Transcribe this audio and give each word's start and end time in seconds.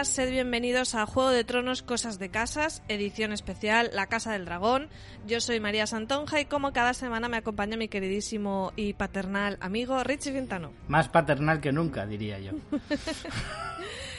todas, 0.00 0.08
sed 0.08 0.30
bienvenidos 0.30 0.94
a 0.94 1.04
Juego 1.04 1.30
de 1.30 1.44
Tronos 1.44 1.82
Cosas 1.82 2.18
de 2.18 2.30
Casas, 2.30 2.82
edición 2.88 3.32
especial 3.32 3.90
La 3.92 4.06
Casa 4.06 4.32
del 4.32 4.46
Dragón. 4.46 4.88
Yo 5.26 5.40
soy 5.40 5.60
María 5.60 5.86
Santonja 5.86 6.40
y 6.40 6.46
como 6.46 6.72
cada 6.72 6.94
semana 6.94 7.28
me 7.28 7.36
acompaña 7.36 7.76
mi 7.76 7.88
queridísimo 7.88 8.72
y 8.76 8.94
paternal 8.94 9.58
amigo 9.60 10.02
Richie 10.02 10.32
Quintano. 10.32 10.72
Más 10.88 11.08
paternal 11.08 11.60
que 11.60 11.72
nunca, 11.72 12.06
diría 12.06 12.38
yo. 12.38 12.52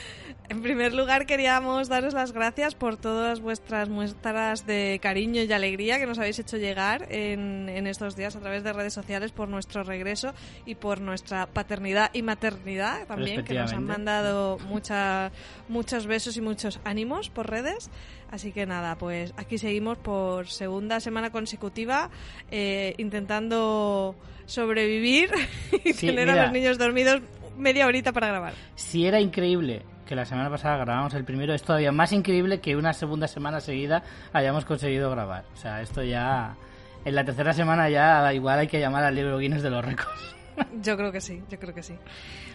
En 0.52 0.62
primer 0.62 0.94
lugar, 0.94 1.28
queríamos 1.28 1.88
daros 1.88 2.14
las 2.14 2.34
gracias 2.34 2.76
por 2.76 2.98
todas 2.98 3.40
vuestras 3.40 3.88
muestras 3.88 4.68
de 4.68 5.00
cariño 5.02 5.42
y 5.42 5.54
alegría 5.54 5.98
que 5.98 6.06
nos 6.06 6.20
habéis 6.20 6.40
hecho 6.40 6.58
llegar 6.58 7.08
en, 7.10 7.70
en, 7.70 7.88
estos 7.88 8.18
días 8.18 8.36
a 8.36 8.42
través 8.42 8.62
de 8.62 8.74
redes 8.74 8.94
sociales 8.94 9.32
por 9.32 9.48
nuestro 9.48 9.84
regreso 9.84 10.34
y 10.66 10.76
por 10.76 11.00
nuestra 11.00 11.46
paternidad 11.48 12.12
y 12.12 12.22
maternidad 12.22 13.08
también, 13.08 13.46
que 13.46 13.54
nos 13.54 13.72
han 13.72 13.86
mandado 13.86 14.58
mucha, 14.68 15.32
muchos 15.70 16.06
besos 16.06 16.36
y 16.36 16.42
muchos 16.42 16.82
ánimos 16.84 17.30
por 17.30 17.50
redes. 17.50 17.90
Así 18.30 18.52
que 18.52 18.66
nada, 18.66 18.98
pues 18.98 19.34
aquí 19.38 19.58
seguimos 19.58 20.00
por 20.00 20.50
segunda 20.50 21.00
semana 21.00 21.30
consecutiva 21.30 22.10
eh, 22.52 22.94
intentando 22.98 24.18
sobrevivir 24.48 25.32
y 25.86 25.94
Sí, 25.94 26.08
tener 26.08 26.28
mira. 26.28 26.42
a 26.42 26.44
los 26.44 26.52
niños 26.52 26.78
dormidos 26.78 27.22
media 27.58 27.88
horita 27.88 28.12
para 28.12 28.28
grabar. 28.28 28.54
Si 28.76 29.06
era 29.06 29.22
increíble 29.22 29.84
que 30.12 30.16
la 30.18 30.26
semana 30.26 30.50
pasada 30.50 30.76
grabamos 30.76 31.14
el 31.14 31.24
primero, 31.24 31.54
es 31.54 31.64
todavía 31.64 31.94
más 31.94 32.12
increíble 32.12 32.60
que 32.60 32.76
una 32.76 32.92
segunda 32.92 33.30
semana 33.30 33.62
seguida 33.62 34.04
hayamos 34.34 34.66
conseguido 34.66 35.10
grabar. 35.10 35.46
O 35.54 35.56
sea, 35.56 35.82
esto 35.82 36.04
ya... 36.04 36.58
En 37.06 37.16
la 37.16 37.24
tercera 37.24 37.54
semana 37.54 37.90
ya 37.90 38.34
igual 38.34 38.60
hay 38.60 38.68
que 38.68 38.82
llamar 38.82 39.06
al 39.06 39.16
libro 39.16 39.38
Guinness 39.38 39.64
de 39.64 39.70
los 39.70 39.86
récords. 39.86 40.36
Yo 40.82 40.98
creo 40.98 41.12
que 41.12 41.22
sí, 41.22 41.42
yo 41.50 41.60
creo 41.60 41.74
que 41.74 41.84
sí. 41.84 41.94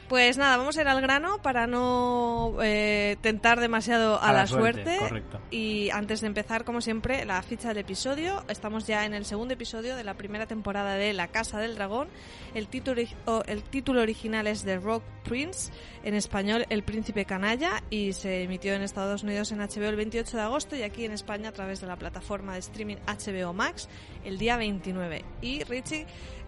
Pues 0.08 0.36
nada, 0.38 0.56
vamos 0.56 0.76
a 0.76 0.80
ir 0.82 0.88
al 0.88 1.00
grano 1.00 1.40
para 1.42 1.66
no 1.66 2.56
eh, 2.62 3.16
tentar 3.20 3.60
demasiado 3.60 4.16
a, 4.16 4.28
A 4.28 4.32
la 4.32 4.40
la, 4.40 4.46
suerte, 4.46 4.82
suerte. 4.84 4.98
correcto. 4.98 5.40
Y 5.50 5.90
antes 5.90 6.20
de 6.20 6.28
empezar, 6.28 6.64
como 6.64 6.80
siempre, 6.80 7.24
la 7.24 7.42
ficha 7.42 7.68
del 7.68 7.78
episodio. 7.78 8.44
Estamos 8.48 8.86
ya 8.86 9.04
en 9.04 9.14
el 9.14 9.24
segundo 9.24 9.54
episodio 9.54 9.96
de 9.96 10.04
la 10.04 10.14
primera 10.14 10.46
temporada 10.46 10.94
de 10.94 11.12
La 11.12 11.28
Casa 11.28 11.58
del 11.58 11.74
Dragón. 11.74 12.08
El 12.54 12.68
título, 12.68 13.02
el 13.46 13.62
título 13.64 14.00
original 14.02 14.46
es 14.46 14.64
The 14.64 14.78
Rock 14.78 15.02
Prince, 15.24 15.72
en 16.04 16.14
español 16.14 16.66
El 16.70 16.82
Príncipe 16.84 17.24
Canalla, 17.24 17.82
y 17.90 18.12
se 18.12 18.42
emitió 18.42 18.74
en 18.74 18.82
Estados 18.82 19.22
Unidos 19.24 19.50
en 19.52 19.58
HBO 19.58 19.88
el 19.88 19.96
28 19.96 20.36
de 20.36 20.42
agosto 20.42 20.76
y 20.76 20.82
aquí 20.82 21.04
en 21.04 21.12
España 21.12 21.48
a 21.48 21.52
través 21.52 21.80
de 21.80 21.86
la 21.88 21.96
plataforma 21.96 22.52
de 22.54 22.60
streaming 22.60 22.96
HBO 23.06 23.52
Max 23.52 23.88
el 24.24 24.38
día 24.38 24.56
29. 24.56 25.24
Y 25.42 25.64
Richie, 25.64 26.06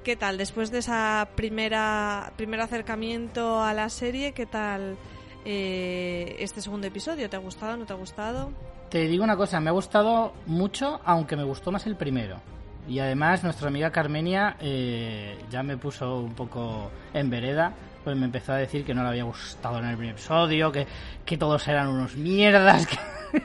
¿Qué 0.09 0.17
tal? 0.17 0.39
Después 0.39 0.71
de 0.71 0.79
esa 0.79 1.29
primera 1.35 2.33
primer 2.37 2.63
acercamiento 2.63 3.63
a 3.63 3.75
la 3.75 3.91
serie, 3.91 4.33
¿qué 4.33 4.47
tal 4.47 4.97
eh, 5.45 6.35
este 6.39 6.63
segundo 6.63 6.87
episodio? 6.87 7.29
¿Te 7.29 7.37
ha 7.37 7.41
gustado? 7.41 7.77
¿No 7.77 7.85
te 7.85 7.93
ha 7.93 7.97
gustado? 7.97 8.51
Te 8.89 9.07
digo 9.07 9.23
una 9.23 9.37
cosa, 9.37 9.61
me 9.61 9.69
ha 9.69 9.73
gustado 9.75 10.33
mucho, 10.47 10.99
aunque 11.05 11.37
me 11.37 11.45
gustó 11.45 11.71
más 11.73 11.87
el 11.87 11.97
primero. 11.97 12.41
Y 12.89 13.01
además 13.01 13.45
nuestra 13.45 13.69
amiga 13.69 13.91
Carmenia 13.93 14.57
eh, 14.61 15.37
ya 15.51 15.63
me 15.63 15.77
puso 15.77 16.21
un 16.21 16.33
poco 16.33 16.91
en 17.13 17.29
vereda, 17.29 17.75
pues 18.03 18.17
me 18.17 18.25
empezó 18.25 18.55
a 18.55 18.57
decir 18.57 18.87
que 18.87 18.95
no 18.95 19.03
le 19.03 19.11
había 19.11 19.25
gustado 19.25 19.79
en 19.79 19.85
el 19.89 19.97
primer 19.99 20.15
episodio, 20.15 20.73
que, 20.73 20.87
que 21.27 21.37
todos 21.37 21.69
eran 21.69 21.87
unos 21.89 22.17
mierdas, 22.17 22.87
que, 23.31 23.43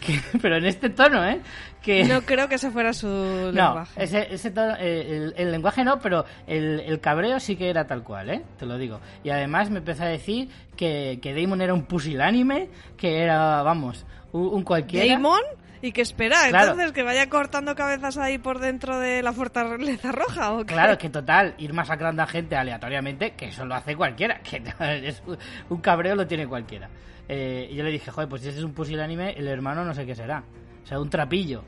que- 0.00 0.38
pero 0.40 0.56
en 0.56 0.64
este 0.64 0.88
tono, 0.88 1.22
¿eh? 1.28 1.42
Que, 1.82 2.04
No 2.04 2.22
creo 2.22 2.48
que 2.48 2.56
ese 2.56 2.70
fuera 2.70 2.92
su 2.92 3.06
no, 3.06 3.50
lenguaje. 3.52 4.02
ese, 4.04 4.34
ese 4.34 4.50
tono, 4.50 4.74
eh, 4.78 5.06
el, 5.08 5.34
el 5.36 5.50
lenguaje 5.52 5.84
no, 5.84 5.98
pero 6.00 6.24
el, 6.46 6.80
el 6.80 7.00
cabreo 7.00 7.38
sí 7.40 7.56
que 7.56 7.70
era 7.70 7.86
tal 7.86 8.02
cual, 8.02 8.30
¿eh? 8.30 8.42
Te 8.58 8.66
lo 8.66 8.76
digo. 8.78 9.00
Y 9.24 9.30
además 9.30 9.70
me 9.70 9.78
empezó 9.78 10.02
a 10.04 10.08
decir 10.08 10.48
que, 10.76 11.18
que 11.22 11.34
Damon 11.34 11.60
era 11.60 11.72
un 11.74 11.84
pusilánime, 11.86 12.68
que 12.96 13.18
era, 13.22 13.62
vamos, 13.62 14.04
un, 14.32 14.48
un 14.48 14.62
cualquiera. 14.64 15.12
Damon 15.14 15.40
y 15.80 15.92
que 15.92 16.02
espera, 16.02 16.36
Claro. 16.48 16.72
entonces 16.72 16.90
que 16.90 17.04
vaya 17.04 17.28
cortando 17.28 17.76
cabezas 17.76 18.18
ahí 18.18 18.36
por 18.38 18.58
dentro 18.58 18.98
de 18.98 19.22
la 19.22 19.32
fortaleza 19.32 20.10
roja 20.10 20.52
o 20.54 20.58
qué? 20.66 20.74
Claro, 20.74 20.98
que 20.98 21.08
total, 21.08 21.54
ir 21.58 21.72
masacrando 21.72 22.20
a 22.20 22.26
gente 22.26 22.56
aleatoriamente, 22.56 23.34
que 23.34 23.46
eso 23.46 23.64
lo 23.64 23.76
hace 23.76 23.94
cualquiera, 23.94 24.40
que 24.42 24.60
es 25.04 25.22
un- 25.70 25.80
cabreo 25.80 26.16
lo 26.16 26.26
tiene 26.26 26.48
cualquiera. 26.48 26.88
Eh, 27.28 27.70
yo 27.72 27.84
le 27.84 27.92
dije, 27.92 28.10
joder, 28.10 28.28
pues 28.28 28.42
si 28.42 28.48
ese 28.48 28.58
es 28.58 28.64
un 28.64 28.72
pusilánime, 28.74 29.30
el 29.38 29.46
hermano 29.46 29.84
no 29.84 29.94
sé 29.94 30.04
qué 30.04 30.16
será. 30.16 30.42
Sea, 30.88 30.98
un 30.98 31.10
trapillo. 31.10 31.64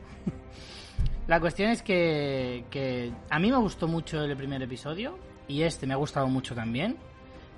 La 1.28 1.40
cuestión 1.40 1.70
es 1.70 1.82
que, 1.82 2.64
que 2.70 3.12
a 3.28 3.38
mí 3.38 3.50
me 3.50 3.58
gustó 3.58 3.86
mucho 3.86 4.24
el 4.24 4.34
primer 4.34 4.62
episodio, 4.62 5.18
y 5.46 5.62
este 5.62 5.86
me 5.86 5.92
ha 5.92 5.98
gustado 5.98 6.26
mucho 6.26 6.54
también. 6.54 6.96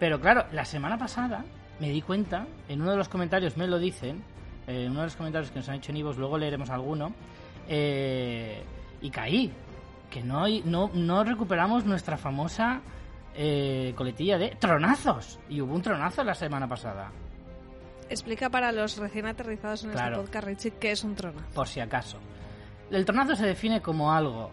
Pero 0.01 0.21
claro, 0.21 0.45
la 0.51 0.65
semana 0.65 0.99
pasada 0.99 1.45
me 1.79 1.91
di 1.91 2.03
cuenta, 2.03 2.49
en 2.69 2.83
uno 2.83 2.91
de 2.91 2.97
los 2.97 3.09
comentarios 3.09 3.57
me 3.57 3.69
lo 3.69 3.79
dicen, 3.79 4.25
eh, 4.67 4.87
en 4.87 4.91
uno 4.91 5.01
de 5.01 5.07
los 5.07 5.17
comentarios 5.17 5.53
que 5.53 5.61
nos 5.61 5.69
han 5.69 5.77
hecho 5.77 5.93
en 5.93 6.03
luego 6.03 6.37
leeremos 6.37 6.69
alguno, 6.69 7.13
eh, 7.69 8.65
y 9.01 9.11
caí. 9.11 9.53
Que 10.11 10.21
no, 10.21 10.47
no, 10.65 10.91
no 10.93 11.23
recuperamos 11.23 11.85
nuestra 11.85 12.17
famosa 12.19 12.81
eh, 13.37 13.95
coletilla 13.97 14.37
de 14.37 14.57
tronazos. 14.59 15.39
Y 15.49 15.61
hubo 15.61 15.75
un 15.75 15.83
tronazo 15.83 16.25
la 16.25 16.35
semana 16.35 16.69
pasada, 16.69 17.13
Explica 18.13 18.51
para 18.51 18.71
los 18.73 18.97
recién 18.99 19.27
aterrizados 19.27 19.85
en 19.85 19.91
Claro. 19.91 20.17
este 20.17 20.27
podcast, 20.27 20.47
Richie, 20.47 20.71
qué 20.79 20.93
es 20.93 21.03
un 21.05 21.15
trono. 21.15 21.41
por 21.55 21.67
si 21.69 21.81
acaso. 21.81 22.19
El 22.91 23.05
tronazo 23.05 23.35
se 23.37 23.47
define 23.47 23.81
como 23.81 24.13
algo. 24.13 24.51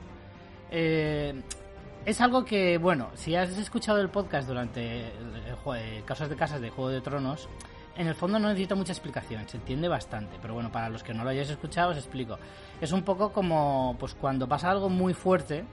eh, 0.72 1.42
es 2.06 2.22
algo 2.22 2.46
que, 2.46 2.78
bueno, 2.78 3.10
si 3.16 3.36
has 3.36 3.50
escuchado 3.58 4.00
el 4.00 4.10
podcast 4.10 4.48
durante 4.48 5.08
el, 5.10 5.34
eh, 5.76 6.02
Casos 6.06 6.30
de 6.30 6.36
Casas 6.38 6.62
de 6.62 6.70
Juego 6.70 6.90
de 6.90 7.02
Tronos, 7.02 7.50
en 7.98 8.08
el 8.08 8.16
fondo 8.16 8.40
no 8.40 8.48
necesita 8.48 8.74
mucha 8.76 8.94
explicación, 8.94 9.48
se 9.50 9.58
entiende 9.58 9.88
bastante. 9.90 10.38
Pero 10.42 10.54
bueno, 10.54 10.72
para 10.72 10.90
los 10.90 11.04
que 11.04 11.14
no 11.14 11.24
lo 11.26 11.32
hayáis 11.32 11.50
escuchado, 11.50 11.92
os 11.92 11.98
explico. 11.98 12.38
Es 12.80 12.94
un 12.94 13.04
poco 13.04 13.34
como 13.34 13.96
pues 14.00 14.14
cuando 14.16 14.48
pasa 14.48 14.72
algo 14.72 14.88
muy 14.90 15.14
fuerte, 15.14 15.66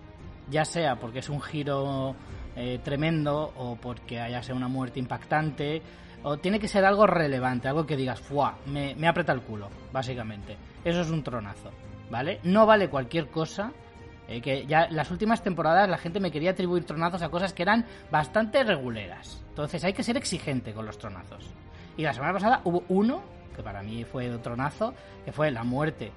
ya 0.51 0.65
sea 0.65 0.97
porque 0.97 1.21
es 1.21 1.29
un 1.29 1.41
giro 1.41 2.17
eh, 2.57 2.81
tremendo 2.83 3.53
o 3.57 3.77
porque 3.77 4.19
haya 4.21 4.43
sido 4.43 4.57
una 4.57 4.69
muerte 4.69 4.99
impactante, 4.99 5.81
o 6.23 6.37
tiene 6.39 6.59
que 6.59 6.69
ser 6.69 6.85
algo 6.85 7.07
relevante, 7.07 7.69
algo 7.69 7.87
que 7.87 7.97
digas, 7.97 8.21
¡fuah! 8.21 8.55
Me, 8.67 8.95
me 8.97 9.09
aprieta 9.09 9.33
el 9.33 9.43
culo, 9.43 9.69
básicamente. 9.93 10.57
Eso 10.85 11.01
es 11.01 11.11
un 11.11 11.23
tronazo, 11.23 11.71
¿vale? 12.11 12.41
No 12.45 12.67
vale 12.67 12.89
cualquier 12.89 13.29
cosa. 13.29 13.73
eh, 14.29 14.41
que 14.41 14.67
ya 14.67 14.89
las 14.91 15.11
últimas 15.13 15.43
temporadas 15.43 15.89
la 15.89 15.99
gente 15.99 16.19
me 16.19 16.33
quería 16.33 16.51
atribuir 16.51 16.85
tronazos 16.85 17.23
a 17.23 17.29
cosas 17.29 17.53
que 17.53 17.63
eran 17.63 17.85
bastante 18.11 18.65
reguleras. 18.65 19.41
Entonces 19.51 19.85
hay 19.85 19.93
que 19.93 20.03
ser 20.03 20.17
exigente 20.17 20.73
con 20.73 20.85
los 20.85 20.99
tronazos. 20.99 21.49
Y 21.97 22.03
la 22.03 22.13
semana 22.13 22.33
pasada 22.33 22.61
hubo 22.65 22.83
uno, 22.89 23.23
que 23.55 23.63
para 23.63 23.83
mí 23.83 24.05
fue 24.05 24.29
un 24.29 24.43
tronazo, 24.43 24.95
que 25.25 25.31
fue 25.33 25.51
la 25.53 25.63
muerte 25.63 26.11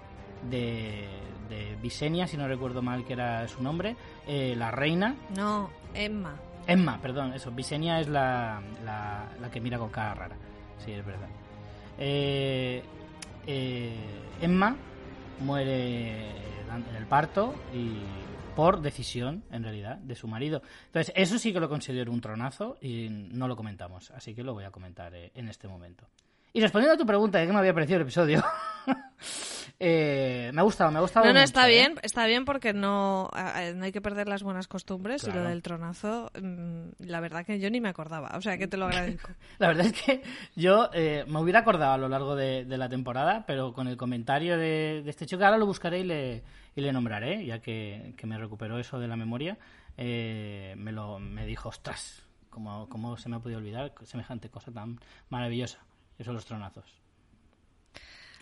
de, 0.50 1.08
de 1.50 1.76
Visenya, 1.82 2.26
si 2.28 2.36
no 2.36 2.48
recuerdo 2.48 2.82
mal 2.82 3.06
que 3.06 3.14
era 3.14 3.48
su 3.48 3.62
nombre, 3.62 3.96
eh, 4.28 4.56
la 4.58 4.72
reina. 4.72 5.16
No, 5.38 5.70
Emma. 5.94 6.34
Emma, 6.70 7.02
perdón, 7.02 7.34
eso. 7.34 7.52
Visenya 7.52 8.00
es 8.00 8.08
la, 8.08 8.62
la, 8.86 9.28
la 9.42 9.50
que 9.50 9.60
mira 9.60 9.80
con 9.80 9.90
cara 9.90 10.14
rara. 10.14 10.36
Sí, 10.78 10.92
es 10.92 11.04
verdad. 11.04 11.28
Eh, 11.98 12.84
eh, 13.48 13.96
Emma 14.40 14.76
muere 15.40 16.30
en 16.30 16.96
el 16.96 17.06
parto 17.08 17.56
y 17.74 17.98
por 18.56 18.82
decisión, 18.82 19.44
en 19.52 19.64
realidad, 19.64 19.98
de 19.98 20.14
su 20.16 20.28
marido. 20.28 20.62
Entonces, 20.86 21.12
eso 21.16 21.40
sí 21.40 21.52
que 21.54 21.60
lo 21.60 21.70
considero 21.70 22.12
un 22.12 22.22
tronazo 22.22 22.78
y 22.82 23.08
no 23.10 23.48
lo 23.48 23.56
comentamos. 23.56 24.12
Así 24.12 24.36
que 24.36 24.44
lo 24.44 24.54
voy 24.54 24.66
a 24.66 24.72
comentar 24.72 25.14
eh, 25.16 25.32
en 25.34 25.50
este 25.50 25.68
momento. 25.68 26.08
Y 26.54 26.62
respondiendo 26.62 26.94
a 26.94 26.98
tu 26.98 27.06
pregunta 27.06 27.40
de 27.40 27.48
qué 27.48 27.54
me 27.54 27.60
había 27.60 27.74
parecido 27.74 27.98
el 27.98 28.04
episodio, 28.04 28.44
Eh, 29.80 30.52
me 30.54 30.62
ha 30.62 30.64
gustado, 30.64 30.92
me 30.92 30.98
ha 30.98 31.02
gustado. 31.02 31.26
No, 31.26 31.34
no, 31.34 31.40
mucho, 31.40 31.46
está 31.46 31.68
¿eh? 31.70 31.72
bien, 31.72 31.96
está 32.04 32.26
bien 32.26 32.46
porque 32.46 32.74
no, 32.74 33.30
no 33.76 33.84
hay 33.86 33.92
que 33.92 34.02
perder 34.02 34.28
las 34.28 34.44
buenas 34.44 34.68
costumbres 34.68 35.24
y 35.24 35.28
Claro. 35.28 35.44
lo 35.44 35.50
del 35.50 35.62
tronazo, 35.62 36.32
mm, 36.42 36.90
la 37.06 37.20
verdad 37.20 37.46
que 37.46 37.60
yo 37.60 37.70
ni 37.70 37.80
me 37.82 37.90
acordaba, 37.90 38.32
o 38.36 38.42
sea 38.42 38.58
que 38.58 38.68
te 38.68 38.78
lo 38.78 38.86
agradezco. 38.86 39.30
La 39.60 39.68
verdad 39.68 39.86
es 39.88 39.94
que 40.02 40.22
yo 40.56 40.90
eh, 40.94 41.26
me 41.28 41.40
hubiera 41.40 41.60
acordado 41.60 41.94
a 41.94 41.98
lo 41.98 42.10
largo 42.10 42.36
de, 42.36 42.66
de 42.66 42.78
la 42.78 42.90
temporada, 42.90 43.46
pero 43.46 43.74
con 43.74 43.88
el 43.88 43.98
comentario 43.98 44.58
de, 44.58 45.02
de 45.04 45.10
este 45.10 45.26
chico, 45.26 45.44
ahora 45.46 45.58
lo 45.58 45.66
buscaré 45.66 46.00
y 46.00 46.04
le, 46.04 46.44
y 46.76 46.82
le 46.82 46.92
nombraré, 46.94 47.46
ya 47.46 47.60
que, 47.60 48.14
que 48.18 48.28
me 48.28 48.38
recuperó 48.38 48.80
eso 48.80 49.00
de 49.00 49.08
la 49.08 49.16
memoria, 49.16 49.58
eh, 49.98 50.76
me, 50.78 50.92
lo, 50.92 51.20
me 51.20 51.46
dijo, 51.46 51.70
ostras, 51.70 52.24
¿cómo, 52.50 52.88
¿cómo 52.90 53.18
se 53.18 53.30
me 53.30 53.36
ha 53.36 53.40
podido 53.40 53.60
olvidar 53.60 53.94
semejante 54.04 54.50
cosa 54.50 54.72
tan 54.72 55.00
maravillosa? 55.30 55.80
Que 56.18 56.24
son 56.24 56.34
los 56.36 56.46
tronazos. 56.46 56.86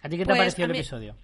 ¿A 0.01 0.09
ti 0.09 0.17
qué 0.17 0.23
te 0.23 0.25
Pues, 0.25 0.37
ha 0.37 0.41
parecido 0.41 0.63
a 0.63 0.67
el 0.67 0.71
mí- 0.73 0.77
episodio? 0.79 1.15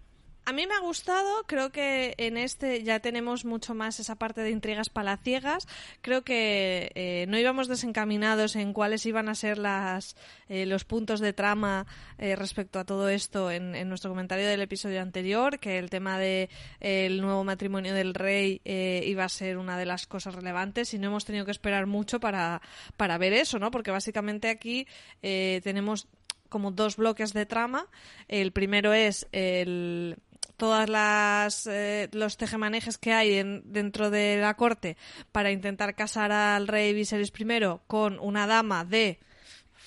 A 0.46 0.52
mí 0.52 0.68
me 0.68 0.74
ha 0.74 0.80
gustado, 0.82 1.46
creo 1.48 1.72
que 1.72 2.16
en 2.18 2.36
este 2.36 2.84
ya 2.84 3.00
tenemos 3.00 3.46
mucho 3.46 3.74
más 3.74 4.02
esa 4.02 4.16
parte 4.16 4.42
de 4.42 4.50
intrigas 4.50 4.90
palaciegas. 4.90 5.70
Creo 6.02 6.24
que 6.24 6.92
eh, 6.96 7.24
no 7.30 7.38
íbamos 7.40 7.70
desencaminados 7.70 8.58
en 8.58 8.74
cuáles 8.74 9.06
iban 9.06 9.30
a 9.30 9.36
ser 9.36 9.58
las, 9.58 10.18
eh, 10.50 10.66
los 10.66 10.84
puntos 10.84 11.22
de 11.22 11.32
trama 11.32 11.88
eh, 12.18 12.36
respecto 12.36 12.78
a 12.80 12.84
todo 12.84 13.08
esto 13.08 13.52
en, 13.52 13.74
en 13.74 13.88
nuestro 13.88 14.12
comentario 14.12 14.46
del 14.46 14.60
episodio 14.60 15.02
anterior, 15.02 15.60
que 15.60 15.80
el 15.80 15.90
tema 15.90 16.20
de 16.20 16.50
eh, 16.82 17.06
el 17.06 17.22
nuevo 17.22 17.46
matrimonio 17.46 17.94
del 17.94 18.14
rey 18.14 18.60
eh, 18.66 19.02
iba 19.08 19.24
a 19.24 19.30
ser 19.30 19.58
una 19.58 19.78
de 19.78 19.86
las 19.86 20.08
cosas 20.08 20.36
relevantes 20.36 20.94
y 20.94 21.00
no 21.00 21.08
hemos 21.08 21.24
tenido 21.24 21.46
que 21.46 21.52
esperar 21.52 21.86
mucho 21.88 22.20
para, 22.20 22.62
para 22.98 23.18
ver 23.18 23.32
eso, 23.32 23.60
¿no? 23.60 23.72
Porque 23.72 23.92
básicamente 23.92 24.50
aquí 24.50 24.88
tenemos 25.22 26.10
como 26.54 26.72
dos 26.72 26.96
bloques 26.96 27.34
de 27.34 27.46
trama. 27.46 27.88
El 28.30 28.52
primero 28.54 28.94
es 28.94 29.28
el 29.34 30.16
todas 30.56 30.88
las 30.88 31.66
eh, 31.68 32.08
los 32.14 32.38
tejemanejes 32.38 32.98
que 33.00 33.12
hay 33.12 33.34
en- 33.34 33.64
dentro 33.66 34.10
de 34.12 34.38
la 34.38 34.54
corte 34.54 34.96
para 35.32 35.52
intentar 35.52 35.96
casar 35.96 36.32
al 36.32 36.68
rey 36.68 36.94
Viserys 36.94 37.34
I 37.38 37.46
con 37.88 38.20
una 38.20 38.46
dama 38.46 38.86
de 38.86 39.18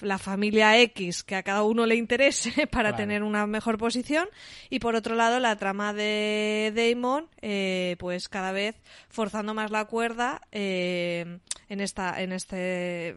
la 0.02 0.18
familia 0.18 0.78
X 0.80 1.22
que 1.22 1.36
a 1.36 1.42
cada 1.44 1.62
uno 1.62 1.86
le 1.86 1.94
interese 1.94 2.66
para 2.70 2.96
tener 2.96 3.22
una 3.22 3.46
mejor 3.46 3.78
posición 3.78 4.28
y 4.68 4.80
por 4.80 4.94
otro 4.96 5.14
lado 5.14 5.38
la 5.40 5.56
trama 5.56 5.94
de 5.94 6.72
Daemon 6.74 7.30
eh, 7.40 7.94
pues 8.00 8.28
cada 8.28 8.50
vez 8.52 8.74
forzando 9.08 9.54
más 9.54 9.70
la 9.70 9.84
cuerda 9.86 10.42
eh, 10.52 11.38
en 11.68 11.80
esta 11.80 12.20
en 12.20 12.32
este 12.32 13.14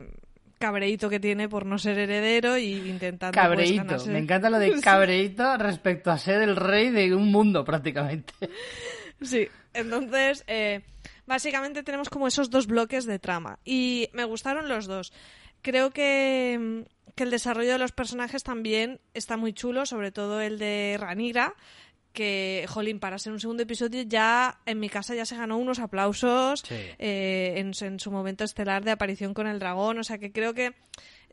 cabreíto 0.59 1.09
que 1.09 1.19
tiene 1.19 1.49
por 1.49 1.65
no 1.65 1.77
ser 1.79 1.97
heredero 1.97 2.57
y 2.57 2.73
intentando 2.89 3.33
pues, 3.33 3.43
Cabreíto, 3.43 3.83
ganarse- 3.83 4.11
me 4.11 4.19
encanta 4.19 4.49
lo 4.49 4.59
de 4.59 4.79
cabreíto 4.81 5.57
respecto 5.57 6.11
a 6.11 6.17
ser 6.17 6.41
el 6.41 6.55
rey 6.55 6.91
de 6.91 7.15
un 7.15 7.31
mundo 7.31 7.63
prácticamente. 7.65 8.33
Sí, 9.21 9.47
entonces, 9.73 10.43
eh, 10.47 10.81
básicamente 11.25 11.83
tenemos 11.83 12.09
como 12.09 12.27
esos 12.27 12.49
dos 12.49 12.67
bloques 12.67 13.05
de 13.05 13.19
trama. 13.19 13.59
Y 13.65 14.09
me 14.13 14.23
gustaron 14.25 14.69
los 14.69 14.85
dos. 14.85 15.11
Creo 15.61 15.91
que, 15.91 16.57
mm, 16.59 17.11
que 17.15 17.23
el 17.23 17.31
desarrollo 17.31 17.73
de 17.73 17.79
los 17.79 17.91
personajes 17.91 18.43
también 18.43 18.99
está 19.13 19.35
muy 19.37 19.53
chulo, 19.53 19.85
sobre 19.85 20.11
todo 20.11 20.39
el 20.41 20.57
de 20.59 20.95
Ranira, 20.99 21.53
que, 22.13 22.65
jolín, 22.67 22.99
para 22.99 23.17
ser 23.19 23.31
un 23.33 23.39
segundo 23.39 23.63
episodio 23.63 24.01
ya 24.03 24.59
en 24.65 24.79
mi 24.79 24.89
casa 24.89 25.15
ya 25.15 25.25
se 25.25 25.37
ganó 25.37 25.57
unos 25.57 25.79
aplausos 25.79 26.61
Sí. 26.67 26.75
eh, 26.97 27.53
en, 27.57 27.73
su- 27.73 27.85
en 27.85 27.99
su 27.99 28.11
momento 28.11 28.43
estelar 28.43 28.83
de 28.83 28.91
aparición 28.91 29.33
con 29.33 29.47
el 29.47 29.59
dragón. 29.59 29.99
O 29.99 30.03
sea 30.03 30.17
que 30.17 30.31
creo 30.31 30.53
que 30.53 30.73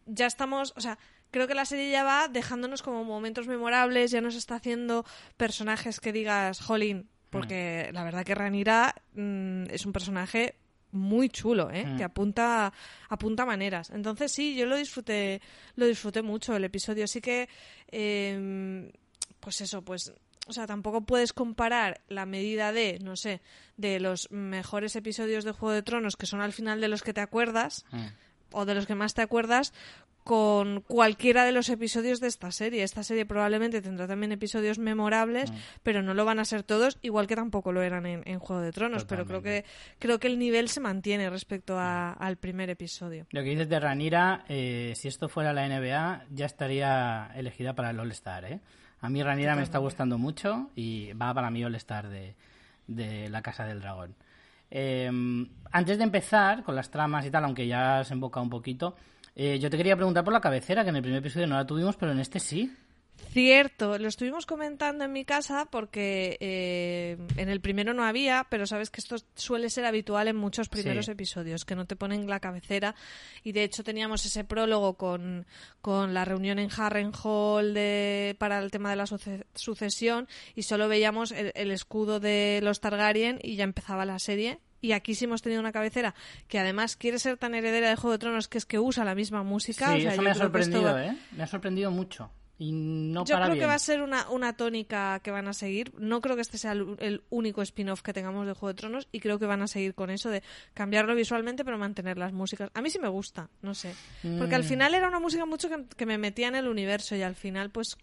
ya 0.07 0.27
estamos, 0.27 0.73
o 0.77 0.81
sea, 0.81 0.99
creo 1.31 1.49
que 1.49 1.55
la 1.55 1.65
serie 1.65 1.91
ya 1.91 2.05
va 2.05 2.29
dejándonos 2.29 2.83
como 2.83 3.05
momentos 3.05 3.47
memorables, 3.49 4.11
ya 4.11 4.21
nos 4.21 4.35
está 4.37 4.57
haciendo 4.57 5.05
personajes 5.37 5.99
que 6.01 6.13
digas, 6.13 6.61
jolín, 6.61 7.09
porque 7.31 7.91
la 7.93 8.05
verdad 8.05 8.25
que 8.25 8.35
Ranira 8.35 8.95
mm, 9.15 9.65
es 9.71 9.85
un 9.87 9.93
personaje 9.93 10.55
muy 10.93 11.29
chulo, 11.29 11.71
¿eh? 11.73 11.85
Mm. 11.85 11.97
que 11.99 12.05
apunta 12.05 12.73
apunta 13.09 13.45
maneras. 13.45 13.91
Entonces 13.91 14.31
sí, 14.33 14.55
yo 14.55 14.65
lo 14.67 14.77
disfruté 14.77 15.43
lo 15.75 15.85
disfruté 15.87 16.23
mucho 16.23 16.55
el 16.55 16.65
episodio, 16.65 17.05
así 17.05 17.21
que 17.21 17.49
eh, 17.91 18.91
pues 19.41 19.61
eso, 19.61 19.83
pues 19.83 20.13
o 20.47 20.53
sea, 20.53 20.67
tampoco 20.67 21.01
puedes 21.03 21.33
comparar 21.33 22.01
la 22.09 22.25
medida 22.27 22.73
de, 22.73 22.99
no 23.03 23.17
sé, 23.17 23.41
de 23.77 24.01
los 24.01 24.31
mejores 24.31 24.95
episodios 24.97 25.45
de 25.45 25.53
Juego 25.53 25.73
de 25.75 25.83
Tronos 25.83 26.17
que 26.17 26.27
son 26.27 26.41
al 26.41 26.53
final 26.53 26.81
de 26.81 26.89
los 26.89 27.03
que 27.03 27.13
te 27.13 27.21
acuerdas 27.21 27.85
Mm. 27.93 28.07
o 28.53 28.65
de 28.65 28.75
los 28.75 28.87
que 28.87 28.95
más 28.95 29.15
te 29.15 29.23
acuerdas 29.23 29.73
con 30.25 30.81
cualquiera 30.81 31.45
de 31.45 31.53
los 31.53 31.69
episodios 31.69 32.19
de 32.19 32.27
esta 32.27 32.51
serie. 32.51 32.83
Esta 32.83 33.05
serie 33.05 33.27
probablemente 33.27 33.81
tendrá 33.81 34.09
también 34.09 34.33
episodios 34.33 34.77
memorables, 34.77 35.53
pero 35.85 36.03
no 36.03 36.15
lo 36.15 36.25
van 36.25 36.41
a 36.41 36.45
ser 36.45 36.65
todos, 36.65 36.99
igual 37.03 37.29
que 37.29 37.37
tampoco 37.37 37.71
lo 37.71 37.81
eran 37.81 38.07
en, 38.07 38.23
en 38.27 38.41
Juego 38.41 38.61
de 38.61 38.73
Tronos. 38.73 39.05
Pero 39.05 39.25
creo 39.25 39.41
que 39.41 39.65
creo 40.01 40.19
que 40.19 40.27
el 40.27 40.39
nivel 40.41 40.69
se 40.69 40.81
mantiene 40.81 41.31
respecto 41.31 41.79
a- 41.79 42.13
al 42.13 42.39
primer 42.39 42.71
episodio. 42.71 43.27
Lo 43.31 43.43
que 43.45 43.51
dices 43.51 43.69
de 43.69 43.79
Ranira, 43.79 44.45
eh, 44.49 44.95
si 44.97 45.07
esto 45.07 45.29
fuera 45.29 45.53
la 45.53 45.65
NBA, 45.69 46.25
ya 46.33 46.47
estaría 46.47 47.31
elegida 47.37 47.75
para 47.75 47.91
el 47.91 48.01
All-Star, 48.01 48.47
¿eh? 48.47 48.61
A 49.01 49.09
mí 49.09 49.23
Ranira 49.23 49.55
me 49.55 49.63
está 49.63 49.79
gustando 49.79 50.19
mucho 50.19 50.71
y 50.75 51.13
va 51.13 51.35
para 51.35 51.51
mí 51.51 51.65
All-Star 51.65 52.09
de, 52.09 52.35
de 52.87 53.29
La 53.29 53.43
Casa 53.43 53.65
del 53.65 53.81
Dragón. 53.81 54.15
Eh, 54.71 55.11
antes 55.71 55.99
de 55.99 56.05
empezar 56.05 56.65
con 56.65 56.75
las 56.75 56.91
tramas 56.91 57.25
y 57.27 57.31
tal, 57.31 57.45
aunque 57.45 57.67
ya 57.67 58.03
se 58.05 58.15
emboca 58.15 58.41
un 58.41 58.51
poquito, 58.51 58.97
eh, 59.35 59.59
yo 59.59 59.69
te 59.71 59.77
quería 59.77 59.97
preguntar 59.97 60.25
por 60.25 60.33
la 60.33 60.41
cabecera, 60.41 60.83
que 60.83 60.91
en 60.91 60.97
el 60.97 61.03
primer 61.03 61.21
episodio 61.21 61.47
no 61.47 61.57
la 61.57 61.67
tuvimos, 61.67 61.97
pero 61.97 62.13
en 62.13 62.21
este 62.21 62.41
sí. 62.41 62.75
Cierto, 63.33 63.99
lo 63.99 64.09
estuvimos 64.09 64.47
comentando 64.47 65.05
en 65.05 65.13
mi 65.13 65.25
casa 65.25 65.67
porque 65.71 66.39
eh, 66.41 67.19
en 67.37 67.49
el 67.49 67.61
primero 67.61 67.93
no 67.93 68.03
había, 68.05 68.47
pero 68.49 68.67
sabes 68.67 68.91
que 68.91 69.01
esto 69.01 69.17
suele 69.35 69.69
ser 69.69 69.85
habitual 69.85 70.29
en 70.29 70.37
muchos 70.37 70.69
primeros 70.71 71.07
Sí. 71.07 71.11
episodios, 71.13 71.65
que 71.65 71.75
no 71.77 71.87
te 71.87 71.97
ponen 71.97 72.29
la 72.29 72.41
cabecera. 72.41 72.95
Y 73.43 73.53
de 73.53 73.65
hecho 73.65 73.85
teníamos 73.85 74.25
ese 74.25 74.45
prólogo 74.45 74.95
con, 74.95 75.47
con 75.83 76.15
la 76.15 76.25
reunión 76.25 76.59
en 76.59 76.71
Harrenhal 76.75 77.75
de, 77.75 78.37
para 78.39 78.59
el 78.59 78.71
tema 78.71 78.91
de 78.91 78.97
la 78.97 79.07
suce- 79.07 79.45
sucesión 79.55 80.29
y 80.55 80.63
solo 80.63 80.89
veíamos 80.89 81.31
el, 81.33 81.53
el 81.55 81.71
escudo 81.73 82.21
de 82.21 82.61
los 82.63 82.81
Targaryen 82.81 83.39
y 83.43 83.57
ya 83.57 83.65
empezaba 83.65 84.05
la 84.07 84.19
serie. 84.19 84.61
Y 84.81 84.93
aquí 84.93 85.15
sí 85.15 85.25
hemos 85.25 85.43
tenido 85.43 85.61
una 85.61 85.73
cabecera 85.73 86.15
que 86.49 86.59
además 86.59 86.97
quiere 86.97 87.19
ser 87.19 87.37
tan 87.39 87.55
heredera 87.55 87.89
de 87.91 87.97
Juego 87.97 88.13
de 88.13 88.19
Tronos 88.19 88.49
que 88.49 88.59
es 88.59 88.67
que 88.67 88.79
usa 88.79 89.05
la 89.05 89.15
misma 89.15 89.43
música. 89.43 89.93
Sí, 89.93 89.99
o 89.99 90.01
sea, 90.03 90.13
eso 90.13 90.23
me 90.23 90.31
ha 90.31 90.35
sorprendido, 90.35 90.83
va- 90.85 91.05
¿eh? 91.07 91.17
Me 91.33 91.43
ha 91.43 91.47
sorprendido 91.47 91.91
mucho. 91.91 92.31
Y 92.59 92.73
no 92.73 93.25
yo 93.27 93.35
para 93.35 93.47
creo 93.47 93.55
bien. 93.55 93.63
que 93.65 93.67
va 93.67 93.75
a 93.75 93.79
ser 93.79 94.01
una, 94.01 94.31
una 94.31 94.57
tónica 94.57 95.21
que 95.21 95.31
van 95.31 95.47
a 95.47 95.53
seguir. 95.53 95.93
No 95.99 96.23
creo 96.23 96.37
que 96.37 96.43
este 96.43 96.57
sea 96.57 96.73
el, 96.73 96.97
el 97.01 97.23
único 97.29 97.61
spin-off 97.61 98.01
que 98.01 98.15
tengamos 98.15 98.47
de 98.47 98.55
Juego 98.55 98.69
de 98.69 98.75
Tronos 98.81 99.09
y 99.13 99.21
creo 99.21 99.39
que 99.39 99.45
van 99.45 99.61
a 99.61 99.67
seguir 99.69 99.95
con 99.95 100.09
eso 100.09 100.31
de 100.31 100.43
cambiarlo 100.73 101.15
visualmente 101.15 101.65
pero 101.67 101.77
mantener 101.77 102.17
las 102.17 102.33
músicas. 102.33 102.71
A 102.73 102.81
mí 102.81 102.89
sí 102.89 102.99
me 102.99 103.09
gusta, 103.09 103.51
no 103.61 103.75
sé. 103.75 103.95
Porque 104.39 104.55
al 104.55 104.63
Mm. 104.63 104.69
final 104.69 104.95
era 104.95 105.07
una 105.09 105.21
música 105.21 105.45
mucho 105.45 105.69
que, 105.69 105.85
que 105.97 106.07
me 106.07 106.17
metía 106.17 106.49
en 106.49 106.55
el 106.55 106.67
universo 106.69 107.15
y 107.15 107.23
al 107.23 107.35
final 107.35 107.71
pues... 107.71 107.97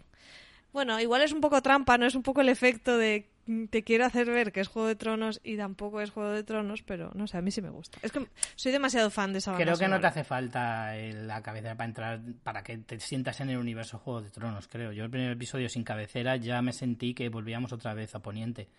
Bueno, 0.74 1.00
igual 1.00 1.22
es 1.22 1.32
un 1.32 1.39
poco 1.42 1.62
trampa, 1.62 1.98
¿no? 1.98 2.06
Es 2.06 2.15
un 2.15 2.24
poco 2.24 2.42
el 2.42 2.50
efecto 2.50 2.98
de 2.98 3.30
te 3.70 3.84
quiero 3.84 4.06
hacer 4.06 4.27
ver 4.27 4.51
que 4.53 4.62
es 4.62 4.70
Juego 4.70 4.88
de 4.88 4.96
Tronos 4.96 5.42
y 5.44 5.58
tampoco 5.58 6.00
es 6.01 6.12
Juego 6.12 6.32
de 6.32 6.44
Tronos, 6.44 6.82
pero 6.82 7.12
no 7.13 7.27
sé, 7.27 7.38
a 7.38 7.42
mí 7.42 7.51
sí 7.51 7.62
me 7.62 7.70
gusta. 7.70 8.00
Es 8.01 8.12
que 8.12 8.25
soy 8.56 8.72
demasiado 8.72 9.10
fan 9.10 9.34
de 9.34 9.39
esa 9.39 9.51
banda 9.51 9.65
Creo 9.65 9.77
que 9.77 9.88
no 9.89 10.00
te 10.00 10.08
hace 10.08 10.24
falta 10.24 10.98
eh, 10.98 11.12
la 11.13 11.42
cabecera 11.44 11.75
para 11.75 11.88
entrar, 11.89 12.22
para 12.42 12.63
que 12.63 12.77
te 12.77 13.00
sientas 13.01 13.39
en 13.42 13.50
el 13.50 13.58
universo 13.58 14.00
Juego 14.00 14.22
de 14.22 14.30
Tronos, 14.32 14.68
creo. 14.70 14.94
Yo 14.94 15.03
el 15.03 15.10
primer 15.10 15.32
episodio 15.32 15.68
sin 15.70 15.84
cabecera 15.84 16.38
ya 16.38 16.62
me 16.62 16.72
sentí 16.72 17.13
que 17.13 17.27
volvíamos 17.30 17.74
otra 17.74 17.94
vez 17.94 18.15
a 18.15 18.20
Poniente. 18.20 18.70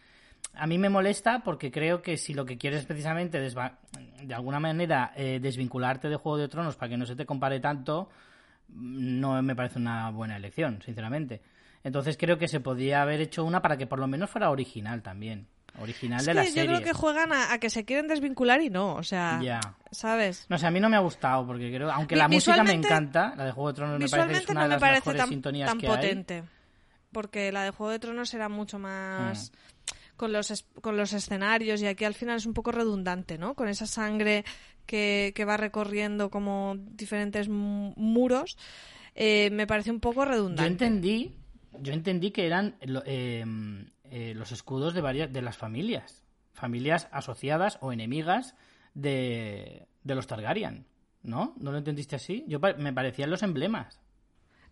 A 0.55 0.67
mí 0.67 0.79
me 0.79 0.89
molesta 0.89 1.43
porque 1.45 1.71
creo 1.71 2.01
que 2.01 2.17
si 2.17 2.33
lo 2.33 2.45
que 2.47 2.57
quieres 2.57 2.81
es 2.81 2.87
precisamente 2.87 3.39
desva- 3.39 3.77
de 4.23 4.35
alguna 4.35 4.61
manera 4.61 5.13
eh, 5.15 5.39
desvincularte 5.43 6.09
de 6.09 6.17
Juego 6.17 6.39
de 6.39 6.49
Tronos 6.49 6.77
para 6.77 6.89
que 6.89 6.97
no 6.97 7.05
se 7.07 7.17
te 7.17 7.27
compare 7.27 7.61
tanto, 7.61 8.09
no 8.71 9.43
me 9.43 9.55
parece 9.55 9.79
una 9.79 10.11
buena 10.11 10.37
elección, 10.37 10.81
sinceramente. 10.83 11.43
Entonces 11.85 12.17
creo 12.17 12.38
que 12.38 12.49
se 12.49 12.59
podía 12.61 13.03
haber 13.03 13.21
hecho 13.21 13.45
una 13.45 13.62
para 13.62 13.76
que 13.76 13.87
por 13.87 13.99
lo 14.00 14.07
menos 14.09 14.31
fuera 14.31 14.50
original 14.50 15.03
también. 15.03 15.47
Original 15.81 16.21
Es 16.21 16.26
de 16.26 16.33
que 16.33 16.35
la 16.37 16.45
yo 16.45 16.50
serie. 16.53 16.69
creo 16.69 16.83
que 16.83 16.93
juegan 16.93 17.33
a, 17.33 17.53
a 17.53 17.59
que 17.59 17.69
se 17.69 17.85
quieren 17.85 18.07
desvincular 18.09 18.61
y 18.62 18.71
no, 18.71 18.95
o 18.95 19.03
sea, 19.03 19.41
Ya. 19.43 19.61
¿sabes? 19.91 20.47
No 20.49 20.57
sé, 20.57 20.67
a 20.67 20.71
mí 20.71 20.79
no 20.81 20.88
me 20.88 20.97
ha 20.97 21.00
gustado, 21.00 21.45
porque 21.47 21.73
creo, 21.75 21.91
aunque 21.91 22.14
la 22.17 22.29
música 22.29 22.62
me 22.64 22.73
encanta, 22.73 23.35
la 23.37 23.45
de 23.47 23.53
Juego 23.53 23.69
de 23.69 23.75
Tronos 23.75 23.99
me 24.00 24.09
parece 24.09 24.38
es 24.45 24.49
una 24.49 24.61
no 24.61 24.69
de 24.69 24.81
las 24.81 24.83
mejores 24.83 25.21
tan, 25.21 25.29
sintonías 25.29 25.69
tan 25.69 25.79
que 25.79 25.87
hay. 25.88 25.97
potente. 25.97 26.45
Porque 27.12 27.53
la 27.53 27.64
de 27.64 27.71
Juego 27.71 27.91
de 27.93 27.99
Tronos 27.99 28.33
era 28.35 28.49
mucho 28.49 28.79
más 28.79 29.50
Mm. 29.50 30.17
con, 30.17 30.33
los, 30.33 30.50
es- 30.53 30.64
con 30.81 30.97
los 30.97 31.12
escenarios 31.12 31.83
y 31.83 31.87
aquí 31.87 32.05
al 32.05 32.14
final 32.14 32.37
es 32.37 32.47
un 32.47 32.55
poco 32.55 32.71
redundante, 32.71 33.37
¿no? 33.37 33.55
Con 33.55 33.69
esa 33.69 33.87
sangre 33.88 34.45
que, 34.87 35.33
que 35.35 35.45
va 35.45 35.57
recorriendo 35.57 36.31
como 36.31 36.76
diferentes 36.79 37.49
mu- 37.49 37.93
muros, 37.97 38.57
eh, 39.17 39.50
me 39.53 39.67
parece 39.67 39.91
un 39.91 39.99
poco 40.00 40.25
Yo 40.25 40.31
redundante. 40.31 40.71
entendí, 40.87 41.35
yo 41.81 41.93
entendí 41.93 42.31
que 42.31 42.47
eran 42.47 42.76
lo- 42.83 43.02
eh, 43.07 43.45
eh, 44.04 44.33
los 44.35 44.52
escudos 44.52 44.95
de 44.95 45.00
varias 45.00 45.33
de 45.33 45.43
las 45.43 45.57
familias, 45.57 46.23
familias 46.52 47.09
asociadas 47.11 47.78
o 47.81 47.93
enemigas 47.93 48.54
de, 48.95 49.87
de 50.02 50.14
los 50.14 50.26
Targaryen, 50.26 50.87
¿no? 51.23 51.54
¿No 51.59 51.73
lo 51.73 51.78
entendiste 51.78 52.16
así? 52.16 52.45
Yo 52.49 52.61
me 52.61 52.93
parecían 52.93 53.31
los 53.31 53.43
emblemas. 53.43 54.00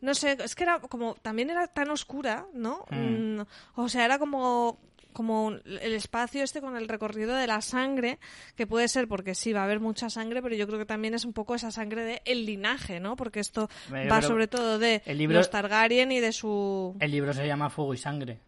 no 0.01 0.15
sé, 0.15 0.37
es 0.43 0.55
que 0.55 0.65
era 0.65 0.81
como, 0.81 1.15
también 1.17 1.51
era 1.51 1.67
tan 1.69 1.91
oscura, 1.91 2.47
¿no? 2.55 2.85
Mm. 2.91 3.39
Mm, 3.41 3.47
o 3.77 3.89
sea, 3.89 4.05
era 4.05 4.19
como 4.19 4.81
como 5.13 5.51
el 5.65 5.93
espacio 5.95 6.43
este 6.43 6.61
con 6.61 6.77
el 6.77 6.89
recorrido 6.89 7.35
de 7.37 7.47
la 7.47 7.61
sangre, 7.61 8.19
que 8.57 8.67
puede 8.67 8.89
ser 8.89 9.09
porque 9.09 9.35
sí, 9.35 9.53
va 9.53 9.61
a 9.61 9.65
haber 9.65 9.81
mucha 9.81 10.11
sangre, 10.11 10.43
pero 10.43 10.55
yo 10.55 10.67
creo 10.67 10.79
que 10.79 10.87
también 10.87 11.15
es 11.15 11.25
un 11.25 11.33
poco 11.33 11.55
esa 11.55 11.71
sangre 11.71 12.05
de 12.05 12.23
el 12.25 12.47
linaje, 12.47 13.01
¿no? 13.01 13.17
Porque 13.17 13.41
esto 13.41 13.69
Pero- 13.91 14.11
va 14.11 14.23
sobre 14.23 14.49
todo 14.49 14.79
de 14.79 15.03
el 15.07 15.19
libro- 15.19 15.39
los 15.39 15.51
Targaryen 15.51 16.13
y 16.13 16.21
de 16.21 16.33
su... 16.33 16.97
El 17.01 17.11
libro 17.11 17.33
se 17.33 17.47
llama 17.47 17.71
Fuego 17.71 17.95
y 17.95 17.99
Sangre. 17.99 18.39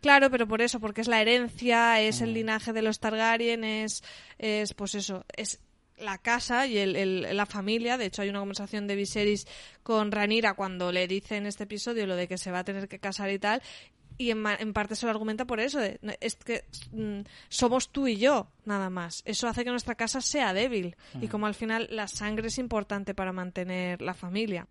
Claro, 0.00 0.30
pero 0.30 0.46
por 0.46 0.62
eso, 0.62 0.78
porque 0.80 1.00
es 1.00 1.08
la 1.08 1.20
herencia, 1.20 2.00
es 2.00 2.20
Mm. 2.20 2.24
el 2.24 2.34
linaje 2.34 2.72
de 2.72 2.82
los 2.82 3.00
Targaryen, 3.00 3.64
es, 3.64 4.02
es 4.38 4.72
pues 4.74 4.94
eso, 4.94 5.24
es 5.36 5.60
la 5.98 6.18
casa 6.18 6.66
y 6.66 6.78
el, 6.78 6.96
el- 6.96 7.36
la 7.36 7.46
familia. 7.46 7.96
De 7.98 8.06
hecho, 8.06 8.22
hay 8.22 8.28
una 8.28 8.40
conversación 8.40 8.86
de 8.86 8.96
Viserys 8.96 9.46
con 9.82 10.12
Ranira 10.12 10.54
cuando 10.54 10.92
le 10.92 11.06
dice 11.08 11.36
en 11.36 11.46
este 11.46 11.64
episodio 11.64 12.06
lo 12.06 12.14
de 12.16 12.28
que 12.28 12.38
se 12.38 12.50
va 12.50 12.60
a 12.60 12.64
tener 12.64 12.88
que 12.88 12.98
casar 12.98 13.30
y 13.30 13.38
tal. 13.38 13.62
Y 14.16 14.30
en, 14.30 14.44
en 14.46 14.72
parte 14.72 14.94
se 14.94 15.06
lo 15.06 15.10
argumenta 15.10 15.44
por 15.44 15.60
eso, 15.60 15.78
de, 15.80 15.98
es 16.20 16.36
que 16.36 16.64
mm, 16.92 17.20
somos 17.48 17.90
tú 17.90 18.06
y 18.06 18.16
yo, 18.16 18.48
nada 18.64 18.90
más. 18.90 19.22
Eso 19.24 19.48
hace 19.48 19.64
que 19.64 19.70
nuestra 19.70 19.96
casa 19.96 20.20
sea 20.20 20.52
débil. 20.52 20.96
Y 21.20 21.28
como 21.28 21.46
al 21.46 21.54
final 21.54 21.88
la 21.90 22.06
sangre 22.06 22.48
es 22.48 22.58
importante 22.58 23.14
para 23.14 23.32
mantener 23.32 24.00
la 24.00 24.14
familia. 24.14 24.68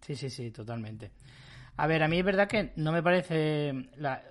Sí, 0.00 0.16
sí, 0.16 0.30
sí, 0.30 0.50
totalmente. 0.50 1.10
A 1.76 1.86
ver, 1.86 2.02
a 2.02 2.08
mí 2.08 2.18
es 2.18 2.24
verdad 2.24 2.48
que 2.48 2.72
no 2.76 2.92
me 2.92 3.02
parece... 3.02 3.90
La, 3.96 4.22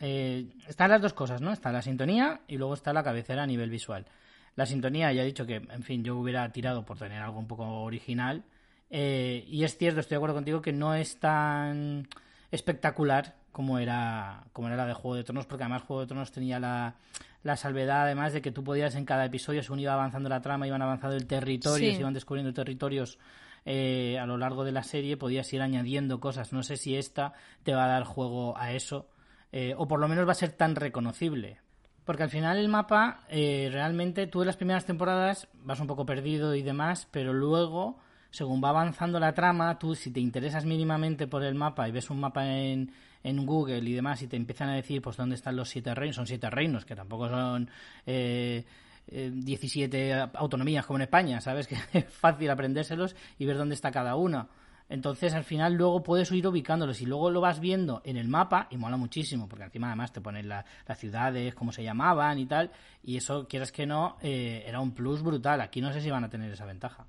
eh, 0.00 0.46
están 0.68 0.90
las 0.90 1.02
dos 1.02 1.12
cosas, 1.12 1.40
¿no? 1.40 1.52
Está 1.52 1.72
la 1.72 1.82
sintonía 1.82 2.40
y 2.46 2.56
luego 2.56 2.74
está 2.74 2.92
la 2.92 3.02
cabecera 3.02 3.42
a 3.42 3.46
nivel 3.46 3.70
visual. 3.70 4.06
La 4.54 4.66
sintonía, 4.66 5.12
ya 5.12 5.22
he 5.22 5.26
dicho 5.26 5.46
que, 5.46 5.56
en 5.56 5.82
fin, 5.82 6.04
yo 6.04 6.16
hubiera 6.16 6.50
tirado 6.50 6.84
por 6.84 6.98
tener 6.98 7.20
algo 7.22 7.38
un 7.38 7.46
poco 7.46 7.64
original. 7.82 8.44
Eh, 8.90 9.44
y 9.48 9.64
es 9.64 9.76
cierto, 9.76 10.00
estoy 10.00 10.14
de 10.14 10.18
acuerdo 10.18 10.36
contigo, 10.36 10.62
que 10.62 10.72
no 10.72 10.94
es 10.94 11.18
tan 11.18 12.08
espectacular 12.50 13.36
como 13.52 13.78
era, 13.78 14.44
como 14.52 14.68
era 14.68 14.76
la 14.76 14.86
de 14.86 14.94
Juego 14.94 15.16
de 15.16 15.24
Tronos, 15.24 15.46
porque 15.46 15.64
además 15.64 15.82
Juego 15.82 16.02
de 16.02 16.06
Tronos 16.08 16.30
tenía 16.32 16.58
la, 16.60 16.94
la 17.42 17.56
salvedad, 17.56 18.02
además, 18.02 18.32
de 18.32 18.42
que 18.42 18.52
tú 18.52 18.62
podías 18.64 18.94
en 18.94 19.04
cada 19.04 19.24
episodio, 19.24 19.62
según 19.62 19.80
iba 19.80 19.92
avanzando 19.92 20.28
la 20.28 20.40
trama, 20.40 20.66
iban 20.66 20.82
avanzando 20.82 21.16
el 21.16 21.26
territorio, 21.26 21.88
Sí. 21.90 21.94
se 21.94 22.00
iban 22.00 22.14
descubriendo 22.14 22.52
territorios 22.52 23.18
eh, 23.64 24.18
a 24.18 24.26
lo 24.26 24.38
largo 24.38 24.64
de 24.64 24.72
la 24.72 24.82
serie, 24.82 25.16
podías 25.16 25.52
ir 25.52 25.60
añadiendo 25.60 26.20
cosas. 26.20 26.52
No 26.52 26.62
sé 26.62 26.76
si 26.76 26.96
esta 26.96 27.32
te 27.64 27.74
va 27.74 27.84
a 27.84 27.88
dar 27.88 28.04
juego 28.04 28.56
a 28.56 28.72
eso, 28.72 29.08
eh, 29.52 29.74
o 29.76 29.86
por 29.86 30.00
lo 30.00 30.08
menos 30.08 30.26
va 30.26 30.32
a 30.32 30.36
ser 30.36 30.52
tan 30.52 30.74
reconocible. 30.74 31.60
Porque 32.04 32.22
al 32.22 32.30
final 32.30 32.56
el 32.56 32.68
mapa, 32.68 33.20
eh, 33.28 33.68
realmente, 33.70 34.26
tú 34.26 34.40
en 34.40 34.46
las 34.46 34.56
primeras 34.56 34.86
temporadas 34.86 35.48
vas 35.62 35.80
un 35.80 35.86
poco 35.86 36.06
perdido 36.06 36.54
y 36.54 36.62
demás, 36.62 37.06
pero 37.10 37.34
luego, 37.34 37.98
según 38.30 38.64
va 38.64 38.70
avanzando 38.70 39.20
la 39.20 39.34
trama, 39.34 39.78
tú 39.78 39.94
si 39.94 40.10
te 40.10 40.20
interesas 40.20 40.64
mínimamente 40.64 41.26
por 41.26 41.42
el 41.44 41.54
mapa 41.54 41.86
y 41.86 41.92
ves 41.92 42.08
un 42.08 42.20
mapa 42.20 42.46
en, 42.46 42.90
en 43.22 43.44
Google 43.46 43.78
y 43.88 43.92
demás 43.92 44.22
y 44.22 44.28
te 44.28 44.36
empiezan 44.36 44.68
a 44.70 44.74
decir 44.74 45.00
pues 45.02 45.16
dónde 45.16 45.34
están 45.34 45.56
los 45.56 45.68
siete 45.68 45.94
reinos, 45.94 46.16
son 46.16 46.26
siete 46.26 46.48
reinos, 46.50 46.84
que 46.84 46.94
tampoco 46.96 47.28
son 47.28 47.70
eh, 48.06 48.64
eh, 49.08 49.30
17 49.34 50.12
autonomías 50.34 50.86
como 50.86 50.98
en 50.98 51.02
España, 51.02 51.40
¿sabes? 51.40 51.66
Que 51.92 51.98
es 51.98 52.04
fácil 52.06 52.50
aprendérselos 52.50 53.16
y 53.38 53.46
ver 53.46 53.56
dónde 53.56 53.74
está 53.74 53.90
cada 53.90 54.16
una. 54.16 54.48
Entonces, 54.90 55.34
al 55.34 55.44
final, 55.44 55.74
luego 55.74 56.02
puedes 56.02 56.32
ir 56.32 56.46
ubicándolos 56.46 57.02
y 57.02 57.04
luego 57.04 57.30
lo 57.30 57.42
vas 57.42 57.60
viendo 57.60 58.00
en 58.06 58.16
el 58.16 58.26
mapa 58.26 58.68
y 58.70 58.78
mola 58.78 58.96
muchísimo, 58.96 59.46
porque 59.46 59.64
encima 59.64 59.88
además 59.88 60.12
te 60.14 60.22
ponen 60.22 60.48
la- 60.48 60.64
las 60.86 60.98
ciudades, 60.98 61.54
cómo 61.54 61.72
se 61.72 61.82
llamaban 61.82 62.38
y 62.38 62.46
tal, 62.46 62.70
y 63.02 63.18
eso, 63.18 63.46
quieras 63.46 63.70
que 63.70 63.84
no, 63.84 64.16
eh, 64.22 64.64
era 64.66 64.80
un 64.80 64.92
plus 64.92 65.22
brutal. 65.22 65.60
Aquí 65.60 65.82
no 65.82 65.92
sé 65.92 66.00
si 66.00 66.08
van 66.10 66.24
a 66.24 66.30
tener 66.30 66.50
esa 66.50 66.64
ventaja. 66.64 67.06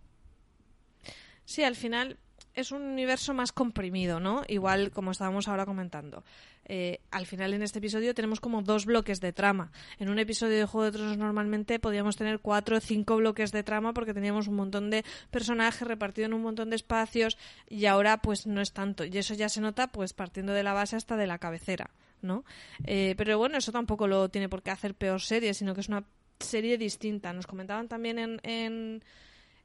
Sí, 1.46 1.64
al 1.64 1.76
final 1.76 2.18
es 2.54 2.72
un 2.72 2.82
universo 2.82 3.34
más 3.34 3.52
comprimido, 3.52 4.20
¿no? 4.20 4.44
Igual 4.48 4.92
como 4.92 5.12
estábamos 5.12 5.48
ahora 5.48 5.66
comentando. 5.66 6.24
Eh, 6.66 7.00
al 7.10 7.26
final 7.26 7.54
en 7.54 7.64
este 7.64 7.80
episodio 7.80 8.14
tenemos 8.14 8.40
como 8.40 8.62
dos 8.62 8.86
bloques 8.86 9.20
de 9.20 9.34
trama. 9.34 9.72
En 9.98 10.10
un 10.10 10.20
episodio 10.20 10.58
de 10.58 10.66
Juego 10.66 10.86
de 10.86 10.92
Tronos 10.92 11.18
normalmente 11.18 11.80
podíamos 11.80 12.16
tener 12.16 12.40
cuatro 12.40 12.78
o 12.78 12.80
cinco 12.80 13.18
bloques 13.18 13.52
de 13.52 13.64
trama 13.64 13.94
porque 13.94 14.14
teníamos 14.14 14.48
un 14.48 14.56
montón 14.56 14.90
de 14.90 15.04
personajes 15.32 15.88
repartidos 15.88 16.28
en 16.28 16.36
un 16.36 16.44
montón 16.44 16.70
de 16.70 16.76
espacios 16.76 17.38
y 17.68 17.86
ahora 17.86 18.22
pues 18.22 18.46
no 18.46 18.62
es 18.62 18.72
tanto. 18.72 19.04
Y 19.04 19.18
eso 19.18 19.34
ya 19.34 19.50
se 19.50 19.62
nota 19.62 19.88
pues 19.88 20.14
partiendo 20.14 20.54
de 20.54 20.64
la 20.64 20.74
base 20.74 20.96
hasta 20.96 21.18
de 21.18 21.28
la 21.28 21.40
cabecera, 21.40 21.90
¿no? 22.22 22.46
Eh, 22.86 23.16
pero 23.18 23.38
bueno, 23.38 23.58
eso 23.58 23.72
tampoco 23.72 24.08
lo 24.08 24.30
tiene 24.30 24.48
por 24.48 24.62
qué 24.62 24.72
hacer 24.72 24.94
peor 24.94 25.22
serie, 25.22 25.54
sino 25.54 25.74
que 25.74 25.82
es 25.82 25.90
una 25.90 26.06
serie 26.40 26.78
distinta. 26.78 27.34
Nos 27.34 27.48
comentaban 27.48 27.88
también 27.88 28.20
en, 28.20 28.40
en, 28.44 29.04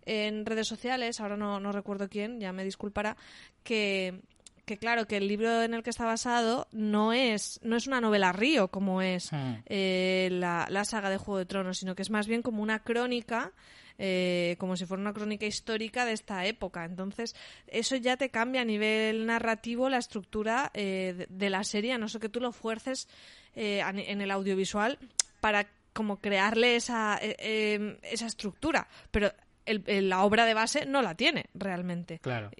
en 0.07 0.47
redes 0.47 0.69
sociales, 0.69 1.21
ahora 1.21 1.37
no, 1.37 1.61
no 1.61 1.73
recuerdo 1.73 2.09
quién, 2.09 2.41
ya 2.41 2.53
me 2.53 2.65
disculpará, 2.65 3.17
que, 3.63 4.21
que 4.65 4.79
claro, 4.79 5.07
que 5.07 5.17
el 5.19 5.29
libro 5.29 5.63
en 5.63 5.75
el 5.75 5.83
que 5.83 5.91
está 5.91 6.05
basado 6.05 6.67
no 6.73 7.13
es, 7.13 7.61
no 7.63 7.77
es 7.77 7.87
una 7.87 8.01
novela 8.01 8.33
río 8.33 8.69
como 8.69 9.03
es 9.03 9.33
Hmm. 9.33 9.63
eh, 9.67 10.29
la, 10.33 10.67
la 10.71 10.85
saga 10.85 11.11
de 11.11 11.19
Juego 11.19 11.39
de 11.39 11.47
Tronos, 11.47 11.79
sino 11.79 11.95
que 11.95 12.03
es 12.03 12.11
más 12.11 12.27
bien 12.27 12.43
como 12.43 12.63
una 12.63 12.83
crónica, 12.83 13.53
eh, 13.99 14.57
como 14.59 14.77
si 14.77 14.87
fuera 14.87 15.01
una 15.01 15.13
crónica 15.13 15.47
histórica 15.47 16.05
de 16.05 16.13
esta 16.13 16.47
época. 16.47 16.85
Entonces, 16.85 17.37
eso 17.69 17.95
ya 17.97 18.17
te 18.17 18.29
cambia 18.31 18.63
a 18.63 18.65
nivel 18.65 19.25
narrativo 19.27 19.89
la 19.89 19.99
estructura 19.99 20.71
eh, 20.75 21.15
de, 21.17 21.27
de 21.29 21.51
la 21.51 21.63
serie, 21.63 21.93
a 21.93 21.99
no 21.99 22.09
ser 22.09 22.21
que 22.21 22.29
tú 22.29 22.41
lo 22.41 22.51
fuerces 22.51 23.09
eh, 23.55 23.83
en 23.87 24.21
el 24.21 24.31
audiovisual 24.31 24.99
para 25.41 25.69
como 25.93 26.17
crearle 26.17 26.75
esa, 26.75 27.19
eh, 27.23 27.37
eh, 27.39 27.99
esa 28.03 28.27
estructura. 28.27 28.89
Pero 29.13 29.33
el- 29.67 29.83
el- 29.87 30.09
la 30.09 30.23
obra 30.25 30.45
de 30.47 30.55
base 30.55 30.87
no 30.87 31.03
la 31.03 31.15
tiene 31.15 31.47
realmente 31.55 32.19
Claro. 32.21 32.51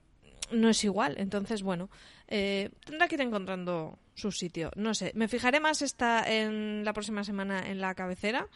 no 0.53 0.69
es 0.69 0.85
igual. 0.85 1.15
Entonces, 1.19 1.63
bueno, 1.63 1.89
eh, 2.29 2.71
tendrá 2.85 3.09
que 3.09 3.15
ir 3.17 3.21
encontrando 3.21 3.99
su 4.15 4.31
sitio. 4.33 4.71
No 4.77 4.95
sé, 4.95 5.13
me 5.15 5.29
fijaré 5.29 5.61
más 5.61 5.83
esta 5.83 6.23
en 6.31 6.85
la 6.85 6.93
próxima 6.93 7.25
semana 7.25 7.69
en 7.71 7.81
la 7.81 7.95
cabecera, 7.95 8.47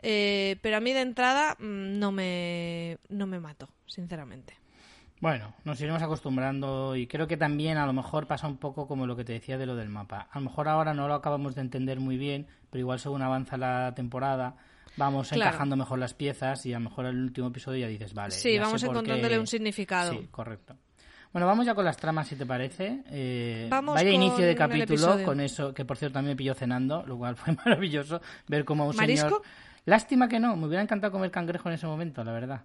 eh, 0.00 0.56
pero 0.62 0.76
a 0.76 0.80
mí 0.80 0.92
de 0.92 1.00
entrada 1.02 1.54
mm, 1.58 1.98
no 1.98 2.12
me, 2.12 2.98
no 3.08 3.26
me 3.26 3.38
mato, 3.40 3.68
sinceramente. 3.86 4.56
Bueno, 5.20 5.54
nos 5.62 5.80
iremos 5.80 6.02
acostumbrando 6.02 6.96
y 6.96 7.06
creo 7.06 7.28
que 7.28 7.36
también 7.36 7.76
a 7.76 7.86
lo 7.86 7.92
mejor 7.92 8.26
pasa 8.26 8.48
un 8.48 8.56
poco 8.56 8.88
como 8.88 9.06
lo 9.06 9.14
que 9.14 9.22
te 9.24 9.32
decía 9.34 9.56
de 9.56 9.66
lo 9.66 9.76
del 9.76 9.88
mapa. 9.88 10.26
A 10.32 10.38
lo 10.40 10.46
mejor 10.46 10.66
ahora 10.66 10.94
no 10.94 11.06
lo 11.06 11.14
acabamos 11.14 11.54
de 11.54 11.60
entender 11.60 12.00
muy 12.00 12.16
bien, 12.16 12.48
pero 12.70 12.80
igual 12.80 12.98
según 12.98 13.22
avanza 13.22 13.56
la 13.56 13.92
temporada 13.94 14.56
vamos 14.96 15.28
Claro. 15.28 15.50
encajando 15.50 15.76
mejor 15.76 15.98
las 15.98 16.14
piezas 16.14 16.64
y 16.66 16.72
a 16.72 16.78
lo 16.78 16.84
mejor 16.88 17.06
el 17.06 17.16
último 17.22 17.48
episodio 17.48 17.80
ya 17.80 17.88
dices, 17.88 18.14
vale. 18.14 18.32
sí, 18.32 18.54
ya 18.54 18.62
vamos 18.62 18.82
encontrándole 18.82 19.34
qué- 19.34 19.38
un 19.40 19.46
significado. 19.46 20.12
Sí, 20.12 20.28
correcto. 20.30 20.76
Bueno, 21.32 21.46
vamos 21.46 21.64
ya 21.64 21.74
con 21.74 21.84
las 21.86 21.96
tramas, 21.96 22.28
si 22.28 22.36
te 22.36 22.44
parece. 22.44 23.02
Eh, 23.10 23.66
Vamos 23.70 23.94
vaya 23.94 24.10
inicio 24.10 24.44
de 24.44 24.54
capítulo 24.54 25.16
con 25.24 25.40
eso, 25.40 25.72
que 25.72 25.84
por 25.86 25.96
cierto 25.96 26.14
también 26.14 26.32
me 26.34 26.36
pilló 26.36 26.52
cenando, 26.54 27.04
lo 27.06 27.16
cual 27.16 27.36
fue 27.36 27.54
maravilloso 27.64 28.20
ver 28.48 28.64
cómo 28.66 28.86
un 28.86 28.94
¿Marisco? 28.96 29.28
señor... 29.28 29.42
Lástima 29.86 30.28
que 30.28 30.38
no, 30.38 30.54
me 30.56 30.66
hubiera 30.66 30.82
encantado 30.82 31.10
comer 31.10 31.30
cangrejo 31.30 31.68
en 31.68 31.74
ese 31.76 31.86
momento, 31.86 32.22
la 32.22 32.32
verdad. 32.32 32.64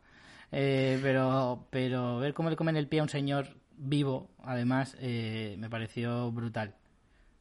Eh, 0.52 1.00
pero, 1.02 1.66
pero 1.70 2.20
ver 2.20 2.34
cómo 2.34 2.50
le 2.50 2.56
comen 2.56 2.76
el 2.78 2.88
pie 2.88 3.00
a 3.00 3.04
un 3.04 3.10
señor 3.10 3.56
vivo, 3.78 4.30
además, 4.44 4.96
eh, 5.00 5.56
me 5.58 5.70
pareció 5.70 6.30
brutal. 6.32 6.76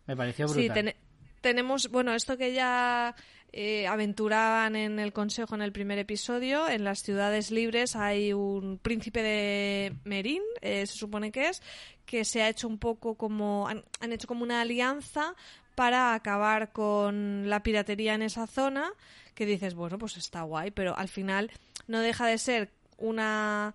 Me 0.06 0.16
pareció 0.16 0.46
brutal. 0.46 0.62
Sí, 0.64 0.70
tene- 0.70 0.96
tenemos, 1.40 1.90
bueno, 1.90 2.12
esto 2.14 2.36
que 2.38 2.52
ya 2.54 3.14
eh, 3.58 3.86
aventuraban 3.86 4.76
en 4.76 4.98
el 4.98 5.14
Consejo 5.14 5.54
en 5.54 5.62
el 5.62 5.72
primer 5.72 5.98
episodio, 5.98 6.68
en 6.68 6.84
las 6.84 7.02
ciudades 7.02 7.50
libres 7.50 7.96
hay 7.96 8.34
un 8.34 8.76
príncipe 8.76 9.22
de 9.22 9.94
Merín, 10.04 10.42
eh, 10.60 10.86
se 10.86 10.92
supone 10.94 11.32
que 11.32 11.48
es, 11.48 11.62
que 12.04 12.26
se 12.26 12.42
ha 12.42 12.50
hecho 12.50 12.68
un 12.68 12.76
poco 12.76 13.14
como, 13.14 13.66
han, 13.66 13.82
hecho 14.12 14.28
como 14.28 14.42
una 14.42 14.60
alianza 14.60 15.34
para 15.74 16.12
acabar 16.12 16.72
con 16.72 17.48
la 17.48 17.62
piratería 17.62 18.12
en 18.12 18.20
esa 18.20 18.46
zona, 18.46 18.90
que 19.34 19.46
dices, 19.46 19.74
bueno, 19.74 19.96
pues 19.96 20.18
está 20.18 20.42
guay, 20.42 20.70
pero 20.70 20.94
al 20.94 21.08
final 21.08 21.50
no 21.86 22.00
deja 22.00 22.26
de 22.26 22.36
ser 22.36 22.70
una 22.98 23.74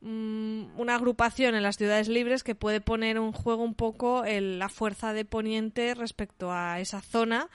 mm, 0.00 0.78
una 0.80 0.94
agrupación 0.94 1.54
en 1.54 1.62
las 1.62 1.76
ciudades 1.76 2.08
libres 2.08 2.42
que 2.42 2.54
puede 2.54 2.80
poner 2.80 3.18
en 3.18 3.32
juego 3.32 3.62
un 3.62 3.74
poco 3.74 4.24
el- 4.24 4.58
la 4.58 4.70
fuerza 4.70 5.12
de 5.12 5.26
Poniente 5.26 5.92
respecto 5.94 6.50
a 6.52 6.80
esa 6.80 7.02
zona 7.02 7.48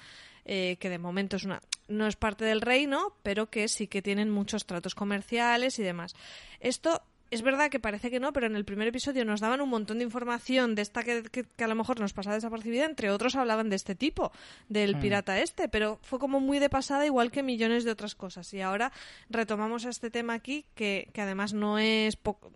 eh, 0.51 0.77
que 0.79 0.89
de 0.89 0.97
momento 0.97 1.35
es 1.37 1.43
una 1.43 1.61
no 1.87 2.07
es 2.07 2.15
parte 2.15 2.43
del 2.43 2.61
reino 2.61 3.13
pero 3.23 3.49
que 3.51 3.67
sí 3.67 3.85
que 3.87 4.01
tienen 4.01 4.29
muchos 4.31 4.65
tratos 4.65 4.95
comerciales 4.95 5.77
y 5.77 5.83
demás 5.83 6.15
esto 6.59 7.01
es 7.31 7.43
verdad 7.43 7.69
que 7.69 7.79
parece 7.79 8.09
que 8.09 8.19
no, 8.19 8.33
pero 8.33 8.47
en 8.47 8.55
el 8.55 8.65
primer 8.65 8.87
episodio 8.87 9.23
nos 9.23 9.39
daban 9.39 9.61
un 9.61 9.69
montón 9.69 9.99
de 9.99 10.03
información 10.03 10.73
de 10.73 10.81
esta 10.81 11.03
que, 11.03 11.21
que- 11.21 11.43
que 11.45 11.63
a 11.63 11.67
lo 11.67 11.75
mejor 11.75 11.99
nos 11.99 12.11
pasaba 12.11 12.33
desapercibida, 12.33 12.85
entre 12.85 13.11
otros 13.11 13.35
hablaban 13.35 13.69
de 13.69 13.75
este 13.75 13.93
tipo, 13.93 14.31
del 14.67 14.95
Hmm. 14.95 14.99
pirata 14.99 15.39
este, 15.39 15.69
pero 15.69 15.99
fue 16.01 16.17
como 16.17 16.39
muy 16.39 16.57
de 16.57 16.69
pasada, 16.71 17.05
igual 17.05 17.29
que 17.29 17.43
millones 17.43 17.83
de 17.83 17.91
otras 17.91 18.15
cosas. 18.15 18.51
Y 18.55 18.61
ahora 18.61 18.91
retomamos 19.29 19.85
este 19.85 20.09
tema 20.09 20.33
aquí, 20.33 20.65
que, 20.73 21.09
que 21.13 21.21
además 21.21 21.53
no 21.53 21.77
es 21.77 22.15
poco 22.15 22.51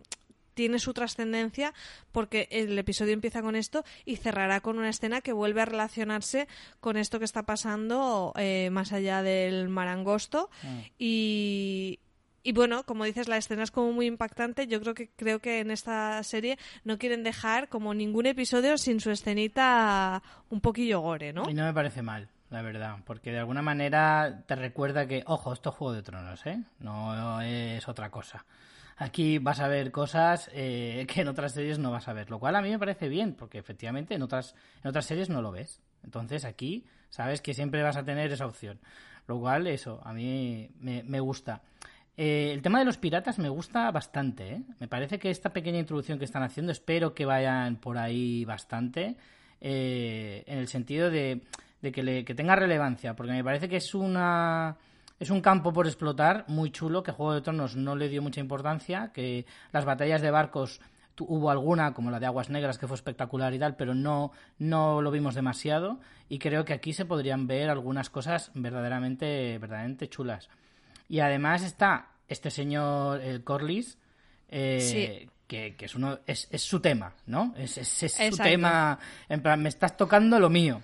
tiene 0.53 0.79
su 0.79 0.93
trascendencia 0.93 1.73
porque 2.11 2.47
el 2.51 2.77
episodio 2.77 3.13
empieza 3.13 3.41
con 3.41 3.55
esto 3.55 3.83
y 4.05 4.15
cerrará 4.17 4.61
con 4.61 4.77
una 4.77 4.89
escena 4.89 5.21
que 5.21 5.33
vuelve 5.33 5.61
a 5.61 5.65
relacionarse 5.65 6.47
con 6.79 6.97
esto 6.97 7.19
que 7.19 7.25
está 7.25 7.43
pasando 7.43 8.33
eh, 8.37 8.69
más 8.71 8.91
allá 8.93 9.21
del 9.23 9.69
mar 9.69 9.87
angosto 9.87 10.49
Mm. 10.63 10.79
y, 10.99 11.99
y 12.43 12.51
bueno, 12.51 12.83
como 12.83 13.05
dices, 13.05 13.27
la 13.27 13.37
escena 13.37 13.63
es 13.63 13.71
como 13.71 13.91
muy 13.93 14.05
impactante. 14.05 14.67
Yo 14.67 14.81
creo 14.81 14.93
que 14.93 15.09
creo 15.15 15.39
que 15.39 15.59
en 15.61 15.71
esta 15.71 16.21
serie 16.23 16.57
no 16.83 16.97
quieren 16.97 17.23
dejar 17.23 17.69
como 17.69 17.93
ningún 17.93 18.25
episodio 18.25 18.77
sin 18.77 18.99
su 18.99 19.11
escenita 19.11 20.21
un 20.49 20.59
poquillo 20.61 20.99
gore, 20.99 21.31
¿no? 21.33 21.49
Y 21.49 21.53
no 21.53 21.63
me 21.63 21.73
parece 21.73 22.01
mal, 22.01 22.27
la 22.49 22.61
verdad, 22.61 22.97
porque 23.05 23.31
de 23.31 23.39
alguna 23.39 23.61
manera 23.61 24.43
te 24.45 24.55
recuerda 24.55 25.07
que, 25.07 25.23
ojo, 25.25 25.53
esto 25.53 25.69
es 25.69 25.75
Juego 25.75 25.93
de 25.93 26.03
Tronos, 26.03 26.45
¿eh? 26.45 26.59
No 26.79 27.41
es 27.41 27.87
otra 27.87 28.09
cosa. 28.09 28.45
Aquí 28.97 29.39
vas 29.39 29.59
a 29.59 29.67
ver 29.67 29.91
cosas 29.91 30.49
eh, 30.53 31.05
que 31.13 31.21
en 31.21 31.27
otras 31.27 31.53
series 31.53 31.79
no 31.79 31.91
vas 31.91 32.07
a 32.07 32.13
ver, 32.13 32.29
lo 32.29 32.39
cual 32.39 32.55
a 32.55 32.61
mí 32.61 32.69
me 32.69 32.79
parece 32.79 33.09
bien, 33.09 33.33
porque 33.33 33.57
efectivamente 33.57 34.15
en 34.15 34.21
otras, 34.21 34.55
en 34.83 34.89
otras 34.89 35.05
series 35.05 35.29
no 35.29 35.41
lo 35.41 35.51
ves. 35.51 35.81
Entonces 36.03 36.45
aquí 36.45 36.85
sabes 37.09 37.41
que 37.41 37.53
siempre 37.53 37.81
vas 37.83 37.97
a 37.97 38.03
tener 38.03 38.31
esa 38.31 38.45
opción. 38.45 38.79
Lo 39.27 39.39
cual, 39.39 39.67
eso, 39.67 40.01
a 40.03 40.13
mí 40.13 40.69
me, 40.79 41.19
gusta. 41.19 41.61
Eh, 42.17 42.51
el 42.53 42.61
tema 42.61 42.79
de 42.79 42.85
los 42.85 42.97
piratas 42.97 43.39
me 43.39 43.49
gusta 43.49 43.89
bastante. 43.91 44.55
¿eh? 44.55 44.61
Me 44.79 44.87
parece 44.87 45.17
que 45.17 45.29
esta 45.29 45.53
pequeña 45.53 45.79
introducción 45.79 46.19
que 46.19 46.25
están 46.25 46.43
haciendo, 46.43 46.71
espero 46.71 47.13
que 47.13 47.25
vayan 47.25 47.77
por 47.77 47.97
ahí 47.97 48.43
bastante, 48.43 49.15
eh, 49.61 50.43
en 50.45 50.57
el 50.57 50.67
sentido 50.67 51.09
de, 51.09 51.41
que, 51.81 52.25
que 52.25 52.35
tenga 52.35 52.55
relevancia, 52.55 53.15
porque 53.15 53.31
me 53.31 53.43
parece 53.43 53.69
que 53.69 53.77
es 53.77 53.95
una 53.95 54.75
es 55.19 55.29
un 55.29 55.41
campo 55.41 55.73
por 55.73 55.87
explotar 55.87 56.45
muy 56.47 56.71
chulo, 56.71 57.03
que 57.03 57.11
Juego 57.11 57.33
de 57.33 57.41
Tronos 57.41 57.75
no 57.75 57.95
le 57.95 58.09
dio 58.09 58.21
mucha 58.21 58.41
importancia, 58.41 59.11
que 59.13 59.45
las 59.71 59.85
batallas 59.85 60.21
de 60.21 60.31
barcos 60.31 60.81
hubo 61.19 61.51
alguna, 61.51 61.93
como 61.93 62.11
la 62.11 62.19
de 62.19 62.25
Aguas 62.25 62.49
Negras, 62.49 62.77
que 62.77 62.87
fue 62.87 62.95
espectacular 62.95 63.53
y 63.53 63.59
tal, 63.59 63.75
pero 63.75 63.93
no, 63.93 64.31
no 64.57 65.01
lo 65.01 65.11
vimos 65.11 65.35
demasiado, 65.35 65.99
y 66.29 66.39
creo 66.39 66.65
que 66.65 66.73
aquí 66.73 66.93
se 66.93 67.05
podrían 67.05 67.47
ver 67.47 67.69
algunas 67.69 68.09
cosas 68.09 68.51
verdaderamente, 68.55 69.57
verdaderamente 69.59 70.09
chulas. 70.09 70.49
Y 71.07 71.19
además 71.19 71.63
está 71.63 72.09
este 72.27 72.49
señor 72.49 73.21
el 73.21 73.43
Corlys, 73.43 73.97
eh, 74.49 75.27
que, 75.47 75.75
que, 75.75 75.85
es 75.85 75.95
uno 75.95 76.19
es, 76.25 76.47
es, 76.51 76.61
su 76.63 76.79
tema, 76.79 77.13
¿no? 77.27 77.53
Es, 77.57 77.77
es, 77.77 78.03
es 78.03 78.35
su 78.35 78.41
tema, 78.41 78.97
en 79.29 79.41
plan, 79.41 79.61
me 79.61 79.69
estás 79.69 79.95
tocando 79.95 80.39
lo 80.39 80.49
mío. 80.49 80.81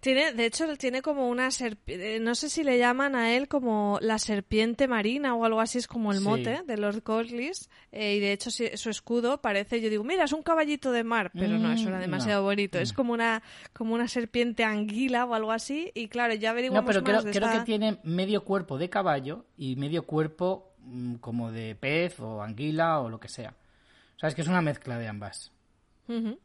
Tiene, 0.00 0.32
de 0.32 0.46
hecho, 0.46 0.64
tiene 0.78 1.02
como 1.02 1.28
una 1.28 1.50
serpiente, 1.50 2.20
no 2.20 2.34
sé 2.34 2.48
si 2.48 2.64
le 2.64 2.78
llaman 2.78 3.14
a 3.14 3.36
él 3.36 3.48
como 3.48 3.98
la 4.00 4.18
serpiente 4.18 4.88
marina 4.88 5.34
o 5.34 5.44
algo 5.44 5.60
así, 5.60 5.76
es 5.76 5.86
como 5.86 6.12
el 6.12 6.22
mote 6.22 6.62
de 6.66 6.76
Lord 6.78 7.02
Corlys, 7.02 7.68
eh, 7.92 8.16
y 8.16 8.20
de 8.20 8.32
hecho 8.32 8.50
su 8.50 8.90
escudo 8.90 9.42
parece, 9.42 9.82
yo 9.82 9.90
digo, 9.90 10.02
mira, 10.02 10.24
es 10.24 10.32
un 10.32 10.42
caballito 10.42 10.90
de 10.90 11.04
mar, 11.04 11.30
pero 11.34 11.58
mm, 11.58 11.62
no, 11.62 11.72
eso 11.72 11.88
era 11.88 11.98
demasiado 11.98 12.40
no. 12.40 12.46
bonito, 12.46 12.78
es 12.78 12.94
como 12.94 13.12
una, 13.12 13.42
como 13.74 13.92
una 13.92 14.08
serpiente 14.08 14.64
anguila 14.64 15.26
o 15.26 15.34
algo 15.34 15.52
así, 15.52 15.90
y 15.94 16.08
claro, 16.08 16.32
ya 16.32 16.50
averiguamos 16.50 16.82
No, 16.82 16.86
pero 16.86 17.02
más 17.02 17.10
creo, 17.10 17.22
de 17.22 17.38
creo 17.38 17.48
esta... 17.48 17.58
que 17.58 17.66
tiene 17.66 17.98
medio 18.02 18.42
cuerpo 18.42 18.78
de 18.78 18.88
caballo 18.88 19.44
y 19.58 19.76
medio 19.76 20.06
cuerpo 20.06 20.72
mmm, 20.78 21.16
como 21.16 21.52
de 21.52 21.74
pez 21.74 22.18
o 22.20 22.42
anguila 22.42 23.00
o 23.00 23.10
lo 23.10 23.20
que 23.20 23.28
sea. 23.28 23.54
O 24.16 24.18
sea, 24.18 24.30
es 24.30 24.34
que 24.34 24.40
es 24.40 24.48
una 24.48 24.62
mezcla 24.62 24.98
de 24.98 25.08
ambas. 25.08 25.52
Uh 26.08 26.12
-huh. 26.12 26.38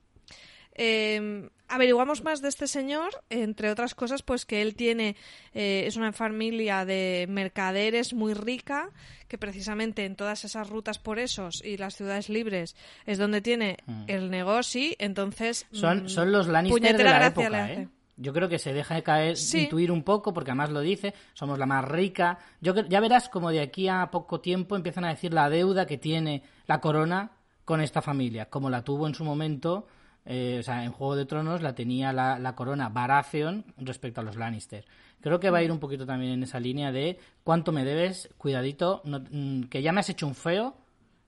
Eh, 0.73 1.49
averiguamos 1.67 2.23
más 2.23 2.41
de 2.41 2.49
este 2.49 2.67
señor, 2.67 3.09
entre 3.29 3.69
otras 3.69 3.95
cosas, 3.95 4.23
pues 4.23 4.45
que 4.45 4.61
él 4.61 4.75
tiene, 4.75 5.15
eh, 5.53 5.83
es 5.87 5.95
una 5.95 6.11
familia 6.11 6.85
de 6.85 7.25
mercaderes 7.29 8.13
muy 8.13 8.33
rica, 8.33 8.89
que 9.27 9.37
precisamente 9.37 10.05
en 10.05 10.15
todas 10.15 10.45
esas 10.45 10.69
rutas 10.69 10.99
por 10.99 11.19
esos 11.19 11.63
y 11.63 11.77
las 11.77 11.95
ciudades 11.95 12.29
libres 12.29 12.75
es 13.05 13.17
donde 13.17 13.41
tiene 13.41 13.77
mm. 13.85 14.03
el 14.07 14.29
negocio, 14.29 14.93
entonces... 14.99 15.65
Son, 15.71 16.09
son 16.09 16.31
los 16.31 16.47
Lannister 16.47 16.97
de 16.97 17.03
la 17.03 17.27
época, 17.27 17.71
¿eh? 17.71 17.87
Yo 18.17 18.31
creo 18.31 18.47
que 18.47 18.59
se 18.59 18.71
deja 18.71 18.95
de 18.95 19.03
caer, 19.03 19.35
sí. 19.35 19.63
intuir 19.63 19.91
un 19.91 20.03
poco, 20.03 20.33
porque 20.33 20.51
además 20.51 20.69
lo 20.69 20.79
dice, 20.79 21.13
somos 21.33 21.59
la 21.59 21.65
más 21.65 21.83
rica. 21.83 22.39
Yo, 22.61 22.73
ya 22.73 23.01
verás 23.01 23.27
como 23.27 23.51
de 23.51 23.59
aquí 23.59 23.89
a 23.89 24.09
poco 24.09 24.39
tiempo 24.39 24.77
empiezan 24.77 25.03
a 25.03 25.09
decir 25.09 25.33
la 25.33 25.49
deuda 25.49 25.85
que 25.85 25.97
tiene 25.97 26.41
la 26.65 26.79
corona 26.79 27.31
con 27.65 27.81
esta 27.81 28.01
familia, 28.01 28.49
como 28.49 28.69
la 28.69 28.83
tuvo 28.83 29.07
en 29.07 29.15
su 29.15 29.25
momento 29.25 29.87
eh, 30.25 30.57
o 30.59 30.63
sea, 30.63 30.83
en 30.83 30.91
Juego 30.91 31.15
de 31.15 31.25
Tronos 31.25 31.61
la 31.61 31.75
tenía 31.75 32.11
la, 32.11 32.55
corona 32.55 32.89
Baratheon 32.89 33.63
respecto 33.77 34.21
a 34.21 34.23
los 34.23 34.35
Lannister. 34.35 34.85
Creo 35.21 35.39
que 35.39 35.49
va 35.49 35.59
a 35.59 35.63
ir 35.63 35.71
un 35.71 35.79
poquito 35.79 36.05
también 36.05 36.33
en 36.33 36.43
esa 36.43 36.59
línea 36.59 36.91
de 36.91 37.19
cuánto 37.43 37.71
me 37.71 37.85
debes, 37.85 38.29
cuidadito, 38.37 39.01
mm, 39.05 39.63
que 39.63 39.81
ya 39.81 39.91
me 39.91 39.99
has 39.99 40.09
hecho 40.09 40.27
un 40.27 40.35
feo, 40.35 40.75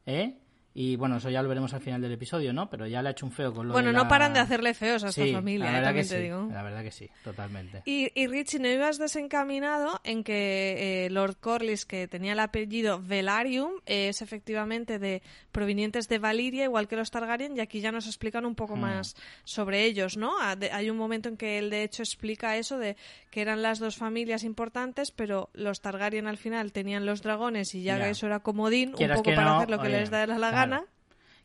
¿eh? 0.05 0.37
Y 0.79 0.95
bueno, 0.95 1.17
eso 1.17 1.31
ya 1.31 1.41
lo 1.41 1.49
veremos 1.49 1.73
al 1.73 1.81
final 1.81 1.99
del 2.03 2.11
episodio, 2.11 2.53
¿no? 2.53 2.69
Pero 2.69 2.85
ya 2.85 3.01
le 3.01 3.09
ha 3.09 3.11
hecho 3.13 3.25
un 3.25 3.31
feo 3.31 3.51
con 3.51 3.67
lo 3.67 3.73
Bueno, 3.73 3.87
de 3.87 3.93
no 3.95 4.03
la... 4.03 4.07
paran 4.09 4.33
de 4.33 4.39
hacerle 4.41 4.75
feos 4.75 5.03
a 5.03 5.07
esta 5.07 5.23
sí, 5.23 5.33
familia, 5.33 5.71
la 5.71 5.79
¿eh? 5.79 5.81
también 5.83 6.05
que 6.05 6.09
te 6.11 6.17
sí, 6.17 6.21
digo. 6.23 6.47
La 6.51 6.61
verdad 6.61 6.83
que 6.83 6.91
sí, 6.91 7.09
totalmente. 7.23 7.81
Y, 7.85 8.11
y 8.13 8.27
Richie, 8.27 8.59
¿no 8.59 8.67
ibas 8.67 8.99
desencaminado 8.99 9.99
en 10.03 10.23
que 10.23 11.05
eh, 11.05 11.09
Lord 11.09 11.37
Corlys, 11.39 11.87
que 11.87 12.07
tenía 12.07 12.33
el 12.33 12.39
apellido 12.39 13.01
Velaryon, 13.01 13.71
eh, 13.87 14.09
es 14.09 14.21
efectivamente 14.21 14.99
de 14.99 15.23
provenientes 15.51 16.07
de 16.09 16.19
Valiria, 16.19 16.65
igual 16.65 16.87
que 16.87 16.95
los 16.95 17.09
Targaryen, 17.09 17.57
y 17.57 17.59
aquí 17.59 17.81
ya 17.81 17.91
nos 17.91 18.05
explican 18.05 18.45
un 18.45 18.53
poco 18.53 18.75
Hmm. 18.75 18.81
más 18.81 19.15
sobre 19.45 19.83
ellos, 19.85 20.15
¿no? 20.15 20.33
Ah, 20.39 20.55
Hay 20.73 20.91
un 20.91 20.97
momento 20.97 21.27
en 21.27 21.37
que 21.37 21.57
él, 21.57 21.71
de 21.71 21.81
hecho, 21.81 22.03
explica 22.03 22.55
eso 22.55 22.77
de 22.77 22.97
que 23.31 23.41
eran 23.41 23.63
las 23.63 23.79
dos 23.79 23.95
familias 23.97 24.43
importantes, 24.43 25.09
pero 25.09 25.49
los 25.53 25.81
Targaryen 25.81 26.27
al 26.27 26.37
final 26.37 26.71
tenían 26.71 27.07
los 27.07 27.23
dragones 27.23 27.73
y 27.73 27.81
ya, 27.81 27.97
Ya. 27.97 28.09
eso 28.09 28.27
era 28.27 28.41
comodín, 28.41 28.89
un 28.89 29.07
poco 29.15 29.33
para 29.33 29.43
no, 29.45 29.55
hacer 29.57 29.69
lo 29.71 29.79
que 29.79 29.87
oye, 29.87 29.99
les 30.01 30.09
da 30.11 30.27
la 30.27 30.35
claro. 30.37 30.66
Gana. 30.69 30.85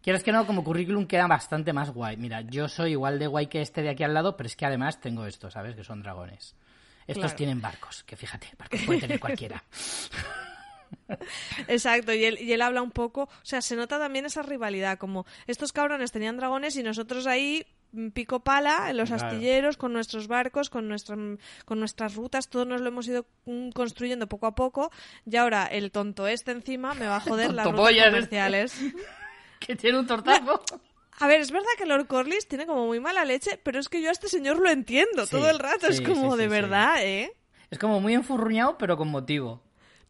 Quieres 0.03 0.25
que 0.25 0.33
no, 0.33 0.47
como 0.47 0.65
currículum 0.65 1.07
queda 1.07 1.27
bastante 1.29 1.73
más 1.73 1.91
guay. 1.91 2.17
Mira, 2.17 2.41
yo 2.41 2.69
soy 2.69 2.93
igual 2.93 3.19
de 3.19 3.29
guay 3.29 3.47
que 3.47 3.63
este 3.63 3.83
de 3.83 3.91
aquí 3.91 4.03
al 4.03 4.15
lado, 4.15 4.37
pero 4.37 4.49
es 4.49 4.57
que 4.57 4.67
además 4.67 5.01
tengo 5.01 5.27
esto, 5.27 5.51
¿sabes? 5.51 5.77
Que 5.77 5.85
son 5.85 6.03
dragones. 6.03 6.57
Estos 7.07 7.23
Claro. 7.25 7.37
tienen 7.37 7.61
barcos, 7.61 8.03
que 8.05 8.17
fíjate, 8.17 8.49
barcos 8.59 8.81
puede 8.83 9.01
tener 9.01 9.21
cualquiera. 9.21 9.63
Exacto, 11.69 12.13
y 12.13 12.25
él, 12.25 12.39
y 12.41 12.53
él 12.53 12.63
habla 12.63 12.83
un 12.83 12.91
poco, 12.91 13.23
o 13.25 13.45
sea, 13.45 13.63
se 13.63 13.77
nota 13.77 13.99
también 13.99 14.27
esa 14.27 14.43
rivalidad, 14.43 14.99
como 14.99 15.27
estos 15.47 15.73
cabrones 15.73 16.13
tenían 16.13 16.37
dragones 16.37 16.77
y 16.77 16.83
nosotros 16.83 17.27
ahí 17.27 17.67
pico 18.13 18.41
pala 18.41 18.91
en 18.91 18.97
los 18.97 19.09
Claro. 19.11 19.27
astilleros, 19.27 19.77
con 19.77 19.93
nuestros 19.93 20.29
barcos, 20.29 20.71
con, 20.71 20.89
nuestra, 20.89 21.17
con 21.65 21.79
nuestras 21.79 22.15
rutas, 22.15 22.49
todo 22.49 22.65
nos 22.65 22.81
lo 22.81 22.89
hemos 22.89 23.07
ido 23.09 23.27
mm, 23.47 23.71
construyendo 23.71 24.27
poco 24.29 24.47
a 24.47 24.55
poco 24.55 24.91
y 25.27 25.37
ahora 25.37 25.67
el 25.67 25.91
tonto 25.91 26.27
este 26.27 26.51
encima 26.53 26.95
me 26.95 27.07
va 27.07 27.17
a 27.17 27.21
joder 27.21 27.53
las 27.53 27.67
rutas 27.71 27.91
este. 27.93 28.05
comerciales. 28.11 28.75
que 29.61 29.77
tiene 29.77 29.99
un 29.99 30.07
tortazo. 30.07 30.63
A 31.21 31.27
ver, 31.29 31.41
es 31.41 31.53
verdad 31.53 31.69
que 31.79 31.87
Lord 31.87 32.07
Corlys 32.07 32.49
tiene 32.49 32.67
como 32.67 32.87
muy 32.87 32.99
mala 32.99 33.25
leche, 33.25 33.61
pero 33.63 33.79
es 33.79 33.89
que 33.89 34.01
yo 34.03 34.09
a 34.09 34.13
este 34.13 34.29
señor 34.29 34.59
lo 34.59 34.71
entiendo 34.71 35.25
Sí, 35.27 35.31
todo 35.31 35.49
el 35.51 35.59
rato, 35.59 35.87
es 35.87 36.01
como 36.01 36.33
sí, 36.33 36.39
de 36.39 36.45
sí, 36.45 36.49
sí. 36.49 36.61
verdad, 36.61 36.95
¿eh? 37.05 37.33
Es 37.71 37.79
como 37.79 38.01
muy 38.01 38.15
enfurruñado, 38.15 38.77
pero 38.79 38.97
con 38.97 39.09
motivo. 39.09 39.63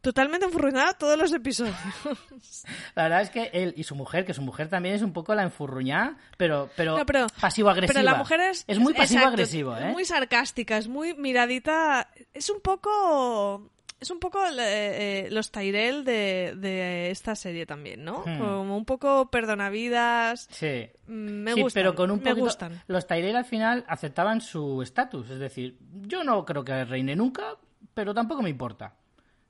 Totalmente 0.03 0.45
enfurruñada 0.47 0.93
todos 0.95 1.17
los 1.17 1.33
episodios. 1.33 1.75
La 2.97 3.05
verdad 3.05 3.23
es 3.23 3.31
que 3.31 3.51
él 3.53 3.73
y 3.77 3.85
su 3.85 3.95
mujer, 3.95 4.25
que 4.27 4.35
su 4.35 4.43
mujer 4.43 4.69
también 4.69 4.97
es 4.97 5.03
un 5.03 5.13
poco 5.13 5.35
la 5.35 5.45
enfurruñada, 5.45 6.17
pero, 6.37 6.69
pero, 6.77 6.99
No, 6.99 7.07
pero- 7.07 7.27
pasivo-agresiva. 7.41 8.01
Pero 8.01 8.05
la 8.11 8.17
mujer 8.19 8.41
es... 8.41 8.65
Es 8.67 8.79
muy 8.79 8.93
exacto, 8.93 9.03
pasivo-agresivo, 9.15 9.77
¿eh? 9.77 9.87
Es 9.89 9.93
muy 9.93 10.05
sarcástica, 10.05 10.77
es 10.77 10.89
muy 10.89 11.15
miradita... 11.15 12.09
Es 12.35 12.51
un 12.51 12.61
poco... 12.61 13.71
Es 14.01 14.11
un 14.11 14.19
poco 14.19 14.45
eh, 14.45 14.51
eh, 14.59 15.29
los 15.31 15.53
Tyrell 15.53 16.05
de, 16.05 16.55
de 16.57 17.13
esta 17.13 17.37
serie 17.37 17.67
también, 17.67 18.05
¿no? 18.05 18.25
Hmm. 18.27 18.39
Como 18.41 18.77
un 18.77 18.85
poco 18.85 19.31
perdonavidas. 19.31 20.49
Sí. 20.51 20.91
Mm, 21.07 21.13
Me 21.45 21.55
sí, 21.55 21.63
gustan, 21.63 21.81
pero 21.81 21.95
con 21.95 22.11
un 22.11 22.19
me 22.19 22.25
poquito... 22.31 22.45
gustan. 22.47 22.83
Los 22.89 23.07
Tyrell 23.07 23.37
al 23.37 23.45
final 23.45 23.85
aceptaban 23.87 24.41
su 24.41 24.83
estatus. 24.83 25.31
Es 25.31 25.39
decir, 25.39 25.79
yo 26.01 26.25
no 26.25 26.45
creo 26.45 26.65
que 26.65 26.85
reine 26.85 27.15
nunca, 27.15 27.55
pero 27.95 28.13
tampoco 28.13 28.43
me 28.43 28.51
importa. 28.51 28.95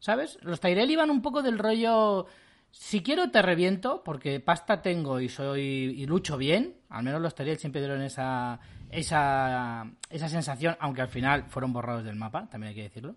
¿Sabes? 0.03 0.37
Los 0.43 0.59
Tyrell 0.59 0.91
iban 0.91 1.11
un 1.11 1.23
poco 1.23 1.43
del 1.43 1.59
rollo... 1.59 2.27
Si 2.73 3.05
quiero 3.05 3.31
te 3.31 3.41
reviento, 3.41 4.03
porque 4.03 4.41
pasta 4.41 4.83
tengo 4.83 5.21
y 5.21 5.29
soy 5.29 5.61
y 5.61 6.07
lucho 6.07 6.37
bien. 6.37 6.75
Al 6.89 7.05
menos 7.05 7.21
los 7.21 7.37
Tyrell 7.37 7.59
siempre 7.59 7.83
dieron 7.83 8.03
esa, 8.03 8.59
esa, 8.91 9.87
esa 10.11 10.29
sensación, 10.29 10.77
aunque 10.81 11.03
al 11.03 11.09
final 11.09 11.45
fueron 11.45 11.73
borrados 11.73 12.03
del 12.03 12.17
mapa, 12.17 12.49
también 12.49 12.71
hay 12.71 12.75
que 12.75 12.83
decirlo. 12.83 13.15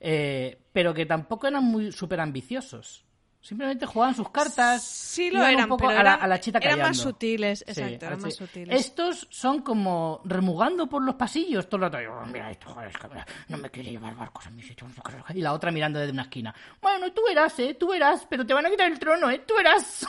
Eh, 0.00 0.58
pero 0.72 0.92
que 0.92 1.06
tampoco 1.06 1.46
eran 1.46 1.62
muy 1.64 1.92
súper 1.92 2.18
ambiciosos. 2.18 3.04
Simplemente 3.44 3.84
jugaban 3.84 4.14
sus 4.14 4.30
cartas. 4.30 4.82
Sí 4.82 5.30
lo 5.30 5.40
un 5.40 5.46
eran, 5.46 5.68
poco 5.68 5.86
pero 5.86 5.90
a 5.90 6.02
la, 6.02 6.10
eran- 6.14 6.22
a 6.22 6.26
la 6.28 6.40
chita 6.40 6.58
eran 6.60 6.78
más 6.78 6.96
sutiles, 6.96 7.58
Sí, 7.58 7.64
exacto, 7.68 8.06
eran 8.06 8.20
más 8.22 8.34
sutiles. 8.34 8.80
Estos 8.80 9.26
son 9.30 9.60
como 9.60 10.22
remugando 10.24 10.86
por 10.88 11.02
los 11.02 11.14
pasillos 11.16 11.68
todo 11.68 11.84
el 11.84 11.92
rato. 11.92 11.98
"Oh, 12.10 12.24
mira 12.24 12.50
esto, 12.50 12.70
joder, 12.72 12.88
es 12.88 12.96
que 12.96 13.06
mira, 13.08 13.26
no 13.48 13.58
me 13.58 13.68
quiere 13.70 13.90
llevar 13.90 14.16
barcos 14.16 14.46
a 14.46 14.50
mi 14.50 14.62
sitio. 14.62 14.88
no 14.88 14.94
sé 14.94 15.02
qué". 15.04 15.38
Y 15.38 15.42
la 15.42 15.52
otra 15.52 15.70
mirando 15.70 15.98
desde 15.98 16.12
una 16.14 16.22
esquina. 16.22 16.54
Bueno, 16.80 17.12
tú 17.12 17.20
verás, 17.28 17.58
¿eh? 17.58 17.74
Tú 17.78 17.88
verás, 17.88 18.26
pero 18.30 18.46
te 18.46 18.54
van 18.54 18.64
a 18.64 18.70
quitar 18.70 18.90
el 18.90 18.98
trono, 18.98 19.28
¿eh? 19.30 19.40
Tú 19.46 19.54
verás. 19.56 20.06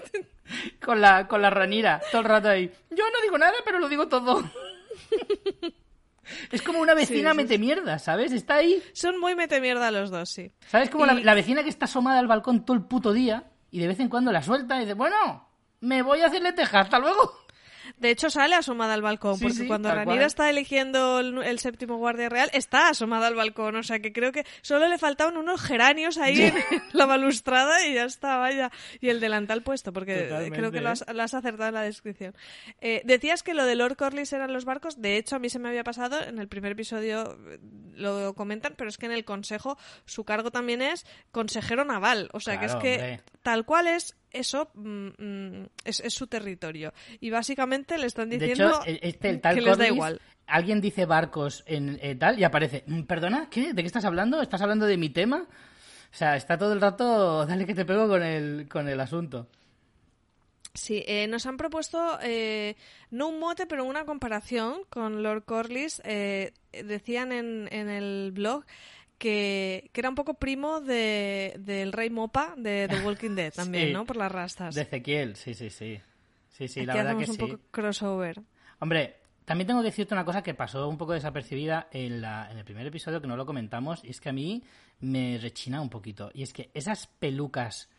con, 0.84 1.00
la, 1.00 1.26
con 1.26 1.42
la 1.42 1.50
ranira, 1.50 2.00
todo 2.12 2.20
el 2.20 2.28
rato 2.28 2.48
ahí. 2.48 2.72
Yo 2.90 3.04
no 3.12 3.20
digo 3.24 3.38
nada, 3.38 3.54
pero 3.64 3.80
lo 3.80 3.88
digo 3.88 4.06
todo. 4.06 4.48
es 6.50 6.62
como 6.62 6.80
una 6.80 6.94
vecina 6.94 7.30
sí, 7.30 7.36
mete 7.36 7.58
mierda, 7.58 7.98
¿sabes? 7.98 8.32
Está 8.32 8.56
ahí. 8.56 8.82
Son 8.92 9.18
muy 9.20 9.34
mete 9.34 9.60
mierda 9.60 9.90
los 9.90 10.10
dos, 10.10 10.30
sí. 10.30 10.52
¿Sabes? 10.68 10.90
Como 10.90 11.06
la 11.06 11.34
vecina 11.34 11.62
que 11.62 11.68
está 11.68 11.84
asomada 11.84 12.18
al 12.18 12.26
balcón 12.26 12.64
todo 12.64 12.76
el 12.76 12.84
puto 12.84 13.12
día 13.12 13.44
y 13.70 13.78
de 13.78 13.88
vez 13.88 14.00
en 14.00 14.08
cuando 14.08 14.32
la 14.32 14.42
suelta 14.42 14.76
y 14.76 14.80
dice, 14.80 14.94
bueno, 14.94 15.48
me 15.80 16.02
voy 16.02 16.20
a 16.20 16.26
hacerle 16.26 16.52
teja, 16.52 16.80
hasta 16.80 16.98
luego. 16.98 17.45
De 17.98 18.10
hecho, 18.10 18.30
sale 18.30 18.54
asomada 18.54 18.94
al 18.94 19.02
balcón, 19.02 19.36
Sí, 19.38 19.44
porque 19.44 19.56
sí, 19.58 19.66
cuando 19.66 19.88
Ranira 19.90 20.04
cual. 20.16 20.26
está 20.26 20.50
eligiendo 20.50 21.20
el, 21.20 21.42
el 21.42 21.58
séptimo 21.58 21.96
guardia 21.96 22.28
real, 22.28 22.50
está 22.52 22.88
asomada 22.88 23.26
al 23.26 23.34
balcón. 23.34 23.76
O 23.76 23.82
sea 23.82 24.00
que 24.00 24.12
creo 24.12 24.32
que 24.32 24.44
solo 24.62 24.88
le 24.88 24.98
faltaban 24.98 25.36
unos 25.36 25.60
geranios 25.62 26.18
ahí 26.18 26.42
en 26.42 26.54
la 26.92 27.06
balustrada 27.06 27.86
y 27.86 27.94
ya 27.94 28.04
está, 28.04 28.36
vaya. 28.38 28.70
Y 29.00 29.08
el 29.08 29.20
delantal 29.20 29.62
puesto, 29.62 29.92
porque 29.92 30.22
Totalmente, 30.22 30.58
creo 30.58 30.70
que 30.72 30.80
lo 30.80 30.90
has, 30.90 31.02
¿eh? 31.02 31.14
lo 31.14 31.22
has 31.22 31.34
acertado 31.34 31.68
en 31.68 31.74
la 31.74 31.82
descripción. 31.82 32.34
Eh, 32.80 33.02
decías 33.04 33.42
que 33.42 33.54
lo 33.54 33.64
de 33.64 33.74
Lord 33.76 33.96
Corlys 33.96 34.32
eran 34.32 34.52
los 34.52 34.64
barcos. 34.64 35.00
De 35.00 35.16
hecho, 35.16 35.36
a 35.36 35.38
mí 35.38 35.48
se 35.50 35.58
me 35.58 35.68
había 35.68 35.84
pasado, 35.84 36.22
en 36.22 36.38
el 36.38 36.48
primer 36.48 36.72
episodio 36.72 37.38
eh, 37.48 37.58
lo 37.94 38.34
comentan, 38.34 38.74
pero 38.76 38.90
es 38.90 38.98
que 38.98 39.06
en 39.06 39.12
el 39.12 39.24
consejo 39.24 39.78
su 40.04 40.24
cargo 40.24 40.50
también 40.50 40.82
es 40.82 41.06
consejero 41.32 41.84
naval. 41.84 42.28
O 42.32 42.40
sea 42.40 42.58
que 42.60 42.66
es 42.66 42.74
que 42.76 42.94
hombre. 42.94 43.20
tal 43.42 43.64
cual 43.64 43.86
es 43.86 44.16
eso 44.38 44.70
mm, 44.74 45.08
mm, 45.18 45.66
es, 45.84 46.00
es 46.00 46.14
su 46.14 46.26
territorio 46.26 46.92
y 47.20 47.30
básicamente 47.30 47.98
le 47.98 48.06
están 48.06 48.28
De 48.30 48.38
diciendo 48.38 48.68
hecho, 48.82 48.90
e- 48.90 49.00
este, 49.02 49.30
el 49.30 49.40
tal 49.40 49.54
que 49.54 49.60
les 49.62 49.78
da 49.78 49.86
igual 49.88 50.20
alguien 50.46 50.80
dice 50.80 51.06
barcos 51.06 51.64
en 51.66 51.98
eh, 52.00 52.14
tal 52.14 52.38
y 52.38 52.44
aparece, 52.44 52.84
"Mm, 52.86 53.02
¿perdona? 53.02 53.48
¿Qué? 53.50 53.72
¿De 53.72 53.82
qué 53.82 53.86
estás 53.86 54.04
hablando? 54.04 54.40
¿Estás 54.40 54.62
hablando 54.62 54.86
de 54.86 54.96
mi 54.96 55.10
tema? 55.10 55.46
O 55.48 56.14
sea, 56.16 56.36
está 56.36 56.56
todo 56.56 56.72
el 56.72 56.80
rato, 56.80 57.44
dale 57.46 57.66
que 57.66 57.74
te 57.74 57.84
pego 57.84 58.06
con 58.08 58.22
el, 58.22 58.68
con 58.68 58.88
el 58.88 59.00
asunto. 59.00 59.48
sí 60.74 61.02
eh, 61.06 61.26
nos 61.26 61.46
han 61.46 61.56
propuesto 61.56 62.18
eh, 62.22 62.76
no 63.10 63.28
un 63.28 63.38
mote 63.40 63.66
pero 63.66 63.84
una 63.84 64.04
comparación 64.04 64.82
con 64.90 65.22
Lord 65.22 65.44
Corlys 65.44 66.02
eh, 66.04 66.52
decían 66.84 67.32
en, 67.32 67.68
en 67.72 67.88
el 67.88 68.30
blog 68.32 68.64
que, 69.18 69.90
que 69.92 70.00
era 70.00 70.08
un 70.08 70.14
poco 70.14 70.34
primo 70.34 70.80
de, 70.80 71.54
del 71.58 71.92
rey 71.92 72.10
Mopa 72.10 72.54
de 72.56 72.86
The 72.88 73.00
Walking 73.00 73.34
Dead 73.34 73.52
también, 73.54 73.88
Sí. 73.88 73.92
¿no? 73.92 74.04
Por 74.04 74.16
las 74.16 74.30
rastas. 74.32 74.74
De 74.74 74.82
Ezequiel, 74.82 75.36
sí, 75.36 75.54
sí, 75.54 75.70
sí. 75.70 76.00
Sí, 76.50 76.68
sí, 76.68 76.80
Aquí 76.80 76.86
la 76.86 76.94
verdad 76.94 77.18
que 77.18 77.30
un 77.30 77.36
sí. 77.36 77.38
poco 77.38 77.60
crossover. 77.70 78.40
Hombre, 78.78 79.16
también 79.44 79.66
tengo 79.66 79.80
que 79.80 79.86
decirte 79.86 80.14
una 80.14 80.24
cosa 80.24 80.42
que 80.42 80.54
pasó 80.54 80.88
un 80.88 80.96
poco 80.98 81.12
desapercibida 81.12 81.88
en, 81.92 82.20
la, 82.20 82.50
en 82.50 82.58
el 82.58 82.64
primer 82.64 82.86
episodio, 82.86 83.20
que 83.20 83.26
no 83.28 83.36
lo 83.36 83.46
comentamos, 83.46 84.02
y 84.04 84.10
es 84.10 84.20
que 84.20 84.30
a 84.30 84.32
mí 84.32 84.62
me 85.00 85.38
rechina 85.40 85.80
un 85.80 85.90
poquito. 85.90 86.30
Y 86.34 86.42
es 86.42 86.52
que 86.52 86.70
esas 86.74 87.06
pelucas 87.06 87.90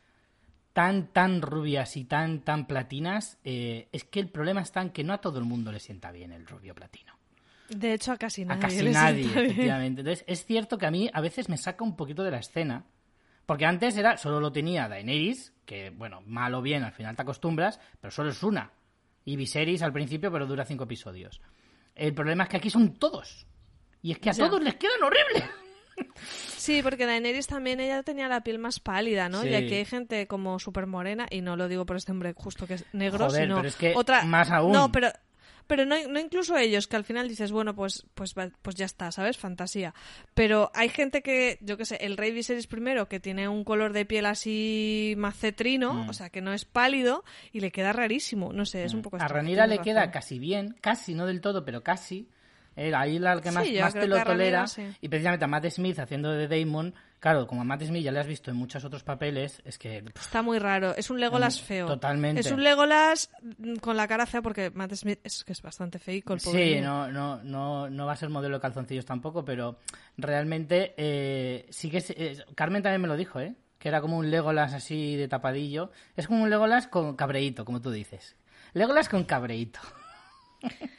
tan, 0.73 1.07
tan 1.13 1.41
rubias 1.41 1.97
y 1.97 2.05
tan, 2.05 2.41
tan 2.41 2.67
platinas, 2.67 3.39
eh, 3.43 3.87
es 3.91 4.03
que 4.03 4.19
el 4.19 4.29
problema 4.29 4.61
está 4.61 4.81
en 4.81 4.89
que 4.91 5.03
no 5.03 5.13
a 5.13 5.21
todo 5.21 5.39
el 5.39 5.45
mundo 5.45 5.71
le 5.71 5.79
sienta 5.79 6.11
bien 6.11 6.31
el 6.31 6.45
rubio 6.45 6.75
platino. 6.75 7.16
De 7.69 7.93
hecho, 7.93 8.11
a 8.13 8.17
casi 8.17 8.43
A 8.43 8.45
nadie. 8.45 8.61
casi 8.61 8.81
le 8.81 8.91
nadie, 8.91 9.25
efectivamente. 9.25 10.01
Entonces, 10.01 10.23
es 10.27 10.45
cierto 10.45 10.77
que 10.77 10.85
a 10.85 10.91
mí 10.91 11.09
a 11.13 11.21
veces 11.21 11.49
me 11.49 11.57
saca 11.57 11.83
un 11.83 11.95
poquito 11.95 12.23
de 12.23 12.31
la 12.31 12.37
escena. 12.39 12.85
Porque 13.45 13.65
antes 13.65 13.95
era, 13.95 14.17
solo 14.17 14.39
lo 14.41 14.51
tenía 14.51 14.87
Daenerys, 14.89 15.53
que, 15.65 15.89
bueno, 15.91 16.21
mal 16.25 16.53
o 16.53 16.61
bien, 16.61 16.83
al 16.83 16.91
final 16.91 17.15
te 17.15 17.21
acostumbras, 17.21 17.79
pero 18.01 18.11
solo 18.11 18.29
es 18.31 18.43
una. 18.43 18.71
Y 19.23 19.35
Viserys 19.37 19.81
al 19.83 19.93
principio, 19.93 20.31
pero 20.31 20.45
dura 20.45 20.65
cinco 20.65 20.83
episodios. 20.83 21.39
El 21.95 22.13
problema 22.13 22.43
es 22.43 22.49
que 22.49 22.57
aquí 22.57 22.69
son 22.69 22.93
todos. 22.99 23.47
Y 24.01 24.11
es 24.11 24.19
que 24.19 24.29
a 24.29 24.33
Ya. 24.33 24.45
todos 24.47 24.61
les 24.61 24.75
quedan 24.75 25.01
horribles. 25.03 25.49
Sí, 26.57 26.81
porque 26.83 27.05
Daenerys 27.05 27.47
también 27.47 27.79
ella 27.79 28.03
tenía 28.03 28.27
la 28.27 28.41
piel 28.41 28.59
más 28.59 28.79
pálida, 28.79 29.29
¿no? 29.29 29.41
Sí. 29.41 29.49
Y 29.49 29.55
aquí 29.55 29.73
hay 29.75 29.85
gente 29.85 30.27
como 30.27 30.59
súper 30.59 30.85
morena, 30.85 31.25
y 31.29 31.41
no 31.41 31.55
lo 31.55 31.67
digo 31.67 31.85
por 31.85 31.95
este 31.97 32.11
hombre 32.11 32.33
justo 32.35 32.67
que 32.67 32.75
es 32.75 32.85
negro, 32.93 33.25
Joder, 33.27 33.43
sino 33.43 33.55
pero 33.57 33.67
es 33.69 33.75
que 33.75 33.93
otra... 33.95 34.23
más 34.23 34.51
aún. 34.51 34.73
No, 34.73 34.91
pero... 34.91 35.09
Pero 35.67 35.85
no, 35.85 35.95
no 36.07 36.19
incluso 36.19 36.57
ellos, 36.57 36.87
que 36.87 36.95
al 36.95 37.03
final 37.03 37.27
dices, 37.27 37.51
bueno, 37.51 37.75
pues, 37.75 38.05
pues, 38.13 38.33
pues 38.61 38.75
ya 38.75 38.85
está, 38.85 39.11
¿sabes? 39.11 39.37
Fantasía. 39.37 39.93
Pero 40.33 40.71
hay 40.73 40.89
gente 40.89 41.21
que, 41.21 41.57
yo 41.61 41.77
qué 41.77 41.85
sé, 41.85 41.97
el 41.97 42.17
rey 42.17 42.31
Viserys 42.31 42.67
primero, 42.67 43.07
que 43.07 43.19
tiene 43.19 43.47
un 43.49 43.63
color 43.63 43.93
de 43.93 44.05
piel 44.05 44.25
así 44.25 45.13
macetrino, 45.17 45.93
Mm. 45.93 46.09
o 46.09 46.13
sea, 46.13 46.29
que 46.29 46.41
no 46.41 46.53
es 46.53 46.65
pálido, 46.65 47.23
y 47.51 47.59
le 47.59 47.71
queda 47.71 47.93
rarísimo. 47.93 48.53
No 48.53 48.65
sé, 48.65 48.83
es 48.83 48.93
un 48.93 49.01
poco 49.01 49.17
A 49.19 49.27
Ranira 49.27 49.67
le 49.67 49.79
queda 49.79 50.09
casi 50.11 50.39
bien, 50.39 50.75
casi, 50.81 51.13
no 51.13 51.25
del 51.25 51.41
todo, 51.41 51.65
pero 51.65 51.83
casi. 51.83 52.27
Eh, 52.77 52.93
ahí 52.95 53.17
la 53.19 53.41
que 53.41 53.49
más, 53.51 53.67
más 53.81 53.93
te 53.93 54.07
lo 54.07 54.23
tolera. 54.23 54.67
sí. 54.67 54.87
Y 55.01 55.09
precisamente 55.09 55.43
a 55.43 55.47
Matt 55.47 55.65
Smith 55.69 55.97
haciendo 55.97 56.31
de 56.31 56.47
Damon, 56.47 56.93
claro, 57.19 57.47
como 57.47 57.61
a 57.61 57.63
Matt 57.63 57.81
Smith 57.83 58.03
ya 58.03 58.11
le 58.11 58.19
has 58.19 58.27
visto 58.27 58.51
en 58.51 58.57
muchos 58.57 58.85
otros 58.85 59.03
papeles, 59.03 59.61
es 59.65 59.79
que 59.79 60.03
pff, 60.03 60.21
Está 60.25 60.43
muy 60.43 60.59
raro. 60.59 60.95
Es 60.95 61.09
un 61.09 61.19
Legolas 61.19 61.59
feo. 61.59 61.87
Totalmente. 61.87 62.41
Es 62.41 62.51
un 62.51 62.61
Legolas 62.63 63.31
mm, 63.57 63.77
con 63.77 63.97
la 63.97 64.07
cara 64.07 64.27
fea 64.27 64.43
porque 64.43 64.69
Matt 64.69 64.93
Smith 64.93 65.19
es 65.23 65.43
que 65.43 65.53
es 65.53 65.61
bastante 65.63 65.97
feico 65.97 66.33
el 66.35 66.39
pobre. 66.39 66.75
Sí, 66.75 66.81
no, 66.81 67.11
no, 67.11 67.43
no, 67.43 67.89
no 67.89 68.05
va 68.05 68.13
a 68.13 68.15
ser 68.15 68.29
modelo 68.29 68.57
de 68.57 68.61
calzoncillos 68.61 69.05
tampoco, 69.05 69.43
pero 69.43 69.79
realmente 70.15 70.93
eh, 70.97 71.65
sí 71.71 71.89
que... 71.89 71.97
es- 71.97 72.11
eh, 72.11 72.45
Carmen 72.55 72.83
también 72.83 73.01
me 73.01 73.07
lo 73.07 73.17
dijo, 73.17 73.39
¿eh? 73.39 73.55
Que 73.79 73.89
era 73.89 74.01
como 74.01 74.17
un 74.17 74.29
Legolas 74.29 74.73
así 74.73 75.15
de 75.15 75.27
tapadillo. 75.27 75.91
Es 76.15 76.27
como 76.27 76.43
un 76.43 76.49
Legolas 76.51 76.87
con 76.87 77.15
cabreíto, 77.15 77.65
como 77.65 77.81
tú 77.81 77.89
dices. 77.91 78.35
Legolas 78.73 79.09
con 79.09 79.23
cabreíto. 79.23 79.79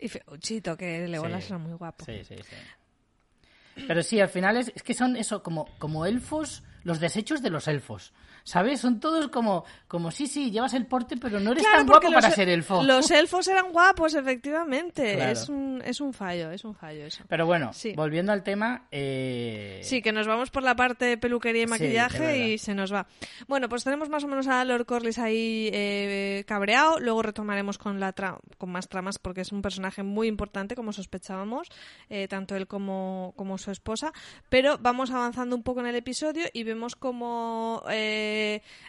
Y 0.00 0.08
feuchito, 0.08 0.76
que 0.76 1.06
Legolas 1.06 1.44
Sí. 1.44 1.48
era 1.50 1.58
muy 1.58 1.74
guapo. 1.74 2.04
Sí, 2.04 2.24
sí, 2.24 2.36
sí. 2.36 3.82
Pero 3.86 4.02
sí, 4.02 4.20
al 4.20 4.28
final 4.28 4.56
es, 4.56 4.72
es 4.74 4.82
que 4.82 4.94
son 4.94 5.16
eso, 5.16 5.42
como, 5.42 5.66
como 5.78 6.06
elfos, 6.06 6.62
los 6.84 7.00
desechos 7.00 7.42
de 7.42 7.50
los 7.50 7.68
elfos. 7.68 8.12
¿Sabes? 8.44 8.80
Son 8.80 9.00
todos 9.00 9.28
como, 9.28 9.64
como 9.88 10.10
sí, 10.10 10.26
sí, 10.26 10.50
llevas 10.50 10.74
el 10.74 10.86
porte, 10.86 11.16
pero 11.16 11.40
no 11.40 11.52
eres 11.52 11.62
Claro, 11.62 11.78
tan 11.78 11.86
guapo 11.86 12.12
para 12.12 12.30
ser 12.30 12.48
elfo. 12.48 12.82
Los 12.82 13.10
elfos 13.10 13.46
eran 13.48 13.72
guapos, 13.72 14.14
efectivamente. 14.14 15.14
Claro. 15.16 15.32
Es, 15.32 15.48
un, 15.48 15.82
es 15.84 16.00
un 16.00 16.12
fallo, 16.12 16.50
es 16.50 16.64
un 16.64 16.74
fallo 16.74 17.04
eso. 17.06 17.24
Pero 17.28 17.46
bueno, 17.46 17.72
Sí. 17.72 17.92
volviendo 17.94 18.32
al 18.32 18.42
tema. 18.42 18.86
eh, 18.90 19.80
Sí, 19.82 20.02
que 20.02 20.12
nos 20.12 20.26
vamos 20.26 20.50
por 20.50 20.62
la 20.62 20.74
parte 20.76 21.04
de 21.04 21.16
peluquería 21.18 21.62
y 21.62 21.66
maquillaje 21.66 22.48
y 22.48 22.58
se 22.58 22.74
nos 22.74 22.92
va. 22.92 23.06
Bueno, 23.48 23.68
pues 23.68 23.84
tenemos 23.84 24.08
más 24.08 24.24
o 24.24 24.28
menos 24.28 24.46
a 24.48 24.64
Lord 24.64 24.86
Corlys 24.86 25.18
ahí 25.18 25.70
eh, 25.72 26.44
cabreado. 26.46 26.98
Luego 27.00 27.22
retomaremos 27.22 27.78
con 27.78 28.00
la 28.00 28.14
tra- 28.14 28.38
con 28.58 28.70
más 28.70 28.88
tramas 28.88 29.18
porque 29.18 29.42
es 29.42 29.52
un 29.52 29.62
personaje 29.62 30.02
muy 30.02 30.28
importante, 30.28 30.74
como 30.74 30.92
sospechábamos, 30.92 31.68
eh, 32.08 32.28
tanto 32.28 32.56
él 32.56 32.66
como, 32.66 33.32
como 33.36 33.58
su 33.58 33.70
esposa. 33.70 34.12
Pero 34.48 34.78
vamos 34.78 35.10
avanzando 35.10 35.54
un 35.56 35.62
poco 35.62 35.80
en 35.80 35.86
el 35.86 35.96
episodio 35.96 36.44
y 36.52 36.64
vemos 36.64 36.96
como 36.96 37.82
eh, 37.90 38.39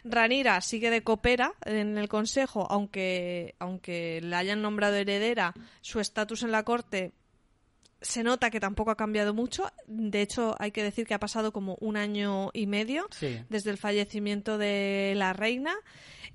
Ranira 0.03 0.61
sigue 0.61 0.89
de 0.89 1.03
copera 1.03 1.53
en 1.65 1.97
el 1.97 2.07
consejo, 2.07 2.67
aunque, 2.69 3.55
aunque 3.59 4.19
la 4.21 4.39
hayan 4.39 4.61
nombrado 4.61 4.95
heredera, 4.95 5.53
su 5.81 5.99
estatus 5.99 6.43
en 6.43 6.51
la 6.51 6.63
corte 6.63 7.11
se 8.03 8.23
nota 8.23 8.49
que 8.49 8.59
tampoco 8.59 8.89
ha 8.89 8.97
cambiado 8.97 9.33
mucho. 9.35 9.71
De 9.85 10.21
hecho, 10.21 10.55
hay 10.57 10.71
que 10.71 10.81
decir 10.83 11.05
que 11.05 11.13
ha 11.13 11.19
pasado 11.19 11.53
como 11.53 11.77
un 11.81 11.97
año 11.97 12.49
y 12.51 12.65
medio 12.65 13.05
Sí. 13.11 13.39
desde 13.49 13.69
el 13.69 13.77
fallecimiento 13.77 14.57
de 14.57 15.13
la 15.15 15.33
reina. 15.33 15.75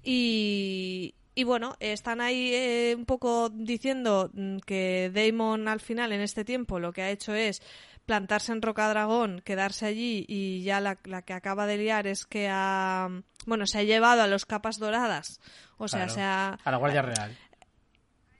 Y, 0.05 1.15
y 1.35 1.43
bueno, 1.45 1.75
están 1.81 2.21
ahí 2.21 2.53
eh, 2.55 2.95
un 2.97 3.05
poco 3.05 3.49
diciendo 3.51 4.31
que 4.65 5.11
Damon 5.13 5.67
al 5.67 5.81
final, 5.81 6.13
en 6.13 6.21
este 6.21 6.45
tiempo, 6.45 6.79
lo 6.79 6.93
que 6.93 7.03
ha 7.03 7.11
hecho 7.11 7.35
es 7.35 7.61
plantarse 8.07 8.53
en 8.53 8.63
Rocadragón, 8.63 9.43
quedarse 9.45 9.85
allí 9.87 10.25
y 10.29 10.63
ya 10.63 10.81
la, 10.81 10.97
la 11.05 11.23
que 11.23 11.33
acaba 11.35 11.67
de 11.67 11.77
liar 11.77 12.07
es 12.07 12.25
que 12.25 12.49
ha, 12.51 13.09
bueno, 13.47 13.67
se 13.67 13.79
ha 13.79 13.83
llevado 13.83 14.23
a 14.23 14.27
los 14.27 14.47
capas 14.47 14.79
doradas. 14.79 15.41
O 15.77 15.89
sea, 15.89 16.01
Claro. 16.07 16.15
se 16.15 16.23
ha, 16.23 16.59
A 16.65 16.71
la 16.71 16.77
Guardia 16.79 17.03
Real. 17.03 17.37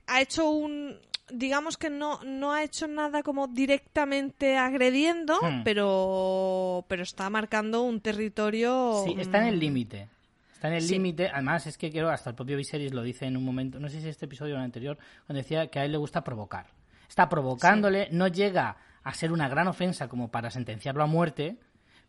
ha 0.07 0.21
hecho 0.21 0.49
un 0.49 0.97
digamos 1.29 1.75
que 1.75 1.89
no 1.89 2.21
no 2.23 2.53
ha 2.53 2.63
hecho 2.63 2.87
nada 2.87 3.21
como 3.21 3.47
directamente 3.47 4.57
agrediendo 4.57 5.37
Hmm. 5.41 5.63
pero 5.65 6.85
pero 6.87 7.03
está 7.03 7.29
marcando 7.29 7.81
un 7.81 7.99
territorio 7.99 9.03
Sí, 9.05 9.15
está 9.19 9.39
en 9.39 9.47
el 9.47 9.57
mm, 9.57 9.59
límite. 9.59 10.09
Está 10.53 10.69
en 10.69 10.75
el 10.75 10.81
Sí. 10.83 10.93
límite. 10.93 11.29
Además, 11.31 11.67
es 11.67 11.77
que 11.77 11.91
creo, 11.91 12.09
hasta 12.09 12.29
el 12.31 12.35
propio 12.35 12.57
Viserys 12.57 12.91
lo 12.93 13.03
dice 13.03 13.25
en 13.25 13.37
un 13.37 13.43
momento, 13.45 13.79
no 13.79 13.89
sé 13.89 14.01
si 14.01 14.07
este 14.09 14.25
episodio 14.25 14.55
o 14.55 14.57
el 14.57 14.63
anterior, 14.63 14.97
cuando 15.27 15.43
decía 15.43 15.67
que 15.67 15.77
a 15.79 15.85
él 15.85 15.91
le 15.91 15.97
gusta 15.99 16.23
provocar. 16.23 16.65
Está 17.07 17.29
provocándole, 17.29 18.07
no 18.11 18.27
llega 18.27 18.75
a 19.09 19.13
ser 19.13 19.31
una 19.31 19.47
gran 19.49 19.67
ofensa 19.67 20.07
como 20.07 20.29
para 20.29 20.49
sentenciarlo 20.49 21.03
a 21.03 21.07
muerte, 21.07 21.57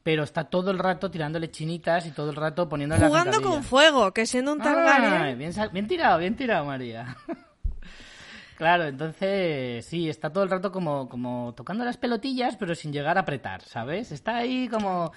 pero 0.02 0.22
está 0.22 0.44
todo 0.44 0.70
el 0.70 0.78
rato 0.78 1.10
tirándole 1.10 1.50
chinitas 1.50 2.06
y 2.06 2.10
todo 2.12 2.30
el 2.30 2.36
rato 2.36 2.68
poniéndole 2.68 3.06
jugando 3.06 3.40
con 3.42 3.62
fuego 3.64 4.12
que 4.12 4.26
siendo 4.26 4.52
un 4.52 4.58
Targaryen 4.60 5.38
bien, 5.38 5.52
sa- 5.52 5.68
bien 5.68 5.86
tirado, 5.86 6.18
bien 6.18 6.36
tirado, 6.36 6.64
María. 6.64 7.16
claro, 8.56 8.84
entonces 8.84 9.84
sí, 9.86 10.08
está 10.08 10.32
todo 10.32 10.44
el 10.44 10.50
rato 10.50 10.72
como, 10.72 11.08
como 11.08 11.52
tocando 11.56 11.84
las 11.84 11.96
pelotillas, 11.96 12.56
pero 12.56 12.74
sin 12.74 12.92
llegar 12.92 13.16
a 13.18 13.22
apretar, 13.22 13.62
¿sabes? 13.62 14.10
Está 14.12 14.36
ahí 14.38 14.68
como... 14.68 15.12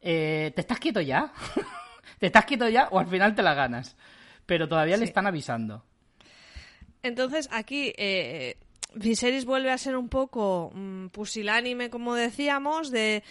eh, 0.00 0.52
¿Te 0.54 0.60
estás 0.60 0.78
quieto 0.78 1.00
ya? 1.00 1.32
¿Te 2.18 2.26
estás 2.26 2.44
quieto 2.44 2.68
ya? 2.68 2.88
O 2.90 2.98
al 2.98 3.06
final 3.08 3.34
te 3.34 3.42
la 3.42 3.54
ganas. 3.54 3.96
Pero 4.46 4.68
todavía 4.68 4.96
le 4.96 5.04
están 5.04 5.26
avisando. 5.26 5.84
entonces 7.02 7.48
aquí 7.52 7.92
eh, 7.96 8.56
Viserys 8.96 9.44
vuelve 9.44 9.70
a 9.70 9.78
ser 9.78 9.96
un 9.96 10.08
poco 10.08 10.70
mm, 10.74 11.06
pusilánime 11.08 11.90
como 11.90 12.14
decíamos 12.14 12.90
de 12.90 13.22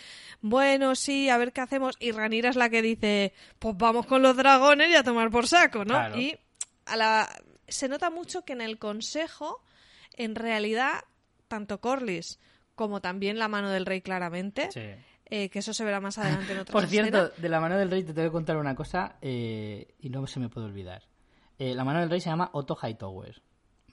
bueno 0.41 0.95
sí 0.95 1.29
a 1.29 1.37
ver 1.37 1.53
qué 1.53 1.61
hacemos 1.61 1.95
y 1.99 2.11
Ranira 2.11 2.49
es 2.49 2.55
la 2.55 2.69
que 2.69 2.81
dice 2.81 3.33
pues 3.59 3.75
vamos 3.77 4.05
con 4.05 4.21
los 4.21 4.35
dragones 4.35 4.89
y 4.89 4.95
a 4.95 5.03
tomar 5.03 5.29
por 5.31 5.47
saco 5.47 5.79
no 5.85 5.93
Claro. 5.95 6.17
y 6.19 6.37
a 6.85 6.95
la 6.97 7.29
se 7.67 7.87
nota 7.87 8.09
mucho 8.09 8.43
que 8.43 8.53
en 8.53 8.61
el 8.61 8.77
consejo 8.77 9.61
en 10.15 10.35
realidad 10.35 11.05
tanto 11.47 11.79
Corlys 11.79 12.39
como 12.75 13.01
también 13.01 13.39
la 13.39 13.47
mano 13.47 13.69
del 13.69 13.85
rey 13.85 14.01
claramente 14.01 14.69
Sí. 14.71 14.81
eh, 15.25 15.49
que 15.49 15.59
eso 15.59 15.73
se 15.73 15.83
verá 15.85 15.99
más 15.99 16.17
adelante 16.17 16.51
en 16.53 16.59
otras 16.59 16.73
Por 16.73 16.87
cierto, 16.87 17.17
escenas. 17.25 17.41
de 17.41 17.49
la 17.49 17.59
mano 17.59 17.77
del 17.77 17.89
rey 17.89 18.03
te 18.03 18.13
tengo 18.13 18.27
que 18.27 18.33
contar 18.33 18.57
una 18.57 18.75
cosa 18.75 19.15
eh, 19.21 19.93
y 19.99 20.09
no 20.09 20.25
se 20.27 20.39
me 20.39 20.49
puede 20.49 20.67
olvidar. 20.67 21.03
Eh, 21.59 21.73
la 21.75 21.83
mano 21.83 21.99
del 22.01 22.09
rey 22.09 22.19
se 22.19 22.29
llama 22.31 22.49
Otto 22.53 22.75
Hightower. 22.81 23.41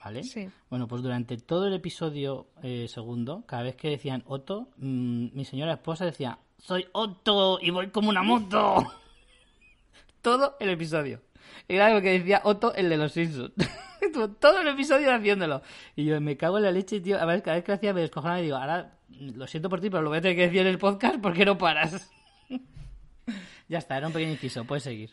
¿Vale? 0.03 0.25
Sí. 0.25 0.49
Bueno, 0.69 0.89
pues 0.89 1.03
durante 1.03 1.37
todo 1.37 1.67
el 1.67 1.75
episodio 1.75 2.49
eh, 2.63 2.87
segundo, 2.89 3.45
cada 3.47 3.63
vez 3.63 3.77
que 3.77 3.91
decían 3.91 4.23
Otto, 4.27 4.69
mm, 4.77 5.29
mi 5.33 5.45
señora 5.45 5.75
esposa 5.75 6.05
decía, 6.05 6.39
soy 6.59 6.87
Otto 6.93 7.59
y 7.61 7.71
voy 7.71 7.89
como 7.89 8.09
una 8.11 8.23
moto. 8.23 8.85
todo 10.23 10.57
el 10.61 10.71
episodio. 10.71 11.21
Era 11.69 11.93
lo 11.93 12.01
que 12.01 12.19
decía 12.19 12.41
Otto, 12.45 12.75
el 12.75 12.89
de 12.89 12.97
los 12.97 13.13
Simpsons. 13.13 13.53
Estuvo 14.01 14.29
todo 14.31 14.61
el 14.61 14.69
episodio 14.69 15.15
haciéndolo. 15.15 15.63
Y 15.95 16.05
yo 16.05 16.21
me 16.21 16.37
cago 16.37 16.59
en 16.59 16.65
la 16.65 16.73
leche, 16.73 17.01
tío. 17.01 17.21
A 17.21 17.25
ver, 17.27 17.43
cada 17.43 17.57
vez 17.57 17.65
que 17.65 17.73
lo 17.73 17.77
hacía 17.77 17.93
me 17.93 18.01
descojonaba 18.01 18.41
y 18.41 18.45
digo, 18.45 18.57
ahora 18.57 18.99
lo 19.09 19.47
siento 19.47 19.69
por 19.69 19.81
ti, 19.81 19.91
pero 19.91 20.03
lo 20.03 20.09
voy 20.09 20.19
a 20.19 20.23
tener 20.23 20.37
que 20.37 20.43
decir 20.45 20.61
en 20.61 20.69
el 20.69 20.79
podcast 20.79 21.21
porque 21.21 21.45
no 21.45 21.59
paras. 21.59 22.11
ya 23.69 23.79
está, 23.79 23.99
era 23.99 24.07
un 24.07 24.13
pequeño 24.13 24.33
inciso, 24.33 24.65
puedes 24.65 24.85
seguir. 24.85 25.11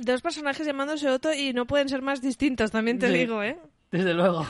Dos 0.00 0.22
personajes 0.22 0.66
llamándose 0.66 1.08
Otto 1.10 1.32
y 1.32 1.52
no 1.52 1.66
pueden 1.66 1.88
ser 1.88 2.02
más 2.02 2.20
distintos, 2.20 2.70
también 2.70 2.98
te 2.98 3.08
Sí. 3.08 3.14
digo, 3.14 3.42
¿eh? 3.42 3.58
Desde 3.90 4.14
luego. 4.14 4.46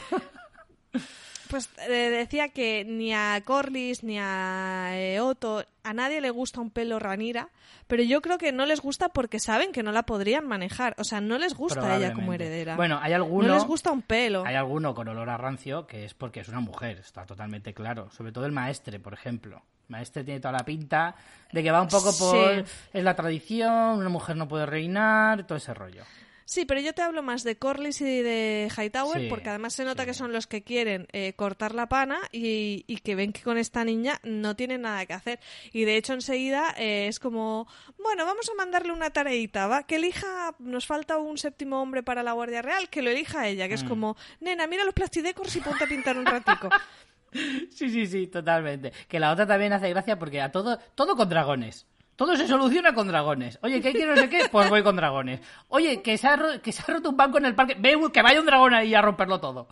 Pues 1.49 1.71
eh, 1.89 2.11
decía 2.11 2.51
que 2.51 2.85
ni 2.85 3.15
a 3.15 3.41
Corlys 3.43 4.05
ni 4.05 4.19
a 4.19 4.91
eh, 4.93 5.19
Otto, 5.21 5.65
a 5.83 5.95
nadie 5.95 6.21
le 6.21 6.29
gusta 6.29 6.61
un 6.61 6.71
pelo 6.71 6.99
ranira, 6.99 7.49
pero 7.87 8.03
yo 8.03 8.21
creo 8.21 8.37
que 8.37 8.53
no 8.53 8.67
les 8.67 8.83
gusta 8.83 9.09
porque 9.09 9.39
saben 9.41 9.73
que 9.73 9.83
no 9.83 9.91
la 9.91 10.03
podrían 10.03 10.47
manejar. 10.47 10.95
O 10.99 11.05
sea, 11.05 11.23
no 11.23 11.39
les 11.39 11.55
gusta 11.55 11.91
a 11.95 11.97
ella 11.97 12.13
como 12.13 12.35
heredera. 12.35 12.77
Bueno, 12.77 12.99
hay 13.01 13.15
alguno. 13.15 13.49
no 13.49 13.55
les 13.55 13.65
gusta 13.65 13.91
un 13.93 14.03
pelo. 14.03 14.45
Hay 14.45 14.57
alguno 14.57 14.95
con 14.95 15.09
olor 15.09 15.31
a 15.31 15.39
rancio 15.39 15.87
que 15.87 16.05
es 16.05 16.13
porque 16.13 16.41
es 16.41 16.49
una 16.49 16.61
mujer, 16.61 16.99
está 16.99 17.25
totalmente 17.25 17.73
claro. 17.73 18.11
Sobre 18.11 18.31
todo 18.33 18.45
el 18.45 18.53
maestre, 18.53 19.01
por 19.01 19.15
ejemplo. 19.15 19.63
Maestre 19.89 20.25
tiene 20.25 20.41
toda 20.41 20.53
la 20.53 20.65
pinta 20.65 21.15
de 21.53 21.63
que 21.63 21.71
va 21.71 21.83
un 21.83 21.89
poco 21.89 22.17
por. 22.17 22.67
Sí. 22.67 22.73
Es 22.93 23.05
la 23.05 23.17
tradición, 23.17 23.99
una 23.99 24.09
mujer 24.09 24.37
no 24.37 24.47
puede 24.49 24.67
reinar, 24.67 25.47
todo 25.47 25.59
ese 25.59 25.75
rollo. 25.75 26.05
Sí, 26.45 26.65
pero 26.65 26.81
yo 26.81 26.95
te 26.95 27.03
hablo 27.03 27.23
más 27.23 27.45
de 27.45 27.59
Corlys 27.59 28.01
y 28.01 28.23
de 28.23 28.73
Hightower, 28.75 29.21
Sí, 29.21 29.27
porque 29.29 29.51
además 29.51 29.75
se 29.75 29.85
nota 29.85 30.05
sí. 30.05 30.07
que 30.07 30.15
son 30.15 30.33
los 30.33 30.47
que 30.47 30.63
quieren 30.63 31.07
eh, 31.13 31.35
cortar 31.35 31.75
la 31.75 31.91
pana 31.91 32.19
y, 32.33 32.85
y 32.87 33.01
que 33.01 33.15
ven 33.15 33.35
que 33.35 33.43
con 33.43 33.59
esta 33.59 33.85
niña 33.85 34.19
no 34.23 34.57
tienen 34.57 34.81
nada 34.81 35.05
que 35.05 35.13
hacer. 35.13 35.41
Y 35.75 35.85
de 35.85 35.99
hecho 35.99 36.15
enseguida 36.15 36.75
eh, 36.79 37.07
es 37.07 37.21
como, 37.21 37.69
bueno, 38.03 38.25
vamos 38.25 38.49
a 38.51 38.55
mandarle 38.55 38.93
una 38.93 39.11
tareita, 39.11 39.67
¿va? 39.67 39.83
Que 39.83 39.97
elija, 39.97 40.55
nos 40.59 40.87
falta 40.87 41.19
un 41.19 41.37
séptimo 41.37 41.83
hombre 41.83 42.03
para 42.03 42.23
la 42.23 42.33
Guardia 42.33 42.63
Real, 42.63 42.89
que 42.89 43.03
lo 43.03 43.11
elija 43.11 43.47
ella, 43.47 43.69
que 43.69 43.75
es 43.75 43.85
Mm. 43.85 43.89
como, 43.89 44.17
nena, 44.41 44.67
mira 44.67 44.85
los 44.87 44.95
plastidecors 44.95 45.55
y 45.57 45.61
ponte 45.61 45.85
a 45.85 45.87
pintar 45.87 46.17
un 46.17 46.25
ratico. 46.25 46.71
Sí, 47.71 47.91
sí, 47.91 48.07
sí, 48.07 48.27
totalmente. 48.27 48.93
Que 49.09 49.21
la 49.21 49.33
otra 49.33 49.47
también 49.47 49.73
hace 49.73 49.89
gracia 49.91 50.19
porque 50.19 50.41
a 50.41 50.51
todo, 50.51 50.79
todo 50.95 51.17
con 51.17 51.29
dragones. 51.29 51.87
Todo 52.17 52.35
se 52.35 52.49
soluciona 52.49 52.95
con 52.95 53.07
dragones. 53.07 53.61
Oye, 53.63 53.81
que 53.81 53.89
hay 53.89 53.95
que 53.95 54.05
no 54.05 54.17
sé 54.17 54.29
qué, 54.29 54.49
pues 54.51 54.69
voy 54.69 54.83
con 54.83 54.97
dragones. 54.97 55.41
Oye, 55.69 56.03
que 56.03 56.19
se 56.19 56.27
ha, 56.27 56.61
que 56.61 56.73
se 56.73 56.83
ha 56.83 56.95
roto 56.95 57.11
un 57.11 57.17
banco 57.17 57.39
en 57.39 57.47
el 57.47 57.55
parque, 57.55 57.77
ve 57.79 57.97
que 58.13 58.23
vaya 58.23 58.41
un 58.41 58.47
dragón 58.47 58.75
ahí 58.75 58.93
a 58.93 59.01
romperlo 59.01 59.39
todo. 59.39 59.69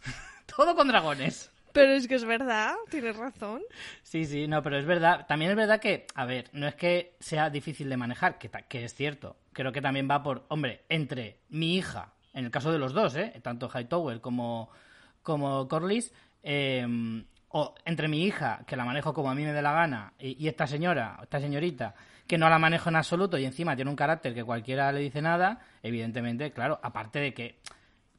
todo 0.56 0.74
con 0.74 0.88
dragones. 0.88 1.50
pero 1.72 1.92
es 1.92 2.08
que 2.08 2.14
es 2.14 2.24
verdad, 2.24 2.74
tienes 2.88 3.16
razón. 3.16 3.60
Sí, 4.02 4.24
sí, 4.24 4.48
no, 4.48 4.62
pero 4.62 4.78
es 4.78 4.86
verdad. 4.86 5.26
También 5.26 5.50
es 5.50 5.56
verdad 5.58 5.78
que, 5.78 6.06
a 6.14 6.24
ver, 6.24 6.48
no 6.52 6.66
es 6.66 6.74
que 6.74 7.16
sea 7.20 7.50
difícil 7.50 7.90
de 7.90 7.98
manejar, 7.98 8.38
que, 8.38 8.50
que 8.66 8.84
es 8.84 8.94
cierto. 8.94 9.36
Creo 9.52 9.72
que 9.72 9.82
también 9.82 10.08
va 10.10 10.22
por, 10.22 10.46
hombre, 10.48 10.84
entre 10.88 11.40
mi 11.50 11.76
hija, 11.76 12.14
en 12.32 12.46
el 12.46 12.50
caso 12.50 12.72
de 12.72 12.78
los 12.78 12.94
dos, 12.94 13.14
¿eh? 13.16 13.38
tanto 13.42 13.68
Hightower 13.68 14.22
como, 14.22 14.70
como 15.22 15.68
Corlys, 15.68 16.14
eh, 16.42 16.86
o 17.48 17.74
entre 17.84 18.08
mi 18.08 18.24
hija, 18.24 18.60
que 18.66 18.76
la 18.76 18.84
manejo 18.84 19.12
como 19.12 19.30
a 19.30 19.34
mí 19.34 19.44
me 19.44 19.52
dé 19.52 19.62
la 19.62 19.72
gana, 19.72 20.12
y, 20.18 20.44
y 20.44 20.48
esta 20.48 20.66
señora, 20.66 21.18
esta 21.22 21.40
señorita, 21.40 21.94
que 22.26 22.38
no 22.38 22.48
la 22.48 22.60
manejo 22.60 22.88
en 22.88 22.96
absoluto 22.96 23.38
y 23.38 23.44
encima 23.44 23.74
tiene 23.74 23.90
un 23.90 23.96
carácter 23.96 24.34
que 24.34 24.44
cualquiera 24.44 24.92
le 24.92 25.00
dice 25.00 25.20
nada, 25.20 25.58
evidentemente, 25.82 26.52
claro, 26.52 26.78
aparte 26.80 27.18
de 27.18 27.34
que 27.34 27.58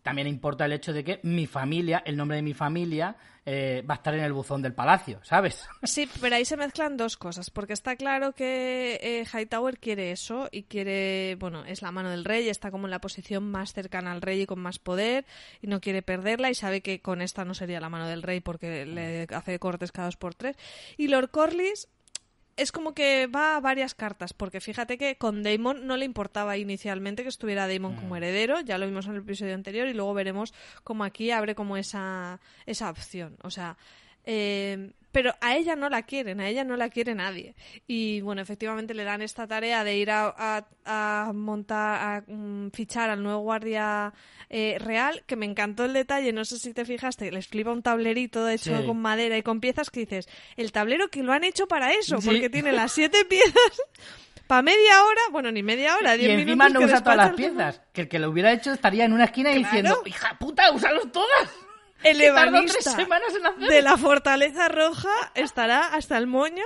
también 0.02 0.28
importa 0.28 0.66
el 0.66 0.74
hecho 0.74 0.94
de 0.94 1.04
que 1.04 1.20
mi 1.24 1.48
familia, 1.48 2.02
el 2.06 2.18
nombre 2.18 2.38
de 2.38 2.44
mi 2.44 2.54
familia, 2.54 3.16
eh, 3.46 3.84
va 3.90 3.96
a 3.96 3.98
estar 3.98 4.14
en 4.14 4.24
el 4.24 4.34
buzón 4.34 4.62
del 4.62 4.74
palacio, 4.74 5.20
¿sabes? 5.24 5.68
Sí, 5.84 6.08
pero 6.20 6.36
ahí 6.36 6.46
se 6.46 6.58
mezclan 6.58 6.98
dos 6.98 7.18
cosas, 7.18 7.50
porque 7.50 7.74
está 7.74 7.96
claro 7.96 8.34
que 8.34 9.00
eh, 9.02 9.26
Hightower 9.26 9.80
quiere 9.80 10.12
eso 10.12 10.48
y 10.52 10.64
quiere, 10.64 11.36
bueno, 11.40 11.66
es 11.66 11.82
la 11.82 11.92
mano 11.92 12.10
del 12.10 12.24
rey, 12.24 12.50
está 12.50 12.72
como 12.72 12.88
en 12.88 12.92
la 12.92 13.02
posición 13.02 13.50
más 13.50 13.74
cercana 13.74 14.12
al 14.12 14.22
rey 14.22 14.42
y 14.42 14.46
con 14.46 14.60
más 14.60 14.80
poder 14.80 15.26
y 15.62 15.68
no 15.68 15.82
quiere 15.82 16.02
perderla 16.02 16.50
y 16.50 16.56
sabe 16.56 16.82
que 16.82 17.02
con 17.02 17.22
esta 17.22 17.46
no 17.46 17.54
sería 17.54 17.80
la 17.80 17.90
mano 17.90 18.08
del 18.08 18.22
rey 18.22 18.42
porque 18.42 18.86
le 18.86 19.28
hace 19.36 19.60
cortes 19.60 19.92
cada 19.92 20.08
dos 20.08 20.18
por 20.18 20.36
tres. 20.36 20.56
Y 20.98 21.08
Lord 21.08 21.32
Corlys 21.32 21.88
es 22.58 22.72
como 22.72 22.94
que 22.94 23.28
va 23.28 23.56
a 23.56 23.60
varias 23.60 23.96
cartas, 23.96 24.34
porque 24.34 24.62
fíjate 24.62 24.98
que 24.98 25.18
con 25.18 25.44
Daemon 25.44 25.88
no 25.88 25.98
le 25.98 26.06
importaba 26.06 26.58
inicialmente 26.58 27.24
que 27.24 27.30
estuviera 27.30 27.68
Daemon 27.68 27.96
como 27.96 28.16
heredero, 28.16 28.60
ya 28.62 28.78
lo 28.78 28.86
vimos 28.86 29.06
en 29.06 29.14
el 29.14 29.22
episodio 29.22 29.56
anterior 29.56 29.88
y 29.88 29.94
luego 29.94 30.14
veremos 30.14 30.54
cómo 30.84 31.04
aquí 31.04 31.32
abre 31.32 31.56
como 31.56 31.78
esa, 31.78 32.40
esa 32.66 32.90
opción. 32.90 33.38
O 33.44 33.50
sea, 33.50 33.78
eh, 34.26 34.92
pero 35.12 35.34
a 35.42 35.56
ella 35.56 35.76
no 35.76 35.90
la 35.90 36.04
quieren, 36.04 36.40
a 36.40 36.48
ella 36.48 36.64
no 36.64 36.78
la 36.78 36.90
quiere 36.90 37.16
nadie. 37.16 37.56
Y 37.88 38.22
bueno, 38.22 38.42
efectivamente 38.42 38.94
le 38.94 39.04
dan 39.04 39.22
esta 39.22 39.46
tarea 39.48 39.84
de 39.84 39.98
ir 39.98 40.12
a, 40.12 40.34
a- 40.38 41.28
a 41.28 41.34
montar, 41.34 42.00
a 42.02 42.24
mm, 42.32 42.72
fichar 42.72 43.10
al 43.10 43.22
nuevo 43.24 43.40
guardia 43.42 44.14
eh, 44.50 44.78
real, 44.80 45.24
que 45.28 45.36
me 45.36 45.46
encantó 45.46 45.86
el 45.86 45.94
detalle, 45.94 46.34
no 46.34 46.44
sé 46.46 46.60
si 46.60 46.74
te 46.74 46.84
fijaste, 46.86 47.32
les 47.32 47.48
flipa 47.48 47.72
un 47.72 47.82
tablerito 47.84 48.48
hecho 48.50 48.78
Sí. 48.78 48.86
con 48.86 49.02
madera 49.02 49.38
y 49.38 49.44
con 49.44 49.60
piezas 49.62 49.90
que 49.90 50.02
dices, 50.02 50.28
el 50.58 50.72
tablero 50.72 51.10
que 51.10 51.24
lo 51.24 51.32
han 51.34 51.44
hecho 51.44 51.68
para 51.68 51.94
eso, 51.94 52.20
Sí. 52.22 52.28
porque 52.30 52.50
tiene 52.50 52.72
las 52.72 52.92
siete 52.92 53.24
piezas 53.30 53.82
para 54.48 54.62
media 54.64 55.04
hora, 55.06 55.22
bueno, 55.32 55.50
ni 55.52 55.64
media 55.64 55.96
hora, 55.96 56.16
y 56.16 56.20
diez 56.20 56.32
encima 56.40 56.66
minutos 56.68 56.82
no 56.82 56.88
usa 56.88 57.02
todas 57.04 57.18
las 57.18 57.34
piezas. 57.36 57.82
Que 57.94 58.02
el 58.02 58.08
que 58.10 58.20
lo 58.20 58.30
hubiera 58.30 58.52
hecho 58.52 58.74
estaría 58.74 59.06
en 59.06 59.14
una 59.14 59.24
esquina 59.26 59.52
Claro. 59.52 59.64
diciendo, 59.66 60.02
hija 60.06 60.38
puta, 60.40 60.72
úsalos 60.74 61.10
todas. 61.14 61.50
El 62.04 62.22
ebanista 62.22 62.92
semanas 62.92 63.34
en 63.38 63.46
hacer. 63.46 63.70
de 63.70 63.82
la 63.82 63.98
Fortaleza 63.98 64.68
Roja 64.70 65.10
estará 65.36 65.88
hasta 65.94 66.18
el 66.18 66.28
moño 66.28 66.64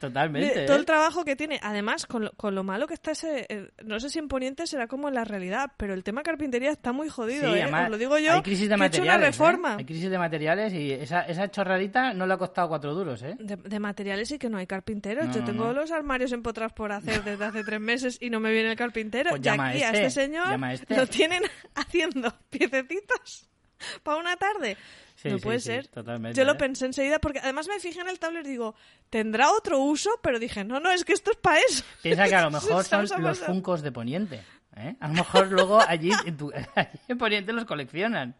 Totalmente. 0.00 0.60
de 0.60 0.66
todo 0.66 0.76
¿eh? 0.76 0.80
el 0.80 0.84
trabajo 0.84 1.24
que 1.24 1.34
tiene. 1.36 1.58
Además, 1.62 2.04
con 2.04 2.24
lo, 2.24 2.32
con 2.32 2.54
lo 2.54 2.62
malo 2.62 2.86
que 2.86 2.92
está 2.94 3.12
ese. 3.12 3.46
eh, 3.48 3.70
no 3.84 3.98
sé 4.00 4.10
si 4.10 4.18
en 4.18 4.28
Poniente 4.28 4.66
será 4.66 4.86
como 4.86 5.08
en 5.08 5.14
la 5.14 5.24
realidad, 5.24 5.70
pero 5.78 5.94
el 5.94 6.02
tema 6.04 6.22
carpintería 6.22 6.70
está 6.72 6.92
muy 6.92 7.08
jodido, 7.08 7.52
Sí, 7.52 7.58
¿eh? 7.58 7.62
además, 7.62 7.84
Os 7.84 7.90
lo 7.92 7.98
digo 7.98 8.18
yo. 8.18 8.32
hay 8.34 8.42
crisis 8.42 8.68
de 8.68 8.74
que 8.76 8.82
he 8.82 8.86
hecho 8.86 8.98
materiales. 8.98 9.16
una 9.16 9.24
¿eh? 9.26 9.30
reforma. 9.30 9.76
Hay 9.78 9.84
crisis 9.86 10.10
de 10.10 10.18
materiales 10.18 10.72
y 10.74 10.92
esa, 10.92 11.20
esa 11.22 11.50
chorradita 11.50 12.12
no 12.12 12.26
le 12.26 12.34
ha 12.34 12.36
costado 12.36 12.68
cuatro 12.68 12.92
duros, 12.92 13.22
¿eh? 13.22 13.36
De, 13.38 13.56
de 13.56 13.80
materiales 13.80 14.30
y 14.32 14.38
que 14.38 14.50
no 14.50 14.58
hay 14.58 14.66
carpinteros. 14.66 15.26
No, 15.28 15.32
Yo 15.32 15.40
no, 15.40 15.46
tengo 15.46 15.64
no. 15.66 15.72
los 15.72 15.90
armarios 15.90 16.32
empotrados 16.32 16.72
por 16.74 16.92
hacer 16.92 17.22
desde 17.24 17.44
hace 17.44 17.64
tres 17.64 17.80
meses 17.80 18.18
y 18.20 18.28
no 18.28 18.40
me 18.40 18.52
viene 18.52 18.72
el 18.72 18.76
carpintero. 18.76 19.30
Pues 19.30 19.40
y 19.40 19.44
llama 19.44 19.66
a 19.66 19.70
aquí 19.70 19.82
a 19.84 19.86
este, 19.86 20.06
este 20.06 20.20
señor 20.22 20.48
llama 20.50 20.66
a 20.68 20.72
este. 20.74 20.96
lo 20.96 21.06
tienen 21.06 21.42
haciendo 21.76 22.34
piececitos 22.50 23.48
para 24.02 24.18
una 24.18 24.36
tarde. 24.36 24.76
Sí, 25.16 25.28
no 25.30 25.38
sí, 25.38 25.44
puede 25.44 25.60
sí, 25.60 25.66
ser. 25.66 25.86
totalmente, 25.88 26.36
Yo 26.36 26.44
lo 26.44 26.52
¿eh? 26.52 26.56
pensé 26.56 26.86
enseguida 26.86 27.18
porque 27.20 27.38
además 27.38 27.68
me 27.68 27.78
fijé 27.78 28.00
en 28.00 28.08
el 28.08 28.18
tablero 28.18 28.46
y 28.48 28.50
digo, 28.50 28.74
¿tendrá 29.10 29.50
otro 29.52 29.78
uso? 29.78 30.10
Pero 30.22 30.38
dije, 30.38 30.64
no, 30.64 30.80
no, 30.80 30.90
es 30.90 31.04
que 31.04 31.12
esto 31.12 31.30
es 31.30 31.36
para 31.36 31.58
eso. 31.60 31.84
Piensa 32.02 32.26
que 32.28 32.34
a 32.34 32.42
lo 32.42 32.50
mejor 32.50 32.84
son 32.84 33.06
los 33.22 33.38
funcos 33.38 33.82
de 33.82 33.92
Poniente. 33.92 34.42
¿eh? 34.76 34.96
A 35.00 35.08
lo 35.08 35.14
mejor 35.14 35.50
luego 35.52 35.80
allí 35.80 36.10
en, 36.26 36.36
tu- 36.36 36.52
allí 36.74 36.98
en 37.08 37.18
Poniente 37.18 37.52
los 37.52 37.64
coleccionan. 37.64 38.34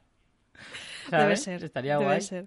Debe 1.10 1.36
ser. 1.36 1.62
Estaría 1.62 1.94
debe 1.94 2.04
guay. 2.06 2.20
ser. 2.22 2.46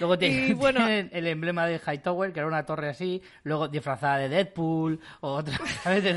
Luego 0.00 0.18
tiene, 0.18 0.48
Y 0.48 0.52
bueno- 0.54 0.78
tienen 0.80 1.10
el 1.12 1.26
emblema 1.26 1.66
de 1.66 1.78
Hightower, 1.78 2.32
que 2.32 2.40
era 2.40 2.48
una 2.48 2.64
torre 2.64 2.88
así, 2.88 3.22
luego 3.44 3.68
disfrazada 3.68 4.18
de 4.18 4.28
Deadpool, 4.30 4.98
o 5.20 5.34
otra, 5.34 5.58
¿sabes? 5.82 6.02
De, 6.02 6.14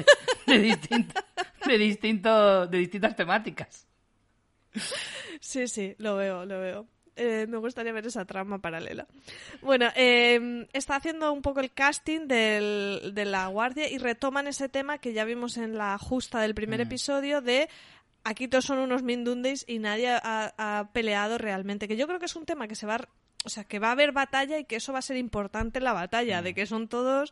de, 0.48 0.60
distinto- 0.62 1.22
de, 1.68 1.78
distinto, 1.78 2.68
de 2.68 2.78
distintas 2.78 3.16
temáticas. 3.16 3.86
Sí, 5.40 5.68
sí, 5.68 5.96
lo 5.98 6.16
veo, 6.16 6.46
lo 6.46 6.60
veo. 6.60 6.88
Eh, 7.16 7.48
me 7.50 7.58
gustaría 7.58 7.92
ver 7.92 8.06
esa 8.08 8.24
trama 8.26 8.60
paralela. 8.60 9.06
Bueno, 9.62 9.88
eh, 9.96 10.66
está 10.72 10.96
haciendo 10.96 11.34
un 11.34 11.42
poco 11.42 11.60
el 11.60 11.72
casting 11.72 12.28
del- 12.28 13.12
de 13.14 13.26
la 13.26 13.48
guardia 13.48 13.90
y 13.90 13.98
retoman 13.98 14.48
ese 14.48 14.70
tema 14.70 15.00
que 15.00 15.12
ya 15.12 15.26
vimos 15.26 15.58
en 15.58 15.78
la 15.78 15.98
justa 15.98 16.40
del 16.40 16.56
primer 16.56 16.80
Mm. 16.80 16.84
episodio 16.84 17.42
de 17.42 17.68
aquí 18.24 18.48
todos 18.48 18.66
son 18.66 18.80
unos 18.80 19.04
mindundis 19.04 19.66
y 19.68 19.80
nadie 19.80 20.10
ha, 20.10 20.54
ha 20.58 20.92
peleado 20.94 21.38
realmente. 21.38 21.88
Que 21.90 21.98
yo 21.98 22.08
creo 22.08 22.20
que 22.20 22.26
es 22.28 22.36
un 22.38 22.46
tema 22.46 22.68
que 22.70 22.76
se 22.76 22.86
va, 22.86 22.96
a- 22.96 23.08
o 23.46 23.50
sea, 23.50 23.64
que 23.64 23.80
va 23.80 23.88
a 23.90 23.92
haber 23.94 24.12
batalla 24.12 24.60
y 24.60 24.66
que 24.66 24.76
eso 24.76 24.92
va 24.94 25.00
a 25.00 25.02
ser 25.02 25.16
importante 25.18 25.78
en 25.80 25.86
la 25.86 25.94
batalla, 25.94 26.42
de 26.42 26.54
que 26.54 26.66
son 26.66 26.88
todos 26.90 27.32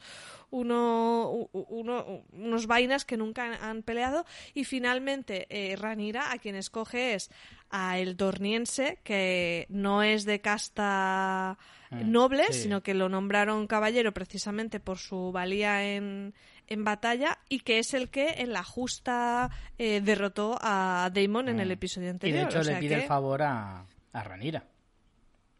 uno, 0.52 1.50
uno- 1.52 2.24
unos 2.32 2.68
vainas 2.68 3.04
que 3.06 3.18
nunca 3.18 3.58
han, 3.62 3.84
peleado 3.84 4.26
y 4.54 4.64
finalmente 4.64 5.48
eh, 5.50 5.76
Ranira 5.76 6.32
a 6.32 6.38
quien 6.38 6.56
escoge 6.56 7.14
es 7.16 7.30
a 7.70 8.00
el 8.00 8.16
Dorniense 8.16 9.00
que 9.04 9.66
no 9.70 10.04
es 10.04 10.24
de 10.26 10.40
casta 10.42 11.58
Mm, 11.90 12.12
noble 12.12 12.44
sí. 12.52 12.64
sino 12.64 12.82
que 12.84 12.94
lo 12.94 13.08
nombraron 13.08 13.66
caballero 13.66 14.14
precisamente 14.14 14.82
por 14.82 14.98
su 14.98 15.32
valía 15.32 15.86
en, 15.96 16.34
en 16.68 16.84
batalla 16.84 17.40
y 17.48 17.60
que 17.62 17.80
es 17.80 17.94
el 17.94 18.10
que 18.10 18.42
en 18.42 18.52
la 18.52 18.64
justa 18.66 19.50
eh, 19.78 20.02
derrotó 20.02 20.58
a 20.62 21.10
Daemon 21.14 21.48
en 21.48 21.58
Mm. 21.58 21.60
el 21.62 21.72
episodio 21.72 22.08
Y 22.08 22.12
anterior 22.12 22.44
de 22.44 22.50
hecho 22.50 22.60
o 22.60 22.64
le 22.64 22.76
pide 22.80 22.96
que- 22.96 23.02
el 23.04 23.08
favor 23.08 23.42
a, 23.42 23.86
a 24.12 24.24
Ranira. 24.24 24.66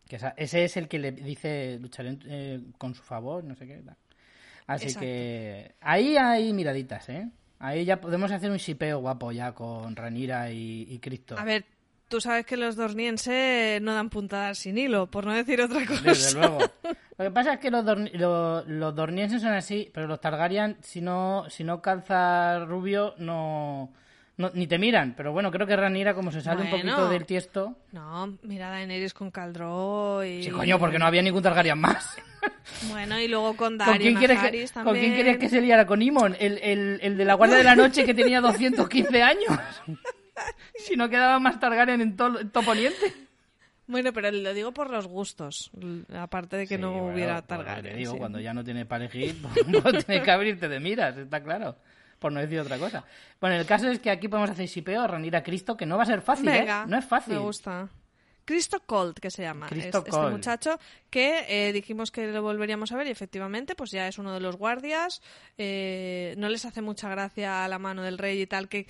Que 0.08 0.18
ese 0.38 0.64
es 0.64 0.78
el 0.78 0.88
que 0.88 1.00
le 1.00 1.12
dice 1.12 1.78
lucharé 1.82 2.18
eh, 2.28 2.62
con 2.78 2.96
su 2.96 3.04
favor, 3.04 3.44
no 3.44 3.56
sé 3.56 3.68
qué. 3.68 3.78
tal. 3.78 3.96
Así 4.68 4.86
Exacto. 4.86 5.02
que 5.02 5.76
ahí 5.82 6.18
hay 6.18 6.52
miraditas, 6.54 7.08
¿eh? 7.10 7.30
Ahí 7.60 7.86
ya 7.86 8.00
podemos 8.02 8.32
hacer 8.32 8.52
un 8.52 8.58
shipeo 8.58 9.00
guapo 9.00 9.32
ya 9.32 9.54
con 9.54 9.96
Ranira 9.96 10.52
y, 10.52 10.86
y 10.90 11.00
Cristo. 11.00 11.36
A 11.40 11.44
ver, 11.44 11.66
tú 12.08 12.22
sabes 12.22 12.46
que 12.46 12.58
los 12.58 12.76
dornienses 12.76 13.82
no 13.82 13.94
dan 13.94 14.10
puntadas 14.10 14.58
sin 14.60 14.78
hilo, 14.78 15.10
por 15.10 15.26
no 15.26 15.34
decir 15.34 15.62
otra 15.62 15.86
cosa. 15.86 16.02
Desde 16.04 16.34
luego. 16.40 16.60
Lo 17.18 17.26
que 17.26 17.32
pasa 17.32 17.54
es 17.54 17.60
que 17.60 17.72
los, 17.72 17.84
dorni- 17.84 18.12
lo- 18.14 18.64
los 18.66 18.94
dornienses 18.96 19.42
son 19.42 19.54
así, 19.54 19.90
pero 19.94 20.06
los 20.06 20.22
Targaryen, 20.22 20.78
si 20.82 21.02
no, 21.02 21.46
si 21.50 21.64
no 21.64 21.82
calza 21.82 22.60
rubio, 22.66 23.16
no, 23.18 23.92
no- 24.38 24.52
ni 24.54 24.68
te 24.68 24.78
miran. 24.78 25.14
Pero 25.18 25.32
bueno, 25.32 25.52
creo 25.52 25.68
que 25.68 25.76
Ranira, 25.76 26.14
como 26.14 26.32
se 26.32 26.42
sale 26.42 26.62
un 26.64 26.70
Bueno. 26.70 26.96
poquito 26.96 27.10
del 27.10 27.26
tiesto. 27.26 27.76
No, 27.92 28.38
mira 28.44 28.68
a 28.70 28.72
Daenerys 28.72 29.14
con 29.14 29.32
Caldro 29.32 30.24
y... 30.24 30.44
Sí, 30.44 30.50
coño, 30.52 30.80
porque 30.80 30.98
no 31.00 31.06
había 31.06 31.22
ningún 31.22 31.44
Targaryen 31.44 31.78
más. 31.80 32.18
Bueno, 32.90 33.20
y 33.20 33.28
luego 33.28 33.50
con 33.56 33.70
¿Con 33.70 33.78
Dario 33.80 33.98
quién, 34.00 34.16
quieres 34.16 34.38
que, 34.38 34.44
Najaris 34.44 34.72
¿Con 34.72 34.84
también. 34.86 35.06
quién 35.06 35.16
querías 35.18 35.38
que 35.38 35.50
se 35.50 35.60
liara? 35.62 35.86
¿Con 35.86 36.02
Imon? 36.02 36.36
¿El, 36.40 36.60
el, 36.62 37.00
el 37.02 37.18
de 37.18 37.26
la 37.26 37.34
Guardia 37.34 37.58
de 37.58 37.64
la 37.64 37.76
Noche 37.76 38.06
que 38.06 38.14
tenía 38.14 38.40
215 38.42 39.22
años? 39.24 39.58
si 40.78 40.96
no 40.96 41.10
quedaba 41.10 41.40
más 41.40 41.60
Targaryen 41.60 42.02
en 42.02 42.16
todo 42.16 42.46
todo 42.48 42.64
Poniente. 42.64 43.14
Bueno, 43.88 44.12
pero 44.12 44.30
lo 44.32 44.54
digo 44.54 44.74
por 44.74 44.90
los 44.90 45.08
gustos, 45.08 45.72
aparte 46.14 46.58
de 46.58 46.68
que 46.68 46.76
Sí, 46.76 46.82
no 46.82 46.92
bueno, 46.92 47.14
hubiera 47.14 47.42
Targaryen. 47.42 47.94
te 47.94 47.98
digo, 47.98 48.12
sí. 48.14 48.18
cuando 48.20 48.40
ya 48.40 48.54
no 48.54 48.64
tienes 48.64 48.86
para 48.86 49.06
elegir, 49.06 49.36
pues, 49.42 49.82
pues 49.82 50.06
tienes 50.06 50.24
que 50.26 50.32
abrirte 50.32 50.68
de 50.68 50.80
miras, 50.80 51.18
está 51.18 51.42
claro. 51.42 51.76
Por 52.20 52.32
no 52.32 52.40
decir 52.40 52.60
otra 52.60 52.78
cosa. 52.78 53.04
Bueno, 53.40 53.56
el 53.56 53.66
caso 53.66 53.88
es 53.90 54.00
que 54.00 54.10
aquí 54.10 54.28
podemos 54.28 54.50
hacer 54.50 54.66
shipeo 54.66 55.02
a 55.02 55.08
Ranira 55.08 55.44
Cristo, 55.44 55.78
que 55.78 55.86
no 55.86 55.98
va 55.98 56.04
a 56.04 56.08
ser 56.08 56.22
fácil, 56.22 56.50
¿eh? 56.50 56.68
No 56.88 56.98
es 56.98 57.06
fácil. 57.06 57.36
Me 57.36 57.40
gusta. 57.40 57.90
Cristo 58.48 58.80
Colt, 58.86 59.20
que 59.20 59.30
se 59.30 59.42
llama 59.44 59.68
es- 59.70 59.86
este 59.94 60.12
muchacho, 60.32 60.80
que 61.10 61.46
eh, 61.50 61.74
dijimos 61.74 62.12
que 62.12 62.28
lo 62.28 62.42
volveríamos 62.42 62.92
a 62.94 62.96
ver 62.98 63.06
y 63.08 63.12
efectivamente 63.12 63.76
pues 63.76 63.92
ya 63.92 64.08
es 64.08 64.18
uno 64.18 64.34
de 64.34 64.40
los 64.40 64.56
guardias. 64.56 65.22
eh, 65.58 66.34
no 66.38 66.48
les 66.50 66.64
hace 66.66 66.82
mucha 66.82 67.10
gracia 67.10 67.66
a 67.66 67.68
la 67.68 67.78
mano 67.78 68.02
del 68.04 68.18
rey 68.18 68.42
y 68.42 68.48
tal, 68.48 68.70
que... 68.70 68.88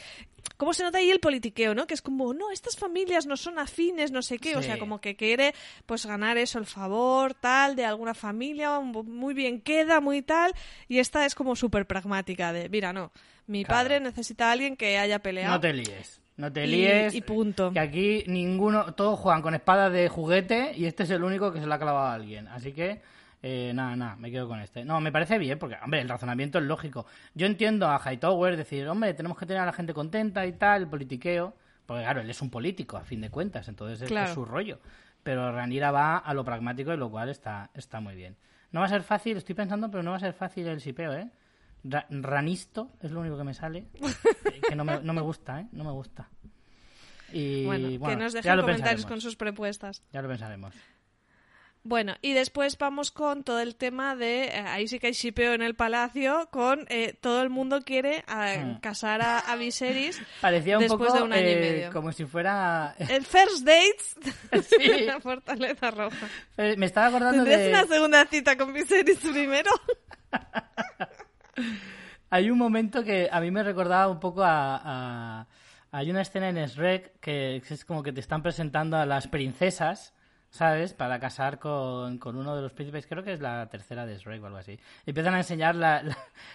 ¿Cómo 0.56 0.74
se 0.74 0.82
nota 0.84 1.00
ahí 1.00 1.10
el 1.12 1.20
politiqueo, 1.20 1.76
no? 1.76 1.88
Que 1.88 1.94
es 1.94 2.02
como, 2.02 2.34
no, 2.34 2.52
estas 2.52 2.78
familias 2.78 3.26
no 3.26 3.36
son 3.36 3.60
afines, 3.60 4.12
no 4.12 4.22
sé 4.22 4.40
qué. 4.40 4.56
O 4.56 4.62
sea, 4.62 4.80
como 4.80 5.02
que 5.02 5.16
quiere 5.16 5.54
pues 5.86 6.06
ganar 6.06 6.38
eso, 6.38 6.58
el 6.58 6.66
favor, 6.66 7.34
tal, 7.34 7.76
de 7.76 7.84
alguna 7.86 8.14
familia, 8.14 8.80
muy 8.80 9.34
bien 9.34 9.60
queda, 9.62 10.00
muy 10.00 10.22
tal. 10.22 10.54
Y 10.88 11.00
esta 11.00 11.26
es 11.26 11.36
como 11.36 11.56
súper 11.56 11.86
pragmática 11.86 12.54
de, 12.54 12.70
mira, 12.70 12.94
no, 12.94 13.12
mi 13.46 13.66
Claro. 13.66 13.78
padre 13.84 14.00
necesita 14.00 14.48
a 14.50 14.52
alguien 14.54 14.78
que 14.78 14.98
haya 14.98 15.20
peleado. 15.20 15.54
No 15.56 15.60
te 15.60 15.74
líes. 15.74 16.22
No 16.38 16.52
te 16.54 16.66
Y- 16.66 16.70
líes. 16.72 17.16
y 17.16 17.22
punto. 17.22 17.72
Que 17.72 17.80
aquí 17.80 18.24
ninguno, 18.28 18.94
todos 18.94 19.20
juegan 19.20 19.42
con 19.42 19.56
espadas 19.56 19.92
de 19.92 20.08
juguete 20.08 20.72
y 20.76 20.86
este 20.86 21.04
es 21.04 21.10
el 21.10 21.24
único 21.24 21.52
que 21.52 21.60
se 21.60 21.66
la 21.68 21.76
ha 21.76 21.80
clavado 21.80 22.08
a 22.08 22.14
alguien. 22.14 22.48
Así 22.50 22.74
que, 22.74 23.02
eh, 23.42 23.72
nada, 23.74 23.96
nada, 23.96 24.16
me 24.18 24.30
quedo 24.32 24.48
con 24.48 24.60
este. 24.60 24.86
No, 24.86 25.02
me 25.02 25.12
parece 25.12 25.40
bien, 25.40 25.58
porque, 25.58 25.78
hombre, 25.84 26.00
el 26.02 26.08
razonamiento 26.10 26.60
es 26.60 26.66
lógico. 26.66 27.06
Yo 27.34 27.48
entiendo 27.48 27.88
a 27.90 28.00
Hightower 28.00 28.56
decir, 28.56 28.88
hombre, 28.88 29.14
tenemos 29.16 29.38
que 29.38 29.46
tener 29.48 29.64
a 29.64 29.66
la 29.66 29.74
gente 29.74 29.94
contenta 29.94 30.46
y 30.46 30.54
tal, 30.54 30.84
el 30.84 30.88
politiqueo. 30.88 31.54
Porque, 31.88 32.04
claro, 32.04 32.22
él 32.22 32.30
es 32.30 32.42
un 32.42 32.50
político, 32.50 32.98
a 32.98 33.02
fin 33.04 33.22
de 33.22 33.30
cuentas, 33.30 33.68
entonces 33.68 34.02
es- 34.02 34.12
es 34.12 34.30
su 34.32 34.46
rollo. 34.46 34.80
Pero 35.24 35.52
Ranira 35.52 35.90
va 35.92 36.18
a 36.18 36.34
lo 36.34 36.44
pragmático 36.46 36.94
y 36.94 36.98
lo 36.98 37.10
cual 37.10 37.30
está, 37.30 37.70
está 37.74 38.00
muy 38.00 38.14
bien. 38.16 38.36
No 38.72 38.82
va 38.82 38.86
a 38.86 38.90
ser 38.90 39.02
fácil, 39.04 39.38
estoy 39.38 39.56
pensando, 39.56 39.90
pero 39.90 40.04
no 40.04 40.12
va 40.12 40.18
a 40.18 40.20
ser 40.20 40.34
fácil 40.34 40.68
el 40.68 40.82
sipeo, 40.82 41.14
¿eh? 41.14 41.30
Ra- 41.90 42.06
ranisto 42.10 42.92
es 43.02 43.12
lo 43.12 43.20
único 43.22 43.38
que 43.38 43.44
me 43.44 43.54
sale. 43.54 43.88
eh, 43.96 44.62
que 44.70 44.76
no 44.76 44.84
me, 44.86 45.00
no 45.02 45.14
me 45.14 45.22
gusta, 45.22 45.62
¿eh? 45.62 45.68
No 45.72 45.84
me 45.84 45.92
gusta. 45.92 46.30
Y 47.32 47.66
Bueno, 47.66 47.90
que 47.90 47.98
bueno, 47.98 48.24
nos 48.24 48.34
ya 48.34 48.40
dejen 48.40 48.58
lo 48.58 48.64
comentarios 48.64 48.90
pensaremos. 49.02 49.06
con 49.06 49.22
sus 49.22 49.36
propuestas. 49.36 50.02
Ya 50.14 50.22
lo 50.22 50.30
pensaremos. 50.30 50.74
Bueno, 51.84 52.16
y 52.22 52.34
después 52.34 52.78
vamos 52.78 53.12
con 53.12 53.46
todo 53.46 53.62
el 53.62 53.76
tema 53.78 54.14
de. 54.18 54.46
eh, 54.46 54.52
ahí 54.60 54.90
sí 54.90 55.00
que 55.00 55.08
hay 55.08 55.14
shipeo 55.14 55.54
en 55.54 55.62
el 55.62 55.74
palacio, 55.74 56.50
con 56.52 56.86
eh, 56.90 57.14
todo 57.22 57.42
el 57.44 57.50
mundo 57.50 57.82
quiere 57.82 58.26
eh, 58.28 58.58
Hmm. 58.66 58.80
casar 58.82 59.22
a, 59.22 59.40
a 59.40 59.56
Viserys. 59.56 60.22
Parecía 60.42 60.78
un 60.78 60.84
después 60.84 61.08
poco 61.08 61.18
de 61.20 61.24
un 61.24 61.32
año 61.32 61.48
y 61.48 61.52
eh, 61.52 61.60
medio. 61.60 61.94
como 61.94 62.12
si 62.12 62.26
fuera... 62.26 62.94
El 63.00 63.24
first 63.26 63.64
dates 63.66 64.18
Sí. 64.70 64.86
de 64.88 65.02
la 65.06 65.22
Fortaleza 65.22 65.92
Roja. 65.92 66.28
Eh, 66.58 66.76
Me 66.78 66.88
estaba 66.88 67.08
acordando 67.08 67.44
¿Tendrías 67.46 67.62
de... 67.62 67.70
una 67.70 67.86
segunda 67.88 68.26
cita 68.26 68.58
con 68.58 68.74
Viserys 68.74 69.20
primero? 69.20 69.72
Hay 72.30 72.50
un 72.50 72.58
momento 72.58 73.04
que 73.04 73.30
a 73.32 73.40
mí 73.40 73.52
me 73.52 73.64
recordaba 73.64 74.10
un 74.10 74.20
poco 74.20 74.42
a... 74.46 75.48
Hay 75.92 76.12
una 76.12 76.22
escena 76.22 76.50
en 76.50 76.58
Shrek 76.58 77.20
que 77.22 77.58
es 77.68 77.86
como 77.86 78.04
que 78.04 78.12
te 78.12 78.20
están 78.20 78.44
presentando 78.44 78.98
a 78.98 79.06
las 79.06 79.28
princesas, 79.30 80.14
¿sabes? 80.50 80.94
Para 80.94 81.18
casar 81.20 81.60
con, 81.60 82.18
con 82.18 82.36
uno 82.36 82.56
de 82.56 82.62
los 82.62 82.74
príncipes. 82.74 83.08
Creo 83.08 83.24
que 83.24 83.32
es 83.32 83.40
la 83.40 83.68
tercera 83.70 84.06
de 84.06 84.18
Shrek 84.18 84.44
o 84.44 84.48
algo 84.48 84.58
así. 84.58 84.78
Empiezan 85.06 85.34
a 85.36 85.38
enseñar 85.38 85.76
la- 85.76 86.04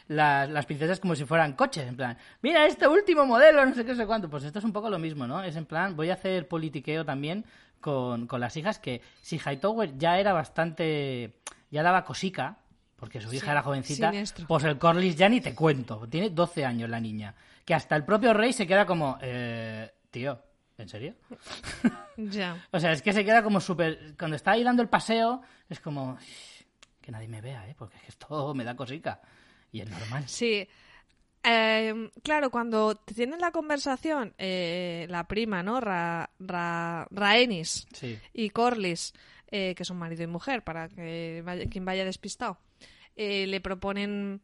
las 0.08 0.66
princesas 0.66 1.00
como 1.00 1.14
si 1.14 1.24
fueran 1.24 1.54
coches. 1.54 1.88
En 1.88 1.96
plan, 1.96 2.18
mira 2.42 2.66
este 2.66 2.86
último 2.86 3.24
modelo, 3.24 3.64
no 3.64 3.74
sé 3.74 3.84
qué, 3.86 3.92
no 3.92 3.96
sé 3.98 4.06
cuánto. 4.06 4.28
Pues 4.28 4.44
esto 4.44 4.58
es 4.58 4.64
un 4.66 4.72
poco 4.74 4.90
lo 4.90 4.98
mismo, 4.98 5.26
¿no? 5.26 5.42
Es 5.42 5.56
en 5.56 5.64
plan, 5.64 5.96
voy 5.96 6.10
a 6.10 6.14
hacer 6.14 6.46
politiqueo 6.46 7.04
también 7.06 7.46
con, 7.80 8.26
con 8.26 8.38
las 8.40 8.56
hijas 8.58 8.78
que 8.78 9.00
si 9.22 9.38
Hightower 9.38 9.96
ya 9.96 10.18
era 10.18 10.34
bastante... 10.34 11.34
Ya 11.70 11.82
daba 11.82 12.04
cosica, 12.04 12.58
porque 13.02 13.20
su 13.20 13.34
hija 13.34 13.46
Sí, 13.46 13.50
era 13.50 13.62
jovencita, 13.62 14.10
siniestro. 14.12 14.46
pues 14.46 14.62
el 14.62 14.78
Corlys 14.78 15.16
ya 15.16 15.28
ni 15.28 15.40
te 15.40 15.56
cuento. 15.56 16.06
Tiene 16.08 16.30
12 16.30 16.64
años 16.64 16.88
la 16.88 17.00
niña. 17.00 17.34
Que 17.64 17.74
hasta 17.74 17.96
el 17.96 18.04
propio 18.04 18.32
rey 18.32 18.52
se 18.52 18.64
queda 18.64 18.86
como, 18.86 19.18
eh, 19.20 19.90
tío, 20.12 20.40
¿en 20.78 20.88
serio? 20.88 21.16
ya. 22.16 22.64
O 22.70 22.78
sea, 22.78 22.92
es 22.92 23.02
que 23.02 23.12
se 23.12 23.24
queda 23.24 23.42
como 23.42 23.58
súper... 23.60 24.14
Cuando 24.16 24.36
está 24.36 24.52
ahí 24.52 24.62
dando 24.62 24.82
el 24.82 24.88
paseo, 24.88 25.42
es 25.68 25.80
como, 25.80 26.16
"Shh, 26.20 26.62
que 27.00 27.10
nadie 27.10 27.26
me 27.26 27.40
vea, 27.40 27.68
¿eh? 27.68 27.74
Porque 27.76 27.96
esto 28.06 28.54
me 28.54 28.62
da 28.62 28.76
cosica. 28.76 29.20
Y 29.72 29.80
es 29.80 29.90
normal. 29.90 30.22
Sí. 30.28 30.68
Eh, 31.42 32.08
claro, 32.22 32.50
cuando 32.50 32.94
tienen 32.94 33.40
la 33.40 33.50
conversación, 33.50 34.32
eh, 34.38 35.06
la 35.10 35.26
prima, 35.26 35.64
¿no? 35.64 35.80
Ra, 35.80 36.30
Ra- 36.38 37.08
Rhaenys 37.10 37.88
Sí. 37.92 38.16
y 38.32 38.50
Corlys, 38.50 39.12
eh, 39.50 39.74
que 39.74 39.84
son 39.84 39.96
marido 39.98 40.22
y 40.22 40.28
mujer, 40.28 40.62
para 40.62 40.88
que 40.88 41.42
vaya- 41.44 41.68
quien 41.68 41.84
vaya 41.84 42.04
despistado, 42.04 42.58
eh, 43.16 43.46
le 43.46 43.60
proponen. 43.60 44.40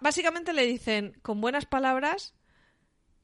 básicamente 0.00 0.52
le 0.52 0.66
dicen 0.66 1.16
con 1.22 1.40
buenas 1.40 1.64
palabras. 1.66 2.34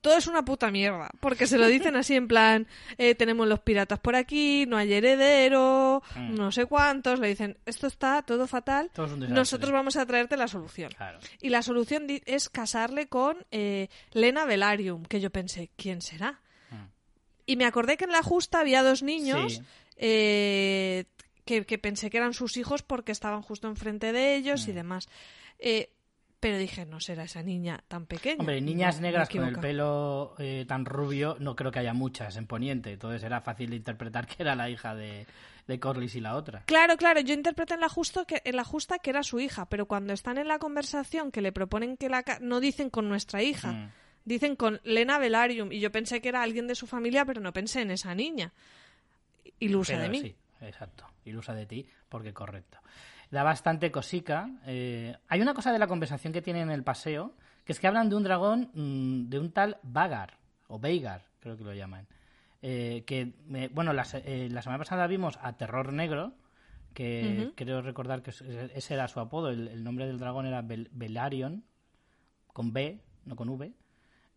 Todo 0.02 0.18
es 0.18 0.26
una 0.28 0.44
puta 0.44 0.70
mierda, 0.70 1.10
porque 1.20 1.48
se 1.48 1.58
lo 1.58 1.66
dicen 1.66 1.96
así 1.96 2.14
en 2.14 2.28
plan, 2.28 2.68
eh, 2.96 3.16
tenemos 3.16 3.48
los 3.48 3.58
piratas 3.60 3.98
por 3.98 4.14
aquí, 4.14 4.64
no 4.68 4.76
hay 4.76 4.92
heredero, 4.92 6.00
Mm. 6.14 6.34
no 6.36 6.52
sé 6.52 6.66
cuántos, 6.66 7.18
le 7.18 7.26
dicen, 7.28 7.58
esto 7.66 7.88
está 7.88 8.22
todo 8.22 8.46
fatal, 8.46 8.90
nosotros 9.28 9.72
vamos 9.72 9.96
a 9.96 10.06
traerte 10.06 10.36
la 10.36 10.46
solución. 10.46 10.92
Claro. 10.96 11.18
Y 11.40 11.48
la 11.48 11.62
solución 11.62 12.06
es 12.24 12.48
casarle 12.48 13.08
con 13.08 13.44
eh, 13.50 13.88
Lena 14.12 14.44
Velarium, 14.44 15.02
que 15.02 15.18
yo 15.20 15.30
pensé, 15.30 15.70
¿quién 15.76 16.00
será? 16.00 16.40
Mm. 16.70 16.76
Y 17.46 17.56
me 17.56 17.64
acordé 17.64 17.96
que 17.96 18.04
en 18.04 18.12
la 18.12 18.22
justa 18.22 18.60
había 18.60 18.84
dos 18.84 19.02
niños 19.02 19.54
Sí. 19.54 19.62
eh, 19.96 21.04
que, 21.46 21.64
que 21.64 21.78
pensé 21.78 22.10
que 22.10 22.18
eran 22.18 22.34
sus 22.34 22.58
hijos 22.58 22.82
porque 22.82 23.12
estaban 23.12 23.40
justo 23.40 23.68
enfrente 23.68 24.12
de 24.12 24.36
ellos 24.36 24.68
y 24.68 24.72
Mm. 24.72 24.74
demás. 24.74 25.08
Eh, 25.58 25.90
pero 26.38 26.58
dije, 26.58 26.84
no 26.84 27.00
será 27.00 27.24
esa 27.24 27.42
niña 27.42 27.82
tan 27.88 28.04
pequeña. 28.04 28.36
Hombre, 28.40 28.60
niñas 28.60 28.96
No, 28.96 29.02
negras 29.02 29.30
con 29.30 29.44
el 29.44 29.58
pelo 29.58 30.34
eh, 30.38 30.66
tan 30.68 30.84
rubio, 30.84 31.36
no 31.40 31.56
creo 31.56 31.72
que 31.72 31.78
haya 31.78 31.94
muchas 31.94 32.36
en 32.36 32.46
Poniente. 32.46 32.92
Entonces 32.92 33.22
era 33.22 33.40
fácil 33.40 33.70
de 33.70 33.76
interpretar 33.76 34.26
que 34.26 34.42
era 34.42 34.54
la 34.54 34.68
hija 34.68 34.94
de, 34.94 35.26
de 35.66 35.80
Corlys 35.80 36.14
y 36.14 36.20
la 36.20 36.36
otra. 36.36 36.62
Claro, 36.66 36.96
claro, 36.98 37.20
yo 37.20 37.32
interpreté 37.32 37.72
en 37.74 37.80
la, 37.80 37.88
justo 37.88 38.26
que, 38.26 38.42
en 38.44 38.54
la 38.54 38.64
justa 38.64 38.98
que 38.98 39.10
era 39.10 39.22
su 39.22 39.40
hija, 39.40 39.66
pero 39.70 39.86
cuando 39.86 40.12
están 40.12 40.36
en 40.36 40.46
la 40.46 40.58
conversación 40.58 41.32
que 41.32 41.40
le 41.40 41.52
proponen 41.52 41.96
que 41.96 42.10
la... 42.10 42.22
no 42.42 42.60
dicen 42.60 42.90
con 42.90 43.08
nuestra 43.08 43.42
hija, 43.42 43.72
Mm. 43.72 43.90
dicen 44.26 44.56
con 44.56 44.80
Lena 44.84 45.18
Velarium, 45.18 45.72
y 45.72 45.80
yo 45.80 45.90
pensé 45.90 46.20
que 46.20 46.28
era 46.28 46.42
alguien 46.42 46.66
de 46.66 46.74
su 46.74 46.86
familia, 46.86 47.24
pero 47.24 47.40
no 47.40 47.52
pensé 47.54 47.80
en 47.80 47.90
esa 47.92 48.14
niña. 48.14 48.52
Ilusa 49.58 49.92
Pero 49.94 50.02
de 50.02 50.08
mí. 50.10 50.20
Sí, 50.20 50.36
exacto. 50.60 51.06
Ilusa 51.26 51.54
de 51.54 51.66
ti, 51.66 51.86
porque 52.08 52.32
correcto. 52.32 52.78
Da 53.30 53.42
bastante 53.42 53.90
cosica. 53.90 54.48
eh, 54.66 55.14
hay 55.28 55.40
una 55.40 55.52
cosa 55.54 55.72
de 55.72 55.78
la 55.78 55.86
conversación 55.86 56.32
que 56.32 56.42
tienen 56.42 56.64
en 56.64 56.70
el 56.70 56.84
paseo, 56.84 57.34
que 57.64 57.72
es 57.72 57.80
que 57.80 57.86
hablan 57.88 58.08
de 58.08 58.16
un 58.16 58.22
dragón, 58.22 58.70
mm, 58.74 59.28
de 59.28 59.38
un 59.40 59.50
tal 59.52 59.78
Vagar, 59.82 60.38
o 60.68 60.78
Veigar, 60.78 61.24
creo 61.40 61.56
que 61.56 61.64
lo 61.64 61.74
llaman. 61.74 62.06
Eh, 62.62 63.04
que, 63.06 63.34
eh, 63.54 63.68
bueno, 63.72 63.92
la, 63.92 64.06
eh, 64.14 64.48
la 64.50 64.62
semana 64.62 64.78
pasada 64.78 65.06
vimos 65.06 65.38
a 65.42 65.56
Terror 65.56 65.92
Negro, 65.92 66.32
que 66.94 67.52
creo 67.56 67.82
recordar 67.82 68.22
que 68.22 68.30
ese 68.30 68.94
era 68.94 69.06
su 69.08 69.20
apodo, 69.20 69.50
el, 69.50 69.68
el 69.68 69.84
nombre 69.84 70.06
del 70.06 70.18
dragón 70.18 70.46
era 70.46 70.62
Bel- 70.62 70.88
Velaryon, 70.92 71.64
con 72.52 72.72
B, 72.72 73.00
no 73.26 73.36
con 73.36 73.48
V, 73.50 73.72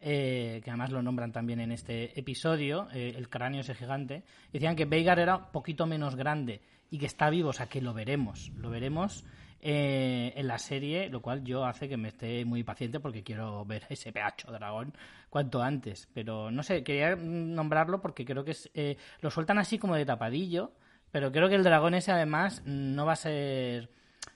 eh, 0.01 0.61
que 0.63 0.69
además 0.69 0.91
lo 0.91 1.01
nombran 1.01 1.31
también 1.31 1.59
en 1.59 1.71
este 1.71 2.17
episodio, 2.19 2.87
eh, 2.91 3.13
el 3.15 3.29
cráneo 3.29 3.61
ese 3.61 3.75
gigante, 3.75 4.23
decían 4.51 4.75
que 4.75 4.85
Veigar 4.85 5.19
era 5.19 5.37
un 5.37 5.51
poquito 5.51 5.85
menos 5.85 6.15
grande 6.15 6.61
y 6.89 6.97
que 6.97 7.05
está 7.05 7.29
vivo, 7.29 7.49
o 7.49 7.53
sea 7.53 7.67
que 7.67 7.81
lo 7.81 7.93
veremos, 7.93 8.51
lo 8.55 8.69
veremos 8.69 9.23
eh, 9.61 10.33
en 10.35 10.47
la 10.47 10.57
serie, 10.57 11.09
lo 11.09 11.21
cual 11.21 11.43
yo 11.43 11.65
hace 11.65 11.89
que 11.89 11.97
me 11.97 12.07
esté 12.09 12.45
muy 12.45 12.63
paciente 12.63 12.99
porque 12.99 13.23
quiero 13.23 13.65
ver 13.65 13.85
ese 13.89 14.11
pedacho 14.11 14.51
dragón 14.51 14.93
cuanto 15.29 15.61
antes, 15.61 16.07
pero 16.13 16.49
no 16.49 16.63
sé, 16.63 16.83
quería 16.83 17.15
nombrarlo 17.15 18.01
porque 18.01 18.25
creo 18.25 18.43
que 18.43 18.51
es, 18.51 18.69
eh, 18.73 18.97
lo 19.21 19.29
sueltan 19.29 19.57
así 19.57 19.77
como 19.77 19.95
de 19.95 20.05
tapadillo, 20.05 20.71
pero 21.11 21.31
creo 21.31 21.49
que 21.49 21.55
el 21.55 21.63
dragón 21.63 21.93
ese 21.93 22.11
además 22.11 22.61
no 22.65 23.05
va 23.05 23.13
a 23.13 23.17
ser 23.17 23.89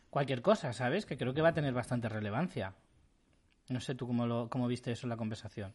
cualquier 0.10 0.41
cosa, 0.41 0.74
¿sabes? 0.74 1.06
Que 1.06 1.18
creo 1.18 1.34
que 1.34 1.41
va 1.41 1.49
a 1.49 1.54
tener 1.54 1.74
bastante 1.74 2.10
relevancia. 2.10 2.76
No 3.70 3.80
sé 3.80 3.95
tú 3.95 4.08
cómo, 4.08 4.28
lo, 4.28 4.49
cómo 4.49 4.68
viste 4.68 4.91
eso 4.91 5.06
en 5.06 5.10
la 5.10 5.18
conversación. 5.18 5.74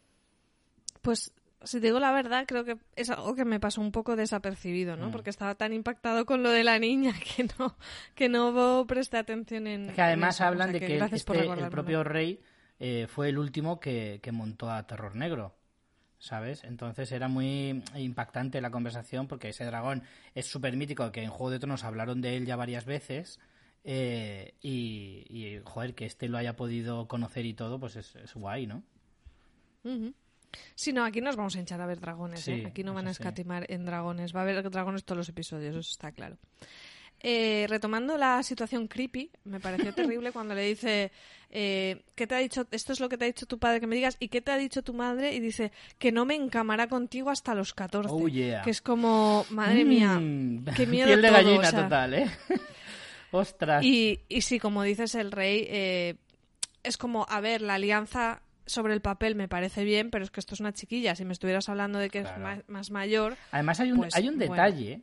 Pues 1.01 1.33
si 1.63 1.81
te 1.81 1.87
digo 1.87 1.99
la 2.01 2.13
verdad, 2.13 2.45
creo 2.47 2.65
que 2.65 2.77
es 2.97 3.11
algo 3.11 3.35
que 3.35 3.45
me 3.45 3.61
pasó 3.61 3.81
un 3.81 3.93
poco 3.93 4.17
desapercibido, 4.17 4.97
¿no? 4.97 5.09
Mm. 5.09 5.13
Porque 5.13 5.31
estaba 5.31 5.55
tan 5.55 5.73
impactado 5.73 6.25
con 6.27 6.43
lo 6.43 6.51
de 6.51 6.65
la 6.65 6.79
niña 6.79 7.13
que 7.37 7.49
no, 7.59 7.77
que 8.15 8.29
no 8.29 8.85
presté 8.87 9.19
atención 9.19 9.67
en. 9.67 9.93
Que 9.93 10.03
además 10.03 10.41
en 10.41 10.45
eso. 10.45 10.45
O 10.45 10.47
hablan 10.49 10.71
sea 10.71 10.81
de 10.81 10.87
que, 10.87 10.99
este, 11.17 11.33
el 11.33 11.39
recordármelo. 11.41 11.71
propio 11.71 12.05
rey 12.05 12.41
eh, 12.79 13.07
fue 13.09 13.29
el 13.29 13.39
último 13.39 13.81
que, 13.81 14.21
que 14.23 14.33
montó 14.33 14.71
a 14.71 14.87
Terror 14.87 15.15
Negro. 15.17 15.55
¿Sabes? 16.21 16.65
Entonces 16.65 17.13
era 17.13 17.29
muy 17.29 17.81
impactante 17.95 18.61
la 18.61 18.73
conversación 18.73 19.29
porque 19.29 19.51
ese 19.51 19.65
dragón 19.65 20.03
es 20.35 20.47
súper 20.47 20.77
mítico, 20.77 21.13
que 21.13 21.23
en 21.23 21.31
Juego 21.31 21.51
de 21.51 21.61
Tronos 21.61 21.85
hablaron 21.85 22.21
de 22.21 22.37
él 22.37 22.45
ya 22.45 22.57
varias 22.57 22.85
veces. 22.87 23.39
eh, 23.85 24.55
y, 24.61 25.25
y, 25.29 25.61
joder, 25.65 25.95
que 25.95 26.07
este 26.07 26.29
lo 26.29 26.37
haya 26.37 26.57
podido 26.57 27.07
conocer 27.07 27.47
y 27.47 27.55
todo, 27.55 27.79
pues 27.79 27.95
es, 27.95 28.17
es 28.17 28.35
guay, 28.35 28.67
¿no? 28.67 28.83
Ujú. 29.85 30.13
Sí, 30.75 30.93
no, 30.93 31.05
aquí 31.05 31.21
nos 31.21 31.37
vamos 31.37 31.57
a 31.57 31.59
hinchar 31.59 31.81
a 31.81 31.87
ver 31.87 32.01
dragones. 32.01 32.41
Sí, 32.41 32.53
¿eh? 32.53 32.67
Aquí 32.67 32.83
no 32.85 32.95
van 32.95 33.07
a 33.09 33.11
sí. 33.15 33.21
escatimar 33.21 33.67
en 33.71 33.85
dragones. 33.85 34.35
Va 34.35 34.41
a 34.41 34.43
haber 34.45 34.71
dragones 34.71 35.05
todos 35.05 35.19
los 35.19 35.29
episodios, 35.29 35.77
eso 35.77 35.91
está 35.91 36.13
claro. 36.13 36.37
Eh, 37.21 37.67
retomando 37.69 38.17
la 38.17 38.45
situación 38.45 38.87
creepy, 38.87 39.31
me 39.45 39.59
pareció 39.59 39.93
terrible 39.95 40.31
cuando 40.31 40.55
le 40.55 40.63
dice, 40.63 41.11
eh, 41.51 42.03
¿qué 42.15 42.27
te 42.29 42.35
ha 42.37 42.39
dicho? 42.39 42.67
Esto 42.71 42.93
es 42.93 43.01
lo 43.01 43.09
que 43.09 43.19
te 43.19 43.25
ha 43.25 43.27
dicho 43.27 43.47
tu 43.47 43.59
padre 43.59 43.81
que 43.81 43.89
me 43.89 43.97
digas, 43.97 44.17
¿y 44.21 44.29
qué 44.29 44.41
te 44.41 44.53
ha 44.53 44.57
dicho 44.57 44.83
tu 44.83 44.95
madre? 44.95 45.35
Y 45.35 45.41
dice, 45.41 45.73
que 45.99 46.13
no 46.13 46.25
me 46.25 46.37
encamará 46.37 46.87
contigo 46.87 47.31
hasta 47.31 47.55
los 47.55 47.75
14. 47.75 48.09
Oh, 48.13 48.29
yeah. 48.29 48.63
Que 48.63 48.71
es 48.71 48.81
como, 48.81 49.45
madre 49.51 49.85
mía, 49.85 50.19
Mm, 50.21 50.65
qué 50.77 50.87
miedo 50.87 51.07
Piel 51.09 51.23
de 51.23 51.29
todo, 51.29 51.37
gallina 51.39 51.69
o 51.69 51.71
sea. 51.71 51.83
total, 51.83 52.15
¿eh? 52.15 52.31
Ostras. 53.33 53.85
Y, 53.85 54.21
y 54.29 54.41
sí, 54.43 54.59
como 54.61 54.85
dices 54.85 55.15
el 55.17 55.33
rey, 55.33 55.67
eh, 55.69 56.15
es 56.85 56.97
como, 56.97 57.27
a 57.29 57.41
ver, 57.41 57.63
la 57.63 57.75
alianza 57.75 58.43
sobre 58.69 58.95
el 58.95 59.01
papel 59.01 59.35
me 59.35 59.49
parece 59.49 59.85
bien, 59.85 60.11
pero 60.11 60.25
es 60.25 60.31
que 60.31 60.41
esto 60.41 60.55
es 60.55 60.61
una 60.61 60.73
chiquilla. 60.73 61.15
Si 61.17 61.25
me 61.25 61.33
estuvieras 61.33 61.69
hablando 61.69 61.99
de 61.99 62.09
que 62.11 62.21
Claro. 62.23 62.37
es 62.37 62.43
más, 62.43 62.69
más 62.69 62.91
mayor, 62.91 63.37
Además 63.51 63.81
hay 63.81 63.91
un, 63.93 63.99
Pues, 63.99 64.15
hay 64.15 64.29
un 64.29 64.37
bueno. 64.39 64.53
detalle 64.55 65.03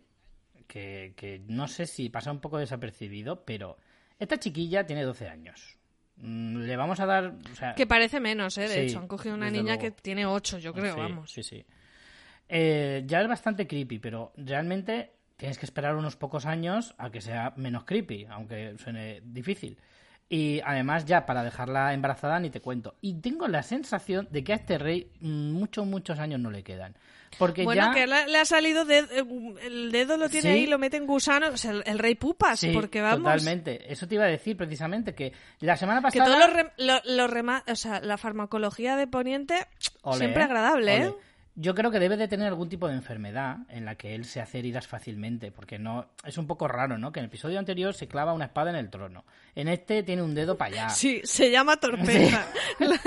que, 0.68 1.14
que 1.16 1.42
no 1.48 1.68
sé 1.68 1.86
si 1.86 2.10
pasa 2.10 2.32
un 2.32 2.40
poco 2.40 2.58
desapercibido, 2.58 3.44
pero 3.46 3.78
esta 4.20 4.38
chiquilla 4.40 4.86
tiene 4.86 5.04
12 5.04 5.28
años. 5.28 5.78
Mm, 6.18 6.60
Le 6.62 6.76
vamos 6.78 7.00
a 7.02 7.06
dar... 7.06 7.36
o 7.52 7.56
sea, 7.56 7.76
que 7.76 7.86
parece 7.86 8.20
menos, 8.20 8.58
¿eh? 8.58 8.62
De 8.62 8.68
Sí, 8.70 8.80
hecho, 8.82 9.00
han 9.00 9.08
cogido 9.08 9.36
una 9.36 9.50
niña 9.52 9.76
luego. 9.76 9.82
que 9.82 9.92
tiene 9.92 10.26
8, 10.26 10.60
yo 10.60 10.74
creo, 10.74 10.94
sí, 10.96 11.00
vamos. 11.00 11.32
Sí, 11.32 11.44
sí. 11.44 11.66
Eh, 12.48 13.04
ya 13.06 13.22
es 13.22 13.28
bastante 13.28 13.68
creepy, 13.68 14.00
pero 14.00 14.32
realmente 14.38 15.12
tienes 15.36 15.58
que 15.58 15.66
esperar 15.66 15.96
unos 15.96 16.16
pocos 16.16 16.46
años 16.46 16.96
a 16.98 17.10
que 17.12 17.20
sea 17.22 17.54
menos 17.58 17.84
creepy, 17.84 18.26
aunque 18.30 18.78
suene 18.78 19.22
difícil. 19.26 19.78
Y 20.28 20.60
además 20.66 21.06
ya 21.06 21.26
para 21.28 21.44
dejarla 21.44 21.94
embarazada 21.94 22.40
ni 22.40 22.50
te 22.50 22.60
cuento. 22.60 22.96
Y 23.02 23.14
tengo 23.22 23.48
la 23.48 23.62
sensación 23.62 24.28
de 24.32 24.44
que 24.44 24.54
a 24.54 24.56
este 24.56 24.78
rey 24.80 25.12
muchos, 25.22 25.86
muchos 25.86 26.18
años 26.18 26.40
no 26.40 26.50
le 26.50 26.64
quedan. 26.64 26.96
Porque 27.38 27.64
Bueno, 27.64 27.88
ya... 27.88 27.94
que 27.94 28.08
le, 28.08 28.28
le 28.28 28.38
ha 28.40 28.46
salido 28.46 28.86
de- 28.86 29.00
eh, 29.00 29.56
el 29.64 29.92
dedo 29.92 30.18
lo 30.18 30.30
tiene 30.30 30.42
Sí. 30.44 30.48
ahí, 30.48 30.68
lo 30.68 30.80
mete 30.80 30.98
en 30.98 31.06
gusano, 31.06 31.50
o 31.50 31.58
sea, 31.58 31.72
el, 31.72 31.84
el 31.86 32.00
rey 32.00 32.16
pupas, 32.16 32.60
Sí, 32.60 32.72
porque 32.74 33.02
vamos, 33.02 33.20
totalmente. 33.20 33.92
Eso 33.92 34.08
te 34.08 34.16
iba 34.16 34.24
a 34.24 34.28
decir 34.28 34.56
precisamente, 34.58 35.14
que 35.14 35.34
la 35.60 35.76
semana 35.78 36.00
que 36.00 36.18
pasada... 36.20 36.26
todos 36.26 36.40
los, 36.40 36.58
rem- 36.58 36.72
lo- 36.78 37.16
los 37.16 37.30
rema- 37.32 37.64
o 37.68 37.76
sea, 37.76 38.00
la 38.00 38.18
farmacología 38.18 38.96
de 38.96 39.08
Poniente 39.08 39.68
siempre 40.14 40.44
agradable, 40.44 40.98
¿eh? 40.98 41.14
Yo 41.58 41.74
creo 41.74 41.90
que 41.90 42.00
debe 42.00 42.18
de 42.18 42.28
tener 42.28 42.48
algún 42.48 42.68
tipo 42.68 42.88
de 42.88 42.96
enfermedad 42.96 43.60
en 43.70 43.86
la 43.86 43.96
que 43.96 44.14
él 44.14 44.26
se 44.26 44.42
hace 44.42 44.60
heridas 44.60 44.88
fácilmente, 44.88 45.52
porque 45.52 45.80
no 45.80 46.08
es 46.26 46.38
un 46.38 46.48
poco 46.48 46.68
raro, 46.68 46.98
¿no? 46.98 47.12
Que 47.14 47.20
en 47.20 47.26
el 47.26 47.30
episodio 47.30 47.60
anterior 47.60 47.94
se 47.94 48.08
clava 48.10 48.34
una 48.34 48.46
espada 48.46 48.72
en 48.72 48.76
el 48.76 48.90
trono. 48.90 49.24
En 49.56 49.70
este 49.70 50.04
tiene 50.04 50.22
un 50.22 50.36
dedo 50.36 50.58
para 50.58 50.72
allá. 50.72 50.90
Sí, 50.90 51.22
se 51.24 51.50
llama 51.50 51.78
torpeza, 51.78 52.46
la, 52.80 52.88
la 52.88 53.00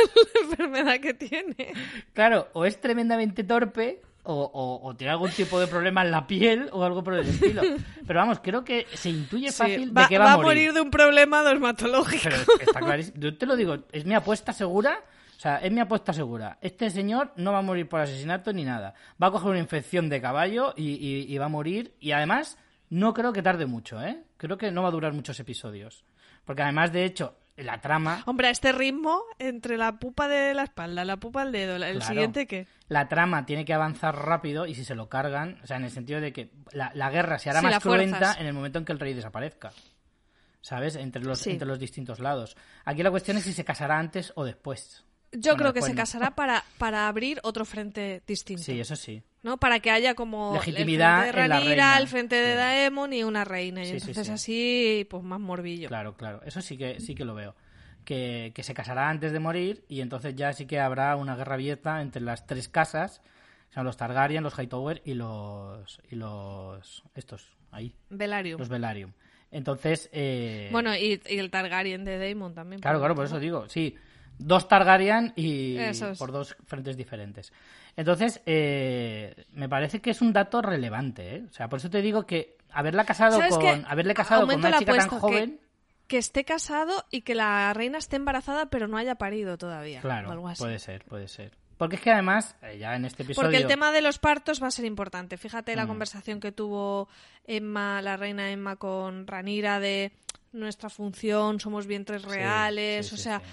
enfermedad 0.42 0.98
que 1.00 1.12
tiene. 1.14 1.72
Claro, 2.14 2.48
o 2.54 2.64
es 2.64 2.80
tremendamente 2.80 3.44
torpe 3.44 4.00
o, 4.22 4.32
o- 4.34 4.86
o 4.88 4.96
tiene 4.96 5.10
algún 5.12 5.30
tipo 5.30 5.60
de 5.60 5.66
problema 5.66 6.02
en 6.02 6.10
la 6.10 6.26
piel 6.26 6.68
o 6.72 6.84
algo 6.84 7.04
por 7.04 7.14
el 7.14 7.26
estilo. 7.28 7.60
Pero 8.06 8.18
vamos, 8.20 8.40
creo 8.42 8.64
que 8.64 8.86
se 8.94 9.10
intuye 9.10 9.50
Sí, 9.52 9.58
fácil 9.58 9.96
va, 9.96 10.02
de 10.02 10.08
que 10.08 10.18
va, 10.18 10.24
va 10.24 10.32
a 10.32 10.36
morir. 10.38 10.72
de 10.72 10.80
un 10.80 10.90
problema 10.90 11.42
dermatológico. 11.42 12.22
Pero 12.24 12.36
está 12.60 12.80
clarísimo. 12.80 13.16
Yo 13.20 13.36
te 13.36 13.44
lo 13.46 13.56
digo, 13.56 13.76
es 13.92 14.04
mi 14.06 14.14
apuesta 14.14 14.52
segura. 14.54 15.00
O 15.38 15.40
sea, 15.40 15.58
es 15.58 15.70
mi 15.70 15.78
apuesta 15.80 16.12
segura. 16.12 16.58
Este 16.60 16.90
señor 16.90 17.32
no 17.36 17.52
va 17.52 17.60
a 17.60 17.62
morir 17.62 17.88
por 17.88 18.00
asesinato 18.00 18.52
ni 18.52 18.64
nada. 18.64 18.94
Va 19.22 19.28
a 19.28 19.30
coger 19.30 19.50
una 19.50 19.60
infección 19.60 20.08
de 20.08 20.20
caballo 20.20 20.74
y, 20.76 20.94
y- 20.94 21.32
y 21.32 21.38
va 21.38 21.44
a 21.44 21.48
morir. 21.48 21.94
Y 22.00 22.10
además, 22.10 22.58
no 22.90 23.14
creo 23.14 23.32
que 23.32 23.40
tarde 23.40 23.64
mucho, 23.66 24.02
¿eh? 24.02 24.24
Creo 24.36 24.58
que 24.58 24.72
no 24.72 24.82
va 24.82 24.88
a 24.88 24.92
durar 24.92 25.12
muchos 25.12 25.38
episodios. 25.38 26.04
Porque 26.44 26.62
además, 26.62 26.92
de 26.92 27.04
hecho, 27.04 27.36
la 27.56 27.80
trama, 27.80 28.22
Hombre, 28.26 28.48
a 28.48 28.50
este 28.50 28.72
ritmo, 28.72 29.22
entre 29.38 29.76
la 29.78 30.00
pupa 30.00 30.26
de 30.26 30.54
la 30.54 30.64
espalda, 30.64 31.04
la 31.04 31.18
pupa 31.18 31.44
del 31.44 31.52
dedo, 31.52 31.76
el 31.76 31.82
Claro. 31.82 32.00
siguiente, 32.00 32.46
¿qué? 32.48 32.66
la 32.88 33.08
trama 33.08 33.46
tiene 33.46 33.64
que 33.64 33.74
avanzar 33.74 34.16
rápido 34.16 34.66
y 34.66 34.74
si 34.74 34.84
se 34.84 34.94
lo 34.96 35.08
cargan, 35.08 35.60
o 35.62 35.66
sea, 35.68 35.76
en 35.76 35.84
el 35.84 35.90
sentido 35.90 36.20
de 36.20 36.32
que 36.32 36.50
la, 36.72 36.90
la 36.94 37.10
guerra 37.10 37.38
se 37.38 37.50
hará 37.50 37.62
más 37.62 37.78
cruenta 37.80 38.34
en 38.40 38.46
el 38.46 38.54
momento 38.54 38.78
en 38.80 38.84
que 38.84 38.92
el 38.92 38.98
rey 38.98 39.14
desaparezca. 39.14 39.70
¿Sabes? 40.60 40.96
Entre 40.96 41.22
los, 41.22 41.38
Sí. 41.38 41.50
entre 41.50 41.68
los 41.68 41.78
distintos 41.78 42.18
lados. 42.18 42.56
Aquí 42.84 43.02
la 43.02 43.10
cuestión 43.10 43.36
es 43.36 43.44
si 43.44 43.52
se 43.52 43.64
casará 43.64 43.98
antes 43.98 44.32
o 44.34 44.44
después. 44.44 45.04
Yo 45.32 45.52
Bueno, 45.52 45.56
creo 45.58 45.72
que 45.74 45.82
se 45.82 45.90
no. 45.90 45.96
casará 45.96 46.30
para, 46.34 46.64
para 46.78 47.06
abrir 47.08 47.38
otro 47.42 47.64
frente 47.64 48.22
distinto. 48.26 48.62
Sí, 48.62 48.80
eso 48.80 48.96
sí. 48.96 49.22
¿no? 49.42 49.56
Para 49.58 49.78
que 49.80 49.90
haya 49.90 50.14
como 50.14 50.54
Legitimidad 50.54 51.28
el 51.28 51.32
frente 51.32 51.38
de 51.38 51.42
en 51.44 51.48
la 51.48 51.54
Ranira, 51.58 51.74
reina. 51.74 51.98
el 51.98 52.08
frente 52.08 52.36
de 52.36 52.52
Sí. 52.52 52.56
Daemon 52.56 53.12
y 53.12 53.22
una 53.24 53.44
reina. 53.44 53.82
Y 53.82 53.86
Sí, 53.86 53.92
entonces 53.92 54.26
sí. 54.26 54.32
así, 54.32 55.06
pues 55.08 55.22
más 55.22 55.38
morbillo. 55.40 55.88
Claro, 55.88 56.16
claro. 56.16 56.40
Eso 56.44 56.60
sí 56.62 56.76
que, 56.76 56.98
sí 57.00 57.14
que 57.14 57.24
lo 57.24 57.34
veo. 57.34 57.54
Que, 58.04 58.52
que 58.54 58.62
se 58.62 58.72
casará 58.72 59.10
antes 59.10 59.32
de 59.32 59.38
morir 59.38 59.84
y 59.86 60.00
entonces 60.00 60.34
ya 60.34 60.52
sí 60.54 60.64
que 60.66 60.80
habrá 60.80 61.14
una 61.16 61.36
guerra 61.36 61.54
abierta 61.54 62.00
entre 62.00 62.22
las 62.22 62.46
tres 62.46 62.68
casas. 62.68 63.20
Son 63.70 63.84
los 63.84 63.98
Targaryen, 63.98 64.42
los 64.42 64.58
Hightower 64.58 65.02
y 65.04 65.12
los... 65.12 66.00
Y 66.10 66.16
los... 66.16 67.02
Estos, 67.14 67.46
ahí. 67.70 67.94
Velaryon. 68.08 68.58
Los 68.58 68.70
Velaryon. 68.70 69.14
Entonces... 69.50 70.08
eh, 70.12 70.70
Bueno, 70.72 70.96
y, 70.96 71.20
y 71.28 71.38
el 71.38 71.50
Targaryen 71.50 72.04
de 72.04 72.16
Daemon 72.18 72.54
también. 72.54 72.80
Claro, 72.80 72.98
claro, 72.98 73.14
por 73.14 73.26
eso 73.26 73.38
digo, 73.38 73.68
sí. 73.68 73.94
Dos 74.38 74.68
Targaryen 74.68 75.32
y 75.36 75.76
es. 75.78 76.02
por 76.18 76.30
dos 76.32 76.56
frentes 76.66 76.96
diferentes. 76.96 77.52
Entonces, 77.96 78.40
eh, 78.46 79.34
me 79.52 79.68
parece 79.68 80.00
que 80.00 80.10
es 80.10 80.20
un 80.22 80.32
dato 80.32 80.62
relevante, 80.62 81.36
¿eh? 81.36 81.44
O 81.50 81.52
sea, 81.52 81.68
por 81.68 81.80
eso 81.80 81.90
te 81.90 82.00
digo 82.00 82.24
que 82.26 82.56
haberla 82.70 83.04
casado 83.04 83.38
¿Sabes 83.38 83.56
con, 83.56 83.84
haberle 83.86 84.14
casado 84.14 84.46
con 84.46 84.54
una 84.56 84.78
chica 84.78 84.94
tan 84.96 85.08
que- 85.08 85.16
joven, 85.16 85.60
Que 86.06 86.18
esté 86.18 86.44
casado 86.44 87.04
y 87.10 87.22
que 87.22 87.34
la 87.34 87.72
reina 87.74 87.98
esté 87.98 88.16
embarazada 88.16 88.66
pero 88.66 88.86
no 88.88 88.96
haya 88.96 89.16
parido 89.16 89.58
todavía. 89.58 89.98
o 89.98 90.02
claro, 90.02 90.30
algo 90.30 90.48
así. 90.48 90.62
puede 90.62 90.78
ser, 90.78 91.04
puede 91.04 91.26
ser. 91.28 91.52
Porque 91.76 91.96
es 91.96 92.02
que 92.02 92.10
además, 92.10 92.56
eh, 92.62 92.78
ya 92.78 92.96
en 92.96 93.04
este 93.04 93.22
episodio... 93.24 93.46
Porque 93.46 93.56
el 93.58 93.66
tema 93.68 93.92
de 93.92 94.00
los 94.00 94.18
partos 94.18 94.60
va 94.62 94.66
a 94.68 94.70
ser 94.72 94.84
importante. 94.84 95.36
Fíjate 95.36 95.76
la 95.76 95.84
Mm. 95.84 95.88
conversación 95.88 96.40
que 96.40 96.50
tuvo 96.50 97.08
Emma, 97.44 98.00
la 98.02 98.16
reina 98.16 98.50
Emma, 98.50 98.76
con 98.76 99.26
Ranira 99.26 99.78
de 99.80 100.10
nuestra 100.52 100.88
función, 100.90 101.60
somos 101.60 101.86
vientres 101.86 102.22
reales. 102.22 103.08
sí, 103.08 103.14
o 103.14 103.18
sea, 103.18 103.38
sí. 103.40 103.44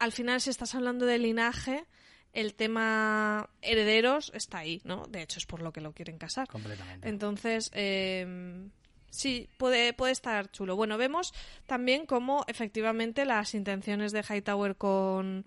Al 0.00 0.12
final, 0.12 0.40
si 0.40 0.50
estás 0.50 0.74
hablando 0.74 1.06
de 1.06 1.18
linaje, 1.18 1.84
el 2.32 2.54
tema 2.54 3.50
herederos 3.62 4.32
está 4.34 4.58
ahí, 4.58 4.80
¿no? 4.84 5.06
De 5.06 5.22
hecho, 5.22 5.38
es 5.38 5.46
por 5.46 5.62
lo 5.62 5.72
que 5.72 5.80
lo 5.80 5.92
quieren 5.92 6.18
casar. 6.18 6.48
Completamente. 6.48 7.08
Entonces, 7.08 7.70
eh, 7.74 8.66
sí, 9.10 9.48
puede, 9.58 9.92
puede 9.92 10.12
estar 10.12 10.50
chulo. 10.50 10.74
Bueno, 10.74 10.96
vemos 10.96 11.34
también 11.66 12.06
cómo 12.06 12.44
efectivamente 12.48 13.24
las 13.24 13.54
intenciones 13.54 14.12
de 14.12 14.22
Hightower 14.22 14.76
con, 14.76 15.44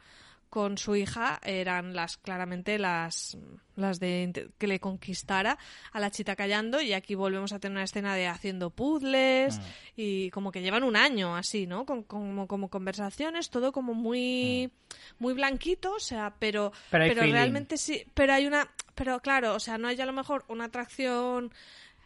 con 0.53 0.77
su 0.77 0.95
hija 0.95 1.39
eran 1.41 1.95
las 1.95 2.17
claramente 2.17 2.77
las, 2.77 3.35
las 3.75 3.99
de 3.99 4.51
que 4.59 4.67
le 4.67 4.79
conquistara 4.79 5.57
a 5.91 5.99
la 5.99 6.11
chita 6.11 6.35
callando 6.35 6.79
y 6.79 6.93
aquí 6.93 7.15
volvemos 7.15 7.53
a 7.53 7.59
tener 7.59 7.75
una 7.77 7.85
escena 7.85 8.13
de 8.13 8.27
haciendo 8.27 8.69
puzzles 8.69 9.57
Mm. 9.57 9.61
y 9.95 10.29
como 10.29 10.51
que 10.51 10.61
llevan 10.61 10.83
un 10.83 10.95
año 10.95 11.35
así, 11.35 11.65
¿no? 11.65 11.87
Con, 11.87 12.03
como, 12.03 12.47
como 12.47 12.69
conversaciones, 12.69 13.49
todo 13.49 13.71
como 13.71 13.95
muy 13.95 14.71
muy 15.17 15.33
blanquito, 15.33 15.95
o 15.95 15.99
sea, 15.99 16.35
pero. 16.37 16.71
Pero 16.91 17.05
feeling. 17.05 17.31
realmente 17.31 17.77
sí, 17.79 18.05
pero 18.13 18.33
hay 18.33 18.45
una 18.45 18.69
pero 18.93 19.19
claro, 19.21 19.55
o 19.55 19.59
sea, 19.59 19.79
no 19.79 19.87
hay 19.87 19.99
a 19.99 20.05
lo 20.05 20.13
mejor 20.13 20.45
una 20.49 20.65
atracción 20.65 21.51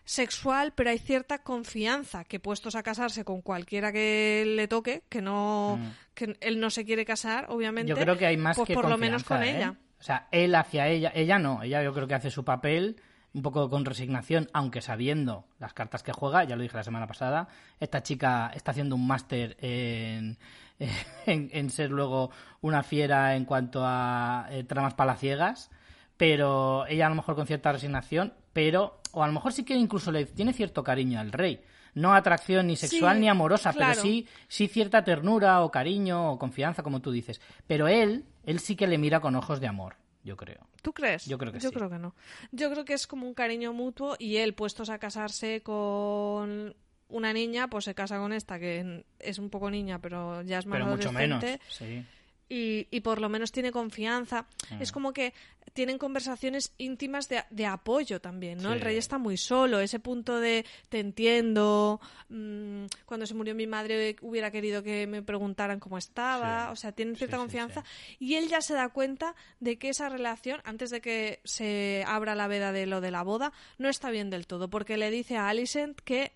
sexual, 0.07 0.71
pero 0.73 0.89
hay 0.89 0.99
cierta 0.99 1.39
confianza 1.39 2.23
que 2.23 2.39
puestos 2.39 2.75
a 2.75 2.81
casarse 2.81 3.25
con 3.25 3.41
cualquiera 3.41 3.91
que 3.91 4.45
le 4.47 4.69
toque, 4.69 5.03
que 5.09 5.21
no 5.21 5.77
Mm. 5.77 5.87
que 6.13 6.37
él 6.39 6.61
no 6.61 6.69
se 6.69 6.85
quiere 6.85 7.03
casar, 7.03 7.47
obviamente. 7.49 7.89
Yo 7.89 7.97
creo 7.97 8.17
que 8.17 8.25
hay 8.25 8.37
más 8.37 8.55
pues 8.55 8.67
que 8.67 8.73
por 8.73 8.87
lo 8.87 8.97
menos 8.97 9.25
con 9.25 9.37
confianza, 9.37 9.59
¿eh? 9.59 9.63
ella. 9.63 9.75
O 9.99 10.03
sea, 10.03 10.27
él 10.31 10.55
hacia 10.55 10.87
ella, 10.87 11.11
ella 11.13 11.39
no, 11.39 11.61
ella 11.61 11.83
yo 11.83 11.93
creo 11.93 12.07
que 12.07 12.13
hace 12.15 12.31
su 12.31 12.45
papel 12.45 13.01
un 13.33 13.41
poco 13.41 13.69
con 13.69 13.83
resignación, 13.83 14.49
aunque 14.53 14.81
sabiendo 14.81 15.45
las 15.59 15.73
cartas 15.73 16.03
que 16.03 16.13
juega, 16.13 16.45
ya 16.45 16.55
lo 16.55 16.61
dije 16.61 16.77
la 16.77 16.83
semana 16.83 17.05
pasada, 17.05 17.49
esta 17.79 18.01
chica 18.01 18.49
está 18.55 18.71
haciendo 18.71 18.95
un 18.95 19.05
máster 19.05 19.57
en, 19.59 20.37
en, 21.25 21.49
en 21.51 21.69
ser 21.69 21.91
luego 21.91 22.31
una 22.61 22.81
fiera 22.81 23.35
en 23.35 23.43
cuanto 23.43 23.81
a 23.83 24.47
eh, 24.51 24.63
tramas 24.63 24.93
palaciegas, 24.93 25.69
pero 26.15 26.87
ella 26.87 27.07
a 27.07 27.09
lo 27.09 27.15
mejor 27.15 27.35
con 27.35 27.45
cierta 27.45 27.73
resignación, 27.73 28.33
pero, 28.53 29.01
o 29.18 29.24
a 29.24 29.28
lo 29.28 29.34
mejor 29.34 29.51
sí 29.53 29.63
que 29.63 29.74
incluso 29.76 30.11
le 30.11 30.26
tiene 30.26 30.53
cierto 30.53 30.84
cariño 30.84 31.20
al 31.20 31.32
rey. 31.32 31.59
No 31.93 32.13
atracción 32.13 32.68
ni 32.68 32.76
sexual 32.76 33.15
Sí, 33.15 33.22
ni 33.22 33.28
amorosa, 33.30 33.74
claro. 33.74 33.93
pero 33.93 34.01
sí 34.03 34.28
sí 34.47 34.68
cierta 34.68 35.03
ternura 35.03 35.61
o 35.63 35.72
cariño 35.72 36.32
o 36.32 36.38
confianza, 36.38 36.84
como 36.84 36.99
tú 37.01 37.11
dices. 37.11 37.41
Pero 37.65 37.88
él, 37.88 38.26
él 38.45 38.59
sí 38.59 38.76
que 38.76 38.86
le 38.88 38.97
mira 38.99 39.20
con 39.20 39.36
ojos 39.36 39.59
de 39.59 39.68
amor. 39.68 39.95
yo 40.24 40.36
creo. 40.38 40.68
¿Tú 40.84 40.93
crees? 40.93 41.26
Yo 41.26 41.38
creo 41.38 41.51
que 41.51 41.59
Yo 41.59 41.70
sí. 41.70 41.76
creo 41.76 41.89
que 41.89 41.97
no. 41.97 42.13
Yo 42.51 42.70
creo 42.70 42.86
que 42.86 42.93
es 42.93 43.07
como 43.07 43.26
un 43.28 43.34
cariño 43.34 43.74
mutuo 43.74 44.15
y 44.20 44.38
él, 44.38 44.53
puestos 44.53 44.89
a 44.89 44.99
casarse 44.99 45.61
con 45.61 46.76
una 47.09 47.34
niña, 47.34 47.70
pues 47.70 47.86
se 47.86 47.95
casa 47.95 48.18
con 48.20 48.34
esta, 48.34 48.59
que 48.59 49.05
es 49.20 49.39
un 49.39 49.49
poco 49.49 49.72
niña, 49.72 49.99
pero 49.99 50.41
ya 50.43 50.59
es 50.59 50.65
más 50.65 50.78
Pero 50.80 50.91
mucho 50.91 51.11
menos. 51.11 51.43
Sí. 51.70 52.03
Y, 52.49 52.87
y 52.91 53.01
por 53.01 53.19
lo 53.19 53.29
menos 53.29 53.51
tiene 53.51 53.71
confianza. 53.71 54.45
Mm. 54.71 54.81
Es 54.81 54.91
como 54.91 55.13
que 55.13 55.33
tienen 55.73 55.97
conversaciones 55.97 56.73
íntimas 56.77 57.29
de, 57.29 57.43
de 57.51 57.65
apoyo 57.65 58.19
también, 58.19 58.57
¿no? 58.59 58.69
Sí. 58.69 58.75
El 58.75 58.81
rey 58.81 58.97
está 58.97 59.17
muy 59.17 59.37
solo, 59.37 59.79
ese 59.79 59.99
punto 59.99 60.39
de 60.39 60.65
te 60.89 60.99
entiendo, 60.99 61.99
mm, 62.29 62.85
cuando 63.05 63.25
se 63.27 63.33
murió 63.35 63.53
mi 63.53 63.67
madre 63.67 64.15
hubiera 64.21 64.49
querido 64.49 64.81
que 64.81 65.05
me 65.07 65.21
preguntaran 65.21 65.79
cómo 65.79 65.97
estaba, 65.97 66.67
Sí. 66.67 66.71
o 66.71 66.75
sea, 66.77 66.91
tienen 66.93 67.15
cierta 67.15 67.35
Sí, 67.35 67.41
confianza 67.41 67.83
y 68.17 68.35
él 68.35 68.47
ya 68.47 68.61
se 68.61 68.73
da 68.73 68.89
cuenta 68.89 69.35
de 69.59 69.77
que 69.77 69.89
esa 69.89 70.09
relación, 70.09 70.61
antes 70.63 70.89
de 70.89 71.01
que 71.01 71.41
se 71.43 72.03
abra 72.07 72.33
la 72.33 72.47
veda 72.47 72.71
de 72.71 72.85
lo 72.87 73.01
de 73.01 73.11
la 73.11 73.21
boda, 73.23 73.51
no 73.77 73.89
está 73.89 74.09
bien 74.09 74.29
del 74.29 74.47
todo, 74.47 74.69
porque 74.69 74.97
le 74.97 75.11
dice 75.11 75.35
a 75.37 75.49
Alicent 75.49 75.99
que 76.01 76.31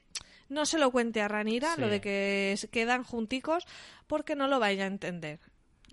no 0.49 0.65
se 0.65 0.77
lo 0.77 0.91
cuente 0.91 1.21
a 1.21 1.29
Ranira, 1.29 1.77
lo 1.77 1.87
de 1.87 2.01
que 2.01 2.53
se 2.57 2.67
quedan 2.67 3.03
junticos, 3.05 3.65
porque 4.07 4.35
no 4.35 4.47
lo 4.49 4.59
vaya 4.59 4.83
a 4.83 4.87
entender. 4.87 5.39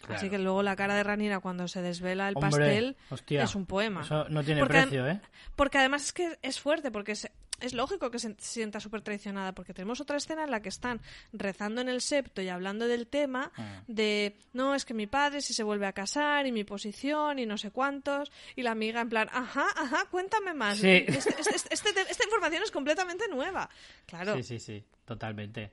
Claro. 0.01 0.15
Así 0.15 0.31
que 0.31 0.39
luego 0.39 0.63
la 0.63 0.77
cara 0.77 0.95
de 0.95 1.03
Ranira 1.03 1.41
cuando 1.41 1.69
se 1.69 1.83
desvela 1.83 2.29
el 2.29 2.37
Hombre, 2.37 2.51
pastel 2.51 2.97
hostia, 3.11 3.43
es 3.43 3.55
un 3.55 3.67
poema. 3.67 4.03
Eso 4.03 4.29
no 4.29 4.43
tiene 4.45 4.61
Porque- 4.61 4.81
precio, 4.83 5.07
¿eh? 5.09 5.21
Porque 5.57 5.79
además 5.79 6.05
es 6.05 6.13
que 6.13 6.39
es 6.43 6.61
fuerte, 6.61 6.91
porque 6.91 7.13
es, 7.13 7.29
es 7.61 7.75
lógico 7.75 8.09
que 8.11 8.21
se 8.21 8.37
sienta 8.39 8.79
súper 8.79 9.03
traicionada, 9.03 9.53
porque 9.53 9.75
tenemos 9.75 10.01
otra 10.01 10.17
escena 10.17 10.45
en 10.45 10.51
la 10.53 10.63
que 10.63 10.69
están 10.69 11.01
rezando 11.33 11.81
en 11.81 11.89
el 11.89 12.01
septo 12.01 12.41
y 12.41 12.49
hablando 12.49 12.87
del 12.87 13.09
tema 13.09 13.51
Ah. 13.57 13.83
de, 13.89 14.39
no, 14.53 14.75
es 14.77 14.85
que 14.85 14.95
mi 14.95 15.09
padre 15.09 15.41
si 15.41 15.53
se 15.53 15.65
vuelve 15.65 15.87
a 15.87 15.93
casar 15.93 16.47
y 16.47 16.53
mi 16.53 16.63
posición 16.65 17.41
y 17.41 17.47
no 17.47 17.59
sé 17.59 17.73
cuántos, 17.73 18.31
y 18.55 18.63
la 18.63 18.71
amiga 18.71 19.01
en 19.01 19.09
plan, 19.09 19.29
ajá, 19.33 19.67
ajá, 19.77 20.05
cuéntame 20.11 20.55
más. 20.55 20.79
Sí. 20.79 20.87
Este- 21.09 21.35
este- 21.41 21.75
este- 21.75 22.01
esta 22.11 22.25
información 22.25 22.63
es 22.63 22.71
completamente 22.71 23.25
nueva. 23.29 23.69
Claro. 24.07 24.37
Sí, 24.37 24.43
sí, 24.45 24.61
sí, 24.61 24.85
totalmente. 25.05 25.73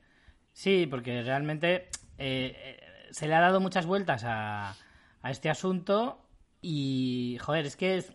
Sí, 0.51 0.87
porque 0.89 1.21
realmente 1.21 1.89
eh, 2.17 2.55
eh, 2.57 2.84
se 3.11 3.27
le 3.27 3.35
ha 3.35 3.39
dado 3.41 3.59
muchas 3.59 3.85
vueltas 3.85 4.23
a, 4.25 4.75
a 5.21 5.31
este 5.31 5.49
asunto 5.49 6.19
y, 6.61 7.37
joder, 7.41 7.65
es 7.65 7.75
que 7.75 7.97
es... 7.97 8.13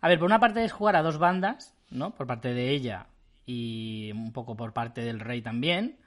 A 0.00 0.08
ver, 0.08 0.18
por 0.18 0.26
una 0.26 0.40
parte 0.40 0.64
es 0.64 0.72
jugar 0.72 0.96
a 0.96 1.02
dos 1.02 1.18
bandas, 1.18 1.74
¿no? 1.90 2.14
Por 2.14 2.26
parte 2.26 2.54
de 2.54 2.70
ella 2.70 3.06
y 3.46 4.12
un 4.12 4.32
poco 4.32 4.56
por 4.56 4.72
parte 4.72 5.00
del 5.02 5.20
rey 5.20 5.42
también. 5.42 5.98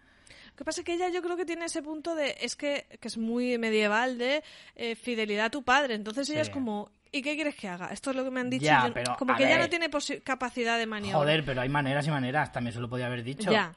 Lo 0.52 0.56
que 0.58 0.66
pasa 0.66 0.82
es 0.82 0.86
que 0.86 0.94
ella 0.94 1.10
yo 1.10 1.22
creo 1.22 1.36
que 1.36 1.46
tiene 1.46 1.66
ese 1.66 1.82
punto 1.82 2.16
de, 2.16 2.36
es 2.42 2.56
que, 2.56 2.86
que 3.00 3.08
es 3.08 3.18
muy 3.18 3.58
medieval 3.58 4.18
de 4.18 4.44
eh, 4.76 4.96
fidelidad 4.96 5.46
a 5.46 5.50
tu 5.50 5.64
padre. 5.64 5.96
Entonces 5.96 6.30
ella 6.30 6.42
es 6.42 6.50
como, 6.50 6.90
¿y 7.12 7.22
qué 7.22 7.36
quieres 7.36 7.56
que 7.56 7.68
haga? 7.68 7.88
Esto 7.88 8.12
es 8.12 8.16
lo 8.16 8.24
que 8.24 8.32
me 8.32 8.40
han 8.40 8.50
dicho. 8.50 8.66
Ya, 8.66 8.88
yo- 8.88 8.94
pero, 8.94 9.16
como 9.18 9.36
que 9.36 9.44
ella 9.44 9.58
ver. 9.58 9.62
no 9.66 9.70
tiene 9.70 9.90
capacidad 10.24 10.78
de 10.78 10.86
maniobra. 10.86 11.18
Joder, 11.20 11.44
pero 11.44 11.62
hay 11.62 11.70
maneras 11.70 12.06
y 12.08 12.12
maneras, 12.12 12.52
también 12.52 12.74
se 12.74 12.80
lo 12.80 12.88
podía 12.90 13.08
haber 13.08 13.24
dicho. 13.24 13.52
Ya. 13.52 13.74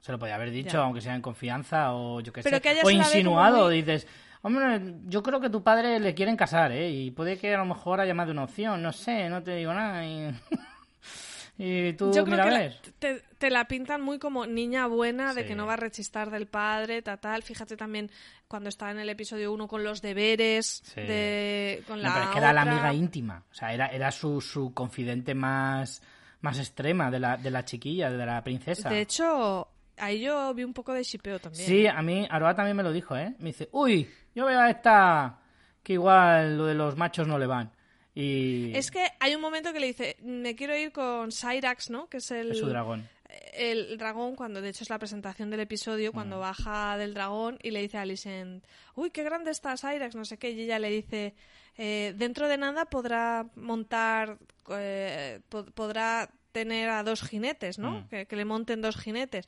Se 0.00 0.12
lo 0.12 0.18
podía 0.18 0.34
haber 0.36 0.50
dicho, 0.50 0.72
Ya. 0.78 0.80
aunque 0.80 1.00
sea 1.00 1.14
en 1.14 1.22
confianza 1.22 1.92
o 1.92 2.20
yo 2.20 2.32
qué 2.32 2.42
sé. 2.42 2.60
que 2.60 2.78
o 2.82 2.90
insinuado, 2.90 3.66
muy- 3.66 3.76
dices, 3.82 4.06
hombre, 4.42 4.80
yo 5.06 5.22
creo 5.22 5.40
que 5.40 5.50
tu 5.50 5.62
padre 5.62 6.00
le 6.00 6.14
quieren 6.14 6.36
casar, 6.36 6.72
¿eh? 6.72 6.90
Y 6.90 7.10
puede 7.10 7.38
que 7.38 7.54
a 7.54 7.58
lo 7.58 7.66
mejor 7.66 8.00
haya 8.00 8.14
más 8.14 8.26
de 8.26 8.32
una 8.32 8.44
opción, 8.44 8.82
no 8.82 8.92
sé, 8.92 9.28
no 9.28 9.42
te 9.42 9.56
digo 9.56 9.74
nada. 9.74 10.04
Y, 10.06 10.30
y 11.58 11.92
tú, 11.92 12.06
Yo 12.14 12.24
creo 12.24 12.36
mira, 12.38 12.44
que 12.44 12.48
a 12.48 12.58
la- 12.68 12.74
te, 12.98 13.22
te 13.38 13.50
la 13.50 13.66
pintan 13.68 14.00
muy 14.00 14.18
como 14.18 14.46
niña 14.46 14.86
buena, 14.86 15.34
de 15.34 15.44
que 15.44 15.54
no 15.54 15.66
va 15.66 15.74
a 15.74 15.76
rechistar 15.76 16.30
del 16.30 16.46
padre, 16.46 17.02
tal, 17.02 17.18
tal. 17.20 17.42
Fíjate 17.42 17.76
también 17.76 18.10
cuando 18.48 18.68
está 18.70 18.90
en 18.90 18.98
el 19.00 19.10
episodio 19.10 19.52
1 19.52 19.68
con 19.68 19.84
los 19.84 20.00
deberes, 20.00 20.82
Sí. 20.94 21.02
de, 21.02 21.82
con 21.86 21.98
No, 21.98 22.04
la 22.04 22.12
pero 22.14 22.24
es 22.24 22.30
que 22.30 22.38
era 22.38 22.52
la 22.54 22.62
amiga 22.62 22.94
íntima, 22.94 23.42
o 23.50 23.54
sea, 23.54 23.74
era, 23.74 23.88
era 23.88 24.10
su, 24.10 24.40
su 24.40 24.72
confidente 24.72 25.34
más, 25.34 26.02
más 26.40 26.58
extrema 26.58 27.10
de 27.10 27.20
la, 27.20 27.36
de 27.36 27.50
la 27.50 27.64
chiquilla, 27.66 28.10
de 28.10 28.24
la 28.26 28.42
princesa. 28.42 28.88
De 28.88 29.02
hecho, 29.02 29.68
ahí 30.00 30.20
yo 30.20 30.52
vi 30.54 30.64
un 30.64 30.72
poco 30.74 30.92
de 30.92 31.02
shipeo 31.02 31.38
también. 31.38 31.66
Sí, 31.66 31.86
a 31.86 32.00
mí 32.02 32.26
Aroa 32.30 32.54
también 32.54 32.76
me 32.76 32.82
lo 32.82 32.92
dijo, 32.92 33.16
¿eh? 33.16 33.34
Me 33.38 33.46
dice, 33.50 33.68
uy, 33.72 34.08
yo 34.34 34.46
veo 34.46 34.58
a 34.60 34.70
esta 34.70 35.38
que 35.82 35.94
igual 35.94 36.56
lo 36.58 36.66
de 36.66 36.74
los 36.74 36.96
machos 36.96 37.26
no 37.28 37.38
le 37.38 37.46
van. 37.46 37.70
Y 38.14 38.72
Es 38.76 38.90
que 38.90 39.06
hay 39.20 39.34
un 39.34 39.40
momento 39.40 39.72
que 39.72 39.80
le 39.80 39.86
dice, 39.86 40.16
me 40.22 40.56
quiero 40.56 40.76
ir 40.76 40.90
con 40.92 41.30
Cyrax, 41.30 41.90
¿no? 41.90 42.08
Que 42.08 42.16
es 42.18 42.30
el... 42.32 42.50
es 42.50 42.58
su 42.58 42.66
dragón. 42.66 43.08
el 43.54 43.96
dragón, 43.98 44.34
cuando 44.34 44.60
de 44.60 44.70
hecho 44.70 44.82
es 44.82 44.90
la 44.90 44.98
presentación 44.98 45.48
del 45.50 45.60
episodio, 45.60 46.12
cuando 46.12 46.36
Mm. 46.36 46.40
baja 46.40 46.96
del 46.98 47.14
dragón 47.14 47.58
y 47.62 47.70
le 47.70 47.80
dice 47.82 47.98
a 47.98 48.02
Alicent, 48.02 48.64
uy, 48.96 49.10
qué 49.10 49.22
grande 49.22 49.52
estás, 49.52 49.80
Cyrax, 49.82 50.16
no 50.16 50.24
sé 50.24 50.38
qué, 50.38 50.50
y 50.50 50.62
ella 50.62 50.78
le 50.80 50.90
dice, 50.90 51.34
eh, 51.78 52.12
dentro 52.16 52.48
de 52.48 52.58
nada 52.58 52.86
podrá 52.86 53.46
montar, 53.54 54.38
eh, 54.70 55.40
po- 55.48 55.64
podrá 55.66 56.28
tener 56.52 56.90
a 56.90 57.02
dos 57.02 57.22
jinetes, 57.22 57.78
¿no? 57.78 58.00
Mm. 58.00 58.08
Que, 58.08 58.26
que 58.26 58.36
le 58.36 58.44
monten 58.44 58.80
dos 58.82 58.96
jinetes. 58.96 59.46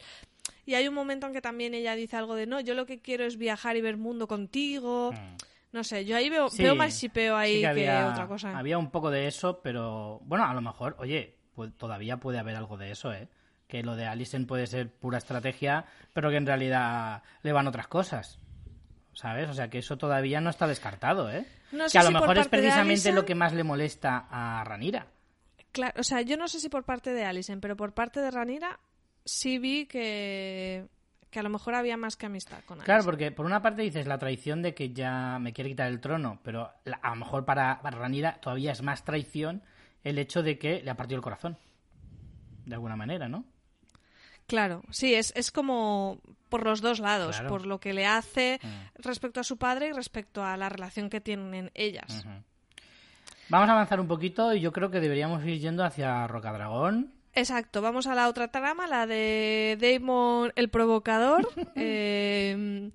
Y 0.66 0.74
hay 0.74 0.88
un 0.88 0.94
momento 0.94 1.26
en 1.26 1.32
que 1.32 1.40
también 1.40 1.74
ella 1.74 1.94
dice 1.94 2.16
algo 2.16 2.34
de, 2.34 2.46
no, 2.46 2.60
yo 2.60 2.74
lo 2.74 2.86
que 2.86 3.00
quiero 3.00 3.24
es 3.24 3.36
viajar 3.36 3.76
y 3.76 3.80
ver 3.80 3.96
mundo 3.96 4.26
contigo. 4.28 5.12
Mm. 5.12 5.36
No 5.72 5.84
sé, 5.84 6.04
yo 6.04 6.16
ahí 6.16 6.28
veo, 6.28 6.50
Sí, 6.50 6.62
veo 6.62 6.74
más 6.74 7.00
shipeo 7.00 7.34
ahí 7.36 7.54
sí 7.56 7.60
que, 7.62 7.66
había, 7.66 8.08
otra 8.08 8.26
cosa. 8.26 8.56
Había 8.58 8.76
un 8.78 8.90
poco 8.90 9.10
de 9.10 9.26
eso, 9.26 9.60
pero 9.62 10.20
bueno, 10.24 10.44
a 10.44 10.52
lo 10.52 10.60
mejor, 10.60 10.96
oye, 10.98 11.36
pu- 11.56 11.72
todavía 11.76 12.18
puede 12.18 12.38
haber 12.38 12.56
algo 12.56 12.76
de 12.76 12.90
eso, 12.90 13.12
¿eh? 13.12 13.28
Que 13.68 13.82
lo 13.82 13.96
de 13.96 14.06
Alison 14.06 14.46
puede 14.46 14.66
ser 14.66 14.90
pura 14.92 15.16
estrategia, 15.16 15.86
pero 16.12 16.28
que 16.28 16.36
en 16.36 16.46
realidad 16.46 17.22
le 17.42 17.52
van 17.52 17.66
otras 17.68 17.88
cosas. 17.88 18.38
¿Sabes? 19.14 19.48
O 19.50 19.54
sea, 19.54 19.68
que 19.68 19.78
eso 19.78 19.96
todavía 19.98 20.40
no 20.40 20.50
está 20.50 20.66
descartado, 20.66 21.30
¿eh? 21.30 21.46
No 21.70 21.84
que 21.90 21.98
a 21.98 22.02
lo 22.02 22.08
si 22.08 22.14
mejor 22.14 22.38
es 22.38 22.48
precisamente 22.48 23.12
lo 23.12 23.24
que 23.24 23.34
más 23.34 23.52
le 23.54 23.62
molesta 23.64 24.26
a 24.30 24.62
Ranira. 24.64 25.06
Claro, 25.72 25.94
o 26.00 26.04
sea, 26.04 26.20
yo 26.22 26.36
no 26.36 26.48
sé 26.48 26.60
si 26.60 26.68
por 26.68 26.84
parte 26.84 27.12
de 27.12 27.24
Alison, 27.24 27.60
pero 27.60 27.76
por 27.76 27.92
parte 27.94 28.20
de 28.20 28.30
Ranira 28.30 28.78
sí 29.24 29.58
vi 29.58 29.86
que, 29.86 30.86
que 31.30 31.38
a 31.40 31.42
lo 31.42 31.48
mejor 31.48 31.74
había 31.74 31.96
más 31.96 32.16
que 32.16 32.26
amistad 32.26 32.58
con 32.66 32.78
Alicent. 32.78 32.84
Claro, 32.84 33.04
porque 33.04 33.32
por 33.32 33.46
una 33.46 33.62
parte 33.62 33.82
dices 33.82 34.06
la 34.06 34.18
traición 34.18 34.60
de 34.62 34.74
que 34.74 34.92
ya 34.92 35.38
me 35.40 35.52
quiere 35.52 35.70
quitar 35.70 35.88
el 35.88 36.00
trono, 36.00 36.40
pero 36.42 36.70
a 37.02 37.08
lo 37.10 37.16
mejor 37.16 37.44
para, 37.44 37.80
para 37.80 37.98
Ranira 37.98 38.38
todavía 38.40 38.72
es 38.72 38.82
más 38.82 39.04
traición 39.04 39.62
el 40.04 40.18
hecho 40.18 40.42
de 40.42 40.58
que 40.58 40.82
le 40.82 40.90
ha 40.90 40.96
partido 40.96 41.16
el 41.16 41.22
corazón. 41.22 41.56
De 42.66 42.74
alguna 42.74 42.96
manera, 42.96 43.28
¿no? 43.28 43.44
Claro, 44.46 44.82
sí, 44.90 45.14
es, 45.14 45.32
es 45.36 45.50
como 45.50 46.20
por 46.48 46.64
los 46.64 46.80
dos 46.80 46.98
lados, 47.00 47.36
Claro. 47.36 47.48
por 47.48 47.66
lo 47.66 47.80
que 47.80 47.92
le 47.94 48.04
hace 48.06 48.60
Mm. 48.62 49.02
respecto 49.02 49.40
a 49.40 49.44
su 49.44 49.56
padre 49.56 49.88
y 49.88 49.92
respecto 49.92 50.44
a 50.44 50.56
la 50.56 50.68
relación 50.68 51.08
que 51.08 51.20
tienen 51.20 51.70
ellas. 51.74 52.24
Vamos 53.48 53.68
a 53.68 53.72
avanzar 53.72 54.00
un 54.00 54.08
poquito 54.08 54.54
y 54.54 54.60
yo 54.60 54.72
creo 54.72 54.90
que 54.90 55.00
deberíamos 55.00 55.44
ir 55.44 55.58
yendo 55.60 55.84
hacia 55.84 56.26
Rocadragón. 56.26 57.12
Exacto, 57.34 57.80
vamos 57.80 58.06
a 58.06 58.14
la 58.14 58.28
otra 58.28 58.48
trama, 58.48 58.86
la 58.86 59.06
de 59.06 59.78
Damon 59.80 60.52
el 60.54 60.68
provocador, 60.68 61.48
eh, 61.76 62.90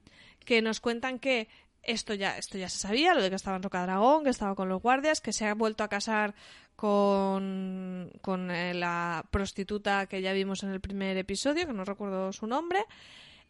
que 0.46 0.62
nos 0.62 0.80
cuentan 0.80 1.20
que 1.20 1.48
esto 1.82 2.14
ya, 2.14 2.38
esto 2.38 2.58
ya 2.58 2.70
se 2.70 2.80
sabía, 2.80 3.14
lo 3.14 3.22
de 3.22 3.30
que 3.30 3.36
estaba 3.36 3.58
en 3.58 3.64
Rocadragón, 3.64 4.24
que 4.24 4.30
estaba 4.30 4.56
con 4.56 4.70
los 4.70 4.82
guardias, 4.82 5.22
que 5.22 5.34
se 5.34 5.46
ha 5.46 5.54
vuelto 5.54 5.84
a 5.84 5.88
casar 5.88 6.36
con, 6.76 8.12
con 8.22 8.52
eh, 8.52 8.74
la 8.74 9.26
prostituta 9.32 10.06
que 10.06 10.22
ya 10.22 10.34
vimos 10.34 10.64
en 10.64 10.70
el 10.70 10.82
primer 10.82 11.18
episodio, 11.18 11.66
que 11.66 11.74
no 11.74 11.86
recuerdo 11.86 12.32
su 12.32 12.46
nombre, 12.46 12.80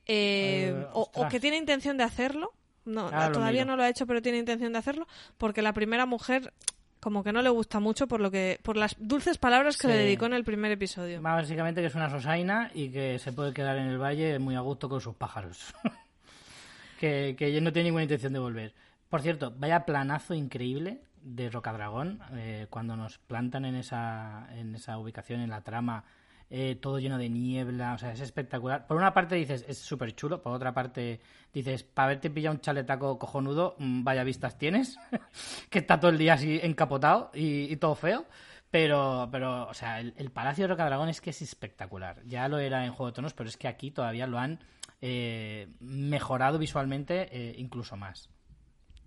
eh, 0.06 0.72
Eh, 0.74 0.88
o, 0.94 1.28
que 1.30 1.40
tiene 1.40 1.58
intención 1.58 1.98
de 1.98 2.04
hacerlo. 2.04 2.54
No, 2.86 3.12
lo 3.12 3.32
todavía 3.34 3.66
no 3.66 3.76
lo 3.76 3.84
ha 3.84 3.90
hecho, 3.90 4.08
pero 4.08 4.22
tiene 4.22 4.38
intención 4.38 4.72
de 4.72 4.80
hacerlo, 4.80 5.08
porque 5.38 5.62
la 5.62 5.74
primera 5.74 6.06
mujer 6.06 6.54
como 7.00 7.24
que 7.24 7.32
no 7.32 7.42
le 7.42 7.50
gusta 7.50 7.80
mucho 7.80 8.08
por 8.08 8.20
lo 8.22 8.32
que 8.32 8.60
por 8.64 8.76
las 8.78 8.96
dulces 9.00 9.38
palabras 9.38 9.78
que 9.78 9.88
Sí. 9.88 9.94
le 9.94 10.00
dedicó 10.00 10.26
en 10.26 10.34
el 10.34 10.44
primer 10.44 10.72
episodio. 10.72 11.22
Básicamente 11.22 11.82
que 11.82 11.88
es 11.88 11.96
una 11.96 12.10
sosaina 12.10 12.72
y 12.74 12.90
que 12.90 13.20
se 13.20 13.32
puede 13.34 13.54
quedar 13.54 13.78
en 13.78 13.88
el 13.88 13.98
valle 14.02 14.40
muy 14.40 14.56
a 14.56 14.62
gusto 14.62 14.90
con 14.90 15.00
sus 15.02 15.16
pájaros. 15.16 15.74
que, 17.00 17.36
que 17.38 17.48
ella 17.48 17.62
no 17.62 17.72
tiene 17.72 17.86
ninguna 17.90 18.04
intención 18.04 18.34
de 18.34 18.40
volver. 18.40 18.74
Por 19.10 19.22
cierto, 19.22 19.54
vaya 19.58 19.86
planazo 19.86 20.34
increíble 20.34 21.02
de 21.22 21.50
Rocadragón 21.50 22.20
eh, 22.34 22.68
cuando 22.70 22.96
nos 22.96 23.18
plantan 23.20 23.66
en 23.66 23.76
esa, 23.76 24.48
en 24.54 24.76
esa 24.76 24.98
ubicación, 24.98 25.42
en 25.42 25.50
la 25.50 25.62
trama, 25.62 26.04
eh, 26.50 26.78
todo 26.80 27.00
lleno 27.00 27.18
de 27.18 27.30
niebla, 27.30 27.94
o 27.94 27.98
sea, 27.98 28.14
es 28.14 28.22
espectacular. 28.22 28.88
Por 28.88 28.98
una 28.98 29.14
parte 29.14 29.36
dices, 29.36 29.66
es 29.68 29.78
súper 29.78 30.16
chulo, 30.16 30.42
por 30.42 30.54
otra 30.54 30.74
parte 30.74 31.20
dices, 31.54 31.84
para 31.84 32.06
haberte 32.06 32.30
pillado 32.30 32.56
un 32.56 32.62
chaletaco 32.62 33.20
cojonudo, 33.20 33.76
mm, 33.80 34.04
vaya 34.04 34.24
vistas 34.24 34.58
tienes, 34.58 34.98
que 35.70 35.80
está 35.80 36.00
todo 36.00 36.12
el 36.12 36.18
día 36.18 36.34
así 36.36 36.60
encapotado 36.62 37.32
y, 37.34 37.76
todo 37.78 37.96
feo. 37.96 38.26
Pero, 38.70 39.30
pero, 39.32 39.68
o 39.68 39.74
sea, 39.74 40.02
el, 40.02 40.32
Palacio 40.32 40.66
de 40.66 40.68
Rocadragón 40.68 41.08
es 41.10 41.22
que 41.22 41.30
es 41.30 41.42
espectacular. 41.42 42.22
Ya 42.26 42.50
lo 42.50 42.60
era 42.60 42.86
en 42.86 42.92
Juego 42.92 43.08
de 43.08 43.14
Tronos, 43.14 43.34
pero 43.34 43.48
es 43.50 43.56
que 43.56 43.70
aquí 43.70 43.92
todavía 43.92 44.28
lo 44.28 44.40
han 44.40 44.60
eh, 45.00 45.70
mejorado 45.80 46.58
visualmente 46.60 47.30
eh, 47.32 47.56
incluso 47.58 47.96
más. 47.96 48.30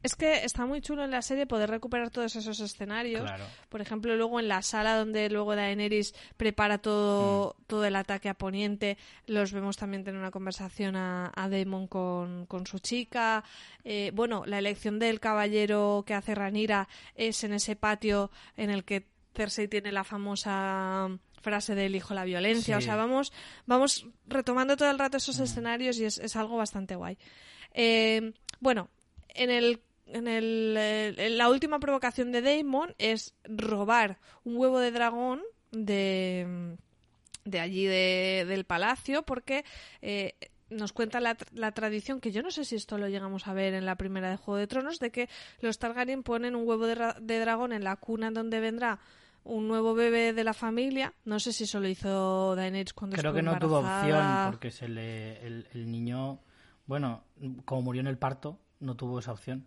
Es 0.03 0.15
que 0.17 0.45
está 0.45 0.67
muy 0.67 0.81
chulo 0.81 1.05
en 1.05 1.11
la 1.11 1.23
serie 1.23 1.47
poder 1.47 1.69
recuperar 1.71 2.11
todos 2.11 2.35
esos 2.37 2.59
escenarios. 2.61 3.23
Claro. 3.23 3.45
Por 3.69 3.81
ejemplo, 3.81 4.17
luego 4.17 4.41
en 4.41 4.49
la 4.49 4.63
sala 4.63 4.97
donde 4.97 5.29
luego 5.31 5.55
Daenerys 5.55 6.15
prepara 6.37 6.79
todo, 6.79 7.57
Mm. 7.59 7.63
todo 7.67 7.85
el 7.85 7.97
ataque 7.97 8.29
a 8.29 8.35
Poniente, 8.35 8.97
los 9.27 9.53
vemos 9.53 9.77
también 9.77 10.05
tener 10.05 10.19
una 10.21 10.31
conversación 10.31 10.97
a, 10.97 11.31
a 11.35 11.49
Daemon 11.49 11.87
con, 11.87 12.47
con 12.47 12.67
su 12.67 12.79
chica. 12.79 13.45
Eh, 13.85 14.11
bueno, 14.15 14.45
la 14.47 14.59
elección 14.59 14.99
del 14.99 15.21
caballero 15.21 16.05
que 16.07 16.15
hace 16.15 16.35
Ranira 16.35 16.89
es 17.15 17.45
en 17.45 17.53
ese 17.53 17.77
patio 17.77 18.31
en 18.57 18.71
el 18.71 18.85
que 18.85 19.07
Cersei 19.35 19.69
tiene 19.69 19.93
la 19.93 20.05
famosa 20.05 21.09
frase 21.41 21.75
del 21.75 21.95
hijo 21.95 22.13
la 22.15 22.25
violencia. 22.25 22.77
O 22.77 22.81
sea, 22.81 22.97
vamos, 22.97 23.33
vamos 23.67 24.07
retomando 24.27 24.77
todo 24.77 24.91
el 24.91 24.99
rato 24.99 25.17
esos 25.17 25.39
escenarios 25.39 25.99
y 25.99 26.05
es, 26.05 26.19
es 26.19 26.37
algo 26.37 26.57
bastante 26.57 26.97
guay. 26.97 27.17
Eh, 27.73 28.33
bueno, 28.61 28.89
en 29.29 29.51
el 29.51 29.81
en, 30.13 30.29
el, 30.29 30.75
eh, 30.79 31.15
en 31.17 31.39
la 31.39 31.49
última 31.49 31.79
provocación 31.81 32.33
de 32.33 32.43
Daemon 32.43 32.95
es 32.99 33.35
robar 33.45 34.19
un 34.45 34.57
huevo 34.57 34.79
de 34.81 34.91
dragón 34.91 35.41
de, 35.71 36.77
de 37.45 37.61
allí 37.61 37.85
de- 37.87 38.45
del 38.49 38.65
palacio 38.65 39.23
porque 39.23 39.65
eh, 40.03 40.35
nos 40.69 40.93
cuenta 40.93 41.21
la, 41.21 41.37
la 41.53 41.73
tradición, 41.73 42.21
que 42.21 42.31
yo 42.33 42.43
no 42.43 42.51
sé 42.51 42.65
si 42.65 42.77
esto 42.77 42.97
lo 42.99 43.09
llegamos 43.09 43.49
a 43.49 43.53
ver 43.55 43.75
en 43.75 43.85
la 43.87 43.97
primera 43.97 44.31
de 44.31 44.37
Juego 44.37 44.59
de 44.59 44.67
Tronos, 44.67 44.99
de 45.01 45.11
que 45.11 45.29
los 45.61 45.79
Targaryen 45.79 46.23
ponen 46.23 46.55
un 46.55 46.67
huevo 46.67 46.87
de, 46.87 47.15
de 47.21 47.39
dragón 47.41 47.73
en 47.73 47.83
la 47.85 47.97
cuna 47.97 48.31
donde 48.31 48.61
vendrá 48.61 49.01
un 49.43 49.67
nuevo 49.69 49.95
bebé 49.95 50.33
de 50.33 50.45
la 50.45 50.55
familia. 50.55 51.15
No 51.25 51.41
sé 51.41 51.53
si 51.53 51.65
eso 51.65 51.81
lo 51.81 51.89
hizo 51.89 52.55
Daenerys 52.55 52.93
cuando 52.93 53.17
Creo 53.17 53.33
que 53.33 53.43
no 53.43 53.53
tuvo 53.59 53.79
opción 54.01 54.21
porque 54.51 54.71
se 54.71 54.87
le, 54.89 55.45
el, 55.47 55.67
el 55.73 55.91
niño, 55.91 56.41
bueno, 56.87 57.25
como 57.65 57.83
murió 57.83 58.01
en 58.01 58.07
el 58.07 58.19
parto, 58.19 58.61
no 58.81 58.97
tuvo 58.97 59.19
esa 59.19 59.33
opción. 59.33 59.67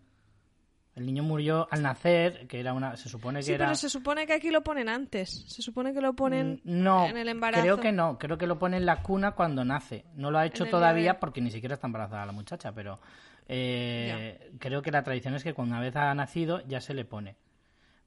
El 0.96 1.06
niño 1.06 1.22
murió 1.24 1.66
al 1.72 1.82
nacer, 1.82 2.46
que 2.46 2.60
era 2.60 2.72
una, 2.72 2.96
se 2.96 3.08
supone 3.08 3.40
que 3.40 3.44
Sí, 3.46 3.52
era... 3.52 3.64
pero 3.66 3.74
se 3.74 3.88
supone 3.88 4.26
que 4.26 4.32
aquí 4.34 4.50
lo 4.50 4.62
ponen 4.62 4.88
antes. 4.88 5.44
Se 5.48 5.60
supone 5.60 5.92
que 5.92 6.00
lo 6.00 6.12
ponen 6.14 6.60
Mm, 6.64 6.82
no, 6.84 7.06
en 7.06 7.16
el 7.16 7.28
embarazo. 7.28 7.62
creo 7.62 7.80
que 7.80 7.90
no, 7.90 8.16
creo 8.18 8.38
que 8.38 8.46
lo 8.46 8.58
pone 8.60 8.76
en 8.76 8.86
la 8.86 9.02
cuna 9.02 9.32
cuando 9.32 9.64
nace. 9.64 10.04
No 10.14 10.30
lo 10.30 10.38
ha 10.38 10.46
hecho 10.46 10.66
todavía 10.66 11.12
bebé. 11.14 11.20
porque 11.20 11.40
ni 11.40 11.50
siquiera 11.50 11.74
está 11.74 11.88
embarazada 11.88 12.24
la 12.26 12.32
muchacha, 12.32 12.70
pero 12.72 13.00
eh, 13.48 14.52
creo 14.58 14.82
que 14.82 14.90
la 14.90 15.02
tradición 15.02 15.34
es 15.34 15.42
que 15.42 15.52
cuando 15.54 15.74
una 15.74 15.82
vez 15.82 15.94
ha 15.96 16.14
nacido 16.14 16.60
ya 16.66 16.80
se 16.80 16.94
le 16.94 17.04
pone. 17.04 17.36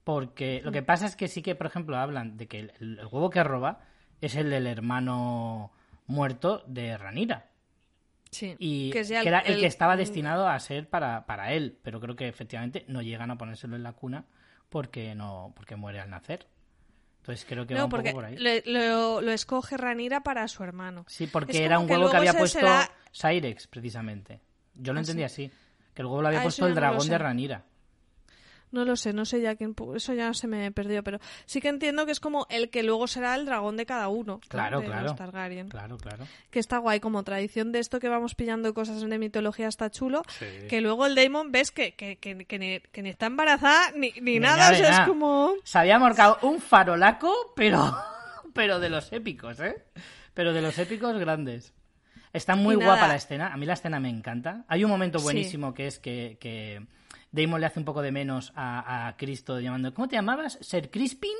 Porque 0.03 0.61
Mm. 0.61 0.65
lo 0.65 0.71
que 0.71 0.81
pasa 0.83 1.05
es 1.05 1.15
que 1.15 1.27
sí 1.27 1.41
que, 1.41 1.55
por 1.55 1.67
ejemplo, 1.67 1.97
hablan 1.97 2.37
de 2.37 2.47
que 2.47 2.59
el, 2.59 2.71
el 2.79 2.99
huevo 3.11 3.29
que 3.29 3.43
roba 3.43 3.79
es 4.21 4.35
el 4.35 4.49
del 4.49 4.65
hermano 4.67 5.71
muerto 6.07 6.63
de 6.67 6.97
Ranira. 6.97 7.47
Sí, 8.31 8.55
Y 8.59 8.89
que, 8.91 8.99
era 9.25 9.39
el, 9.39 9.53
el- 9.55 9.59
que 9.61 9.65
estaba 9.67 9.95
mm, 9.95 9.97
destinado 9.97 10.47
a 10.47 10.59
ser 10.59 10.89
para, 10.89 11.25
para 11.25 11.53
él. 11.53 11.77
Pero 11.83 11.99
creo 11.99 12.15
que 12.15 12.27
efectivamente 12.27 12.85
no 12.87 13.01
llegan 13.01 13.31
a 13.31 13.37
ponérselo 13.37 13.75
en 13.75 13.83
la 13.83 13.93
cuna 13.93 14.25
porque 14.69 15.15
no 15.15 15.53
porque 15.55 15.75
muere 15.75 15.99
al 15.99 16.09
nacer. 16.09 16.47
Entonces 17.19 17.45
creo 17.47 17.67
que 17.67 17.73
va 17.73 17.79
No, 17.79 17.85
un 17.85 17.89
porque 17.91 18.09
poco 18.11 18.21
por 18.21 18.25
ahí. 18.25 18.37
le- 18.37 18.63
lo, 18.65 19.19
lo 19.21 19.31
escoge 19.31 19.75
Ranira 19.77 20.21
para 20.21 20.47
su 20.47 20.63
hermano. 20.63 21.03
Sí, 21.07 21.27
porque 21.27 21.63
era 21.63 21.77
un 21.79 21.89
huevo 21.89 22.09
que 22.09 22.17
había 22.17 22.33
puesto 22.33 22.59
será- 22.59 22.89
Cyrex, 23.13 23.67
precisamente. 23.67 24.39
Yo 24.75 24.93
lo 24.93 24.99
¿Ah, 24.99 25.01
entendí 25.01 25.21
sí? 25.21 25.25
así. 25.25 25.51
Que 25.93 26.01
el 26.03 26.05
huevo 26.05 26.21
lo 26.21 26.27
había 26.29 26.39
Ah, 26.39 26.43
puesto 26.43 26.65
el 26.67 26.73
no 26.73 26.75
dragón 26.79 27.07
de 27.07 27.17
Ranira. 27.17 27.63
No 28.71 28.83
lo 28.83 28.95
sé, 28.97 29.13
no 29.13 29.23
sé 29.25 29.39
ya 29.41 29.55
quién. 29.55 29.73
Eso 29.95 30.13
ya 30.13 30.33
se 30.33 30.47
me 30.47 30.71
perdió, 30.71 31.03
pero 31.03 31.19
sí 31.45 31.61
que 31.61 31.69
entiendo 31.69 32.05
que 32.05 32.11
es 32.11 32.19
como 32.19 32.47
el 32.49 32.69
que 32.69 32.83
luego 32.83 33.07
será 33.07 33.35
el 33.35 33.45
dragón 33.45 33.77
de 33.77 33.85
cada 33.85 34.09
uno. 34.09 34.33
¿no? 34.33 34.39
Claro, 34.49 34.81
de 34.81 34.87
claro. 34.87 35.03
los 35.03 35.15
Targaryen. 35.15 35.69
Claro, 35.69 35.97
claro. 35.97 36.25
Que 36.49 36.59
está 36.59 36.77
guay, 36.79 36.99
como 36.99 37.23
tradición 37.23 37.71
de 37.71 37.79
esto 37.79 37.99
que 37.99 38.09
vamos 38.09 38.35
pillando 38.35 38.73
cosas 38.73 39.01
de 39.01 39.17
mitología 39.17 39.67
está 39.69 39.89
chulo. 39.89 40.21
Que 40.67 40.81
luego 40.81 41.05
el 41.05 41.15
Daemon 41.15 41.51
ves 41.51 41.71
que, 41.71 41.93
que, 41.95 42.17
que, 42.17 42.45
que 42.45 42.59
ni, 42.59 42.79
que 42.79 43.01
ni 43.01 43.09
está 43.09 43.27
embarazada 43.27 43.91
ni, 43.95 44.11
ni, 44.21 44.33
Ni 44.33 44.39
nada. 44.39 44.57
nada 44.57 44.71
O 44.73 44.75
sea, 44.75 44.89
es 44.91 45.07
como. 45.07 45.53
Se 45.63 45.79
había 45.79 45.97
marcado 45.97 46.37
un 46.41 46.59
farolaco, 46.59 47.33
pero, 47.55 47.95
pero 48.53 48.79
de 48.79 48.89
los 48.89 49.11
épicos, 49.13 49.59
¿eh? 49.61 49.85
Pero 50.33 50.51
de 50.53 50.61
los 50.61 50.77
épicos 50.77 51.17
grandes. 51.17 51.73
Está 52.33 52.55
muy 52.55 52.75
guapa 52.75 53.07
la 53.07 53.15
escena. 53.15 53.53
A 53.53 53.57
mí 53.57 53.65
la 53.65 53.73
escena 53.73 53.99
me 53.99 54.09
encanta. 54.09 54.65
Hay 54.67 54.83
un 54.83 54.89
momento 54.91 55.19
Sí. 55.19 55.23
buenísimo 55.23 55.73
que 55.73 55.87
es 55.87 55.97
que, 55.99 56.37
que 56.39 56.85
Damon 57.31 57.59
le 57.59 57.67
hace 57.67 57.79
un 57.79 57.85
poco 57.85 58.01
de 58.01 58.11
menos 58.11 58.51
a, 58.55 59.07
a 59.07 59.17
Cristo 59.17 59.59
llamando, 59.59 59.93
¿cómo 59.93 60.07
te 60.07 60.15
llamabas? 60.15 60.57
¿Ser 60.61 60.89
Crispin? 60.89 61.35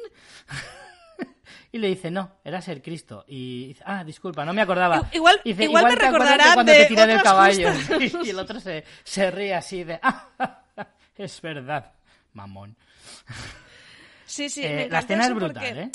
y 1.72 1.78
le 1.78 1.88
dice, 1.88 2.12
no, 2.12 2.34
era 2.44 2.62
Ser 2.62 2.82
Cristo. 2.82 3.26
Y 3.28 3.68
dice, 3.70 3.84
ah, 3.86 4.04
disculpa, 4.04 4.46
no 4.46 4.54
me 4.54 4.62
acordaba. 4.62 5.10
Igual- 5.14 5.40
Dice, 5.44 5.64
igual 5.64 5.86
me 5.86 5.96
te 5.98 6.06
acuerdas 6.06 6.30
recordará 6.32 6.54
cuando 6.54 6.72
de 6.72 6.78
te 6.80 6.86
tiré 6.88 7.08
del 7.08 7.22
caballo. 7.22 7.70
y 8.24 8.30
el 8.30 8.40
otro 8.40 8.60
se, 8.60 8.84
se 9.04 9.32
ríe 9.32 9.56
así 9.56 9.84
de, 9.84 10.00
ah, 10.02 10.62
es 11.18 11.42
verdad, 11.42 11.94
mamón. 12.34 12.76
Sí, 14.26 14.50
sí, 14.50 14.62
Eh, 14.64 14.76
me 14.76 14.90
la 14.90 15.00
escena 15.00 15.26
es 15.26 15.34
brutal, 15.34 15.54
porque 15.66 15.82
¿eh? 15.84 15.92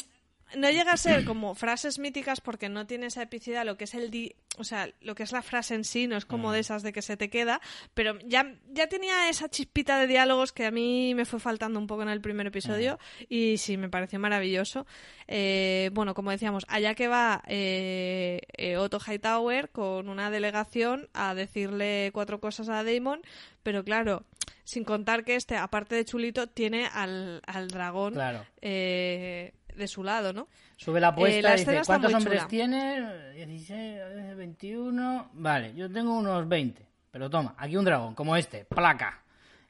No 0.57 0.71
llega 0.71 0.93
a 0.93 0.97
ser 0.97 1.25
como 1.25 1.55
frases 1.55 1.99
míticas 1.99 2.41
porque 2.41 2.69
no 2.69 2.87
tiene 2.87 3.07
esa 3.07 3.23
epicidad, 3.23 3.65
lo 3.65 3.77
que 3.77 3.85
es 3.85 3.95
el 3.95 4.11
di- 4.11 4.35
o 4.59 4.65
sea, 4.65 4.89
lo 5.01 5.15
que 5.15 5.23
es 5.23 5.33
la 5.33 5.41
frase 5.43 5.75
en 5.75 5.85
sí 5.85 6.07
no 6.07 6.17
es 6.17 6.27
como 6.27 6.49
Mm. 6.49 6.53
de 6.53 6.59
esas 6.61 6.83
de 6.83 6.93
que 6.93 7.01
se 7.01 7.17
te 7.17 7.31
queda, 7.31 7.61
pero 7.95 8.19
ya, 8.27 8.55
ya 8.71 8.87
tenía 8.89 9.29
esa 9.31 9.49
chispita 9.49 9.99
de 9.99 10.07
diálogos 10.07 10.53
que 10.53 10.67
a 10.67 10.71
mí 10.71 11.15
me 11.15 11.25
fue 11.25 11.41
faltando 11.41 11.79
un 11.79 11.87
poco 11.87 12.03
en 12.03 12.11
el 12.11 12.21
primer 12.21 12.47
episodio 12.47 12.99
y 13.29 13.57
sí, 13.59 13.77
me 13.79 13.89
pareció 13.89 14.19
maravilloso. 14.19 14.87
Eh, 15.27 15.91
bueno, 15.95 16.13
como 16.15 16.31
decíamos, 16.31 16.65
allá 16.69 16.95
que 16.95 17.09
va 17.09 17.43
eh, 17.47 18.41
eh, 18.57 18.77
Otto 18.77 18.99
Hightower 18.99 19.71
con 19.71 20.09
una 20.09 20.31
delegación 20.31 21.09
a 21.15 21.35
decirle 21.35 22.11
cuatro 22.13 22.41
cosas 22.41 22.69
a 22.69 22.85
Damon, 22.85 23.23
pero 23.63 23.85
claro, 23.85 24.25
sin 24.65 24.85
contar 24.85 25.25
que 25.25 25.35
este, 25.37 25.57
aparte 25.57 25.95
de 25.95 26.05
chulito, 26.05 26.47
tiene 26.49 26.87
al, 26.93 27.43
al 27.47 27.69
dragón 27.69 28.13
Claro. 28.15 28.45
eh, 28.61 29.55
de 29.77 29.89
su 29.89 30.03
lado, 30.05 30.33
¿no? 30.33 30.49
Sube 30.77 31.01
la 31.01 31.09
apuesta 31.09 31.39
Eh, 31.39 31.43
la 31.43 31.55
y 31.55 31.59
dice, 31.59 31.83
¿cuántos 31.87 32.15
hombres 32.15 32.39
chula. 32.39 32.49
tienes? 32.49 33.35
16, 33.35 34.37
21... 34.37 35.31
Vale, 35.35 35.75
yo 35.75 35.91
tengo 35.91 36.17
unos 36.17 36.49
20. 36.49 36.87
Pero 37.11 37.29
toma, 37.29 37.55
aquí 37.59 37.77
un 37.77 37.85
dragón, 37.85 38.15
como 38.15 38.37
este, 38.37 38.65
placa. 38.65 39.23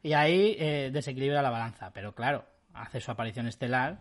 Y 0.03 0.13
ahí 0.13 0.57
eh, 0.59 0.91
desequilibra 0.93 1.43
la 1.43 1.51
balanza. 1.51 1.91
Pero 1.93 2.15
claro, 2.15 2.45
hace 2.73 3.01
su 3.01 3.11
aparición 3.11 3.47
estelar 3.47 4.01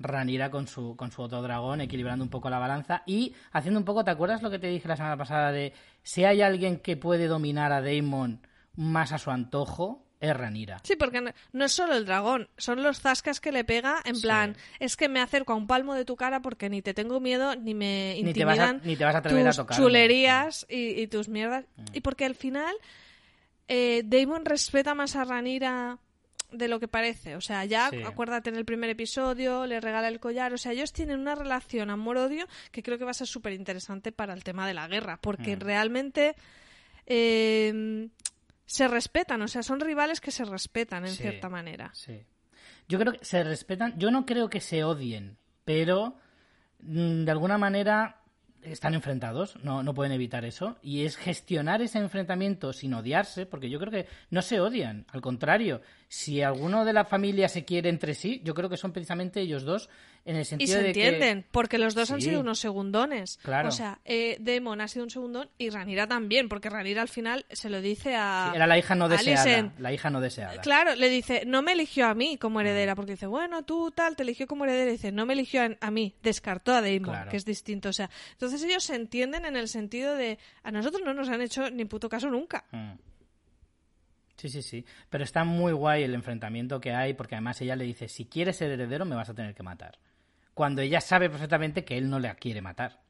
Ranira 0.00 0.50
con 0.50 0.66
su, 0.66 0.96
con 0.96 1.12
su 1.12 1.20
otro 1.20 1.42
dragón, 1.42 1.82
equilibrando 1.82 2.24
un 2.24 2.30
poco 2.30 2.48
la 2.48 2.58
balanza 2.58 3.02
y 3.06 3.34
haciendo 3.52 3.78
un 3.78 3.84
poco, 3.84 4.02
¿te 4.02 4.10
acuerdas 4.10 4.42
lo 4.42 4.50
que 4.50 4.58
te 4.58 4.68
dije 4.68 4.88
la 4.88 4.96
semana 4.96 5.18
pasada 5.18 5.52
de 5.52 5.74
si 6.02 6.24
hay 6.24 6.40
alguien 6.40 6.78
que 6.78 6.96
puede 6.96 7.26
dominar 7.26 7.70
a 7.72 7.82
Daemon 7.82 8.40
más 8.76 9.12
a 9.12 9.18
su 9.18 9.30
antojo, 9.30 10.06
es 10.20 10.36
Ranira? 10.36 10.80
Sí, 10.84 10.96
porque 10.96 11.20
no, 11.20 11.30
no 11.52 11.64
es 11.64 11.72
solo 11.72 11.94
el 11.94 12.04
dragón, 12.04 12.48
son 12.58 12.82
los 12.82 13.00
zascas 13.00 13.40
que 13.40 13.52
le 13.52 13.64
pega, 13.64 14.00
en 14.04 14.16
Sí. 14.16 14.22
plan, 14.22 14.56
es 14.78 14.96
que 14.96 15.08
me 15.08 15.20
acerco 15.20 15.52
a 15.54 15.56
un 15.56 15.66
palmo 15.66 15.94
de 15.94 16.04
tu 16.04 16.14
cara 16.16 16.40
porque 16.42 16.68
ni 16.68 16.82
te 16.82 16.92
tengo 16.94 17.20
miedo, 17.20 17.56
ni 17.56 17.74
me 17.74 18.20
Ni 18.22 18.32
te 18.34 18.44
vas 18.44 18.58
a- 18.58 18.62
intimidan 18.68 18.80
ni 18.88 18.96
te 18.96 19.04
vas 19.04 19.14
a 19.14 19.18
atrever 19.18 19.46
a 19.46 19.50
tus 19.50 19.56
tocarme. 19.56 19.82
chulerías 19.84 20.66
y, 20.68 21.00
y 21.00 21.06
tus 21.06 21.28
mierdas. 21.28 21.64
Mm. 21.76 21.84
Y 21.94 22.00
porque 22.00 22.24
al 22.26 22.34
final 22.34 22.74
eh, 23.68 24.02
Damon 24.04 24.44
respeta 24.44 24.94
más 24.94 25.16
a 25.16 25.24
Ranira 25.24 25.98
de 26.50 26.66
lo 26.66 26.80
que 26.80 26.88
parece. 26.88 27.36
O 27.36 27.40
sea, 27.40 27.64
ya 27.64 27.88
Sí. 27.90 28.02
acuérdate 28.04 28.50
en 28.50 28.56
el 28.56 28.64
primer 28.64 28.90
episodio, 28.90 29.64
le 29.66 29.80
regala 29.80 30.08
el 30.08 30.18
collar. 30.18 30.52
O 30.52 30.58
sea, 30.58 30.72
ellos 30.72 30.92
tienen 30.92 31.20
una 31.20 31.36
relación 31.36 31.88
amor-odio 31.90 32.48
que 32.72 32.82
creo 32.82 32.98
que 32.98 33.04
va 33.04 33.12
a 33.12 33.14
ser 33.14 33.28
súper 33.28 33.52
interesante 33.52 34.10
para 34.10 34.34
el 34.34 34.42
tema 34.42 34.66
de 34.66 34.74
la 34.74 34.88
guerra. 34.88 35.18
Porque 35.22 35.54
Mm. 35.56 35.60
realmente 35.60 36.34
eh, 37.06 38.08
se 38.70 38.86
respetan. 38.86 39.42
O 39.42 39.48
sea, 39.48 39.62
son 39.64 39.80
rivales 39.80 40.20
que 40.20 40.30
se 40.30 40.44
respetan 40.44 41.04
en 41.04 41.10
Sí. 41.12 41.22
cierta 41.22 41.48
manera. 41.48 41.90
Sí. 41.92 42.22
Yo 42.88 42.98
creo 43.00 43.12
que 43.14 43.24
se 43.24 43.42
respetan. 43.42 43.98
Yo 43.98 44.10
no 44.12 44.24
creo 44.26 44.48
que 44.48 44.60
se 44.60 44.84
odien, 44.84 45.36
pero 45.64 46.16
mm, 46.80 47.24
de 47.24 47.30
alguna 47.30 47.58
manera 47.58 48.16
están 48.62 48.94
enfrentados, 48.94 49.56
no, 49.64 49.82
no 49.82 49.92
pueden 49.94 50.12
evitar 50.12 50.44
eso. 50.44 50.78
Y 50.82 51.04
es 51.04 51.16
gestionar 51.16 51.82
ese 51.82 51.98
enfrentamiento 51.98 52.72
sin 52.72 52.94
odiarse, 52.94 53.44
porque 53.46 53.70
yo 53.70 53.78
creo 53.80 53.90
que 53.90 54.06
no 54.30 54.40
se 54.42 54.60
odian. 54.60 55.04
Al 55.12 55.20
contrario, 55.20 55.80
si 56.12 56.42
alguno 56.42 56.84
de 56.84 56.92
la 56.92 57.04
familia 57.04 57.48
se 57.48 57.64
quiere 57.64 57.88
entre 57.88 58.14
sí, 58.14 58.40
yo 58.44 58.52
creo 58.52 58.68
que 58.68 58.76
son 58.76 58.92
precisamente 58.92 59.40
ellos 59.40 59.62
dos, 59.62 59.88
en 60.24 60.34
el 60.34 60.42
Y 60.42 60.44
sentido 60.44 60.72
se 60.76 60.82
de 60.82 60.88
entienden, 60.88 61.42
que. 61.44 61.48
porque 61.52 61.78
los 61.78 61.94
dos 61.94 62.10
han 62.10 62.20
sido 62.20 62.40
unos 62.40 62.58
segundones. 62.58 63.38
Claro. 63.44 63.68
O 63.68 63.72
sea, 63.72 64.00
eh, 64.04 64.36
Demon 64.40 64.80
ha 64.80 64.88
sido 64.88 65.04
un 65.04 65.10
segundón 65.10 65.48
y 65.56 65.70
Ranira 65.70 66.08
también, 66.08 66.48
porque 66.48 66.68
Ranira 66.68 67.00
al 67.00 67.08
final 67.08 67.46
se 67.50 67.70
lo 67.70 67.80
dice 67.80 68.16
a. 68.16 68.50
Era 68.54 68.66
la 68.66 68.76
hija 68.76 68.96
no 68.96 69.08
deseada. 69.08 69.42
Alicent. 69.44 69.78
La 69.78 69.92
hija 69.92 70.10
no 70.10 70.20
deseada. 70.20 70.60
Claro, 70.60 70.96
le 70.96 71.08
dice, 71.08 71.44
no 71.46 71.62
me 71.62 71.72
eligió 71.72 72.08
a 72.08 72.14
mí 72.14 72.36
como 72.38 72.60
heredera, 72.60 72.96
porque 72.96 73.12
dice, 73.12 73.28
bueno, 73.28 73.62
tú 73.62 73.92
tal, 73.92 74.16
te 74.16 74.24
eligió 74.24 74.48
como 74.48 74.64
heredera, 74.64 74.90
y 74.90 74.94
dice, 74.94 75.12
no 75.12 75.26
me 75.26 75.34
eligió 75.34 75.62
a, 75.62 75.70
a 75.80 75.90
mí, 75.92 76.16
descartó 76.24 76.74
a 76.74 76.80
Claro. 76.82 77.30
que 77.30 77.36
es 77.36 77.44
distinto. 77.44 77.88
O 77.88 77.92
sea, 77.92 78.10
entonces 78.32 78.62
ellos 78.64 78.82
se 78.82 78.96
entienden 78.96 79.44
en 79.46 79.54
el 79.54 79.68
sentido 79.68 80.16
de, 80.16 80.38
a 80.64 80.72
nosotros 80.72 81.02
no 81.04 81.14
nos 81.14 81.28
han 81.28 81.40
hecho 81.40 81.70
ni 81.70 81.84
puto 81.84 82.08
caso 82.08 82.28
nunca. 82.30 82.64
Mm. 82.72 82.92
Sí, 84.40 84.48
sí, 84.48 84.62
sí. 84.62 84.86
Pero 85.10 85.22
está 85.22 85.44
muy 85.44 85.72
guay 85.72 86.02
el 86.02 86.14
enfrentamiento 86.14 86.80
que 86.80 86.92
hay, 86.94 87.12
porque 87.12 87.34
además 87.34 87.60
ella 87.60 87.76
le 87.76 87.84
dice, 87.84 88.08
si 88.08 88.24
quieres 88.24 88.56
ser 88.56 88.70
heredero 88.70 89.04
me 89.04 89.14
vas 89.16 89.28
a 89.28 89.34
tener 89.34 89.54
que 89.54 89.62
matar. 89.62 89.98
Cuando 90.54 90.80
ella 90.80 91.02
sabe 91.02 91.28
perfectamente 91.28 91.84
que 91.84 91.98
él 91.98 92.08
no 92.08 92.18
la 92.18 92.34
quiere 92.36 92.62
matar. 92.62 93.00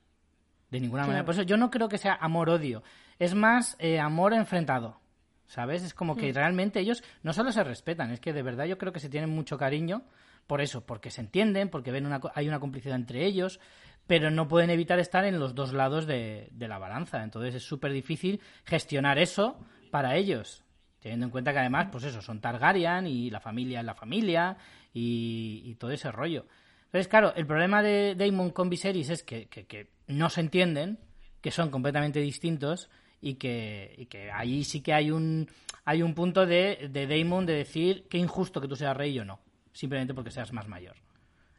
De 0.70 0.80
ninguna 0.80 1.02
Claro. 1.02 1.08
manera. 1.12 1.24
Por 1.24 1.34
eso 1.34 1.42
yo 1.42 1.56
no 1.56 1.70
creo 1.70 1.88
que 1.88 1.98
sea 1.98 2.14
amor-odio. 2.20 2.82
Es 3.20 3.34
más 3.34 3.76
eh, 3.78 4.00
amor 4.00 4.32
enfrentado. 4.34 4.98
¿Sabes? 5.46 5.82
Es 5.82 5.94
como 5.94 6.14
que 6.16 6.32
realmente 6.32 6.78
ellos 6.78 7.02
no 7.24 7.32
solo 7.32 7.50
se 7.50 7.64
respetan, 7.64 8.12
es 8.12 8.20
que 8.20 8.32
de 8.32 8.42
verdad 8.42 8.66
yo 8.66 8.78
creo 8.78 8.92
que 8.92 9.00
se 9.00 9.08
tienen 9.08 9.30
mucho 9.30 9.58
cariño 9.58 10.02
por 10.46 10.60
eso, 10.60 10.86
porque 10.86 11.10
se 11.10 11.20
entienden, 11.22 11.68
porque 11.70 11.90
ven 11.90 12.06
una, 12.06 12.20
hay 12.34 12.46
una 12.46 12.60
complicidad 12.60 12.94
entre 12.94 13.24
ellos, 13.26 13.58
pero 14.06 14.30
no 14.30 14.46
pueden 14.46 14.70
evitar 14.70 15.00
estar 15.00 15.24
en 15.24 15.40
los 15.40 15.56
dos 15.56 15.72
lados 15.72 16.06
de, 16.06 16.48
de 16.52 16.68
la 16.68 16.78
balanza. 16.78 17.24
Entonces 17.24 17.56
es 17.56 17.64
súper 17.64 17.90
difícil 17.92 18.40
gestionar 18.64 19.18
eso 19.18 19.58
para 19.90 20.14
ellos. 20.16 20.62
Teniendo 21.00 21.26
en 21.26 21.30
cuenta 21.30 21.52
que 21.52 21.58
además, 21.58 21.88
pues 21.90 22.04
eso, 22.04 22.20
son 22.20 22.40
Targaryen 22.40 23.06
y 23.06 23.30
la 23.30 23.40
familia 23.40 23.80
es 23.80 23.86
la 23.86 23.94
familia 23.94 24.56
y, 24.92 25.62
y 25.64 25.74
todo 25.76 25.90
ese 25.90 26.12
rollo. 26.12 26.46
Entonces, 26.86 27.08
claro, 27.08 27.32
el 27.34 27.46
problema 27.46 27.82
de 27.82 28.14
Daemon 28.16 28.50
con 28.50 28.68
Viserys 28.68 29.10
es 29.10 29.22
que, 29.22 29.46
que, 29.46 29.64
que 29.66 29.90
no 30.08 30.28
se 30.28 30.40
entienden, 30.40 30.98
que 31.40 31.50
son 31.50 31.70
completamente 31.70 32.20
distintos 32.20 32.90
y 33.20 33.34
que, 33.34 33.94
y 33.96 34.06
que 34.06 34.30
ahí 34.30 34.64
sí 34.64 34.80
que 34.82 34.92
hay 34.92 35.10
un, 35.10 35.48
hay 35.84 36.02
un 36.02 36.14
punto 36.14 36.44
de, 36.46 36.88
de 36.90 37.06
Daemon 37.06 37.46
de 37.46 37.54
decir 37.54 38.06
que 38.08 38.18
injusto 38.18 38.60
que 38.60 38.68
tú 38.68 38.76
seas 38.76 38.96
rey 38.96 39.18
o 39.18 39.24
no, 39.24 39.40
simplemente 39.72 40.12
porque 40.14 40.30
seas 40.30 40.52
más 40.52 40.68
mayor. 40.68 40.96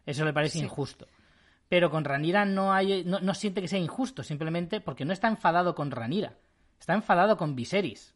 Eso 0.05 0.25
le 0.25 0.33
parece 0.33 0.59
Sí. 0.59 0.65
injusto. 0.65 1.07
Pero 1.69 1.89
con 1.89 2.03
Ranira 2.03 2.43
no, 2.43 2.73
hay, 2.73 3.03
no, 3.05 3.21
no 3.21 3.33
siente 3.33 3.61
que 3.61 3.67
sea 3.69 3.79
injusto, 3.79 4.23
simplemente 4.23 4.81
porque 4.81 5.05
no 5.05 5.13
está 5.13 5.29
enfadado 5.29 5.73
con 5.73 5.89
Ranira. 5.91 6.35
Está 6.79 6.93
enfadado 6.93 7.37
con 7.37 7.55
Viserys. 7.55 8.13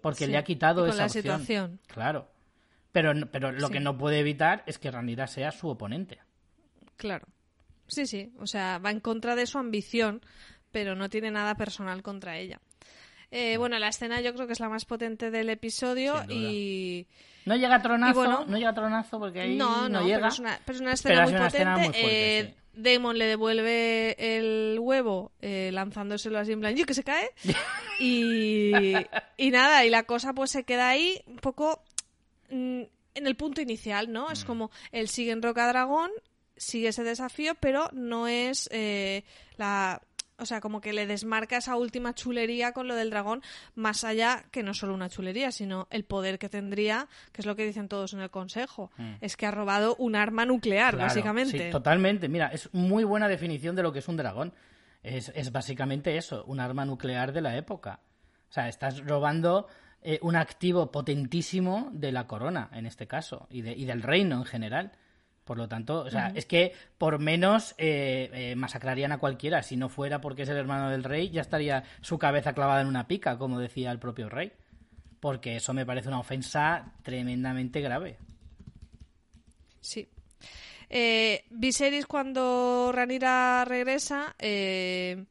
Porque 0.00 0.26
Sí, 0.26 0.30
le 0.30 0.38
ha 0.38 0.44
quitado 0.44 0.82
con 0.82 0.90
esa 0.90 0.98
la 1.00 1.06
opción. 1.06 1.22
situación. 1.22 1.80
Claro. 1.86 2.28
Pero, 2.92 3.12
pero 3.30 3.52
lo 3.52 3.66
Sí. 3.68 3.72
que 3.74 3.80
no 3.80 3.96
puede 3.98 4.18
evitar 4.20 4.62
es 4.66 4.78
que 4.78 4.90
Ranira 4.90 5.26
sea 5.26 5.50
su 5.52 5.68
oponente. 5.68 6.18
Claro. 6.96 7.26
Sí, 7.86 8.06
sí. 8.06 8.32
O 8.38 8.46
sea, 8.46 8.78
va 8.78 8.90
en 8.90 9.00
contra 9.00 9.34
de 9.36 9.46
su 9.46 9.58
ambición, 9.58 10.20
pero 10.72 10.94
no 10.94 11.08
tiene 11.08 11.30
nada 11.30 11.54
personal 11.54 12.02
contra 12.02 12.36
ella. 12.38 12.60
Eh, 13.30 13.56
bueno, 13.58 13.78
la 13.78 13.88
escena 13.88 14.20
yo 14.22 14.32
creo 14.34 14.46
que 14.46 14.54
es 14.54 14.60
la 14.60 14.70
más 14.70 14.84
potente 14.86 15.30
del 15.30 15.50
episodio 15.50 16.14
y... 16.30 17.06
No 17.44 17.56
llega 17.56 17.76
a 17.76 17.82
tronazo, 17.82 18.14
bueno- 18.14 18.44
no 18.46 18.56
llega 18.56 18.70
a 18.70 18.74
tronazo 18.74 19.18
porque 19.18 19.40
ahí 19.40 19.56
no, 19.56 19.82
no, 19.88 20.00
no, 20.00 20.02
llega. 20.06 20.16
Pero, 20.18 20.28
es 20.28 20.38
una, 20.38 20.58
pero 20.64 20.76
es 20.76 20.80
una 20.82 20.92
escena 20.94 21.14
pero 21.14 21.24
muy 21.24 21.32
potente. 21.34 21.46
escena 21.56 21.74
muy 21.76 21.84
fuerte, 21.84 22.38
eh, 22.40 22.54
Damon 22.74 23.18
le 23.18 23.26
devuelve 23.26 24.16
el 24.18 24.78
huevo 24.80 25.32
eh, 25.40 25.70
lanzándoselo 25.72 26.38
así 26.38 26.52
en 26.52 26.60
plan, 26.60 26.76
¡yo 26.76 26.86
que 26.86 26.94
se 26.94 27.04
cae! 27.04 27.30
y, 28.00 28.72
y 29.36 29.50
nada, 29.50 29.84
y 29.84 29.90
la 29.90 30.04
cosa 30.04 30.32
pues 30.32 30.50
se 30.50 30.64
queda 30.64 30.88
ahí 30.88 31.22
un 31.26 31.36
poco 31.36 31.82
mm, 32.50 32.82
en 33.14 33.26
el 33.26 33.36
punto 33.36 33.60
inicial, 33.60 34.12
¿no? 34.12 34.28
Mm. 34.28 34.32
Es 34.32 34.44
como 34.44 34.70
él 34.92 35.08
sigue 35.08 35.32
en 35.32 35.42
Roca 35.42 35.66
Dragón, 35.68 36.10
sigue 36.56 36.88
ese 36.88 37.04
desafío, 37.04 37.54
pero 37.56 37.88
no 37.92 38.28
es 38.28 38.68
eh, 38.72 39.24
la... 39.56 40.02
O 40.38 40.46
sea, 40.46 40.60
como 40.60 40.80
que 40.80 40.92
le 40.92 41.06
desmarca 41.06 41.56
esa 41.56 41.76
última 41.76 42.14
chulería 42.14 42.72
con 42.72 42.86
lo 42.88 42.94
del 42.94 43.10
dragón, 43.10 43.42
más 43.74 44.04
allá 44.04 44.44
que 44.50 44.62
no 44.62 44.72
solo 44.72 44.94
una 44.94 45.08
chulería, 45.08 45.50
sino 45.50 45.88
el 45.90 46.04
poder 46.04 46.38
que 46.38 46.48
tendría, 46.48 47.08
que 47.32 47.42
es 47.42 47.46
lo 47.46 47.56
que 47.56 47.66
dicen 47.66 47.88
todos 47.88 48.12
en 48.12 48.20
el 48.20 48.30
consejo. 48.30 48.90
Mm. 48.96 49.14
Es 49.20 49.36
que 49.36 49.46
ha 49.46 49.50
robado 49.50 49.96
un 49.96 50.14
arma 50.16 50.44
nuclear, 50.46 50.94
Claro, 50.94 51.08
básicamente. 51.08 51.58
Sí, 51.66 51.70
totalmente. 51.70 52.28
Mira, 52.28 52.48
es 52.48 52.68
muy 52.72 53.04
buena 53.04 53.28
definición 53.28 53.74
de 53.76 53.82
lo 53.82 53.92
que 53.92 53.98
es 53.98 54.08
un 54.08 54.16
dragón. 54.16 54.52
Es, 55.02 55.30
es 55.34 55.50
básicamente 55.52 56.16
eso, 56.16 56.44
un 56.46 56.60
arma 56.60 56.84
nuclear 56.84 57.32
de 57.32 57.40
la 57.40 57.56
época. 57.56 58.00
O 58.48 58.52
sea, 58.52 58.68
estás 58.68 59.04
robando 59.04 59.66
eh, 60.02 60.18
un 60.22 60.36
activo 60.36 60.90
potentísimo 60.92 61.88
de 61.92 62.12
la 62.12 62.26
corona, 62.26 62.68
en 62.72 62.86
este 62.86 63.06
caso, 63.06 63.46
y, 63.50 63.62
de- 63.62 63.72
y 63.76 63.84
del 63.84 64.02
reino 64.02 64.36
en 64.36 64.44
general. 64.44 64.92
Por 65.48 65.56
lo 65.56 65.66
tanto, 65.66 66.00
o 66.00 66.10
sea, 66.10 66.30
es 66.34 66.44
que 66.44 66.74
por 66.98 67.18
menos 67.20 67.74
eh, 67.78 68.28
eh, 68.34 68.54
masacrarían 68.54 69.12
a 69.12 69.18
cualquiera. 69.18 69.62
Si 69.62 69.78
no 69.78 69.88
fuera 69.88 70.20
porque 70.20 70.42
es 70.42 70.48
el 70.50 70.58
hermano 70.58 70.90
del 70.90 71.04
rey, 71.04 71.30
ya 71.30 71.40
estaría 71.40 71.84
su 72.02 72.18
cabeza 72.18 72.52
clavada 72.52 72.82
en 72.82 72.86
una 72.86 73.08
pica, 73.08 73.38
como 73.38 73.58
decía 73.58 73.90
el 73.90 73.98
propio 73.98 74.28
rey. 74.28 74.52
Porque 75.20 75.56
eso 75.56 75.72
me 75.72 75.86
parece 75.86 76.08
una 76.08 76.20
ofensa 76.20 76.92
tremendamente 77.02 77.80
grave. 77.80 78.18
Sí. 79.80 80.06
Eh, 80.90 81.46
Viserys 81.48 82.04
cuando 82.04 82.92
Ranira 82.92 83.64
regresa 83.64 84.36
eh, 84.38 85.24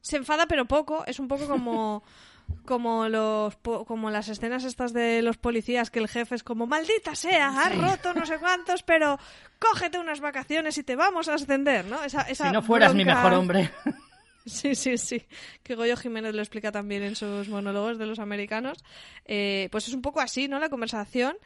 se 0.00 0.16
enfada 0.16 0.46
pero 0.46 0.66
poco, 0.66 1.04
es 1.06 1.20
un 1.20 1.28
poco 1.28 1.46
como 1.46 2.02
como 2.66 3.08
los 3.08 3.56
como 3.86 4.10
las 4.10 4.28
escenas 4.28 4.64
estas 4.64 4.92
de 4.92 5.22
los 5.22 5.36
policías 5.36 5.90
que 5.90 5.98
el 5.98 6.08
jefe 6.08 6.34
es 6.34 6.42
como 6.42 6.66
maldita 6.66 7.14
sea, 7.14 7.48
has 7.48 7.76
roto 7.76 8.14
no 8.14 8.26
sé 8.26 8.38
cuántos, 8.38 8.82
pero 8.82 9.18
cógete 9.58 9.98
unas 9.98 10.20
vacaciones 10.20 10.78
y 10.78 10.82
te 10.82 10.96
vamos 10.96 11.28
a 11.28 11.34
ascender, 11.34 11.84
¿no? 11.86 12.02
Esa, 12.02 12.22
esa 12.22 12.46
Si 12.46 12.52
no 12.52 12.62
fueras 12.62 12.94
mi 12.94 13.04
mejor 13.04 13.32
hombre. 13.34 13.70
Sí, 14.46 14.74
sí, 14.74 14.96
sí. 14.96 15.22
Que 15.62 15.74
Goyo 15.74 15.96
Jiménez 15.96 16.34
lo 16.34 16.40
explica 16.40 16.72
también 16.72 17.02
en 17.02 17.14
sus 17.14 17.48
monólogos 17.48 17.98
de 17.98 18.06
los 18.06 18.18
americanos. 18.18 18.82
Eh, 19.26 19.68
pues 19.70 19.86
es 19.86 19.94
un 19.94 20.02
poco 20.02 20.20
así, 20.20 20.48
¿no? 20.48 20.58
La 20.58 20.70
conversación. 20.70 21.36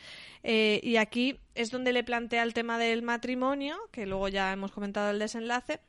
Eh, 0.43 0.81
y 0.83 0.97
aquí 0.97 1.41
es 1.55 1.71
donde 1.71 1.93
le 1.93 2.05
plantea 2.05 2.43
el 2.43 2.55
tema 2.55 2.79
del 2.79 3.03
matrimonio, 3.03 3.77
que 3.91 4.07
luego 4.07 4.29
ya 4.29 4.53
hemos 4.53 4.71
comentado 4.71 5.11
el 5.11 5.19
desenlace. 5.19 5.81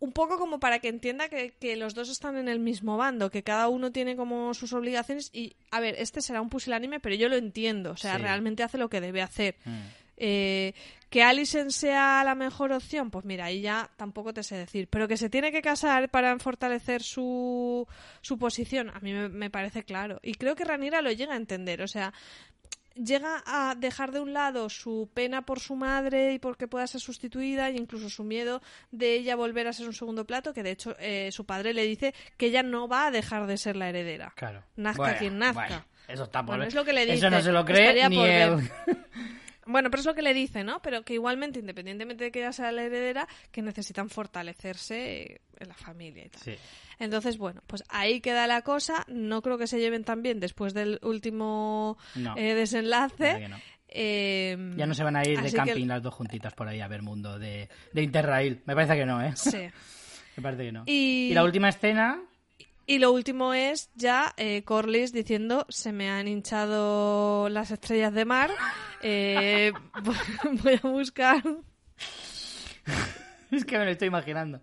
Un 0.00 0.12
poco 0.12 0.38
como 0.38 0.60
para 0.60 0.80
que 0.80 0.88
entienda 0.88 1.28
que, 1.28 1.52
que 1.58 1.76
los 1.76 1.94
dos 1.94 2.10
están 2.10 2.36
en 2.36 2.48
el 2.48 2.58
mismo 2.58 2.96
bando, 2.96 3.30
que 3.30 3.42
cada 3.42 3.68
uno 3.68 3.90
tiene 3.92 4.16
como 4.16 4.52
sus 4.52 4.72
obligaciones. 4.72 5.30
Y, 5.32 5.56
a 5.70 5.80
ver, 5.80 5.94
este 5.98 6.20
será 6.20 6.40
un 6.42 6.50
pusilánime, 6.50 7.00
pero 7.00 7.14
yo 7.14 7.28
lo 7.28 7.36
entiendo. 7.36 7.92
O 7.92 7.96
sea, 7.96 8.16
Sí. 8.16 8.22
realmente 8.22 8.62
hace 8.62 8.76
lo 8.76 8.90
que 8.90 9.00
debe 9.00 9.22
hacer. 9.22 9.56
Mm. 9.64 9.80
Eh, 10.16 10.74
que 11.10 11.22
Alison 11.22 11.70
sea 11.70 12.22
la 12.24 12.34
mejor 12.34 12.72
opción, 12.72 13.10
pues 13.10 13.24
mira, 13.24 13.46
ahí 13.46 13.60
ya 13.62 13.90
tampoco 13.96 14.34
te 14.34 14.42
sé 14.42 14.56
decir. 14.56 14.88
Pero 14.88 15.08
que 15.08 15.16
se 15.16 15.30
tiene 15.30 15.52
que 15.52 15.62
casar 15.62 16.08
para 16.10 16.36
fortalecer 16.38 17.02
su, 17.02 17.86
su 18.20 18.38
posición, 18.38 18.90
a 18.90 18.98
mí 19.00 19.12
me, 19.12 19.28
me 19.28 19.48
parece 19.50 19.84
claro. 19.84 20.18
Y 20.22 20.34
creo 20.34 20.54
que 20.56 20.64
Ranira 20.64 21.02
lo 21.02 21.12
llega 21.12 21.34
a 21.34 21.36
entender. 21.36 21.82
O 21.82 21.88
sea, 21.88 22.12
llega 22.94 23.42
a 23.46 23.74
dejar 23.76 24.12
de 24.12 24.20
un 24.20 24.32
lado 24.32 24.68
su 24.68 25.10
pena 25.14 25.42
por 25.42 25.60
su 25.60 25.76
madre 25.76 26.32
y 26.34 26.38
porque 26.38 26.68
pueda 26.68 26.86
ser 26.86 27.00
sustituida, 27.00 27.68
e 27.68 27.72
incluso 27.76 28.08
su 28.10 28.24
miedo 28.24 28.62
de 28.90 29.14
ella 29.14 29.36
volver 29.36 29.66
a 29.66 29.72
ser 29.72 29.86
un 29.86 29.92
segundo 29.94 30.24
plato, 30.26 30.52
que 30.54 30.62
de 30.62 30.70
hecho 30.72 30.94
eh, 30.98 31.30
su 31.32 31.44
padre 31.44 31.74
le 31.74 31.84
dice 31.84 32.14
que 32.36 32.46
ella 32.46 32.62
no 32.62 32.88
va 32.88 33.06
a 33.06 33.10
dejar 33.10 33.46
de 33.46 33.56
ser 33.56 33.76
la 33.76 33.88
heredera. 33.88 34.32
Claro. 34.36 34.62
Nazca 34.76 35.02
Bueno, 35.02 35.18
quien 35.18 35.38
nazca. 35.38 35.54
bueno, 35.66 35.84
eso 36.08 36.24
está 36.24 36.40
por 36.40 36.56
Bueno, 36.56 36.64
es 36.64 36.74
lo 36.74 36.84
que 36.84 36.92
le 36.92 37.02
Eso 37.04 37.12
dice. 37.14 37.30
no 37.30 37.40
se 37.42 37.52
lo 37.52 37.64
cree 37.64 37.80
Estaría 37.82 38.08
ni 38.08 38.24
él. 38.24 38.70
Bueno, 39.66 39.90
pero 39.90 40.00
es 40.00 40.06
lo 40.06 40.14
que 40.14 40.22
le 40.22 40.34
dice, 40.34 40.64
¿no? 40.64 40.80
Pero 40.82 41.02
que 41.04 41.14
igualmente, 41.14 41.58
independientemente 41.60 42.24
de 42.24 42.30
que 42.32 42.40
ella 42.40 42.52
sea 42.52 42.70
la 42.72 42.82
heredera, 42.84 43.26
que 43.50 43.62
necesitan 43.62 44.10
fortalecerse 44.10 45.22
eh, 45.34 45.40
en 45.58 45.68
la 45.68 45.74
familia 45.74 46.24
y 46.26 46.28
tal. 46.28 46.42
Sí. 46.42 46.54
Entonces, 46.98 47.38
bueno, 47.38 47.62
pues 47.66 47.82
ahí 47.88 48.20
queda 48.20 48.46
la 48.46 48.62
cosa. 48.62 49.04
No 49.08 49.42
creo 49.42 49.58
que 49.58 49.66
se 49.66 49.78
lleven 49.80 50.04
tan 50.04 50.22
bien 50.22 50.38
después 50.40 50.74
del 50.74 50.98
último 51.02 51.98
No. 52.14 52.34
eh, 52.36 52.54
desenlace. 52.54 53.48
No. 53.48 53.56
Eh, 53.88 54.56
Ya 54.76 54.86
no 54.86 54.94
se 54.94 55.04
van 55.04 55.16
a 55.16 55.22
ir 55.26 55.40
de 55.40 55.50
que- 55.50 55.56
camping 55.56 55.86
las 55.86 56.02
dos 56.02 56.14
juntitas 56.14 56.52
por 56.54 56.66
ahí 56.68 56.80
a 56.80 56.88
ver 56.88 57.02
mundo 57.02 57.38
de, 57.38 57.68
de 57.92 58.02
Interrail. 58.02 58.60
Me 58.66 58.74
parece 58.74 58.96
que 58.96 59.06
no, 59.06 59.22
¿eh? 59.22 59.32
Sí. 59.36 59.58
Me 60.36 60.42
parece 60.42 60.64
que 60.64 60.72
no. 60.72 60.82
Y- 60.86 61.30
la 61.32 61.44
última 61.44 61.68
escena, 61.68 62.20
Y 62.86 62.98
lo 62.98 63.12
último 63.12 63.54
es 63.54 63.90
ya 63.94 64.34
eh, 64.36 64.62
Corlys 64.64 65.12
diciendo 65.12 65.64
se 65.70 65.92
me 65.92 66.10
han 66.10 66.28
hinchado 66.28 67.48
las 67.48 67.70
estrellas 67.70 68.12
de 68.12 68.24
mar. 68.24 68.50
eh, 69.02 69.72
voy 70.62 70.80
a 70.82 70.86
buscar. 70.88 71.42
es 73.50 73.64
que 73.64 73.78
me 73.78 73.84
lo 73.84 73.90
estoy 73.90 74.08
imaginando. 74.08 74.60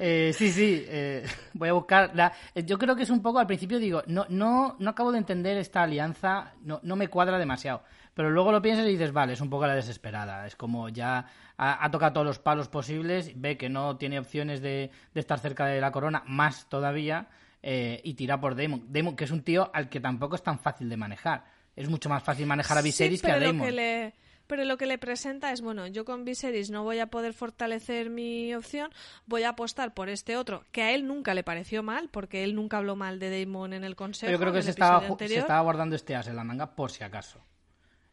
Eh, 0.00 0.32
sí, 0.32 0.52
sí, 0.52 0.84
eh, 0.86 1.26
voy 1.54 1.68
a 1.68 1.72
buscar. 1.72 2.12
La... 2.14 2.32
eh, 2.54 2.64
Yo 2.64 2.78
creo 2.78 2.94
que 2.96 3.02
es 3.02 3.10
un 3.10 3.20
poco, 3.20 3.38
al 3.38 3.46
principio 3.46 3.78
digo, 3.78 4.02
no, 4.06 4.26
no, 4.28 4.76
no 4.78 4.90
acabo 4.90 5.12
de 5.12 5.18
entender 5.18 5.56
esta 5.58 5.82
alianza, 5.82 6.54
no, 6.62 6.80
no 6.82 6.96
me 6.96 7.08
cuadra 7.08 7.38
demasiado. 7.38 7.82
Pero 8.14 8.30
luego 8.30 8.50
lo 8.50 8.62
piensas 8.62 8.86
y 8.86 8.90
dices, 8.90 9.12
vale, 9.12 9.34
es 9.34 9.40
un 9.40 9.50
poco 9.50 9.66
la 9.66 9.74
desesperada. 9.74 10.46
Es 10.46 10.56
como 10.56 10.88
ya 10.88 11.26
ha, 11.56 11.84
ha 11.84 11.90
tocado 11.90 12.14
todos 12.14 12.26
los 12.26 12.38
palos 12.38 12.68
posibles, 12.68 13.32
ve 13.36 13.56
que 13.56 13.68
no 13.68 13.96
tiene 13.96 14.18
opciones 14.18 14.60
de, 14.60 14.90
de 15.14 15.20
estar 15.20 15.38
cerca 15.38 15.66
de 15.66 15.80
la 15.80 15.92
corona, 15.92 16.22
más 16.26 16.68
todavía, 16.68 17.28
eh, 17.62 18.00
y 18.04 18.14
tira 18.14 18.40
por 18.40 18.54
Daemon. 18.54 18.86
Daemon, 18.92 19.16
que 19.16 19.24
es 19.24 19.30
un 19.30 19.42
tío 19.42 19.70
al 19.74 19.88
que 19.88 20.00
tampoco 20.00 20.36
es 20.36 20.42
tan 20.42 20.58
fácil 20.58 20.88
de 20.88 20.96
manejar. 20.96 21.44
Es 21.76 21.88
mucho 21.88 22.08
más 22.08 22.22
fácil 22.22 22.46
manejar 22.46 22.78
a 22.78 22.82
Viserys 22.82 23.20
Sí, 23.20 23.26
que 23.26 23.32
a 23.32 23.38
Daemon. 23.38 23.66
que 23.66 23.72
le- 23.72 24.14
pero 24.46 24.64
lo 24.64 24.78
que 24.78 24.86
le 24.86 24.96
presenta 24.96 25.52
es, 25.52 25.60
bueno, 25.60 25.86
yo 25.86 26.04
con 26.06 26.24
Viserys 26.24 26.70
no 26.70 26.82
voy 26.82 27.00
a 27.00 27.08
poder 27.08 27.34
fortalecer 27.34 28.08
mi 28.08 28.54
opción, 28.54 28.90
voy 29.26 29.42
a 29.42 29.50
apostar 29.50 29.92
por 29.92 30.08
este 30.08 30.36
otro, 30.38 30.64
que 30.72 30.82
a 30.82 30.92
él 30.94 31.06
nunca 31.06 31.34
le 31.34 31.44
pareció 31.44 31.82
mal, 31.82 32.08
porque 32.10 32.44
él 32.44 32.54
nunca 32.54 32.78
habló 32.78 32.96
mal 32.96 33.18
de 33.18 33.28
Daemon 33.28 33.74
en 33.74 33.84
el 33.84 33.94
consejo. 33.94 34.32
Yo 34.32 34.38
creo 34.38 34.52
que 34.52 34.62
se 34.62 34.70
estaba, 34.70 35.00
se 35.06 35.60
guardando 35.62 35.94
este 35.96 36.16
as 36.16 36.28
en 36.28 36.36
la 36.36 36.44
manga 36.44 36.74
por 36.74 36.90
si 36.90 37.04
acaso. 37.04 37.44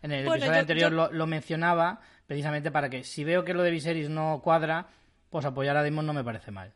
En 0.02 0.12
el 0.12 0.26
Bueno, 0.26 0.36
episodio 0.44 0.54
yo- 0.56 0.60
anterior 0.60 0.92
yo- 0.92 0.96
Lo, 0.98 1.12
lo 1.12 1.26
mencionaba 1.26 2.02
precisamente 2.28 2.70
para 2.70 2.90
que 2.90 3.04
si 3.06 3.24
veo 3.24 3.46
que 3.46 3.54
lo 3.54 3.64
de 3.64 3.72
Viserys 3.72 4.10
no 4.10 4.42
cuadra, 4.44 4.88
pues 5.30 5.46
apoyar 5.46 5.78
a 5.78 5.82
Daemon 5.84 6.06
no 6.06 6.14
me 6.14 6.24
parece 6.24 6.52
mal. 6.52 6.74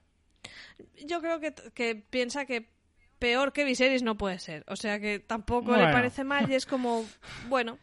Yo 1.06 1.22
creo 1.22 1.40
que, 1.40 1.54
que 1.74 1.96
piensa 1.96 2.46
que 2.46 2.70
peor 3.20 3.52
que 3.54 3.66
Viserys 3.66 4.04
no 4.04 4.18
puede 4.18 4.40
ser. 4.40 4.64
O 4.68 4.76
sea 4.76 5.00
que 5.00 5.20
tampoco 5.20 5.72
Bueno. 5.72 5.86
le 5.88 5.92
parece 5.94 6.24
mal 6.24 6.50
y 6.50 6.56
es 6.56 6.66
como, 6.66 7.06
bueno, 7.50 7.78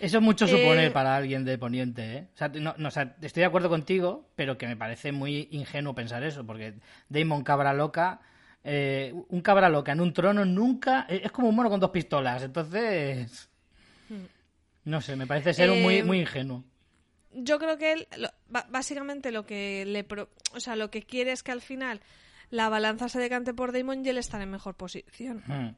Eso 0.00 0.18
es 0.18 0.22
mucho 0.22 0.46
Eh, 0.46 0.48
suponer 0.48 0.92
para 0.92 1.16
alguien 1.16 1.44
de 1.44 1.56
Poniente, 1.58 2.16
¿eh? 2.16 2.26
O 2.34 2.36
sea, 2.36 2.48
no, 2.48 2.74
no, 2.76 2.88
o 2.88 2.90
sea, 2.90 3.16
estoy 3.22 3.42
de 3.42 3.46
acuerdo 3.46 3.68
contigo, 3.68 4.28
pero 4.34 4.58
que 4.58 4.66
me 4.66 4.76
parece 4.76 5.12
muy 5.12 5.48
ingenuo 5.52 5.94
pensar 5.94 6.24
eso, 6.24 6.44
porque 6.44 6.74
Daemon 7.08 7.44
cabra 7.44 7.72
loca 7.72 8.20
eh, 8.64 9.12
un 9.28 9.40
cabra 9.40 9.68
loca 9.68 9.92
en 9.92 10.00
un 10.00 10.12
trono 10.12 10.44
nunca... 10.44 11.06
Es 11.08 11.32
como 11.32 11.48
un 11.48 11.56
mono 11.56 11.68
con 11.70 11.80
dos 11.80 11.90
pistolas, 11.90 12.42
entonces... 12.42 13.48
Hmm. 14.08 14.24
No 14.84 15.00
sé, 15.00 15.16
me 15.16 15.26
parece 15.26 15.54
ser 15.54 15.70
muy, 15.70 15.96
eh, 15.96 16.04
muy 16.04 16.20
ingenuo. 16.20 16.64
Yo 17.34 17.58
creo 17.58 17.78
que 17.78 17.92
él, 17.92 18.08
básicamente 18.68 19.32
lo 19.32 19.46
que 19.46 19.84
le... 19.86 20.06
o 20.54 20.60
sea, 20.60 20.76
lo 20.76 20.90
que 20.90 21.02
quiere 21.02 21.32
es 21.32 21.42
que 21.42 21.52
al 21.52 21.62
final 21.62 22.00
la 22.50 22.68
balanza 22.68 23.08
se 23.08 23.18
decante 23.18 23.54
por 23.54 23.72
Damon 23.72 24.04
y 24.04 24.10
él 24.10 24.18
está 24.18 24.42
en 24.42 24.50
mejor 24.50 24.74
posición. 24.74 25.42
Hmm. 25.46 25.74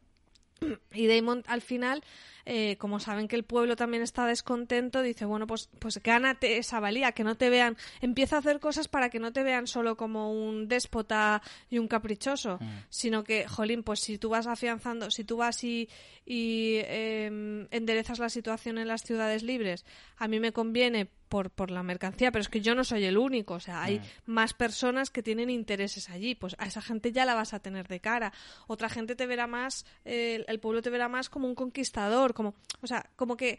Y 0.92 1.06
Damon 1.06 1.42
al 1.46 1.60
final, 1.60 2.02
eh, 2.46 2.76
como 2.78 3.00
saben 3.00 3.28
que 3.28 3.36
el 3.36 3.44
pueblo 3.44 3.76
también 3.76 4.02
está 4.02 4.26
descontento, 4.26 5.02
dice, 5.02 5.24
bueno, 5.24 5.46
pues, 5.46 5.68
pues 5.78 6.02
gánate 6.02 6.58
esa 6.58 6.80
valía, 6.80 7.12
que 7.12 7.24
no 7.24 7.36
te 7.36 7.50
vean, 7.50 7.76
empieza 8.00 8.36
a 8.36 8.38
hacer 8.38 8.60
cosas 8.60 8.88
para 8.88 9.10
que 9.10 9.18
no 9.18 9.32
te 9.32 9.42
vean 9.42 9.66
solo 9.66 9.96
como 9.96 10.32
un 10.32 10.68
déspota 10.68 11.42
y 11.70 11.78
un 11.78 11.88
caprichoso, 11.88 12.58
mm. 12.60 12.84
sino 12.88 13.24
que, 13.24 13.46
jolín, 13.46 13.82
pues 13.82 14.00
si 14.00 14.18
tú 14.18 14.30
vas 14.30 14.46
afianzando, 14.46 15.10
si 15.10 15.24
tú 15.24 15.36
vas 15.36 15.62
y, 15.64 15.88
y 16.24 16.78
em, 16.84 17.66
enderezas 17.70 18.18
la 18.18 18.28
situación 18.28 18.78
en 18.78 18.88
las 18.88 19.02
ciudades 19.02 19.42
libres, 19.42 19.84
a 20.16 20.28
mí 20.28 20.40
me 20.40 20.52
conviene 20.52 21.10
por, 21.34 21.50
por 21.50 21.72
la 21.72 21.82
mercancía, 21.82 22.30
pero 22.30 22.42
es 22.42 22.48
que 22.48 22.60
yo 22.60 22.76
no 22.76 22.84
soy 22.84 23.06
el 23.06 23.18
único, 23.18 23.54
o 23.54 23.60
sea, 23.60 23.82
hay 23.82 23.98
mm. 23.98 24.02
más 24.26 24.54
personas 24.54 25.10
que 25.10 25.20
tienen 25.20 25.50
intereses 25.50 26.08
allí, 26.08 26.36
pues 26.36 26.54
a 26.60 26.66
esa 26.66 26.80
gente 26.80 27.10
ya 27.10 27.24
la 27.24 27.34
vas 27.34 27.54
a 27.54 27.58
tener 27.58 27.88
de 27.88 27.98
cara, 27.98 28.32
otra 28.68 28.88
gente 28.88 29.16
te 29.16 29.26
verá 29.26 29.48
más, 29.48 29.84
el 30.04 30.60
pueblo 30.60 30.80
te 30.80 30.90
verá 30.90 31.08
más 31.08 31.28
como 31.28 31.48
un 31.48 31.56
conquistador, 31.56 32.34
como, 32.34 32.54
o 32.82 32.86
sea, 32.86 33.10
como 33.16 33.36
que 33.36 33.58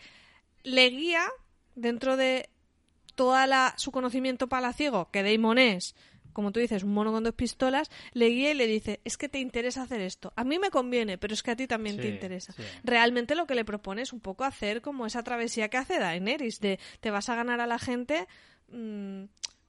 le 0.63 0.89
guía 0.89 1.25
dentro 1.75 2.15
de 2.15 2.47
toda 3.15 3.45
la, 3.45 3.73
su 3.75 3.91
conocimiento 3.91 4.47
palaciego, 4.47 5.11
que 5.11 5.21
Damon 5.21 5.57
es, 5.57 5.95
como 6.35 6.51
tú 6.51 6.59
dices, 6.59 6.83
un 6.83 6.93
mono 6.93 7.13
con 7.13 7.23
dos 7.23 7.33
pistolas, 7.33 7.89
le 8.11 8.27
guía 8.27 8.51
y 8.51 8.55
le 8.55 8.67
dice, 8.67 8.99
es 9.05 9.15
que 9.15 9.29
te 9.29 9.39
interesa 9.39 9.83
hacer 9.83 10.01
esto. 10.01 10.33
A 10.35 10.43
mí 10.43 10.59
me 10.59 10.69
conviene, 10.69 11.17
pero 11.17 11.33
es 11.33 11.41
que 11.41 11.51
a 11.51 11.55
ti 11.55 11.65
también 11.65 11.95
te 11.95 12.09
interesa. 12.09 12.53
Realmente 12.83 13.35
lo 13.35 13.47
que 13.47 13.55
le 13.55 13.63
propone 13.63 14.01
es 14.01 14.11
un 14.11 14.19
poco 14.19 14.43
hacer 14.43 14.81
como 14.81 15.05
esa 15.05 15.23
travesía 15.23 15.69
que 15.69 15.77
hace 15.77 15.97
Daenerys, 15.97 16.59
de 16.59 16.77
te 16.99 17.09
vas 17.09 17.29
a 17.29 17.35
ganar 17.35 17.61
a 17.61 17.67
la 17.67 17.79
gente... 17.79 18.27
Mm, 18.67 19.23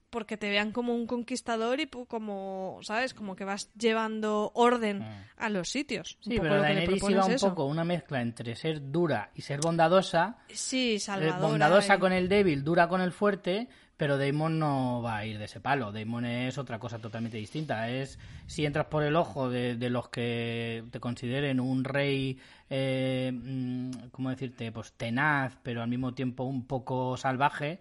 porque 0.09 0.37
te 0.37 0.49
vean 0.49 0.71
como 0.71 0.95
un 0.95 1.05
conquistador 1.05 1.81
y 1.81 1.87
como, 1.87 2.79
¿sabes? 2.81 3.13
Como 3.13 3.35
que 3.35 3.43
vas 3.43 3.69
llevando 3.73 4.51
orden 4.55 5.03
ah. 5.03 5.27
a 5.35 5.49
los 5.49 5.69
sitios. 5.69 6.17
Sí, 6.21 6.37
pero 6.39 6.61
Daenerys 6.61 7.03
iba 7.09 7.25
un 7.25 7.35
poco 7.35 7.65
una 7.65 7.83
mezcla 7.83 8.21
entre 8.21 8.55
ser 8.55 8.89
dura 8.89 9.31
y 9.35 9.41
ser 9.41 9.59
bondadosa. 9.59 10.37
Sí, 10.47 10.95
eh, 10.95 10.99
salvadora. 10.99 11.39
bondadosa 11.39 11.99
con 11.99 12.13
el 12.13 12.29
débil, 12.29 12.63
dura 12.63 12.87
con 12.87 13.01
el 13.01 13.11
fuerte, 13.11 13.67
pero 13.97 14.17
Daemon 14.17 14.59
no 14.59 15.01
va 15.01 15.17
a 15.17 15.25
ir 15.25 15.37
de 15.39 15.45
ese 15.45 15.59
palo. 15.59 15.91
Daemon 15.91 16.25
es 16.25 16.57
otra 16.57 16.79
cosa 16.79 16.99
totalmente 16.99 17.37
distinta. 17.37 17.89
Es 17.89 18.19
si 18.45 18.65
entras 18.65 18.85
por 18.85 19.03
el 19.03 19.15
ojo 19.15 19.49
de, 19.49 19.75
los 19.89 20.09
que 20.09 20.83
te 20.91 20.99
consideren 20.99 21.59
un 21.59 21.83
rey, 21.83 22.39
eh, 22.69 23.31
mm, 23.33 24.09
¿cómo 24.11 24.29
decirte? 24.29 24.71
Pues 24.71 24.93
tenaz, 24.93 25.57
pero 25.63 25.81
al 25.81 25.89
mismo 25.89 26.13
tiempo 26.13 26.43
un 26.43 26.65
poco 26.65 27.17
salvaje 27.17 27.79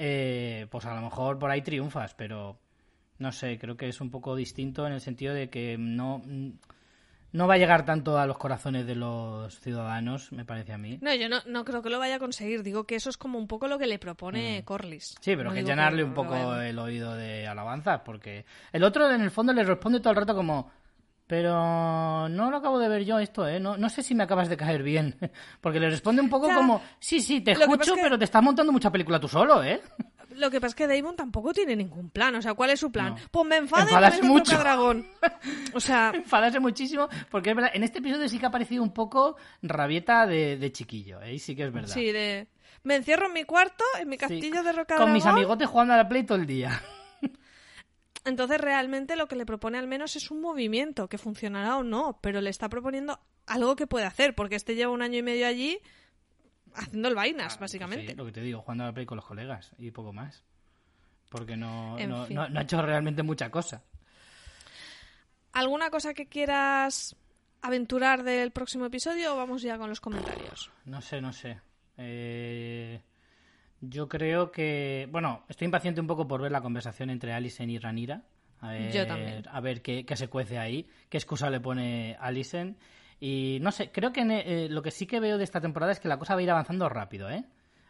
eh, 0.00 0.68
pues 0.70 0.84
a 0.84 0.94
lo 0.94 1.02
mejor 1.02 1.40
por 1.40 1.50
ahí 1.50 1.60
triunfas, 1.62 2.14
pero 2.14 2.56
no 3.18 3.32
sé, 3.32 3.58
creo 3.58 3.76
que 3.76 3.88
es 3.88 4.00
un 4.00 4.10
poco 4.10 4.36
distinto 4.36 4.86
en 4.86 4.92
el 4.92 5.00
sentido 5.00 5.34
de 5.34 5.50
que 5.50 5.76
no, 5.76 6.22
no 7.32 7.46
va 7.46 7.54
a 7.54 7.58
llegar 7.58 7.84
tanto 7.84 8.18
a 8.18 8.26
los 8.26 8.38
corazones 8.38 8.86
de 8.86 8.94
los 8.94 9.58
ciudadanos, 9.60 10.32
me 10.32 10.44
parece 10.44 10.72
a 10.72 10.78
mí. 10.78 10.98
No, 11.02 11.14
yo 11.14 11.28
no, 11.28 11.64
creo 11.64 11.82
que 11.82 11.90
lo 11.90 11.98
vaya 11.98 12.16
a 12.16 12.18
conseguir. 12.18 12.62
Digo 12.62 12.84
que 12.84 12.96
eso 12.96 13.10
es 13.10 13.16
como 13.16 13.38
un 13.38 13.46
poco 13.46 13.68
lo 13.68 13.78
que 13.78 13.86
le 13.86 13.98
propone 13.98 14.60
mm. 14.60 14.64
Corlys. 14.64 15.16
Sí, 15.20 15.36
pero 15.36 15.52
que 15.52 15.62
llenarle 15.62 16.04
un 16.04 16.14
poco 16.14 16.56
el 16.56 16.78
oído 16.78 17.14
de 17.14 17.46
alabanzas, 17.46 18.00
porque 18.04 18.44
el 18.72 18.82
otro 18.82 19.10
en 19.10 19.20
el 19.20 19.30
fondo 19.30 19.52
le 19.52 19.64
responde 19.64 20.00
todo 20.00 20.10
el 20.10 20.16
rato 20.16 20.34
como 20.34 20.70
pero 21.28 22.26
no 22.30 22.50
lo 22.50 22.56
acabo 22.56 22.78
de 22.78 22.88
ver 22.88 23.04
yo 23.04 23.18
esto, 23.18 23.46
¿eh? 23.46 23.60
No, 23.60 23.76
no 23.76 23.90
sé 23.90 24.02
si 24.02 24.14
me 24.14 24.24
acabas 24.24 24.48
de 24.48 24.56
caer 24.56 24.82
bien. 24.82 25.14
Porque 25.60 25.78
le 25.78 25.90
responde 25.90 26.22
un 26.22 26.30
poco 26.30 26.48
como, 26.48 26.80
sí, 26.98 27.20
sí, 27.20 27.42
te 27.42 27.52
escucho, 27.52 27.94
pero 28.02 28.18
te 28.18 28.24
estás 28.24 28.42
montando 28.42 28.72
mucha 28.72 28.90
película 28.90 29.20
tú 29.20 29.28
solo, 29.28 29.62
¿eh? 29.62 29.82
Lo 30.38 30.50
que 30.50 30.60
pasa 30.60 30.68
es 30.70 30.74
que 30.74 30.86
Damon 30.86 31.16
tampoco 31.16 31.52
tiene 31.52 31.74
ningún 31.74 32.10
plan. 32.10 32.34
O 32.36 32.42
sea, 32.42 32.54
¿cuál 32.54 32.70
es 32.70 32.80
su 32.80 32.90
plan? 32.92 33.16
Pues 33.30 33.46
me 33.46 33.56
enfada 33.56 34.16
y 34.16 34.22
mucho. 34.26 34.58
dragón. 34.58 35.06
O 35.74 35.80
sea... 35.80 36.12
Enfadarse 36.14 36.60
muchísimo, 36.60 37.08
porque 37.30 37.50
es 37.50 37.56
verdad, 37.56 37.70
en 37.74 37.82
este 37.82 37.98
episodio 37.98 38.28
sí 38.28 38.38
que 38.38 38.46
ha 38.46 38.50
parecido 38.50 38.82
un 38.82 38.92
poco 38.92 39.36
rabieta 39.62 40.26
de, 40.26 40.70
chiquillo, 40.72 41.20
¿eh? 41.20 41.38
Sí 41.38 41.54
que 41.54 41.64
es 41.64 41.72
verdad. 41.72 41.92
Sí, 41.92 42.10
de... 42.10 42.48
Me 42.82 42.96
encierro 42.96 43.26
en 43.26 43.32
mi 43.32 43.44
cuarto, 43.44 43.84
en 44.00 44.08
mi 44.08 44.16
castillo 44.16 44.62
de 44.62 44.72
roca 44.72 44.96
Con 44.96 45.12
mis 45.12 45.26
amigotes 45.26 45.68
jugando 45.68 45.94
a 45.94 45.96
la 45.96 46.08
Play 46.08 46.24
todo 46.24 46.38
el 46.38 46.46
día. 46.46 46.80
Entonces 48.24 48.60
realmente 48.60 49.16
lo 49.16 49.26
que 49.26 49.36
le 49.36 49.46
propone 49.46 49.78
al 49.78 49.88
menos 49.88 50.16
es 50.16 50.30
un 50.30 50.40
movimiento, 50.40 51.08
que 51.08 51.18
funcionará 51.18 51.76
o 51.76 51.82
no, 51.82 52.18
pero 52.22 52.40
le 52.40 52.50
está 52.50 52.68
proponiendo 52.68 53.20
algo 53.46 53.76
que 53.76 53.86
puede 53.86 54.06
hacer, 54.06 54.34
porque 54.34 54.56
este 54.56 54.74
lleva 54.74 54.92
un 54.92 55.02
año 55.02 55.18
y 55.18 55.22
medio 55.22 55.46
allí 55.46 55.80
haciendo 56.78 57.08
el 57.08 57.14
vainas, 57.14 57.58
pues 57.58 57.72
básicamente. 57.72 58.14
lo 58.14 58.24
que 58.26 58.32
te 58.32 58.40
digo, 58.40 58.60
jugando 58.60 58.84
a 58.84 58.86
la 58.88 58.92
play 58.92 59.06
con 59.06 59.16
los 59.16 59.24
colegas 59.24 59.72
y 59.78 59.90
poco 59.90 60.12
más. 60.12 60.44
Porque 61.28 61.56
no, 61.56 61.98
no, 61.98 62.42
ha 62.42 62.62
hecho 62.62 62.80
realmente 62.80 63.22
mucha 63.22 63.50
cosa. 63.50 63.82
¿Alguna 65.52 65.90
cosa 65.90 66.14
que 66.14 66.26
quieras 66.26 67.16
aventurar 67.60 68.22
del 68.22 68.50
próximo 68.50 68.86
episodio 68.86 69.34
o 69.34 69.36
vamos 69.36 69.62
ya 69.62 69.76
con 69.76 69.90
los 69.90 70.00
comentarios? 70.00 70.70
No 70.84 71.00
sé, 71.00 71.20
no 71.20 71.32
sé. 71.32 71.60
Eh... 71.96 73.02
Yo 73.80 74.08
creo 74.08 74.50
que, 74.50 75.08
bueno, 75.10 75.44
estoy 75.48 75.66
impaciente 75.66 76.00
un 76.00 76.06
poco 76.06 76.26
por 76.26 76.42
ver 76.42 76.50
la 76.50 76.60
conversación 76.60 77.10
entre 77.10 77.32
Alison 77.32 77.70
y 77.70 77.78
Ranira. 77.78 78.22
A 78.60 78.72
ver, 78.72 78.92
Yo 78.92 79.06
también. 79.06 79.44
A 79.48 79.60
ver 79.60 79.82
qué, 79.82 80.04
se 80.16 80.28
cuece 80.28 80.58
ahí, 80.58 80.88
qué 81.08 81.16
excusa 81.16 81.48
le 81.48 81.60
pone 81.60 82.16
Alison. 82.18 82.76
Y 83.20 83.58
no 83.60 83.72
sé, 83.72 83.90
creo 83.90 84.12
que 84.12 84.22
eh, 84.22 84.68
lo 84.68 84.82
que 84.82 84.90
sí 84.90 85.06
que 85.06 85.20
veo 85.20 85.38
de 85.38 85.44
esta 85.44 85.60
temporada 85.60 85.92
es 85.92 86.00
que 86.00 86.08
la 86.08 86.18
cosa 86.18 86.34
va 86.34 86.40
a 86.40 86.42
ir 86.42 86.50
avanzando 86.50 86.88
rápido, 86.88 87.28
¿eh? 87.30 87.44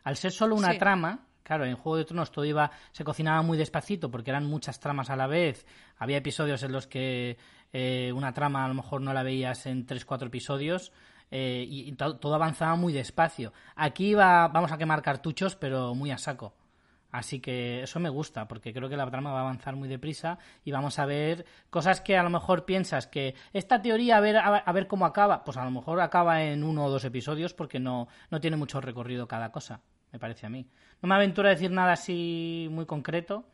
Al 0.05 0.17
ser 0.17 0.33
solo 0.33 0.55
una 0.55 0.79
trama, 0.79 1.27
claro, 1.43 1.67
en 1.67 1.77
Juego 1.77 1.99
de 1.99 2.05
Tronos 2.05 2.33
todo 2.33 2.45
iba, 2.45 2.71
se 2.93 3.05
cocinaba 3.05 3.43
muy 3.43 3.59
despacito 3.59 4.11
porque 4.11 4.31
eran 4.31 4.47
muchas 4.47 4.81
tramas 4.81 5.11
a 5.11 5.17
la 5.17 5.27
vez. 5.27 5.67
Había 5.99 6.19
episodios 6.19 6.63
en 6.63 6.73
los 6.73 6.87
que 6.87 7.37
eh, 7.73 8.13
una 8.15 8.33
trama 8.33 8.65
a 8.65 8.69
lo 8.69 8.75
mejor 8.75 9.01
no 9.03 9.13
la 9.13 9.23
veías 9.23 9.67
en 9.67 9.85
tres, 9.85 10.05
cuatro 10.05 10.29
episodios. 10.29 10.93
Eh, 11.31 11.67
y, 11.69 11.93
todo 11.93 12.35
avanzaba 12.35 12.75
muy 12.77 12.93
despacio. 12.93 13.53
Aquí 13.77 14.15
va, 14.15 14.49
vamos 14.49 14.73
a 14.73 14.79
quemar 14.79 15.03
cartuchos, 15.03 15.57
pero 15.57 15.95
muy 15.95 16.11
a 16.11 16.19
saco. 16.19 16.55
Así 17.11 17.41
que 17.41 17.83
eso 17.83 18.01
me 18.01 18.11
gusta, 18.11 18.47
porque 18.49 18.73
creo 18.75 18.89
que 18.89 18.97
la 18.97 19.11
trama 19.11 19.33
va 19.33 19.39
a 19.39 19.43
avanzar 19.43 19.77
muy 19.77 19.89
deprisa 19.89 20.39
y 20.63 20.73
vamos 20.73 20.99
a 20.99 21.07
ver 21.07 21.47
cosas 21.71 22.03
que 22.03 22.19
a 22.19 22.23
lo 22.23 22.29
mejor 22.29 22.67
piensas 22.67 23.07
que 23.07 23.35
esta 23.55 23.81
teoría 23.81 24.19
a 24.19 24.21
ver, 24.21 24.37
a 24.37 24.73
ver 24.73 24.87
cómo 24.87 25.07
acaba, 25.07 25.43
pues 25.43 25.57
a 25.57 25.65
lo 25.65 25.71
mejor 25.71 26.01
acaba 26.01 26.43
en 26.43 26.63
uno 26.63 26.85
o 26.85 26.91
dos 26.91 27.05
episodios 27.05 27.55
porque 27.55 27.81
no, 27.81 28.09
no 28.31 28.41
tiene 28.41 28.59
mucho 28.59 28.83
recorrido 28.83 29.27
cada 29.27 29.51
cosa, 29.51 29.81
me 30.13 30.19
parece 30.19 30.47
a 30.47 30.51
mí. 30.51 30.67
No 31.01 31.09
me 31.09 31.15
aventuro 31.15 31.49
a 31.49 31.53
decir 31.53 31.71
nada 31.71 31.93
así 31.93 32.69
muy 32.71 32.85
concreto, 32.85 33.47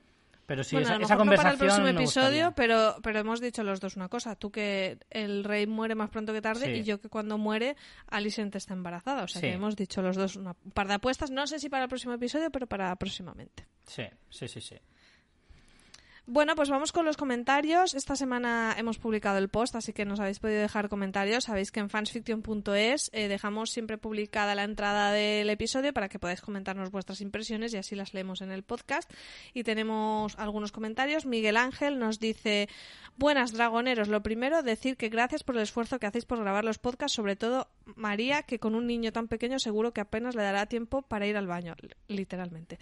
pero 0.46 0.62
sí, 0.64 0.76
esa, 0.76 0.98
conversación. 0.98 1.26
No 1.26 1.36
para 1.36 1.50
el 1.50 1.58
próximo 1.58 1.86
episodio, 1.86 2.52
pero, 2.54 2.96
pero 3.02 3.18
hemos 3.20 3.40
dicho 3.40 3.62
los 3.62 3.80
dos 3.80 3.96
una 3.96 4.08
cosa. 4.08 4.36
Tú 4.36 4.50
que 4.50 4.98
el 5.10 5.44
rey 5.44 5.66
muere 5.66 5.94
más 5.94 6.10
pronto 6.10 6.32
que 6.32 6.42
tarde 6.42 6.76
y 6.76 6.82
yo 6.82 7.00
que 7.00 7.08
cuando 7.08 7.38
muere 7.38 7.76
Alicent 8.08 8.54
está 8.56 8.74
embarazada. 8.74 9.24
O 9.24 9.28
sea 9.28 9.40
que 9.40 9.52
hemos 9.52 9.76
dicho 9.76 10.02
los 10.02 10.16
dos 10.16 10.36
un 10.36 10.54
par 10.74 10.88
de 10.88 10.94
apuestas. 10.94 11.30
No 11.30 11.46
sé 11.46 11.58
si 11.58 11.68
para 11.68 11.84
el 11.84 11.88
próximo 11.88 12.14
episodio, 12.14 12.50
pero 12.50 12.66
para 12.66 12.94
próximamente. 12.96 13.66
Sí, 13.86 14.04
sí, 14.30 14.48
sí, 14.48 14.60
sí. 14.60 14.76
Bueno, 16.26 16.54
pues 16.56 16.70
vamos 16.70 16.90
con 16.90 17.04
los 17.04 17.18
comentarios. 17.18 17.92
Esta 17.92 18.16
semana 18.16 18.74
hemos 18.78 18.96
publicado 18.96 19.36
el 19.36 19.50
post, 19.50 19.76
así 19.76 19.92
que 19.92 20.06
nos 20.06 20.20
habéis 20.20 20.38
podido 20.38 20.62
dejar 20.62 20.88
comentarios. 20.88 21.44
Sabéis 21.44 21.70
que 21.70 21.80
en 21.80 21.90
fansfiction.es 21.90 23.10
eh, 23.12 23.28
dejamos 23.28 23.68
siempre 23.68 23.98
publicada 23.98 24.54
la 24.54 24.64
entrada 24.64 25.12
del 25.12 25.50
episodio 25.50 25.92
para 25.92 26.08
que 26.08 26.18
podáis 26.18 26.40
comentarnos 26.40 26.90
vuestras 26.90 27.20
impresiones 27.20 27.74
y 27.74 27.76
así 27.76 27.94
las 27.94 28.14
leemos 28.14 28.40
en 28.40 28.52
el 28.52 28.62
podcast. 28.62 29.12
Y 29.52 29.64
tenemos 29.64 30.34
algunos 30.38 30.72
comentarios. 30.72 31.26
Miguel 31.26 31.58
Ángel 31.58 31.98
nos 31.98 32.18
dice: 32.20 32.70
Buenas 33.18 33.52
dragoneros. 33.52 34.08
Lo 34.08 34.22
primero, 34.22 34.62
decir 34.62 34.96
que 34.96 35.10
gracias 35.10 35.44
por 35.44 35.56
el 35.56 35.62
esfuerzo 35.62 35.98
que 35.98 36.06
hacéis 36.06 36.24
por 36.24 36.40
grabar 36.40 36.64
los 36.64 36.78
podcasts, 36.78 37.14
sobre 37.14 37.36
todo 37.36 37.68
María, 37.96 38.44
que 38.44 38.58
con 38.58 38.74
un 38.74 38.86
niño 38.86 39.12
tan 39.12 39.28
pequeño 39.28 39.58
seguro 39.58 39.92
que 39.92 40.00
apenas 40.00 40.34
le 40.34 40.42
dará 40.42 40.64
tiempo 40.64 41.02
para 41.02 41.26
ir 41.26 41.36
al 41.36 41.46
baño, 41.46 41.74
literalmente. 42.08 42.78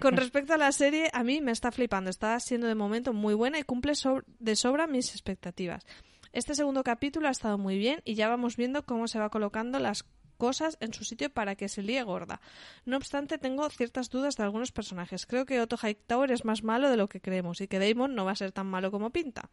Con 0.00 0.16
respecto 0.16 0.52
a 0.52 0.56
la 0.56 0.72
serie, 0.72 1.10
a 1.12 1.22
mí 1.22 1.40
me 1.40 1.52
está 1.52 1.70
flipando. 1.70 2.10
Está 2.10 2.40
siendo 2.40 2.71
de 2.72 2.76
momento 2.76 3.12
muy 3.12 3.34
buena 3.34 3.58
y 3.58 3.62
cumple 3.62 3.92
de 4.38 4.56
sobra 4.56 4.86
mis 4.86 5.10
expectativas. 5.10 5.84
Este 6.32 6.54
segundo 6.54 6.82
capítulo 6.82 7.28
ha 7.28 7.30
estado 7.30 7.58
muy 7.58 7.76
bien 7.76 8.00
y 8.06 8.14
ya 8.14 8.28
vamos 8.28 8.56
viendo 8.56 8.86
cómo 8.86 9.06
se 9.06 9.18
va 9.18 9.28
colocando 9.28 9.78
las 9.78 10.06
cosas 10.38 10.76
en 10.80 10.92
su 10.92 11.04
sitio 11.04 11.30
para 11.30 11.54
que 11.54 11.68
se 11.68 11.82
líe 11.82 12.02
gorda. 12.02 12.40
No 12.84 12.96
obstante, 12.96 13.38
tengo 13.38 13.68
ciertas 13.70 14.10
dudas 14.10 14.34
de 14.36 14.42
algunos 14.42 14.72
personajes. 14.72 15.24
Creo 15.24 15.46
que 15.46 15.60
Otto 15.60 15.76
Hightower 15.76 16.32
es 16.32 16.44
más 16.44 16.64
malo 16.64 16.90
de 16.90 16.96
lo 16.96 17.08
que 17.08 17.20
creemos 17.20 17.60
y 17.60 17.68
que 17.68 17.78
Damon 17.78 18.16
no 18.16 18.24
va 18.24 18.32
a 18.32 18.36
ser 18.36 18.50
tan 18.50 18.66
malo 18.66 18.90
como 18.90 19.10
pinta. 19.10 19.50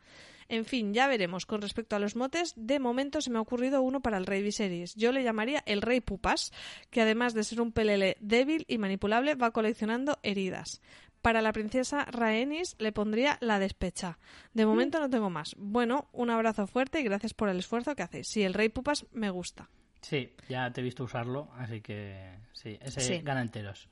En 0.47 0.65
fin, 0.65 0.93
ya 0.93 1.07
veremos. 1.07 1.45
Con 1.45 1.61
respecto 1.61 1.95
a 1.95 1.99
los 1.99 2.15
motes, 2.15 2.53
de 2.55 2.79
momento 2.79 3.21
se 3.21 3.29
me 3.29 3.37
ha 3.37 3.41
ocurrido 3.41 3.83
uno 3.83 4.01
para 4.01 4.17
el 4.17 4.25
Rey 4.25 4.41
Viserys. 4.41 4.95
Yo 4.95 5.11
le 5.11 5.23
llamaría 5.23 5.61
el 5.67 5.83
Rey 5.83 6.01
Pupas, 6.01 6.51
que 6.89 7.01
además 7.01 7.35
de 7.35 7.43
ser 7.43 7.61
un 7.61 7.71
pelele 7.71 8.17
débil 8.19 8.65
y 8.67 8.79
manipulable, 8.79 9.35
va 9.35 9.51
coleccionando 9.51 10.17
heridas. 10.23 10.81
Para 11.21 11.41
la 11.41 11.53
princesa 11.53 12.05
Rhaenys 12.05 12.75
le 12.79 12.91
pondría 12.91 13.37
la 13.41 13.59
despecha. 13.59 14.17
De 14.53 14.65
momento 14.65 14.99
no 14.99 15.09
tengo 15.09 15.29
más. 15.29 15.55
Bueno, 15.57 16.07
un 16.13 16.29
abrazo 16.29 16.67
fuerte 16.67 16.99
y 16.99 17.03
gracias 17.03 17.33
por 17.33 17.49
el 17.49 17.59
esfuerzo 17.59 17.95
que 17.95 18.03
hacéis. 18.03 18.27
Sí, 18.27 18.43
el 18.43 18.53
Rey 18.53 18.69
Pupas 18.69 19.05
me 19.11 19.29
gusta. 19.29 19.69
Sí, 20.01 20.33
ya 20.47 20.71
te 20.71 20.81
he 20.81 20.83
visto 20.83 21.03
usarlo, 21.03 21.49
así 21.57 21.81
que 21.81 22.37
sí, 22.53 22.77
ese 22.81 23.21
gana 23.21 23.41
enteros. 23.41 23.89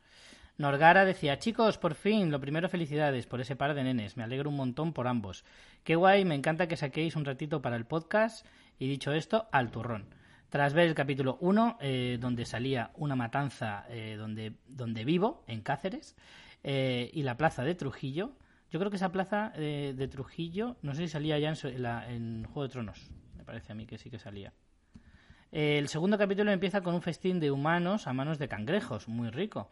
Norgara 0.58 1.06
decía, 1.06 1.38
chicos, 1.38 1.78
por 1.78 1.94
fin, 1.94 2.32
lo 2.32 2.40
primero 2.40 2.68
felicidades 2.70 3.28
por 3.28 3.42
ese 3.42 3.56
par 3.56 3.76
de 3.76 3.84
nenes, 3.84 4.18
me 4.18 4.24
alegro 4.24 4.50
un 4.50 4.56
montón 4.56 4.92
por 4.92 5.08
ambos. 5.08 5.46
Qué 5.84 5.96
guay, 5.96 6.26
me 6.26 6.34
encanta 6.34 6.68
que 6.68 6.78
saquéis 6.78 7.16
un 7.16 7.26
ratito 7.26 7.62
para 7.62 7.76
el 7.76 7.86
podcast 7.86 8.46
y 8.80 8.88
dicho 8.88 9.12
esto, 9.12 9.48
al 9.52 9.70
turrón. 9.70 10.06
Tras 10.50 10.74
ver 10.74 10.88
el 10.88 10.96
capítulo 10.96 11.38
1, 11.42 11.78
eh, 11.82 12.18
donde 12.20 12.46
salía 12.46 12.92
una 12.96 13.16
matanza 13.16 13.86
eh, 13.90 14.16
donde, 14.18 14.54
donde 14.68 15.06
vivo, 15.06 15.44
en 15.46 15.62
Cáceres, 15.62 16.16
eh, 16.64 17.10
y 17.14 17.24
la 17.24 17.38
plaza 17.38 17.64
de 17.64 17.76
Trujillo, 17.76 18.34
yo 18.70 18.80
creo 18.80 18.90
que 18.90 18.98
esa 18.98 19.12
plaza 19.12 19.54
de 19.56 20.08
Trujillo, 20.10 20.76
no 20.82 20.94
sé 20.94 21.04
si 21.04 21.08
salía 21.08 21.40
ya 21.40 21.50
en, 21.50 21.86
en 22.10 22.44
Juego 22.46 22.64
de 22.64 22.70
Tronos, 22.70 23.10
me 23.38 23.46
parece 23.46 23.72
a 23.72 23.76
mí 23.76 23.86
que 23.86 23.98
sí 23.98 24.10
que 24.10 24.20
salía. 24.20 24.52
El 25.52 25.88
segundo 25.88 26.18
capítulo 26.18 26.52
empieza 26.52 26.82
con 26.82 26.94
un 26.94 27.02
festín 27.02 27.40
de 27.40 27.52
humanos 27.52 28.08
a 28.08 28.14
manos 28.14 28.38
de 28.38 28.50
cangrejos, 28.50 29.08
muy 29.08 29.30
rico. 29.30 29.70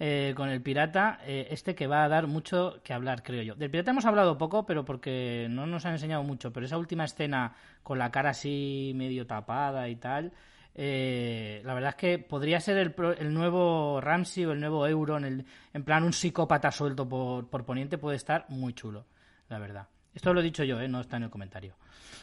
Eh, 0.00 0.32
con 0.36 0.48
el 0.48 0.62
pirata, 0.62 1.18
eh, 1.26 1.48
este 1.50 1.74
que 1.74 1.86
va 1.86 2.04
a 2.04 2.08
dar 2.08 2.28
mucho 2.28 2.80
que 2.82 2.94
hablar, 2.94 3.22
creo 3.22 3.42
yo. 3.42 3.54
Del 3.54 3.70
pirata 3.70 3.90
hemos 3.90 4.06
hablado 4.06 4.38
poco, 4.38 4.64
pero 4.64 4.84
porque 4.84 5.48
no 5.50 5.66
nos 5.66 5.84
han 5.84 5.92
enseñado 5.92 6.22
mucho. 6.22 6.52
Pero 6.52 6.64
esa 6.64 6.78
última 6.78 7.04
escena 7.04 7.54
con 7.82 7.98
la 7.98 8.10
cara 8.10 8.30
así 8.30 8.92
medio 8.94 9.26
tapada 9.26 9.88
y 9.88 9.96
tal, 9.96 10.32
eh, 10.80 11.60
la 11.64 11.74
verdad 11.74 11.90
es 11.90 11.96
que 11.96 12.18
podría 12.20 12.60
ser 12.60 12.76
el, 12.76 12.94
el, 13.18 13.34
nuevo 13.34 14.00
Ramsey 14.00 14.44
o 14.44 14.52
el 14.52 14.60
nuevo 14.60 14.86
Euron, 14.86 15.24
el, 15.24 15.44
en 15.74 15.82
plan 15.82 16.04
un 16.04 16.12
psicópata 16.12 16.70
suelto 16.70 17.08
por, 17.08 17.48
por 17.48 17.64
Poniente, 17.64 17.98
puede 17.98 18.16
estar 18.16 18.46
muy 18.48 18.74
chulo, 18.74 19.04
la 19.48 19.58
verdad. 19.58 19.88
Esto 20.14 20.32
lo 20.32 20.38
he 20.38 20.44
dicho 20.44 20.62
yo, 20.62 20.86
no 20.86 21.00
está 21.00 21.16
en 21.16 21.24
el 21.24 21.30
comentario. 21.30 21.74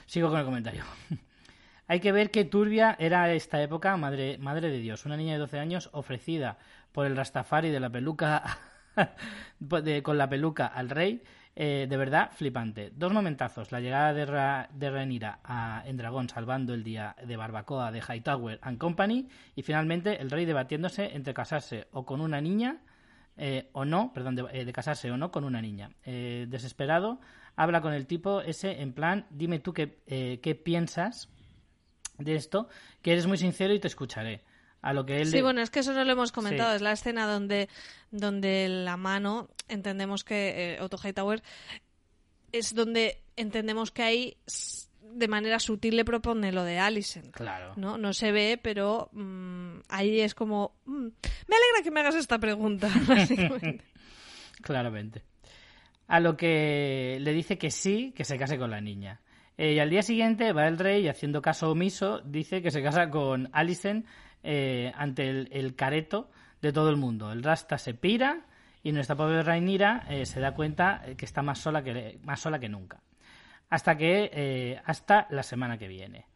Sigo 0.06 0.30
con 0.30 0.40
el 0.40 0.46
comentario. 0.46 0.86
Hay 1.88 2.00
que 2.00 2.14
ver 2.14 2.32
qué 2.32 2.46
turbia 2.46 2.96
era 2.98 3.30
esta 3.34 3.62
época, 3.62 3.98
madre, 3.98 4.38
madre 4.38 4.70
de 4.70 4.80
Dios. 4.80 5.06
Una 5.06 5.18
niña 5.18 5.34
de 5.34 5.40
12 5.40 5.60
años 5.60 5.90
ofrecida 5.92 6.58
por 6.94 7.06
el 7.08 7.18
Rastafari 7.18 7.72
de 7.72 7.82
la 7.82 7.90
peluca 7.90 8.58
con 10.02 10.18
la 10.18 10.30
peluca 10.30 10.68
al 10.68 10.90
rey. 10.90 11.22
Eh, 11.58 11.88
de 11.90 11.98
verdad, 11.98 12.32
flipante. 12.34 12.92
Dos 12.94 13.14
momentazos. 13.14 13.72
La 13.72 13.80
llegada 13.80 14.14
de, 14.14 14.26
Ra, 14.26 14.70
de 14.74 14.90
Renira 14.90 15.40
a, 15.44 15.84
en 15.86 15.96
Dragón 15.96 16.28
salvando 16.28 16.74
el 16.74 16.84
día 16.84 17.16
de 17.26 17.38
barbacoa 17.38 17.92
de 17.92 18.02
Hightower 18.02 18.60
and 18.62 18.78
Company. 18.78 19.30
Y 19.56 19.62
finalmente 19.62 20.22
el 20.22 20.30
rey 20.30 20.46
debatiéndose 20.46 21.16
entre 21.16 21.34
casarse 21.34 21.88
o 21.92 22.06
con 22.06 22.20
una 22.20 22.42
niña 22.42 22.82
eh, 23.38 23.70
o 23.72 23.86
no, 23.86 24.12
perdón, 24.14 24.36
de, 24.36 24.46
eh, 24.52 24.72
casarse 24.74 25.10
o 25.12 25.18
no 25.18 25.32
con 25.32 25.46
una 25.46 25.62
niña. 25.62 25.92
desesperado, 26.04 27.20
habla 27.56 27.82
con 27.82 27.94
el 27.94 28.06
tipo 28.06 28.42
ese 28.42 28.82
en 28.82 28.92
plan, 28.92 29.26
dime 29.30 29.60
tú 29.60 29.74
qué, 29.74 30.40
qué 30.42 30.56
piensas 30.56 31.30
de 32.18 32.36
esto, 32.36 32.68
que 33.02 33.14
eres 33.14 33.28
muy 33.28 33.38
sincero 33.38 33.74
y 33.74 33.80
te 33.80 33.88
escucharé. 33.88 34.44
A 34.86 34.94
lo 34.94 35.04
que 35.04 35.20
él 35.20 35.32
sí, 35.32 35.42
bueno, 35.42 35.62
es 35.62 35.72
que 35.72 35.80
eso 35.80 35.94
no 35.94 36.06
lo 36.06 36.12
hemos 36.12 36.32
comentado. 36.32 36.76
Es 36.76 36.82
la 36.84 36.92
escena 36.92 37.26
donde, 37.26 37.70
donde 38.12 38.68
la 38.70 38.98
mano, 38.98 39.50
entendemos 39.68 40.24
que 40.24 40.76
eh, 40.76 40.78
Otto 40.80 41.00
Hightower, 41.04 41.42
es 42.52 42.76
donde 42.76 43.24
entendemos 43.36 43.90
que 43.90 44.04
ahí 44.04 44.38
de 45.02 45.28
manera 45.28 45.58
sutil 45.58 45.96
le 45.96 46.06
propone 46.06 46.52
lo 46.52 46.64
de 46.64 46.78
Alison. 46.78 47.32
Claro. 47.32 47.74
No, 47.78 47.98
no 47.98 48.14
se 48.14 48.32
ve, 48.32 48.60
pero 48.62 49.10
mm, 49.12 49.80
ahí 49.90 50.20
es 50.20 50.36
como. 50.36 50.76
Mm, 50.86 51.08
me 51.48 51.56
alegra 51.56 51.84
que 51.84 51.90
me 51.90 52.02
hagas 52.02 52.14
esta 52.14 52.38
pregunta, 52.38 52.88
Claramente. 54.62 55.24
A 56.06 56.20
lo 56.20 56.38
que 56.38 57.18
le 57.22 57.34
dice 57.34 57.58
que 57.58 57.72
sí, 57.72 58.14
que 58.16 58.24
se 58.24 58.38
case 58.38 58.60
con 58.60 58.70
la 58.70 58.82
niña. 58.82 59.20
Eh, 59.58 59.74
y 59.74 59.80
al 59.80 59.90
día 59.90 60.04
siguiente 60.04 60.54
va 60.54 60.68
el 60.68 60.78
rey, 60.78 61.08
haciendo 61.08 61.42
caso 61.42 61.72
omiso, 61.72 62.20
dice 62.20 62.62
que 62.62 62.70
se 62.70 62.84
casa 62.84 63.10
con 63.10 63.50
Alison 63.52 64.06
eh, 64.46 64.92
ante 64.96 65.28
el, 65.30 65.76
careto 65.76 66.30
de 66.62 66.72
todo 66.72 66.90
el 66.90 66.98
mundo. 66.98 67.32
El 67.32 67.44
Rasta 67.44 67.78
se 67.78 67.94
pira 67.94 68.46
y 68.84 68.92
nuestra 68.92 69.16
pobre 69.16 69.44
Rainira 69.44 70.06
eh, 70.10 70.26
se 70.26 70.40
da 70.40 70.54
cuenta 70.54 71.04
que 71.18 71.26
está 71.26 71.42
más 71.42 71.60
sola 71.60 71.84
que, 71.84 72.20
más 72.24 72.40
sola 72.40 72.60
que 72.60 72.70
nunca. 72.70 73.02
Hasta 73.70 73.98
que 73.98 74.80
hasta 74.86 75.28
la 75.32 75.44
semana 75.44 75.78
que 75.78 75.88
viene. 75.88 76.28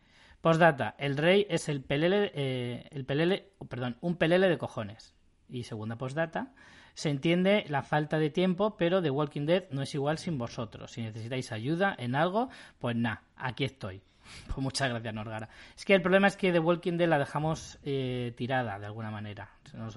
Postdata, 0.42 0.96
el 0.98 1.16
rey 1.16 1.46
es 1.50 1.70
el 1.70 1.82
pelele, 1.82 2.88
el 2.90 3.06
pelele, 3.06 3.52
perdón, 3.70 3.98
un 4.02 4.16
pelele 4.16 4.50
de 4.50 4.58
cojones. 4.58 5.14
Y 5.48 5.64
segunda 5.64 5.96
postdata, 5.96 6.54
se 7.00 7.10
entiende 7.10 7.64
la 7.70 7.82
falta 7.82 8.20
de 8.20 8.30
tiempo, 8.30 8.76
pero 8.76 9.02
The 9.02 9.10
Walking 9.10 9.46
Dead 9.46 9.64
no 9.72 9.82
es 9.82 9.96
igual 9.96 10.18
sin 10.18 10.38
vosotros. 10.38 10.92
Si 10.92 11.02
necesitáis 11.02 11.52
ayuda 11.52 11.96
en 11.98 12.14
algo, 12.14 12.50
pues 12.78 12.96
nada, 12.96 13.24
aquí 13.38 13.64
estoy. 13.64 14.02
Pues 14.48 14.58
muchas 14.58 14.90
gracias, 14.90 15.14
Norgara. 15.14 15.50
Es 15.78 15.86
que 15.86 15.94
el 15.94 16.02
problema 16.02 16.28
es 16.28 16.36
que 16.36 16.52
The 16.52 16.60
Walking 16.60 16.98
Dead 16.98 17.08
la 17.08 17.20
dejamos 17.20 17.78
eh, 17.84 18.34
tirada 18.36 18.80
de 18.80 18.86
alguna 18.86 19.12
manera. 19.12 19.50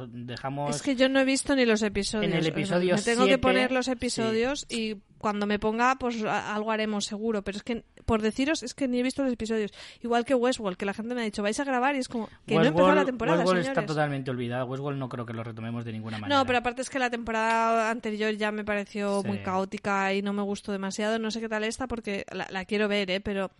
dejamos... 0.08 0.76
Es 0.76 0.82
que 0.82 0.94
yo 0.94 1.08
no 1.08 1.20
he 1.20 1.24
visto 1.24 1.56
ni 1.56 1.64
los 1.64 1.82
episodios. 1.82 2.30
En 2.30 2.38
el 2.38 2.46
episodio 2.46 2.94
Me 2.94 3.02
tengo 3.02 3.26
que 3.26 3.38
poner 3.38 3.72
los 3.72 3.88
episodios 3.88 4.66
y 4.68 4.96
cuando 5.22 5.46
me 5.46 5.58
ponga, 5.58 5.96
pues 5.98 6.22
algo 6.24 6.72
haremos 6.72 7.06
seguro. 7.06 7.42
Pero 7.42 7.56
es 7.56 7.62
que 7.62 7.84
por 8.04 8.20
deciros, 8.20 8.62
es 8.62 8.74
que 8.74 8.88
ni 8.88 8.98
he 8.98 9.02
visto 9.02 9.22
los 9.22 9.32
episodios. 9.32 9.72
Igual 10.02 10.24
que 10.24 10.34
Westworld, 10.34 10.76
que 10.76 10.84
la 10.84 10.92
gente 10.92 11.14
me 11.14 11.22
ha 11.22 11.24
dicho, 11.24 11.42
vais 11.42 11.58
a 11.58 11.64
grabar 11.64 11.94
y 11.94 12.00
es 12.00 12.08
como 12.08 12.28
que 12.46 12.56
no 12.56 12.64
empezó 12.64 12.94
la 12.94 13.04
temporada. 13.04 13.38
Westworld 13.38 13.66
está 13.66 13.86
totalmente 13.86 14.30
olvidada. 14.30 14.64
Westworld 14.64 14.98
no 14.98 15.08
creo 15.08 15.24
que 15.24 15.32
lo 15.32 15.44
retomemos 15.44 15.84
de 15.84 15.92
ninguna 15.92 16.18
manera. 16.18 16.38
No, 16.38 16.44
pero 16.44 16.58
aparte 16.58 16.82
es 16.82 16.90
que 16.90 16.98
la 16.98 17.08
temporada 17.08 17.88
anterior 17.90 18.34
ya 18.34 18.52
me 18.52 18.64
pareció 18.64 19.22
muy 19.22 19.38
caótica 19.38 20.12
y 20.12 20.20
no 20.20 20.32
me 20.32 20.42
gustó 20.42 20.72
demasiado. 20.72 21.18
No 21.18 21.30
sé 21.30 21.40
qué 21.40 21.48
tal 21.48 21.64
esta 21.64 21.86
porque 21.86 22.26
la, 22.32 22.64
quiero 22.64 22.88
ver, 22.88 23.10
¿eh? 23.10 23.20
Pero 23.20 23.52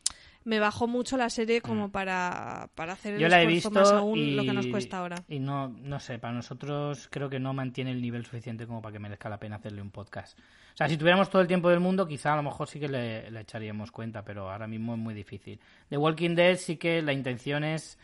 me 0.45 0.59
bajó 0.59 0.89
mucho 0.89 1.17
la 1.17 1.31
serie 1.31 1.61
como 1.61 1.87
mm. 1.87 1.91
para, 1.93 2.69
para 2.75 2.95
hacer 2.95 3.15
el 3.15 3.21
Yo 3.21 3.29
la 3.29 3.41
he 3.41 3.47
visto 3.47 3.71
más 3.71 3.93
aún 3.93 4.37
lo 4.37 4.43
que 4.43 4.53
nos 4.53 4.67
cuesta 4.67 4.99
ahora. 4.99 5.23
Y 5.29 5.39
no, 5.39 5.69
no 5.69 6.01
sé, 6.01 6.19
para 6.19 6.35
nosotros 6.35 7.09
creo 7.11 7.31
que 7.31 7.39
no 7.39 7.55
mantiene 7.55 7.93
el 7.93 8.03
nivel 8.03 8.25
suficiente 8.25 8.67
como 8.67 8.83
para 8.83 8.95
que 8.95 8.99
merezca 8.99 9.29
la 9.29 9.39
pena 9.39 9.57
hacerle 9.57 9.83
un 9.83 9.91
podcast. 9.91 10.37
O 10.73 10.77
sea, 10.77 10.89
si 10.89 10.97
tuviéramos 10.97 11.29
todo 11.29 11.43
el 11.43 11.49
tiempo 11.49 11.69
del 11.69 11.81
mundo, 11.81 12.07
quizá 12.07 12.33
a 12.33 12.37
lo 12.37 12.43
mejor 12.43 12.69
sí 12.69 12.81
que 12.81 12.89
le, 12.89 13.41
echaríamos 13.41 13.91
cuenta, 13.91 14.25
pero 14.25 14.51
ahora 14.51 14.67
mismo 14.67 14.95
es 14.95 14.99
muy 14.99 15.15
difícil. 15.15 15.61
The 15.91 15.99
Walking 15.99 16.35
Dead 16.35 16.57
sí 16.57 16.77
que 16.77 17.03
la 17.03 17.13
intención 17.13 17.63
es 17.63 17.99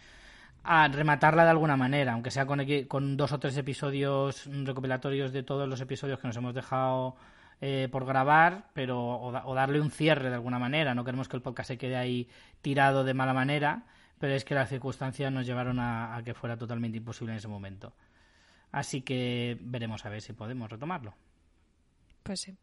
a 0.65 0.87
rematarla 0.89 1.45
de 1.45 1.51
alguna 1.51 1.77
manera, 1.77 2.13
aunque 2.13 2.31
sea 2.31 2.47
con, 2.47 3.17
dos 3.17 3.33
o 3.33 3.39
tres 3.39 3.57
episodios 3.57 4.45
recopilatorios 4.47 5.33
de 5.33 5.43
todos 5.43 5.67
los 5.67 5.81
episodios 5.81 6.19
que 6.19 6.27
nos 6.27 6.37
hemos 6.37 6.55
dejado 6.55 7.17
eh, 7.63 7.89
por 7.91 8.05
grabar, 8.05 8.67
pero 8.75 9.01
o, 9.01 9.55
darle 9.55 9.81
un 9.81 9.91
cierre 9.91 10.29
de 10.29 10.35
alguna 10.35 10.59
manera. 10.59 10.95
No 10.95 11.05
queremos 11.05 11.29
que 11.29 11.37
el 11.37 11.43
podcast 11.43 11.69
se 11.69 11.79
quede 11.79 11.97
ahí 11.97 12.29
tirado 12.61 13.03
de 13.03 13.15
mala 13.15 13.33
manera, 13.33 13.85
pero 14.19 14.35
es 14.35 14.45
que 14.45 14.55
las 14.55 14.69
circunstancias 14.69 15.33
nos 15.33 15.47
llevaron 15.47 15.79
a 15.81 16.21
que 16.23 16.35
fuera 16.35 16.59
totalmente 16.59 16.99
imposible 16.99 17.33
en 17.33 17.39
ese 17.39 17.49
momento. 17.49 17.95
Así 18.73 19.01
que 19.01 19.57
veremos 19.61 20.05
a 20.05 20.11
ver 20.11 20.21
si 20.21 20.35
podemos 20.35 20.71
retomarlo. 20.71 21.15
Pues 22.23 22.41
sí. 22.41 22.57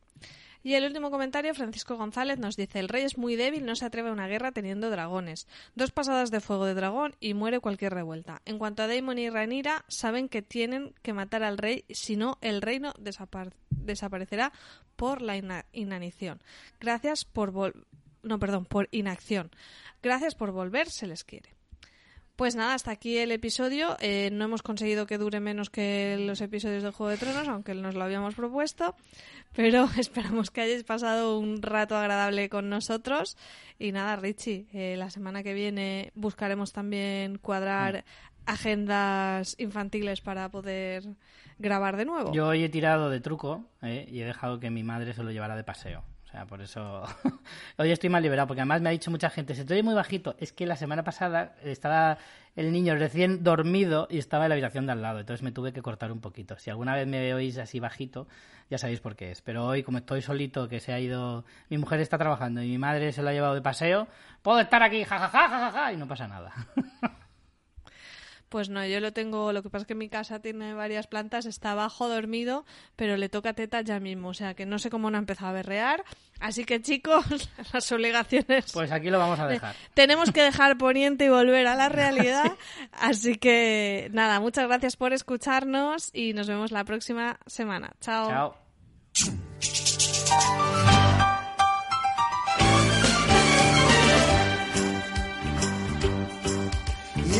Y 0.65 0.73
el 0.73 0.83
último 0.83 1.11
comentario, 1.11 1.53
Francisco 1.53 1.95
González 1.95 2.39
nos 2.39 2.55
dice, 2.55 2.79
el 2.79 2.89
rey 2.89 3.03
es 3.03 3.19
muy 3.19 3.35
débil, 3.35 3.67
no 3.67 3.75
se 3.75 3.85
atreve 3.85 4.09
a 4.09 4.13
una 4.13 4.27
guerra 4.27 4.51
teniendo 4.51 4.89
dragones. 4.89 5.47
Dos 5.75 5.91
pasadas 5.91 6.31
de 6.31 6.39
fuego 6.39 6.65
de 6.65 6.73
dragón 6.73 7.15
y 7.19 7.35
muere 7.35 7.59
cualquier 7.59 7.93
revuelta. 7.93 8.41
En 8.45 8.57
cuanto 8.57 8.81
a 8.81 8.87
Daemon 8.87 9.19
y 9.19 9.29
Rhaenyra, 9.29 9.85
saben 9.89 10.27
que 10.27 10.41
tienen 10.41 10.95
que 11.03 11.13
matar 11.13 11.43
al 11.43 11.59
rey, 11.59 11.85
si 11.89 12.15
no, 12.15 12.39
el 12.41 12.63
reino 12.63 12.93
desaparecerá 12.97 14.53
por 14.95 15.21
la 15.21 15.37
inanición. 15.71 16.41
Gracias 16.79 17.25
por 17.25 17.53
no, 18.23 18.39
perdón, 18.39 18.65
por 18.65 18.89
inacción. 18.89 19.51
Gracias 20.01 20.33
por 20.33 20.51
volver, 20.51 20.89
se 20.89 21.05
les 21.05 21.23
quiere. 21.23 21.54
Pues 22.35 22.57
nada, 22.57 22.73
hasta 22.73 22.91
aquí 22.91 23.17
el 23.17 23.31
episodio. 23.31 23.95
Eh, 24.01 24.29
no 24.33 24.43
hemos 24.43 24.61
conseguido 24.61 25.07
que 25.07 25.17
dure 25.17 25.39
menos 25.39 25.69
que 25.69 26.17
los 26.19 26.41
episodios 26.41 26.83
de 26.83 26.91
Juego 26.91 27.11
de 27.11 27.17
Tronos, 27.17 27.47
aunque 27.47 27.73
nos 27.73 27.95
lo 27.95 28.03
habíamos 28.03 28.35
propuesto. 28.35 28.93
Pero 29.53 29.87
esperamos 29.97 30.51
que 30.51 30.61
hayáis 30.61 30.83
pasado 30.83 31.39
un 31.39 31.61
rato 31.61 31.95
agradable 31.95 32.49
con 32.49 32.69
nosotros. 32.69 33.37
Y 33.79 33.93
nada, 33.93 34.17
Richie, 34.17 34.67
eh, 34.73 34.97
la 34.97 35.09
semana 35.09 35.43
que 35.43 35.53
viene 35.53 36.11
buscaremos 36.13 36.73
también 36.73 37.37
cuadrar 37.37 38.03
agendas 38.45 39.55
infantiles 39.57 40.19
para 40.19 40.49
poder 40.49 41.03
grabar 41.57 41.95
de 41.95 42.03
nuevo. 42.03 42.33
Yo 42.33 42.47
hoy 42.47 42.63
he 42.63 42.69
tirado 42.69 43.09
de 43.09 43.21
truco 43.21 43.63
eh, 43.81 44.07
y 44.11 44.19
he 44.19 44.25
dejado 44.25 44.59
que 44.59 44.69
mi 44.69 44.83
madre 44.83 45.13
se 45.13 45.23
lo 45.23 45.31
llevara 45.31 45.55
de 45.55 45.63
paseo 45.63 46.03
por 46.45 46.61
eso 46.61 47.03
hoy 47.77 47.91
estoy 47.91 48.09
más 48.09 48.21
liberado, 48.21 48.47
porque 48.47 48.61
además 48.61 48.81
me 48.81 48.89
ha 48.89 48.91
dicho 48.91 49.11
mucha 49.11 49.29
gente, 49.29 49.55
se 49.55 49.63
te 49.63 49.73
oye 49.73 49.83
muy 49.83 49.93
bajito. 49.93 50.35
Es 50.39 50.51
que 50.51 50.65
la 50.65 50.75
semana 50.75 51.03
pasada 51.03 51.55
estaba 51.63 52.17
el 52.55 52.71
niño 52.71 52.95
recién 52.95 53.43
dormido 53.43 54.07
y 54.09 54.17
estaba 54.17 54.45
en 54.45 54.49
la 54.49 54.55
habitación 54.55 54.85
de 54.85 54.91
al 54.91 55.01
lado, 55.01 55.19
entonces 55.19 55.43
me 55.43 55.51
tuve 55.51 55.71
que 55.71 55.81
cortar 55.81 56.11
un 56.11 56.19
poquito. 56.19 56.57
Si 56.57 56.69
alguna 56.69 56.95
vez 56.95 57.07
me 57.07 57.33
oís 57.33 57.57
así 57.57 57.79
bajito, 57.79 58.27
ya 58.69 58.77
sabéis 58.77 58.99
por 58.99 59.15
qué 59.15 59.31
es. 59.31 59.41
Pero 59.41 59.65
hoy, 59.65 59.83
como 59.83 59.97
estoy 59.99 60.21
solito, 60.21 60.67
que 60.67 60.79
se 60.79 60.93
ha 60.93 60.99
ido, 60.99 61.45
mi 61.69 61.77
mujer 61.77 61.99
está 61.99 62.17
trabajando 62.17 62.61
y 62.61 62.67
mi 62.67 62.77
madre 62.77 63.11
se 63.11 63.21
lo 63.21 63.29
ha 63.29 63.33
llevado 63.33 63.55
de 63.55 63.61
paseo, 63.61 64.07
puedo 64.41 64.59
estar 64.59 64.83
aquí, 64.83 65.03
jajaja, 65.03 65.49
jajaja, 65.49 65.93
y 65.93 65.97
no 65.97 66.07
pasa 66.07 66.27
nada. 66.27 66.53
Pues 68.49 68.69
no, 68.69 68.85
yo 68.85 68.99
lo 68.99 69.11
tengo, 69.11 69.51
lo 69.51 69.63
que 69.63 69.69
pasa 69.69 69.83
es 69.83 69.87
que 69.87 69.95
mi 69.95 70.09
casa 70.09 70.39
tiene 70.39 70.73
varias 70.73 71.07
plantas, 71.07 71.45
está 71.45 71.71
abajo 71.71 72.07
dormido, 72.07 72.65
pero 72.95 73.17
le 73.17 73.27
toca 73.29 73.53
teta 73.53 73.81
ya 73.81 73.99
mismo, 73.99 74.29
o 74.29 74.33
sea 74.33 74.53
que 74.53 74.65
no 74.65 74.79
sé 74.79 74.89
cómo 74.89 75.09
no 75.09 75.17
ha 75.17 75.19
empezado 75.19 75.49
a 75.49 75.53
berrear. 75.53 76.03
Así 76.39 76.65
que 76.65 76.81
chicos, 76.81 77.25
las 77.73 77.91
obligaciones... 77.91 78.71
Pues 78.73 78.91
aquí 78.91 79.09
lo 79.09 79.19
vamos 79.19 79.39
a 79.39 79.47
dejar. 79.47 79.75
Tenemos 79.93 80.31
que 80.31 80.43
dejar 80.43 80.77
Poniente 80.85 81.25
y 81.25 81.29
volver 81.29 81.67
a 81.67 81.75
la 81.75 81.89
realidad. 81.89 82.53
Así 82.91 83.35
que 83.35 84.09
nada, 84.11 84.39
muchas 84.39 84.67
gracias 84.67 84.95
por 84.95 85.13
escucharnos 85.13 86.11
y 86.13 86.33
nos 86.33 86.47
vemos 86.47 86.71
la 86.71 86.83
próxima 86.83 87.39
semana. 87.45 87.93
Chao. 88.01 88.55
Chao. 89.13 89.35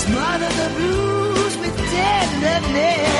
smile 0.00 0.42
of 0.42 0.56
the 0.56 0.68
blues 0.76 1.56
with 1.58 1.76
tenderness. 1.76 3.19